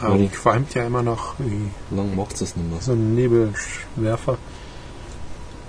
Aber 0.00 0.18
die 0.18 0.28
qualmt 0.28 0.74
ja 0.74 0.84
immer 0.84 1.02
noch 1.02 1.34
wie 1.38 1.70
lang 1.94 2.16
macht 2.16 2.34
es 2.40 2.56
nicht 2.56 2.70
mehr. 2.70 2.80
so 2.80 2.92
ein 2.92 3.14
Nebelwerfer. 3.14 4.36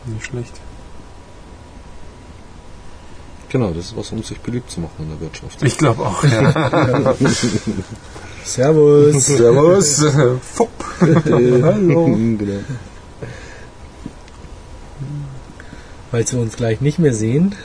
Nicht 0.06 0.26
schlecht. 0.26 0.60
Genau, 3.50 3.70
das 3.70 3.86
ist 3.86 3.98
was, 3.98 4.12
um 4.12 4.24
sich 4.24 4.40
beliebt 4.40 4.72
zu 4.72 4.80
machen 4.82 4.96
in 5.00 5.10
der 5.10 5.22
Wirtschaft. 5.22 5.62
Ich 5.62 5.78
glaube 5.78 6.02
auch, 6.02 6.24
ja. 6.24 7.14
Servus. 8.44 9.26
Servus. 9.28 10.04
Fupp. 10.42 10.72
Hallo. 11.00 12.06
genau. 12.38 12.60
Falls 16.10 16.34
wir 16.34 16.42
uns 16.42 16.56
gleich 16.56 16.82
nicht 16.82 16.98
mehr 16.98 17.14
sehen. 17.14 17.56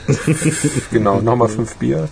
Genau, 0.91 1.21
nochmal 1.21 1.49
fünf 1.49 1.75
Bier. 1.75 2.07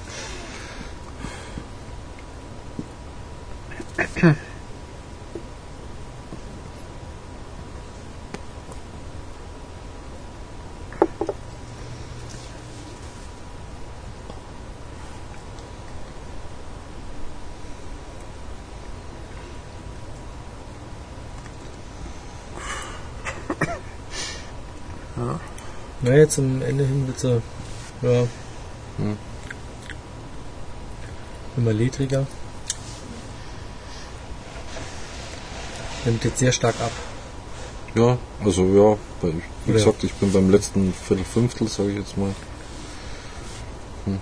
Jetzt 26.17 26.35
zum 26.35 26.61
Ende 26.61 26.85
hin 26.85 27.05
sie, 27.17 27.41
ja, 28.01 28.21
Hm. 28.97 29.17
immer 31.57 31.73
ledriger. 31.73 32.25
Nimmt 36.05 36.23
jetzt 36.23 36.37
sehr 36.39 36.51
stark 36.51 36.75
ab. 36.79 36.91
Ja, 37.95 38.17
also 38.43 38.63
ja, 38.65 38.97
weil 39.21 39.37
ich, 39.39 39.43
wie 39.65 39.71
Ja. 39.71 39.77
gesagt, 39.77 40.03
ich 40.03 40.13
bin 40.13 40.31
beim 40.31 40.49
letzten 40.51 40.93
Viertel 40.93 41.25
Fünftel, 41.25 41.67
sage 41.67 41.91
ich 41.91 41.97
jetzt 41.97 42.17
mal. 42.17 42.33
Hm. 44.05 44.19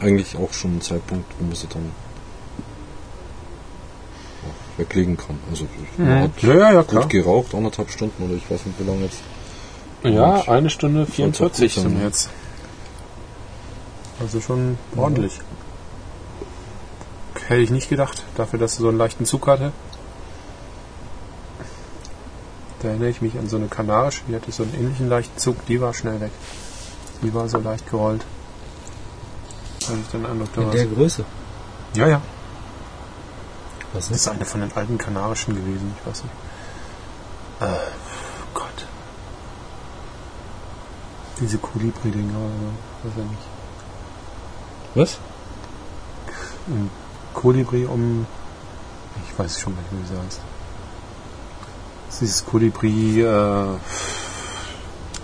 Eigentlich 0.00 0.36
auch 0.36 0.52
schon 0.52 0.76
ein 0.78 0.80
Zeitpunkt, 0.80 1.30
wo 1.38 1.44
man 1.44 1.54
sie 1.54 1.66
dann 1.68 1.92
ja, 4.42 4.50
weglegen 4.82 5.16
kann. 5.16 5.38
Also 5.50 5.66
man 5.96 6.08
Mhm. 6.18 6.22
hat 6.22 6.42
Ja, 6.42 6.54
ja, 6.54 6.72
ja, 6.72 6.82
gut 6.82 7.08
geraucht, 7.10 7.54
anderthalb 7.54 7.90
Stunden 7.90 8.22
oder 8.24 8.34
ich 8.34 8.50
weiß 8.50 8.64
nicht 8.66 8.78
wie 8.80 8.84
lange 8.84 9.02
jetzt. 9.04 9.18
Ja, 10.04 10.42
eine 10.42 10.70
Stunde 10.70 11.06
44 11.06 11.74
soll's 11.74 11.78
auch 11.78 11.82
gut 11.82 11.90
sind 11.90 12.00
wir 12.00 12.06
jetzt. 12.06 12.30
Also 14.20 14.40
schon 14.40 14.78
ordentlich. 14.96 15.40
Hätte 17.46 17.60
ich 17.60 17.70
nicht 17.70 17.88
gedacht, 17.88 18.22
dafür, 18.36 18.58
dass 18.58 18.76
sie 18.76 18.82
so 18.82 18.88
einen 18.88 18.98
leichten 18.98 19.24
Zug 19.24 19.46
hatte. 19.46 19.72
Da 22.80 22.88
erinnere 22.88 23.08
ich 23.08 23.22
mich 23.22 23.36
an 23.38 23.48
so 23.48 23.56
eine 23.56 23.66
kanarische, 23.68 24.22
die 24.28 24.34
hatte 24.36 24.52
so 24.52 24.62
einen 24.62 24.74
ähnlichen 24.74 25.08
leichten 25.08 25.36
Zug, 25.38 25.64
die 25.66 25.80
war 25.80 25.94
schnell 25.94 26.20
weg. 26.20 26.30
Die 27.22 27.32
war 27.34 27.48
so 27.48 27.58
leicht 27.58 27.90
gerollt. 27.90 28.24
Habe 29.88 29.98
ich 30.00 30.08
den 30.08 30.26
Eindruck, 30.26 30.48
da 30.54 30.62
In 30.62 30.70
der 30.70 30.86
Größe. 30.86 31.24
Ja, 31.94 32.06
ja. 32.06 32.20
Was 33.92 34.08
Das 34.08 34.16
ist? 34.16 34.26
ist 34.26 34.28
eine 34.28 34.44
von 34.44 34.60
den 34.60 34.72
alten 34.74 34.98
kanarischen 34.98 35.54
gewesen, 35.56 35.94
ich 35.98 36.06
weiß 36.08 36.22
nicht. 36.22 36.32
Äh, 37.60 37.76
Gott. 38.54 38.86
Diese 41.40 41.58
Kolibri-Dinger, 41.58 42.36
oder 42.36 42.72
weiß 43.04 43.12
ja 43.16 43.22
nicht. 43.24 43.42
Was? 44.94 45.18
Ein 46.66 46.90
Kolibri 47.32 47.84
um. 47.84 48.26
Ich 49.28 49.38
weiß 49.38 49.60
schon 49.60 49.74
nicht, 49.74 49.84
wie 49.92 50.06
sie 50.06 50.20
heißt. 50.20 50.40
Das 52.06 52.14
ist 52.14 52.20
dieses 52.20 52.46
Kolibri 52.46 53.22
äh, 53.22 53.78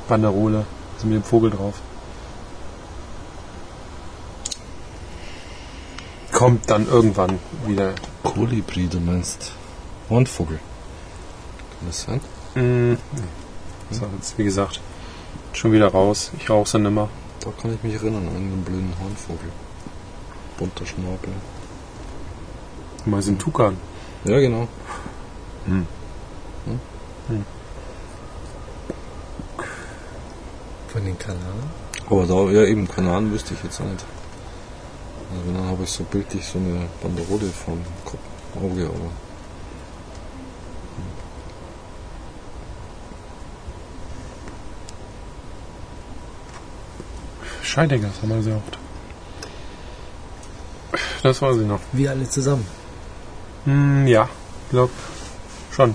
Banderole. 0.08 0.64
Also 0.94 1.06
mit 1.06 1.16
dem 1.16 1.24
Vogel 1.24 1.50
drauf. 1.50 1.74
Kommt 6.30 6.70
dann 6.70 6.86
irgendwann 6.86 7.38
wieder. 7.66 7.94
Kolibri, 8.22 8.86
du 8.86 9.00
meinst 9.00 9.52
Hornvogel. 10.08 10.58
Kann 11.78 11.88
das 11.88 12.02
sein? 12.02 12.20
Mm, 12.54 12.92
nee. 12.92 12.98
Das 13.90 14.00
war 14.00 14.08
jetzt, 14.16 14.38
wie 14.38 14.44
gesagt, 14.44 14.80
schon 15.56 15.72
wieder 15.72 15.88
raus. 15.88 16.30
Ich 16.38 16.50
rauche 16.50 16.68
sie 16.68 16.78
nimmer. 16.78 17.08
Da 17.40 17.50
kann 17.60 17.74
ich 17.74 17.82
mich 17.82 17.94
erinnern 17.94 18.28
an 18.28 18.36
einen 18.36 18.64
blöden 18.64 18.92
Hornvogel. 19.00 19.50
Bunter 20.58 20.86
Schnabel. 20.86 21.32
Mal 23.04 23.22
sind 23.22 23.40
Tukan. 23.40 23.76
Ja, 24.24 24.38
genau. 24.38 24.68
Von 30.88 31.04
den 31.04 31.18
Kanaren? 31.18 31.84
Aber 32.08 32.26
da, 32.26 32.50
ja 32.50 32.64
eben, 32.64 32.88
Kanaren 32.88 33.32
wüsste 33.32 33.54
ich 33.54 33.62
jetzt 33.64 33.80
auch 33.80 33.86
nicht. 33.86 34.04
Also 35.30 35.46
wenn, 35.46 35.54
dann 35.54 35.66
habe 35.66 35.84
ich 35.84 35.90
so 35.90 36.04
bildlich 36.04 36.46
so 36.46 36.58
eine 36.58 36.86
Banderole 37.02 37.46
vom 37.46 37.80
Kopf, 38.04 38.20
Auge, 38.56 38.86
aber 38.86 39.10
Scheidegger, 47.74 48.06
das 48.06 48.22
haben 48.22 48.28
wir 48.30 48.42
sehr 48.42 48.56
oft. 48.56 48.78
Das 51.24 51.42
weiß 51.42 51.56
ich 51.56 51.66
noch. 51.66 51.80
Wir 51.92 52.10
alle 52.10 52.28
zusammen. 52.28 52.64
Hm, 53.64 54.06
ja, 54.06 54.28
glaub 54.70 54.90
schon. 55.72 55.94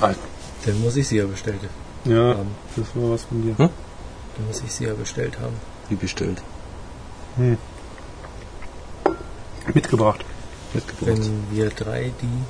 Alt. 0.00 0.18
Dann 0.64 0.80
muss 0.80 0.96
ich 0.96 1.06
sie 1.06 1.18
ja 1.18 1.26
bestellt 1.26 1.60
Ja, 2.04 2.34
haben. 2.38 2.50
das 2.74 2.86
war 2.96 3.10
was 3.12 3.22
von 3.24 3.40
dir. 3.42 3.56
Hm? 3.58 3.68
Dann 4.36 4.46
muss 4.48 4.62
ich 4.62 4.72
sie 4.72 4.84
ja 4.86 4.94
bestellt 4.94 5.38
haben. 5.38 5.54
wie 5.88 5.94
bestellt. 5.94 6.42
Hm. 7.36 7.56
Mitgebracht. 9.74 10.24
Mitgebracht. 10.74 11.06
Wenn 11.06 11.44
wir 11.52 11.70
drei 11.70 12.12
die. 12.20 12.42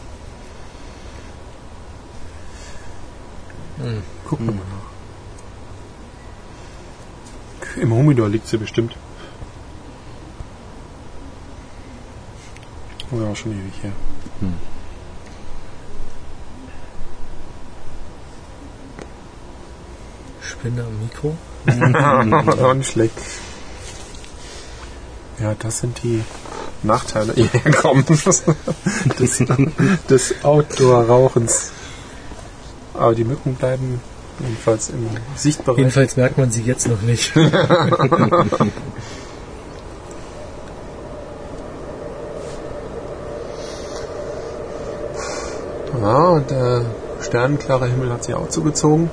Hm. 3.82 4.02
Gucken 4.26 4.46
wir 4.46 4.54
mal. 4.54 4.80
Im 7.76 7.92
Humidor 7.92 8.28
liegt 8.28 8.47
sie 8.47 8.59
bestimmt. 8.59 8.97
Oh 13.12 13.20
ja, 13.20 13.34
schon 13.34 13.52
ewig 13.52 13.82
her. 13.82 13.92
Spinne 20.40 20.84
am 20.84 21.01
Mikro. 21.01 21.36
Auch 22.64 22.74
nicht 22.74 22.92
schlecht. 22.92 23.18
Ja, 25.40 25.55
das 25.59 25.78
sind 25.78 26.02
die 26.02 26.22
Nachteile 26.82 27.32
die 27.32 27.44
herkommen 27.44 28.05
des, 29.18 29.44
des 30.09 30.44
Outdoor-Rauchens. 30.44 31.70
Aber 32.94 33.14
die 33.14 33.24
Mücken 33.24 33.55
bleiben 33.55 34.01
jedenfalls 34.42 34.90
im 34.90 35.08
Sichtbereich. 35.36 35.78
Jedenfalls 35.78 36.16
merkt 36.16 36.38
man 36.38 36.50
sie 36.50 36.62
jetzt 36.62 36.88
noch 36.88 37.02
nicht. 37.02 37.32
Ja, 46.00 46.28
und 46.28 46.50
der 46.50 46.84
sternenklare 47.20 47.86
Himmel 47.86 48.10
hat 48.10 48.24
sich 48.24 48.34
auch 48.34 48.48
zugezogen. 48.48 49.10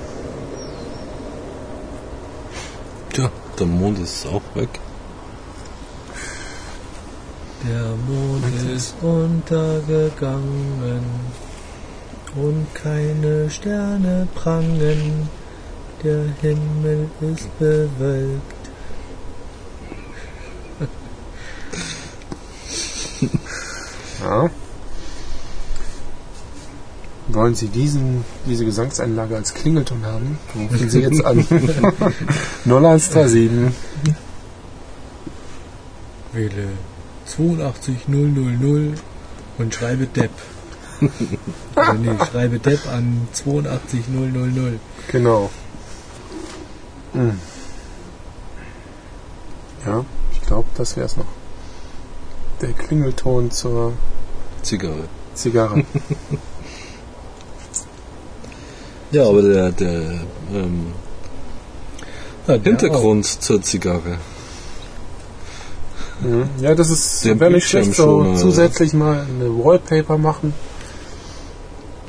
Tja, 3.12 3.30
der 3.60 3.68
Mond 3.68 4.00
ist 4.00 4.26
auch 4.26 4.42
weg. 4.56 4.70
Der 7.68 7.90
Mond 8.08 8.46
ist 8.74 8.96
untergegangen 9.02 11.04
und 12.42 12.68
keine 12.74 13.50
Sterne 13.50 14.28
prangen. 14.36 15.30
Der 16.04 16.24
Himmel 16.42 17.10
ist 17.22 17.58
bewölkt. 17.60 18.42
Ja. 24.20 24.50
Wollen 27.30 27.56
Sie 27.56 27.68
diesen, 27.68 28.26
diese 28.46 28.66
Gesangseinlage 28.66 29.36
als 29.36 29.54
Klingelton 29.54 30.06
haben? 30.06 30.40
Rufen 30.56 30.90
Sie 30.90 31.02
jetzt 31.02 31.24
an. 31.24 31.40
0137. 32.66 33.52
Wähle 36.34 36.70
82000 37.26 38.98
und 39.58 39.74
schreibe 39.74 40.08
Depp. 40.08 40.32
also 41.76 41.94
nee, 41.94 42.18
schreibe 42.32 42.60
Depp 42.60 42.88
an 42.88 43.28
82000. 43.34 44.80
Genau. 45.12 45.50
Hm. 47.14 47.40
Ja, 49.86 50.06
ich 50.34 50.42
glaube, 50.42 50.68
das 50.76 50.96
wäre 50.96 51.06
es 51.06 51.18
noch. 51.18 51.26
Der 52.62 52.74
Klingelton 52.74 53.52
zur 53.52 53.94
Zigarre. 54.64 55.08
Zigarre. 55.34 55.84
Ja, 59.12 59.26
aber 59.26 59.42
der, 59.42 59.72
der 59.72 59.90
ähm, 60.54 60.94
Ja, 62.46 62.58
der 62.58 62.62
Hintergrund 62.62 63.26
zur 63.26 63.62
Zigarre. 63.62 64.18
Mhm. 66.20 66.50
Ja, 66.60 66.76
das 66.76 66.90
ist 66.90 67.24
Der 67.26 67.40
wäre 67.40 67.52
nicht 67.52 67.68
schlecht, 67.68 67.94
so 67.94 68.36
zusätzlich 68.36 68.94
mal 68.94 69.26
eine 69.30 69.50
Wallpaper 69.50 70.18
machen. 70.18 70.54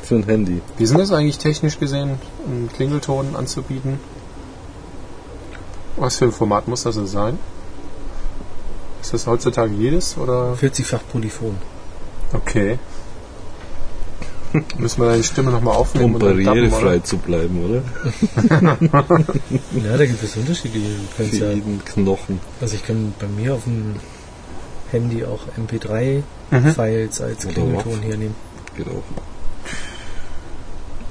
Für 0.09 0.14
ein 0.14 0.22
Handy. 0.24 0.62
Wie 0.78 0.86
sind 0.86 0.98
das 0.98 1.12
eigentlich 1.12 1.36
technisch 1.36 1.78
gesehen, 1.78 2.18
einen 2.47 2.70
Klingelton 2.74 3.36
anzubieten? 3.36 4.01
Was 5.97 6.16
für 6.16 6.24
ein 6.24 6.32
Format 6.32 6.66
muss 6.66 6.85
das 6.85 6.94
denn 6.94 7.06
sein? 7.06 7.39
Ist 9.02 9.12
das 9.12 9.26
heutzutage 9.26 9.74
jedes 9.74 10.16
oder? 10.16 10.55
40-fach 10.55 11.01
Polyphon. 11.12 11.56
Okay. 12.32 12.78
Müssen 14.78 15.02
wir 15.02 15.10
deine 15.10 15.22
Stimme 15.22 15.51
nochmal 15.51 15.76
aufnehmen 15.76 16.14
Um 16.14 16.18
barrierefrei 16.20 16.94
oder? 16.94 17.05
zu 17.05 17.18
bleiben, 17.18 17.62
oder? 17.66 17.82
Ja, 19.85 19.97
da 19.98 20.06
gibt 20.06 20.22
es 20.22 20.36
Unterschiede. 20.39 20.78
Du 20.78 21.22
Für 21.22 21.36
ja, 21.36 21.51
jeden 21.52 21.85
Knochen. 21.85 22.40
also 22.62 22.74
ich 22.76 22.82
kann 22.86 23.12
bei 23.18 23.26
mir 23.26 23.52
auf 23.52 23.64
dem 23.64 23.97
Handy 24.90 25.22
auch 25.24 25.40
MP3-Files 25.59 27.20
als 27.20 27.44
Oder 27.44 27.52
Klingelton 27.55 27.93
WAV. 27.93 28.05
hier 28.05 28.16
nehmen. 28.16 28.35
Geht 28.74 28.86
auch. 28.89 29.17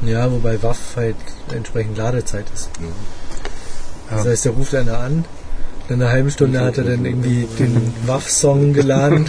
Ja, 0.01 0.31
wobei 0.31 0.61
WAF 0.61 0.95
halt 0.95 1.15
entsprechend 1.53 1.97
Ladezeit 1.97 2.45
ist. 2.53 2.69
Das 4.09 4.25
heißt, 4.25 4.45
der 4.45 4.51
ruft 4.53 4.75
einer 4.75 4.99
an, 4.99 5.25
in 5.89 6.01
einer 6.01 6.11
halben 6.11 6.29
Stunde 6.31 6.59
hat 6.61 6.77
er 6.77 6.83
dann 6.83 7.05
irgendwie 7.05 7.47
den 7.57 7.93
WAF-Song 8.05 8.73
geladen. 8.73 9.25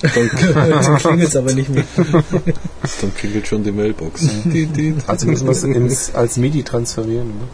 Dann 0.00 0.28
klingelt 0.98 1.28
es 1.28 1.36
aber 1.36 1.52
nicht 1.52 1.68
mehr. 1.68 1.84
Dann 3.00 3.14
klingelt 3.14 3.46
schon 3.46 3.62
die 3.64 3.72
Mailbox. 3.72 4.22
Die, 4.44 4.66
die. 4.66 4.96
Also 5.06 5.26
müssen 5.26 5.46
wir 5.46 5.52
es 5.52 5.62
ins, 5.64 6.14
als 6.14 6.36
MIDI 6.38 6.62
transferieren. 6.62 7.28
Ne? 7.28 7.44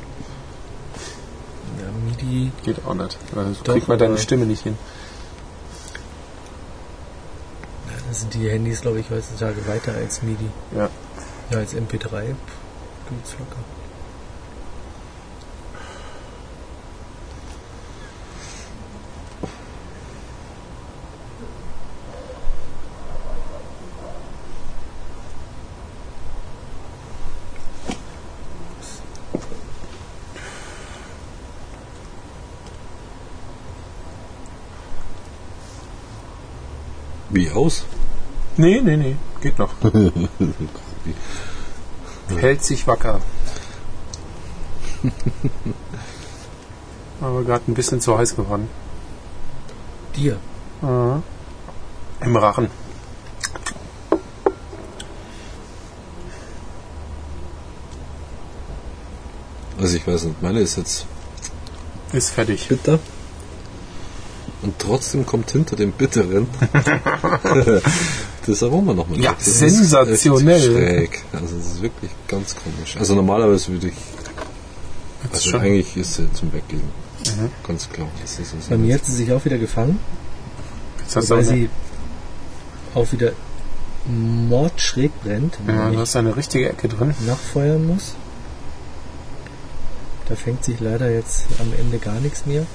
Ja, 1.82 1.88
MIDI, 2.08 2.52
Geht 2.62 2.84
auch 2.86 2.94
nicht. 2.94 3.18
Also 3.34 3.50
Doch, 3.64 3.72
kriegt 3.72 3.88
man 3.88 3.98
deine 3.98 4.18
Stimme 4.18 4.46
nicht 4.46 4.62
hin. 4.62 4.76
ja, 7.88 7.94
da 8.06 8.14
sind 8.14 8.34
die 8.34 8.48
Handys, 8.48 8.82
glaube 8.82 9.00
ich, 9.00 9.10
heutzutage 9.10 9.66
weiter 9.66 9.92
als 9.94 10.22
MIDI. 10.22 10.48
Ja. 10.76 10.88
Ja, 11.50 11.58
als 11.58 11.74
MP3 11.74 12.34
geht's 13.08 13.36
locker. 13.38 13.62
Wie 37.28 37.50
aus? 37.50 37.84
Nee, 38.56 38.80
nee, 38.80 38.96
nee, 38.96 39.16
geht 39.40 39.58
noch. 39.58 39.74
Hält 42.36 42.64
sich 42.64 42.86
wacker. 42.86 43.20
Aber 47.20 47.42
gerade 47.44 47.70
ein 47.70 47.74
bisschen 47.74 48.00
zu 48.00 48.16
heiß 48.18 48.36
geworden. 48.36 48.68
Dir. 50.16 50.38
Mhm. 50.82 51.22
Im 52.20 52.36
Rachen. 52.36 52.70
Also 59.78 59.96
ich 59.96 60.06
weiß 60.06 60.24
nicht, 60.24 60.42
meine 60.42 60.60
ist 60.60 60.76
jetzt 60.76 61.06
Ist 62.12 62.30
fertig. 62.30 62.68
bitter. 62.68 62.98
Und 64.62 64.78
trotzdem 64.78 65.26
kommt 65.26 65.50
hinter 65.50 65.76
dem 65.76 65.92
Bitteren 65.92 66.48
das 68.46 68.62
Aroma 68.62 68.94
nochmal. 68.94 69.18
Ja. 69.20 69.34
Das 69.38 69.46
ist 69.46 69.58
sensationell. 69.58 70.56
echt 70.56 70.64
Schräg. 70.64 71.24
Also 71.32 71.56
das 71.56 71.66
ist 71.66 71.82
wirklich 71.82 72.10
ganz 72.28 72.54
komisch. 72.56 72.96
Also 72.96 73.14
normalerweise 73.14 73.72
würde 73.72 73.88
ich, 73.88 73.94
also 75.32 75.50
schon. 75.50 75.60
eigentlich 75.60 75.96
ist 75.96 76.14
sie 76.14 76.32
zum 76.32 76.52
Weglegen. 76.52 76.88
Ganz 77.66 77.88
klar. 77.88 78.08
Das 78.22 78.38
ist 78.38 78.54
es. 78.58 78.66
Bei 78.66 78.76
mir 78.76 78.94
hat 78.94 79.04
sie 79.04 79.12
sich 79.12 79.32
auch 79.32 79.44
wieder 79.44 79.58
gefangen, 79.58 79.98
Jetzt 81.00 81.16
hast 81.16 81.30
du 81.30 81.34
weil 81.34 81.40
eine, 81.40 81.48
sie 81.48 81.70
auch 82.94 83.12
wieder 83.12 83.32
mordschräg 84.06 85.10
brennt, 85.22 85.58
ja, 85.66 85.90
du 85.90 85.98
hast 85.98 86.14
eine 86.16 86.36
richtige 86.36 86.68
Ecke 86.68 86.88
drin. 86.88 87.14
nachfeuern 87.26 87.86
muss. 87.86 88.14
Da 90.28 90.34
fängt 90.34 90.64
sich 90.64 90.80
leider 90.80 91.10
jetzt 91.10 91.46
am 91.60 91.72
Ende 91.78 91.98
gar 91.98 92.20
nichts 92.20 92.46
mehr. 92.46 92.66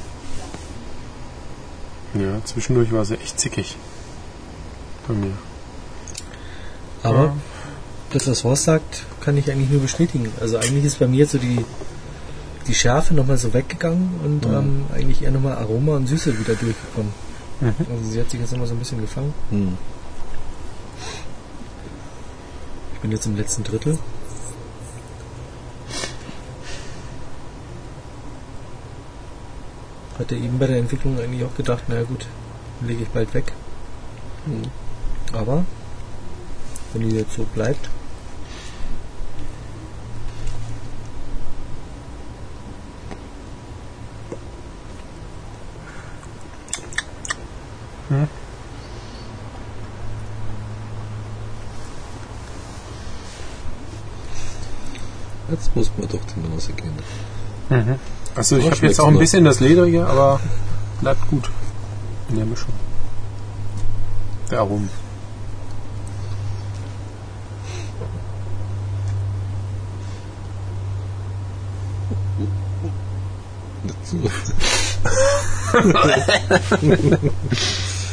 Ja, 2.14 2.44
zwischendurch 2.46 2.92
war 2.92 3.06
sie 3.06 3.16
echt 3.16 3.40
zickig. 3.40 3.78
Bei 5.08 5.14
mir. 5.14 5.32
Aber 7.04 7.24
Ja. 7.26 7.38
das, 8.12 8.28
was 8.28 8.44
Horst 8.44 8.64
sagt, 8.64 9.04
kann 9.22 9.38
ich 9.38 9.52
eigentlich 9.52 9.70
nur 9.70 9.82
bestätigen. 9.82 10.32
Also 10.40 10.58
eigentlich 10.58 10.86
ist 10.86 11.00
bei 11.00 11.08
mir 11.08 11.26
so 11.28 11.38
die, 11.38 11.64
die 12.68 12.74
Schärfe 12.76 13.14
nochmal 13.14 13.38
so 13.38 13.54
weggegangen 13.54 14.20
und 14.24 14.46
ähm, 14.46 14.86
eigentlich 14.94 15.22
eher 15.24 15.32
nochmal 15.32 15.56
Aroma 15.58 15.96
und 15.96 16.08
Süße 16.08 16.38
wieder 16.38 16.56
durchgekommen. 16.56 17.12
Mhm. 17.62 17.76
Also 17.90 18.10
sie 18.12 18.20
hat 18.20 18.30
sich 18.30 18.40
jetzt 18.40 18.52
nochmal 18.52 18.68
so 18.68 18.74
ein 18.74 18.80
bisschen 18.80 19.02
gefangen. 19.02 19.34
Hm. 19.50 19.78
Ich 22.96 23.00
bin 23.02 23.12
jetzt 23.12 23.26
im 23.26 23.36
letzten 23.36 23.64
Drittel. 23.64 23.98
Hatte 30.20 30.36
eben 30.36 30.60
bei 30.60 30.68
der 30.68 30.78
Entwicklung 30.78 31.20
eigentlich 31.20 31.44
auch 31.44 31.56
gedacht, 31.56 31.88
naja 31.90 32.04
gut, 32.04 32.28
lege 32.82 33.04
ich 33.04 33.10
bald 33.10 33.34
weg. 33.34 33.54
Aber 35.34 35.66
wenn 36.94 37.10
die 37.10 37.16
jetzt 37.16 37.34
so 37.34 37.44
bleibt, 37.54 37.90
Jetzt 55.50 55.76
muss 55.76 55.92
man 55.98 56.08
durch 56.08 56.24
die 56.26 56.50
Nase 56.50 56.72
gehen. 56.74 56.94
Also 58.36 58.58
ich 58.58 58.72
habe 58.72 58.86
jetzt 58.86 59.00
auch 59.00 59.08
ein 59.08 59.18
bisschen 59.18 59.44
das 59.44 59.60
Ledrige, 59.60 60.06
aber 60.06 60.40
bleibt 61.02 61.28
gut 61.30 61.50
in 62.30 62.38
der 62.38 62.46
Mischung. 62.46 62.74
Der 64.50 64.60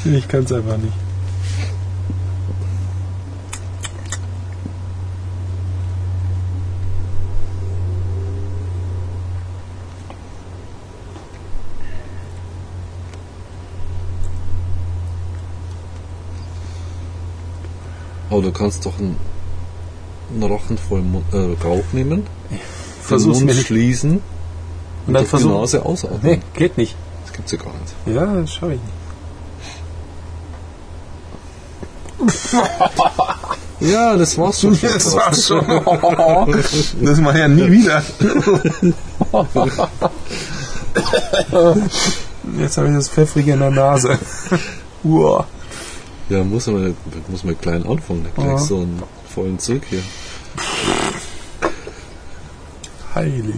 Ich 0.05 0.29
kann 0.29 0.45
es 0.45 0.53
einfach 0.53 0.77
nicht. 0.77 0.93
Aber 18.31 18.43
du 18.43 18.53
kannst 18.53 18.87
doch 18.87 18.99
einen, 18.99 19.17
einen 20.31 20.43
Rochen 20.45 20.79
voll 20.79 21.01
Mund, 21.01 21.25
äh, 21.33 21.57
Rauch 21.65 21.83
nehmen, 21.93 22.25
Versuch's 23.03 23.39
den 23.39 23.47
Mund 23.47 23.57
nicht. 23.57 23.67
schließen 23.67 24.21
und, 25.09 25.11
Und 25.15 25.15
dann 25.15 25.29
durch 25.31 25.43
die. 25.43 25.49
Nase 25.49 25.85
ausatmen. 25.85 26.21
Nee, 26.23 26.41
geht 26.55 26.77
nicht. 26.79 26.95
Das 27.25 27.33
gibt's 27.35 27.53
ja 27.53 27.59
gar 27.59 27.73
nicht. 27.73 27.95
Ja, 28.17 28.27
das 28.41 28.53
schaffe 28.53 28.75
ich 28.75 28.81
nicht. 28.81 28.93
Ja, 33.81 34.17
das 34.17 34.37
war's 34.37 34.61
schon. 34.61 34.77
Das 34.83 35.15
war 35.15 35.33
schon. 35.33 35.65
Das 37.01 37.21
mache 37.21 37.35
ich 37.35 37.41
ja 37.43 37.47
nie 37.49 37.71
wieder. 37.71 38.03
Jetzt 42.59 42.77
habe 42.77 42.89
ich 42.89 42.95
das 42.95 43.09
Pfeffrige 43.09 43.53
in 43.53 43.61
der 43.61 43.71
Nase. 43.71 44.19
Uah. 45.05 45.47
Ja, 46.29 46.43
muss 46.43 46.67
man, 46.67 46.97
muss 47.29 47.45
man 47.45 47.57
klein 47.61 47.87
anfangen, 47.87 48.27
gleich 48.35 48.49
Ja. 48.49 48.59
so 48.59 48.79
einen 48.79 49.01
vollen 49.33 49.61
Zug 49.61 49.83
hier. 49.89 50.03
Heilige 53.15 53.53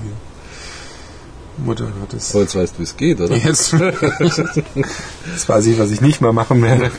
Mutter 1.64 1.86
Gottes. 2.00 2.30
Aber 2.32 2.42
jetzt 2.42 2.56
weißt 2.56 2.74
du, 2.74 2.78
wie 2.78 2.82
es 2.82 2.96
geht, 2.96 3.20
oder? 3.20 3.36
Jetzt, 3.36 3.72
jetzt 5.26 5.48
weiß 5.48 5.66
ich, 5.66 5.78
was 5.78 5.90
ich 5.90 6.00
nicht 6.00 6.20
mehr 6.20 6.32
machen 6.32 6.62
werde. 6.62 6.90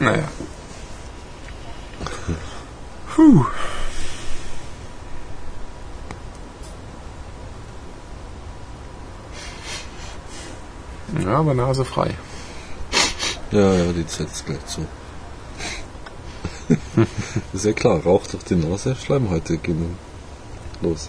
Naja. 0.00 0.28
Puh. 3.14 3.44
Ja, 11.24 11.38
aber 11.38 11.54
Nase 11.54 11.84
frei. 11.84 12.14
Ja, 13.50 13.72
ja, 13.72 13.92
die 13.92 14.04
setzt 14.06 14.46
gleich 14.46 14.64
zu. 14.66 14.86
ist 17.52 17.64
ja 17.64 17.72
klar, 17.72 18.00
Rauch 18.04 18.26
durch 18.26 18.44
die 18.44 18.56
Nase, 18.56 18.94
Schleimhäute 18.94 19.56
gehen 19.56 19.96
los. 20.82 21.08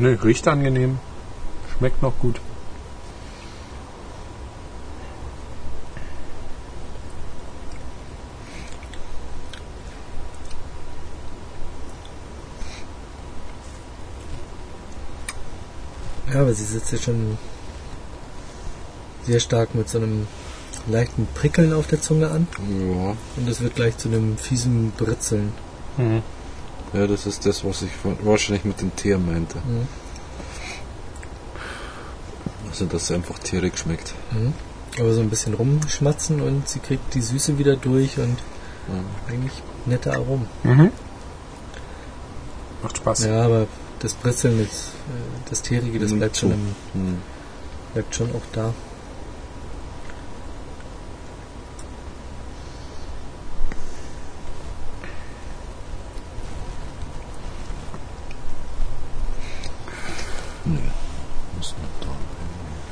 Nö, 0.00 0.16
riecht 0.24 0.48
angenehm. 0.48 0.98
Schmeckt 1.76 2.02
noch 2.02 2.18
gut. 2.18 2.40
ja, 16.32 16.40
aber 16.40 16.54
sie 16.54 16.64
sitzt 16.64 16.92
jetzt 16.92 17.04
schon 17.04 17.36
sehr 19.24 19.40
stark 19.40 19.74
mit 19.74 19.88
so 19.88 19.98
einem 19.98 20.26
leichten 20.86 21.26
Prickeln 21.34 21.72
auf 21.72 21.86
der 21.86 22.00
Zunge 22.00 22.30
an 22.30 22.46
Ja, 22.58 23.16
und 23.36 23.48
es 23.48 23.60
wird 23.60 23.74
gleich 23.74 23.98
zu 23.98 24.08
einem 24.08 24.38
fiesen 24.38 24.92
Britzeln. 24.96 25.52
Ja, 26.92 27.06
das 27.06 27.26
ist 27.26 27.46
das, 27.46 27.64
was 27.64 27.82
ich 27.82 27.90
wahrscheinlich 28.22 28.64
mit 28.64 28.80
dem 28.80 28.94
Teer 28.96 29.18
meinte. 29.18 29.58
Mhm. 29.58 29.86
Also, 32.68 32.86
dass 32.86 33.02
es 33.04 33.10
einfach 33.12 33.38
tierig 33.38 33.76
schmeckt. 33.78 34.14
Mhm. 34.32 34.52
Aber 34.98 35.12
so 35.12 35.20
ein 35.20 35.30
bisschen 35.30 35.54
rumschmatzen 35.54 36.40
und 36.40 36.68
sie 36.68 36.80
kriegt 36.80 37.14
die 37.14 37.22
Süße 37.22 37.58
wieder 37.58 37.76
durch 37.76 38.18
und 38.18 38.38
eigentlich 39.28 39.62
nette 39.86 40.12
Aromen. 40.12 40.46
Mhm. 40.64 40.90
Macht 42.82 42.96
Spaß. 42.96 43.24
Ja, 43.24 43.44
aber 43.44 43.66
das 44.00 44.14
Britzeln, 44.14 44.58
das, 44.58 44.68
äh, 44.68 45.48
das 45.48 45.62
Teerige, 45.62 45.98
das 45.98 46.12
bleibt 46.12 46.36
schon, 46.36 46.52
im, 46.52 46.74
Hm. 46.94 47.18
bleibt 47.92 48.14
schon 48.14 48.30
auch 48.30 48.42
da. 48.52 48.72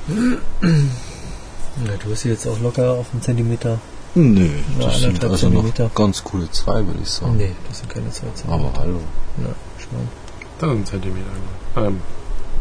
Na, 0.08 1.96
du 2.02 2.08
bist 2.08 2.24
jetzt 2.24 2.46
auch 2.46 2.58
locker 2.60 2.92
auf 2.92 3.06
einen 3.12 3.22
Zentimeter. 3.22 3.78
Nö, 4.14 4.48
das 4.80 5.00
sind 5.00 5.22
also 5.22 5.36
Zentimeter. 5.36 5.84
noch 5.84 5.94
ganz 5.94 6.24
coole 6.24 6.50
zwei, 6.50 6.84
würde 6.86 6.98
ich 7.02 7.10
sagen. 7.10 7.36
Nee, 7.36 7.54
das 7.68 7.78
sind 7.80 7.90
keine 7.90 8.10
zwei 8.10 8.26
Zentimeter. 8.34 8.52
Aber 8.68 8.72
hallo. 8.80 9.00
Ja, 9.38 9.54
schon. 9.78 10.08
Das 10.58 10.70
sind 10.70 10.88
Zentimeter. 10.88 11.26
Ähm, 11.76 12.00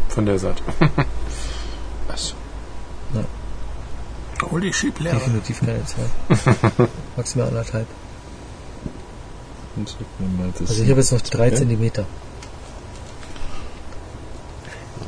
von 0.10 0.26
der 0.26 0.40
Seite. 0.40 0.64
Also, 2.10 2.36
Holy 4.50 4.72
shit, 4.72 4.98
leer. 5.00 5.14
Definitiv 5.16 5.60
keine 5.60 5.84
zwei. 5.86 6.04
Maximal 7.18 7.48
anderthalb. 7.50 7.88
und 9.76 9.90
sag 9.90 10.00
mir 10.20 10.28
mal, 10.44 10.52
das 10.58 10.70
Also 10.70 10.84
ich 10.84 10.90
habe 10.90 11.02
jetzt 11.02 11.12
noch 11.12 11.22
drei 11.22 11.48
Okay. 11.48 11.56
Zentimeter. 11.58 12.06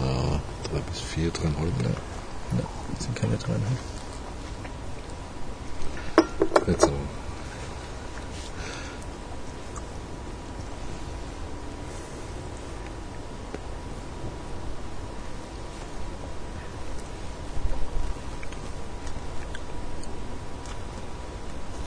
ah, 0.02 0.40
drei 0.70 0.80
bis 0.92 1.00
vier, 1.00 1.32
dreieinhalb. 1.32 1.72
Ja, 1.84 1.90
sind 3.00 3.16
keine 3.16 3.38
dreieinhalb. 3.38 3.78
Jetzt 6.68 6.84
aber. 6.84 6.94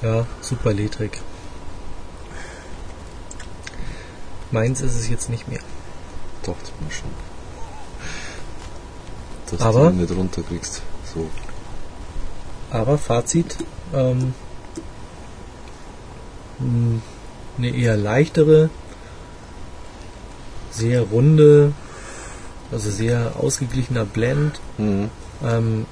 Ja, 0.02 0.26
super 0.40 0.72
ledrig. 0.72 1.20
Meins 4.51 4.80
ist 4.80 4.97
es 4.97 5.09
jetzt 5.09 5.30
nicht 5.30 5.48
mehr. 5.48 5.60
Mir 6.80 6.90
schon. 6.90 7.10
Dass 9.51 9.60
Aber- 9.60 9.84
du 9.84 9.90
ihn 9.90 10.01
nicht 10.01 10.10
runterkriegst. 10.10 10.82
So. 11.14 11.28
Aber 12.70 12.97
Fazit, 12.98 13.56
ähm, 13.94 14.34
mh, 16.59 17.01
eine 17.59 17.68
eher 17.68 17.97
leichtere, 17.97 18.70
sehr 20.70 21.02
runde, 21.02 21.72
also 22.70 22.90
sehr 22.90 23.34
ausgeglichener 23.39 24.05
Blend. 24.05 24.60
Mhm. 24.78 25.10
Ähm, 25.44 25.86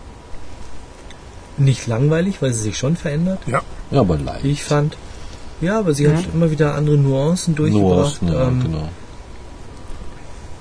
nicht 1.59 1.87
langweilig, 1.87 2.41
weil 2.41 2.55
sie 2.55 2.63
sich 2.63 2.79
schon 2.79 2.97
verändert, 2.97 3.41
Ja. 3.47 3.61
Ja, 3.91 4.01
aber 4.01 4.17
leicht. 4.17 4.45
ich 4.45 4.63
fand. 4.65 4.97
Ja, 5.61 5.79
aber 5.81 5.93
sie 5.93 6.09
hat 6.09 6.25
immer 6.33 6.51
wieder 6.51 6.75
andere 6.75 6.97
Nuancen 6.97 7.55
durchgebracht. 7.55 8.23
Nuancen, 8.23 8.29
ja, 8.33 8.49
ähm, 8.49 8.63
genau. 8.63 8.89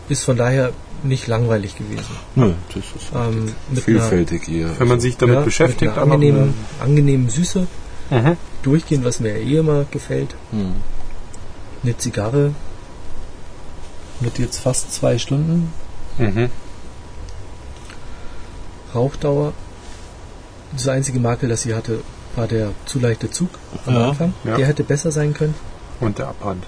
Ist 0.09 0.25
von 0.25 0.35
daher 0.35 0.73
nicht 1.03 1.27
langweilig 1.27 1.77
gewesen. 1.77 2.15
Nö, 2.35 2.53
das 2.69 2.77
ist 2.77 3.11
Ähm, 3.15 3.53
mit 3.71 3.83
vielfältig 3.83 4.47
eher. 4.49 4.77
Wenn 4.79 4.87
man 4.87 4.99
sich 4.99 5.17
damit 5.17 5.35
ja, 5.35 5.41
beschäftigt, 5.41 5.81
mit 5.81 5.91
einer 5.91 6.01
angenehmen, 6.03 6.53
angenehmen 6.79 7.29
Süße 7.29 7.67
Mhm. 8.11 8.37
durchgehen, 8.63 9.03
was 9.05 9.19
mir 9.19 9.37
ja 9.37 9.45
eh 9.45 9.57
immer 9.57 9.85
gefällt. 9.91 10.35
Mhm. 10.51 10.75
Eine 11.83 11.97
Zigarre 11.97 12.53
mit 14.19 14.39
jetzt 14.39 14.59
fast 14.59 14.93
zwei 14.93 15.17
Stunden 15.17 15.71
Mhm. 16.17 16.49
Rauchdauer. 18.93 19.53
Das 20.73 20.87
einzige 20.87 21.19
Makel, 21.19 21.49
das 21.49 21.61
sie 21.63 21.73
hatte, 21.75 21.99
war 22.35 22.47
der 22.47 22.71
zu 22.85 22.99
leichte 22.99 23.29
Zug 23.31 23.49
am 23.85 23.95
Ja, 23.95 24.09
Anfang. 24.09 24.33
ja. 24.43 24.55
Der 24.57 24.67
hätte 24.67 24.83
besser 24.83 25.11
sein 25.11 25.33
können. 25.33 25.55
Und 25.99 26.17
der 26.19 26.27
Abbrand. 26.27 26.63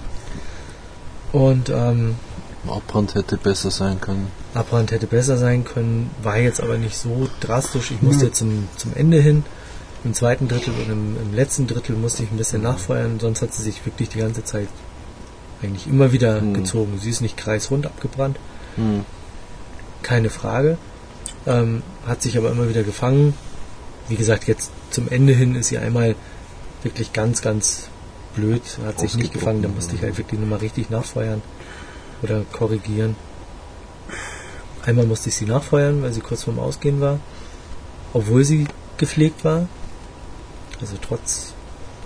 Und 1.32 1.70
ähm, 1.70 2.16
Abbrand 2.66 3.14
hätte 3.14 3.36
besser 3.36 3.70
sein 3.70 4.00
können. 4.00 4.28
Abbrand 4.54 4.92
hätte 4.92 5.06
besser 5.06 5.36
sein 5.36 5.64
können, 5.64 6.10
war 6.22 6.38
jetzt 6.38 6.60
aber 6.60 6.78
nicht 6.78 6.96
so 6.96 7.28
drastisch. 7.40 7.90
Ich 7.90 8.02
musste 8.02 8.30
zum, 8.32 8.68
zum 8.76 8.92
Ende 8.94 9.20
hin, 9.20 9.44
im 10.04 10.14
zweiten 10.14 10.48
Drittel 10.48 10.72
und 10.74 10.90
im, 10.90 11.16
im 11.20 11.34
letzten 11.34 11.66
Drittel 11.66 11.96
musste 11.96 12.22
ich 12.22 12.30
ein 12.30 12.36
bisschen 12.36 12.62
nachfeuern, 12.62 13.18
sonst 13.20 13.42
hat 13.42 13.52
sie 13.52 13.62
sich 13.62 13.84
wirklich 13.84 14.08
die 14.10 14.18
ganze 14.18 14.44
Zeit 14.44 14.68
eigentlich 15.62 15.86
immer 15.86 16.12
wieder 16.12 16.40
Mhm. 16.40 16.54
gezogen. 16.54 16.98
Sie 17.00 17.10
ist 17.10 17.20
nicht 17.20 17.36
kreisrund 17.36 17.86
abgebrannt, 17.86 18.36
Mhm. 18.76 19.04
keine 20.02 20.30
Frage. 20.30 20.78
Ähm, 21.46 21.82
hat 22.06 22.22
sich 22.22 22.38
aber 22.38 22.50
immer 22.50 22.68
wieder 22.68 22.82
gefangen. 22.84 23.34
Wie 24.08 24.16
gesagt, 24.16 24.46
jetzt 24.46 24.70
zum 24.90 25.08
Ende 25.08 25.32
hin 25.32 25.56
ist 25.56 25.68
sie 25.68 25.78
einmal 25.78 26.14
wirklich 26.84 27.12
ganz, 27.12 27.42
ganz 27.42 27.88
blöd, 28.36 28.62
hat 28.86 29.00
sich 29.00 29.16
nicht 29.16 29.32
gefangen. 29.32 29.62
Da 29.62 29.68
musste 29.68 29.96
ich 29.96 30.02
halt 30.02 30.16
wirklich 30.18 30.40
nochmal 30.40 30.60
richtig 30.60 30.90
nachfeuern 30.90 31.42
oder 32.22 32.44
korrigieren. 32.52 33.16
Einmal 34.84 35.06
musste 35.06 35.28
ich 35.28 35.36
sie 35.36 35.44
nachfeuern, 35.44 36.02
weil 36.02 36.12
sie 36.12 36.20
kurz 36.20 36.44
vorm 36.44 36.58
Ausgehen 36.58 37.00
war, 37.00 37.20
obwohl 38.12 38.44
sie 38.44 38.66
gepflegt 38.96 39.44
war. 39.44 39.68
Also 40.80 40.96
trotz 41.00 41.54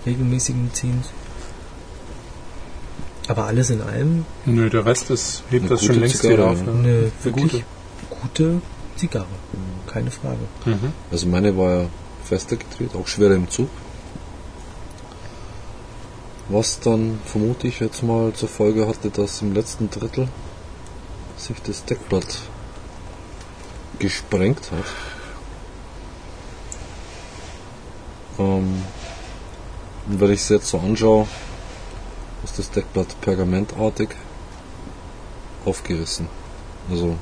regelmäßigen 0.05 0.72
Ziehens. 0.74 1.09
Aber 3.28 3.47
alles 3.47 3.70
in 3.70 3.80
allem 3.80 4.24
Nö, 4.44 4.70
der 4.70 4.84
Rest 4.84 5.10
ist, 5.10 5.43
hebt 5.51 5.62
Eine 5.62 5.70
das 5.70 5.80
schon 5.80 5.88
gute 5.88 6.01
längst 6.01 6.20
Zigarre, 6.20 6.36
wieder 6.36 6.51
auf. 6.51 6.62
Ne? 6.62 6.72
eine 6.72 7.12
wirklich 7.24 7.64
gute 8.09 8.60
Zigarre. 8.97 9.26
Keine 9.86 10.10
Frage. 10.10 10.38
Mhm. 10.64 10.93
Also 11.10 11.26
meine 11.26 11.56
war 11.56 11.70
ja 11.82 11.88
fester 12.24 12.56
gedreht, 12.56 12.90
auch 12.94 13.06
schwerer 13.06 13.34
im 13.34 13.48
Zug. 13.48 13.68
Was 16.48 16.78
dann 16.78 17.18
vermute 17.24 17.66
ich 17.66 17.81
jetzt 17.81 18.02
mal 18.02 18.32
zur 18.32 18.48
Folge 18.48 18.86
hatte, 18.86 19.10
dass 19.10 19.43
im 19.43 19.52
letzten 19.52 19.90
Drittel 19.90 20.28
sich 21.36 21.60
das 21.62 21.85
Deckblatt 21.85 22.39
gesprengt 23.98 24.70
hat. 24.70 24.85
Ähm, 28.39 28.82
und 30.06 30.20
wenn 30.20 30.31
ich 30.31 30.40
es 30.40 30.48
jetzt 30.48 30.68
so 30.68 30.78
anschaue, 30.78 31.27
ist 32.44 32.59
das 32.59 32.70
Deckblatt 32.70 33.20
pergamentartig 33.20 34.10
aufgerissen. 35.64 36.28
Also 36.89 37.16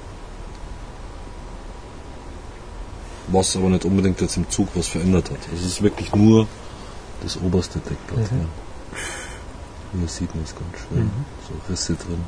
was 3.28 3.56
aber 3.56 3.70
nicht 3.70 3.86
unbedingt 3.86 4.20
jetzt 4.20 4.36
im 4.36 4.50
Zug 4.50 4.68
was 4.74 4.88
verändert 4.88 5.30
hat. 5.30 5.38
Also 5.50 5.64
es 5.64 5.72
ist 5.72 5.82
wirklich 5.82 6.14
nur 6.14 6.46
das 7.22 7.38
oberste 7.38 7.78
Deckblatt. 7.78 8.30
Mhm. 8.30 8.40
Ja. 8.40 8.63
Hier 9.98 10.08
sieht 10.08 10.34
man 10.34 10.44
es 10.44 10.54
ganz 10.54 10.64
schön. 10.88 11.10
So 11.48 11.54
Risse 11.72 11.94
drin. 11.94 12.24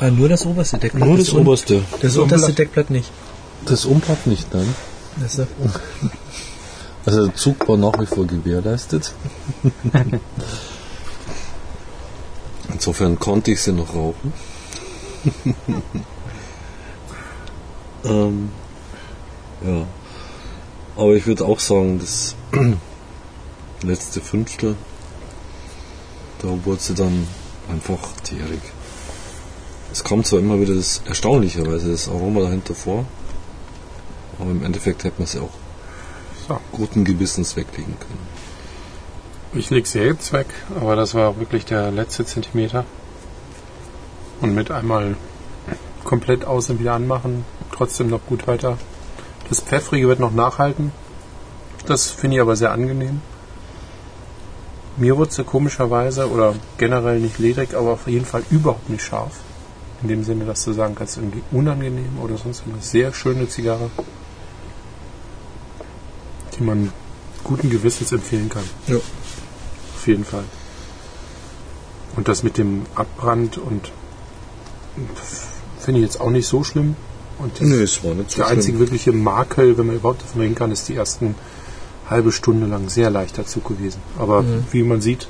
Ah, 0.00 0.10
nur 0.10 0.28
das 0.28 0.44
oberste 0.46 0.78
Deckblatt. 0.78 1.08
Nur 1.08 1.16
das 1.18 1.30
un- 1.32 1.40
oberste. 1.40 1.82
Das 1.92 2.00
Das 2.00 2.16
unterste. 2.16 2.52
Deckblatt 2.52 2.90
nicht. 2.90 3.10
Das 3.64 3.84
Umblatt 3.84 4.26
nicht, 4.26 4.52
nein. 4.54 4.74
Das 5.20 5.38
ist, 5.38 5.48
Also 7.06 7.26
der 7.26 7.34
Zug 7.34 7.66
war 7.68 7.76
nach 7.78 7.98
wie 8.00 8.06
vor 8.06 8.26
gewährleistet. 8.26 9.14
Insofern 12.72 13.18
konnte 13.18 13.50
ich 13.52 13.62
sie 13.62 13.72
noch 13.72 13.94
rauchen. 13.94 14.32
ähm, 18.04 18.50
ja. 19.66 19.86
Aber 20.96 21.14
ich 21.14 21.26
würde 21.26 21.44
auch 21.44 21.60
sagen, 21.60 21.98
das 21.98 22.34
letzte 23.82 24.20
Fünftel, 24.20 24.76
da 26.40 26.48
wurde 26.64 26.80
sie 26.80 26.94
dann 26.94 27.26
einfach 27.70 27.98
teerig. 28.22 28.60
Es 29.92 30.04
kommt 30.04 30.26
zwar 30.26 30.38
immer 30.38 30.60
wieder 30.60 30.74
das 30.74 31.02
erstaunlicherweise 31.06 31.90
das 31.90 32.08
Aroma 32.08 32.40
dahinter 32.40 32.74
vor, 32.74 33.04
aber 34.38 34.50
im 34.50 34.64
Endeffekt 34.64 35.04
hätte 35.04 35.18
man 35.18 35.26
sie 35.26 35.40
auch 35.40 35.50
So. 36.46 36.60
guten 36.72 37.04
Gewissens 37.04 37.56
weglegen 37.56 37.98
können. 37.98 38.26
Ich 39.54 39.70
lege 39.70 39.88
sie 39.88 40.00
jetzt 40.00 40.32
weg, 40.32 40.46
aber 40.78 40.94
das 40.94 41.14
war 41.14 41.38
wirklich 41.38 41.64
der 41.64 41.90
letzte 41.90 42.24
Zentimeter. 42.26 42.84
Und 44.40 44.54
mit 44.54 44.70
einmal 44.70 45.16
komplett 46.04 46.44
aus 46.44 46.70
und 46.70 46.78
wieder 46.80 46.92
anmachen, 46.92 47.44
trotzdem 47.72 48.08
noch 48.08 48.24
gut 48.26 48.46
weiter. 48.46 48.78
Das 49.48 49.60
Pfeffrige 49.60 50.06
wird 50.06 50.20
noch 50.20 50.32
nachhalten. 50.32 50.92
Das 51.86 52.10
finde 52.10 52.36
ich 52.36 52.42
aber 52.42 52.56
sehr 52.56 52.72
angenehm. 52.72 53.22
Mir 54.98 55.16
wurde 55.16 55.32
sie 55.32 55.44
komischerweise 55.44 56.28
oder 56.28 56.54
generell 56.76 57.20
nicht 57.20 57.38
ledrig, 57.38 57.74
aber 57.74 57.92
auf 57.92 58.08
jeden 58.08 58.26
Fall 58.26 58.42
überhaupt 58.50 58.90
nicht 58.90 59.02
scharf. 59.02 59.32
In 60.02 60.08
dem 60.08 60.24
Sinne, 60.24 60.44
dass 60.44 60.64
du 60.64 60.72
sagen 60.72 60.94
kannst, 60.96 61.16
irgendwie 61.16 61.42
unangenehm 61.52 62.18
oder 62.20 62.36
sonst 62.36 62.64
eine 62.66 62.80
sehr 62.80 63.12
schöne 63.12 63.48
Zigarre, 63.48 63.90
die 66.56 66.62
man 66.62 66.92
guten 67.44 67.70
Gewissens 67.70 68.12
empfehlen 68.12 68.48
kann. 68.48 68.64
Ja. 68.86 68.96
Auf 68.96 70.06
jeden 70.06 70.24
Fall. 70.24 70.44
Und 72.16 72.28
das 72.28 72.42
mit 72.42 72.58
dem 72.58 72.82
Abbrand 72.94 73.58
und 73.58 73.92
finde 75.78 76.00
ich 76.00 76.06
jetzt 76.06 76.20
auch 76.20 76.30
nicht 76.30 76.46
so 76.46 76.64
schlimm. 76.64 76.96
Und 77.38 77.60
das, 77.60 77.68
es 77.68 78.04
war 78.04 78.14
nicht 78.14 78.36
der 78.36 78.48
einzige 78.48 78.80
wirkliche 78.80 79.12
Makel, 79.12 79.78
wenn 79.78 79.86
man 79.86 79.96
überhaupt 79.96 80.22
davon 80.22 80.40
reden 80.40 80.56
kann, 80.56 80.72
ist 80.72 80.88
die 80.88 80.96
ersten 80.96 81.36
halbe 82.10 82.32
Stunde 82.32 82.66
lang 82.66 82.88
sehr 82.88 83.10
leichter 83.10 83.44
Zug 83.46 83.68
gewesen. 83.68 84.00
Aber 84.18 84.42
Mhm. 84.42 84.64
wie 84.70 84.82
man 84.82 85.00
sieht, 85.00 85.28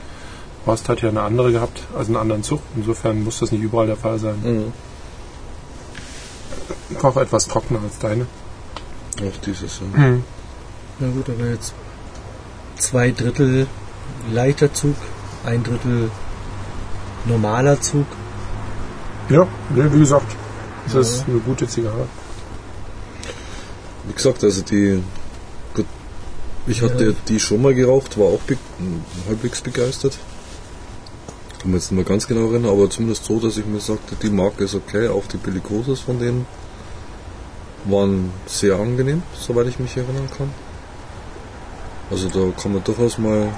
Horst 0.66 0.88
hat 0.88 1.00
ja 1.02 1.08
eine 1.08 1.22
andere 1.22 1.52
gehabt, 1.52 1.82
also 1.96 2.08
einen 2.10 2.16
anderen 2.20 2.42
Zug. 2.42 2.60
Insofern 2.76 3.24
muss 3.24 3.38
das 3.40 3.52
nicht 3.52 3.62
überall 3.62 3.86
der 3.86 3.96
Fall 3.96 4.18
sein. 4.18 4.36
Mhm. 4.42 4.72
Auch 7.02 7.16
etwas 7.16 7.46
trockener 7.46 7.80
als 7.82 7.98
deine. 7.98 8.26
Auch 9.20 9.36
dieses, 9.44 9.80
ja. 9.80 9.86
Na 11.00 11.08
gut, 11.08 11.28
aber 11.28 11.46
jetzt 11.50 11.74
zwei 12.76 13.10
Drittel 13.10 13.66
leichter 14.32 14.72
Zug, 14.72 14.96
ein 15.44 15.62
Drittel 15.62 16.10
normaler 17.24 17.80
Zug. 17.80 18.06
Ja, 19.28 19.46
wie 19.70 19.98
gesagt, 19.98 20.34
es 20.86 20.94
ist 20.94 21.24
eine 21.28 21.38
gute 21.40 21.68
Zigarre. 21.68 22.06
Wie 24.06 24.12
gesagt, 24.14 24.42
also 24.44 24.62
die. 24.62 25.02
Ich 26.68 26.82
hatte 26.82 27.04
Ja. 27.06 27.12
die 27.28 27.40
schon 27.40 27.62
mal 27.62 27.74
geraucht, 27.74 28.18
war 28.18 28.26
auch 28.26 28.40
be 28.40 28.56
halbwegs 29.26 29.60
begeistert. 29.62 30.18
Kann 31.60 31.70
mich 31.72 31.80
jetzt 31.82 31.90
nicht 31.90 31.96
mehr 31.96 32.04
ganz 32.04 32.26
genau 32.28 32.50
erinnern, 32.50 32.70
aber 32.70 32.88
zumindest 32.90 33.24
so, 33.24 33.40
dass 33.40 33.56
ich 33.56 33.66
mir 33.66 33.80
sagte, 33.80 34.14
die 34.22 34.30
Marke 34.30 34.64
ist 34.64 34.74
okay. 34.74 35.08
Auch 35.08 35.26
die 35.26 35.38
Bellicosos 35.38 36.00
von 36.00 36.18
denen 36.18 36.46
waren 37.84 38.30
sehr 38.46 38.76
angenehm, 38.76 39.22
soweit 39.38 39.66
ich 39.66 39.78
mich 39.78 39.96
erinnern 39.96 40.28
kann. 40.36 40.50
Also 42.10 42.28
da 42.28 42.60
kann 42.60 42.72
man 42.74 42.84
durchaus 42.84 43.18
mal 43.18 43.48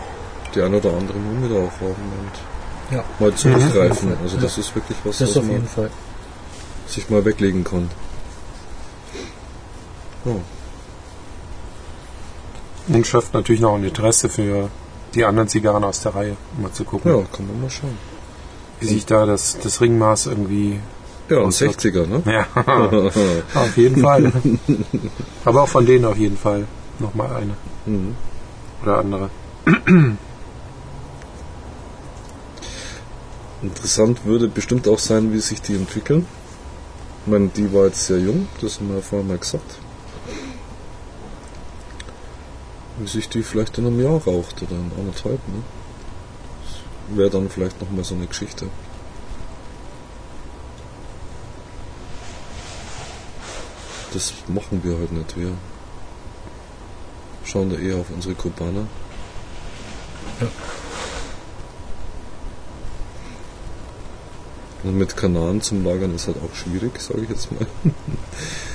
die 0.54 0.62
ein 0.62 0.74
oder 0.74 0.92
andere 0.94 1.18
Nummer 1.18 1.46
auch 1.66 1.80
haben 1.80 2.12
und 2.20 2.94
Ja, 2.96 3.04
mal 3.18 3.34
zurückgreifen. 3.34 4.10
Mhm. 4.10 4.16
Also 4.22 4.36
das 4.38 4.58
ist 4.58 4.74
wirklich 4.74 4.98
was, 5.04 5.18
das 5.18 5.36
was 5.36 5.44
man 5.44 5.66
Fall. 5.66 5.90
sich 6.86 7.08
mal 7.10 7.24
weglegen 7.24 7.64
kann. 7.64 7.88
Ja. 10.24 10.32
Und 12.88 13.06
schafft 13.06 13.34
natürlich 13.34 13.60
noch 13.60 13.74
ein 13.76 13.84
Interesse 13.84 14.28
für 14.28 14.68
die 15.14 15.24
anderen 15.24 15.48
Zigarren 15.48 15.84
aus 15.84 16.00
der 16.02 16.14
Reihe, 16.14 16.36
um 16.56 16.62
mal 16.64 16.72
zu 16.72 16.84
gucken, 16.84 17.10
ja, 17.10 17.22
kann 17.36 17.46
man 17.46 17.60
mal 17.60 17.70
schauen. 17.70 17.96
wie 18.80 18.86
sich 18.86 19.06
da 19.06 19.26
das, 19.26 19.58
das 19.62 19.80
Ringmaß 19.80 20.26
irgendwie. 20.26 20.80
Ja, 21.28 21.38
Auswirkt. 21.38 21.80
60er, 21.80 22.06
ne? 22.06 22.22
Ja, 22.26 22.46
auf 23.60 23.76
jeden 23.76 24.00
Fall. 24.02 24.32
Aber 25.44 25.62
auch 25.62 25.68
von 25.68 25.86
denen 25.86 26.04
auf 26.04 26.16
jeden 26.16 26.36
Fall 26.36 26.66
nochmal 26.98 27.34
eine 27.36 27.54
Mhm. 27.86 28.14
oder 28.82 28.98
andere. 28.98 29.30
Interessant 33.62 34.24
würde 34.24 34.48
bestimmt 34.48 34.88
auch 34.88 34.98
sein, 34.98 35.32
wie 35.32 35.40
sich 35.40 35.60
die 35.60 35.74
entwickeln. 35.74 36.26
Ich 37.24 37.30
meine, 37.30 37.48
die 37.48 37.72
war 37.72 37.86
jetzt 37.86 38.06
sehr 38.06 38.18
jung, 38.18 38.48
das 38.60 38.78
haben 38.80 38.88
wir 38.88 38.96
ja 38.96 39.02
vorher 39.02 39.26
mal 39.28 39.38
gesagt. 39.38 39.78
Wie 43.00 43.06
sich 43.06 43.30
die 43.30 43.42
vielleicht 43.42 43.78
in 43.78 43.86
einem 43.86 43.98
Jahr 43.98 44.22
raucht 44.22 44.60
oder 44.60 44.72
in 44.72 44.92
anderthalb, 44.98 45.40
ne? 45.48 45.62
Das 47.08 47.16
wäre 47.16 47.30
dann 47.30 47.48
vielleicht 47.48 47.80
nochmal 47.80 48.04
so 48.04 48.14
eine 48.14 48.26
Geschichte. 48.26 48.66
Das 54.12 54.34
machen 54.48 54.84
wir 54.84 54.98
halt 54.98 55.12
nicht. 55.12 55.34
Wir 55.38 55.52
schauen 57.44 57.70
da 57.70 57.76
eher 57.76 57.96
auf 57.96 58.10
unsere 58.10 58.34
Kubaner. 58.34 58.86
Ja. 60.40 60.48
Und 64.82 64.98
mit 64.98 65.16
Kanaren 65.16 65.62
zum 65.62 65.84
Lagern 65.84 66.14
ist 66.14 66.26
halt 66.26 66.36
auch 66.36 66.54
schwierig, 66.54 67.00
sage 67.00 67.22
ich 67.22 67.30
jetzt 67.30 67.50
mal. 67.50 67.66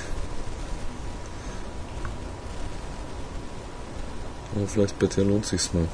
Aber 4.55 4.67
vielleicht 4.67 4.97
bei 4.99 5.07
dir 5.07 5.23
lohnt 5.23 5.45
sich's 5.45 5.71
mal, 5.73 5.87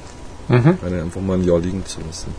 Mhm. 0.48 0.78
eine 0.84 1.02
einfach 1.02 1.20
mal 1.20 1.34
ein 1.38 1.44
Jahr 1.44 1.60
liegen 1.60 1.84
zu 1.86 2.00
lassen. 2.00 2.34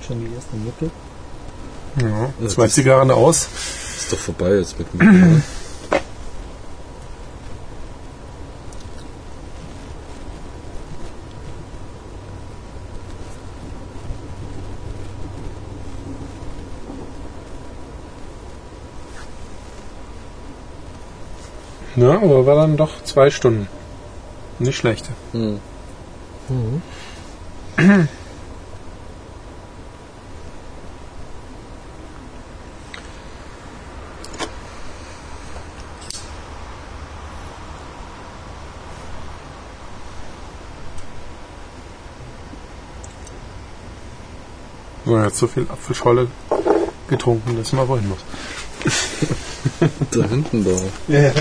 Schon 0.05 0.19
die 0.19 0.33
erste 0.33 0.55
Mucke. 0.57 0.89
Ja, 2.01 2.33
Das 2.39 2.53
zwei 2.53 2.67
Zigarren 2.67 3.11
aus. 3.11 3.47
Ist 3.97 4.11
doch 4.11 4.17
vorbei 4.17 4.55
jetzt 4.55 4.77
mit 4.79 4.93
mir. 4.93 5.41
Ja, 21.99 22.11
aber 22.11 22.45
war 22.45 22.55
dann 22.55 22.77
doch 22.77 23.03
zwei 23.03 23.29
Stunden. 23.29 23.67
Nicht 24.57 24.77
schlecht. 24.77 25.05
Hm. 25.33 25.59
Mhm. 26.47 26.81
Man 45.03 45.23
hat 45.23 45.35
so 45.35 45.47
viel 45.47 45.67
Apfelschorle 45.69 46.27
getrunken, 47.09 47.57
dass 47.57 47.73
man 47.73 47.89
wohin 47.89 48.07
muss. 48.07 48.19
Da 50.11 50.27
hinten 50.27 50.63
da. 50.63 50.71
Ja, 51.07 51.21
Ja. 51.21 51.33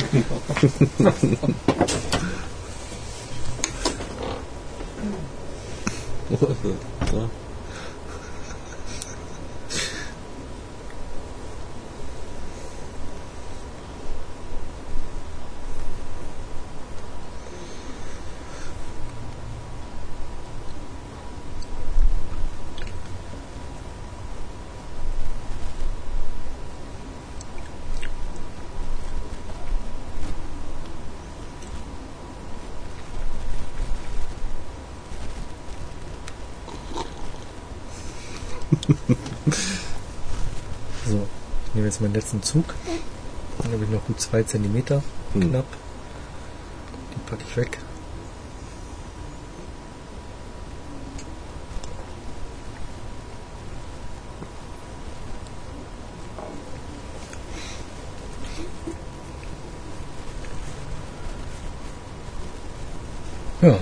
So, 41.07 41.27
ich 41.67 41.75
nehme 41.75 41.87
jetzt 41.87 41.98
meinen 42.09 42.15
letzten 42.15 42.43
Zug. 42.43 42.75
Dann 43.59 43.73
habe 43.73 43.85
ich 43.85 43.91
noch 43.91 44.05
gut 44.07 44.21
zwei 44.21 44.43
Zentimeter 44.43 45.03
Hm. 45.35 45.51
knapp. 45.51 45.67
Die 47.15 47.31
packe 47.31 47.43
ich 47.47 47.57
weg. 47.57 47.79
Ja. 63.61 63.77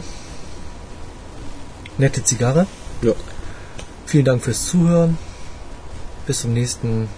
Nette 1.98 2.24
Zigarre. 2.24 2.66
Ja. 3.02 3.12
Vielen 4.06 4.24
Dank 4.24 4.42
fürs 4.42 4.66
Zuhören. 4.66 5.18
Bis 6.26 6.40
zum 6.40 6.52
nächsten 6.54 7.08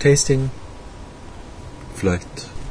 Tasting. 0.00 0.50
Vielleicht 1.94 2.26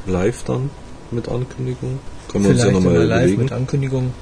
live 0.06 0.42
dann 0.44 0.70
mit 1.10 1.28
Ankündigung. 1.28 1.98
Können 2.30 2.44
wir 2.44 2.50
uns 2.50 2.58
ja 2.60 2.66
Vielleicht 2.66 2.84
nochmal 2.84 3.02
live 3.04 3.18
überlegen. 3.22 3.42
mit 3.42 3.52
Ankündigung. 3.52 4.12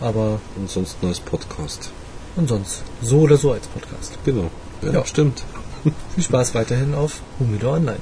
Aber 0.00 0.40
Ansonsten 0.56 1.06
als 1.06 1.18
Podcast. 1.20 1.90
ansonsten 2.36 2.84
so 3.02 3.18
oder 3.20 3.36
so 3.36 3.52
als 3.52 3.66
Podcast. 3.66 4.16
Genau. 4.24 4.50
Ja, 4.82 4.92
Ja. 4.92 5.04
stimmt. 5.04 5.42
Viel 6.14 6.22
Spaß 6.24 6.54
weiterhin 6.54 6.94
auf 6.94 7.20
Humidor 7.40 7.74
Online. 7.74 7.98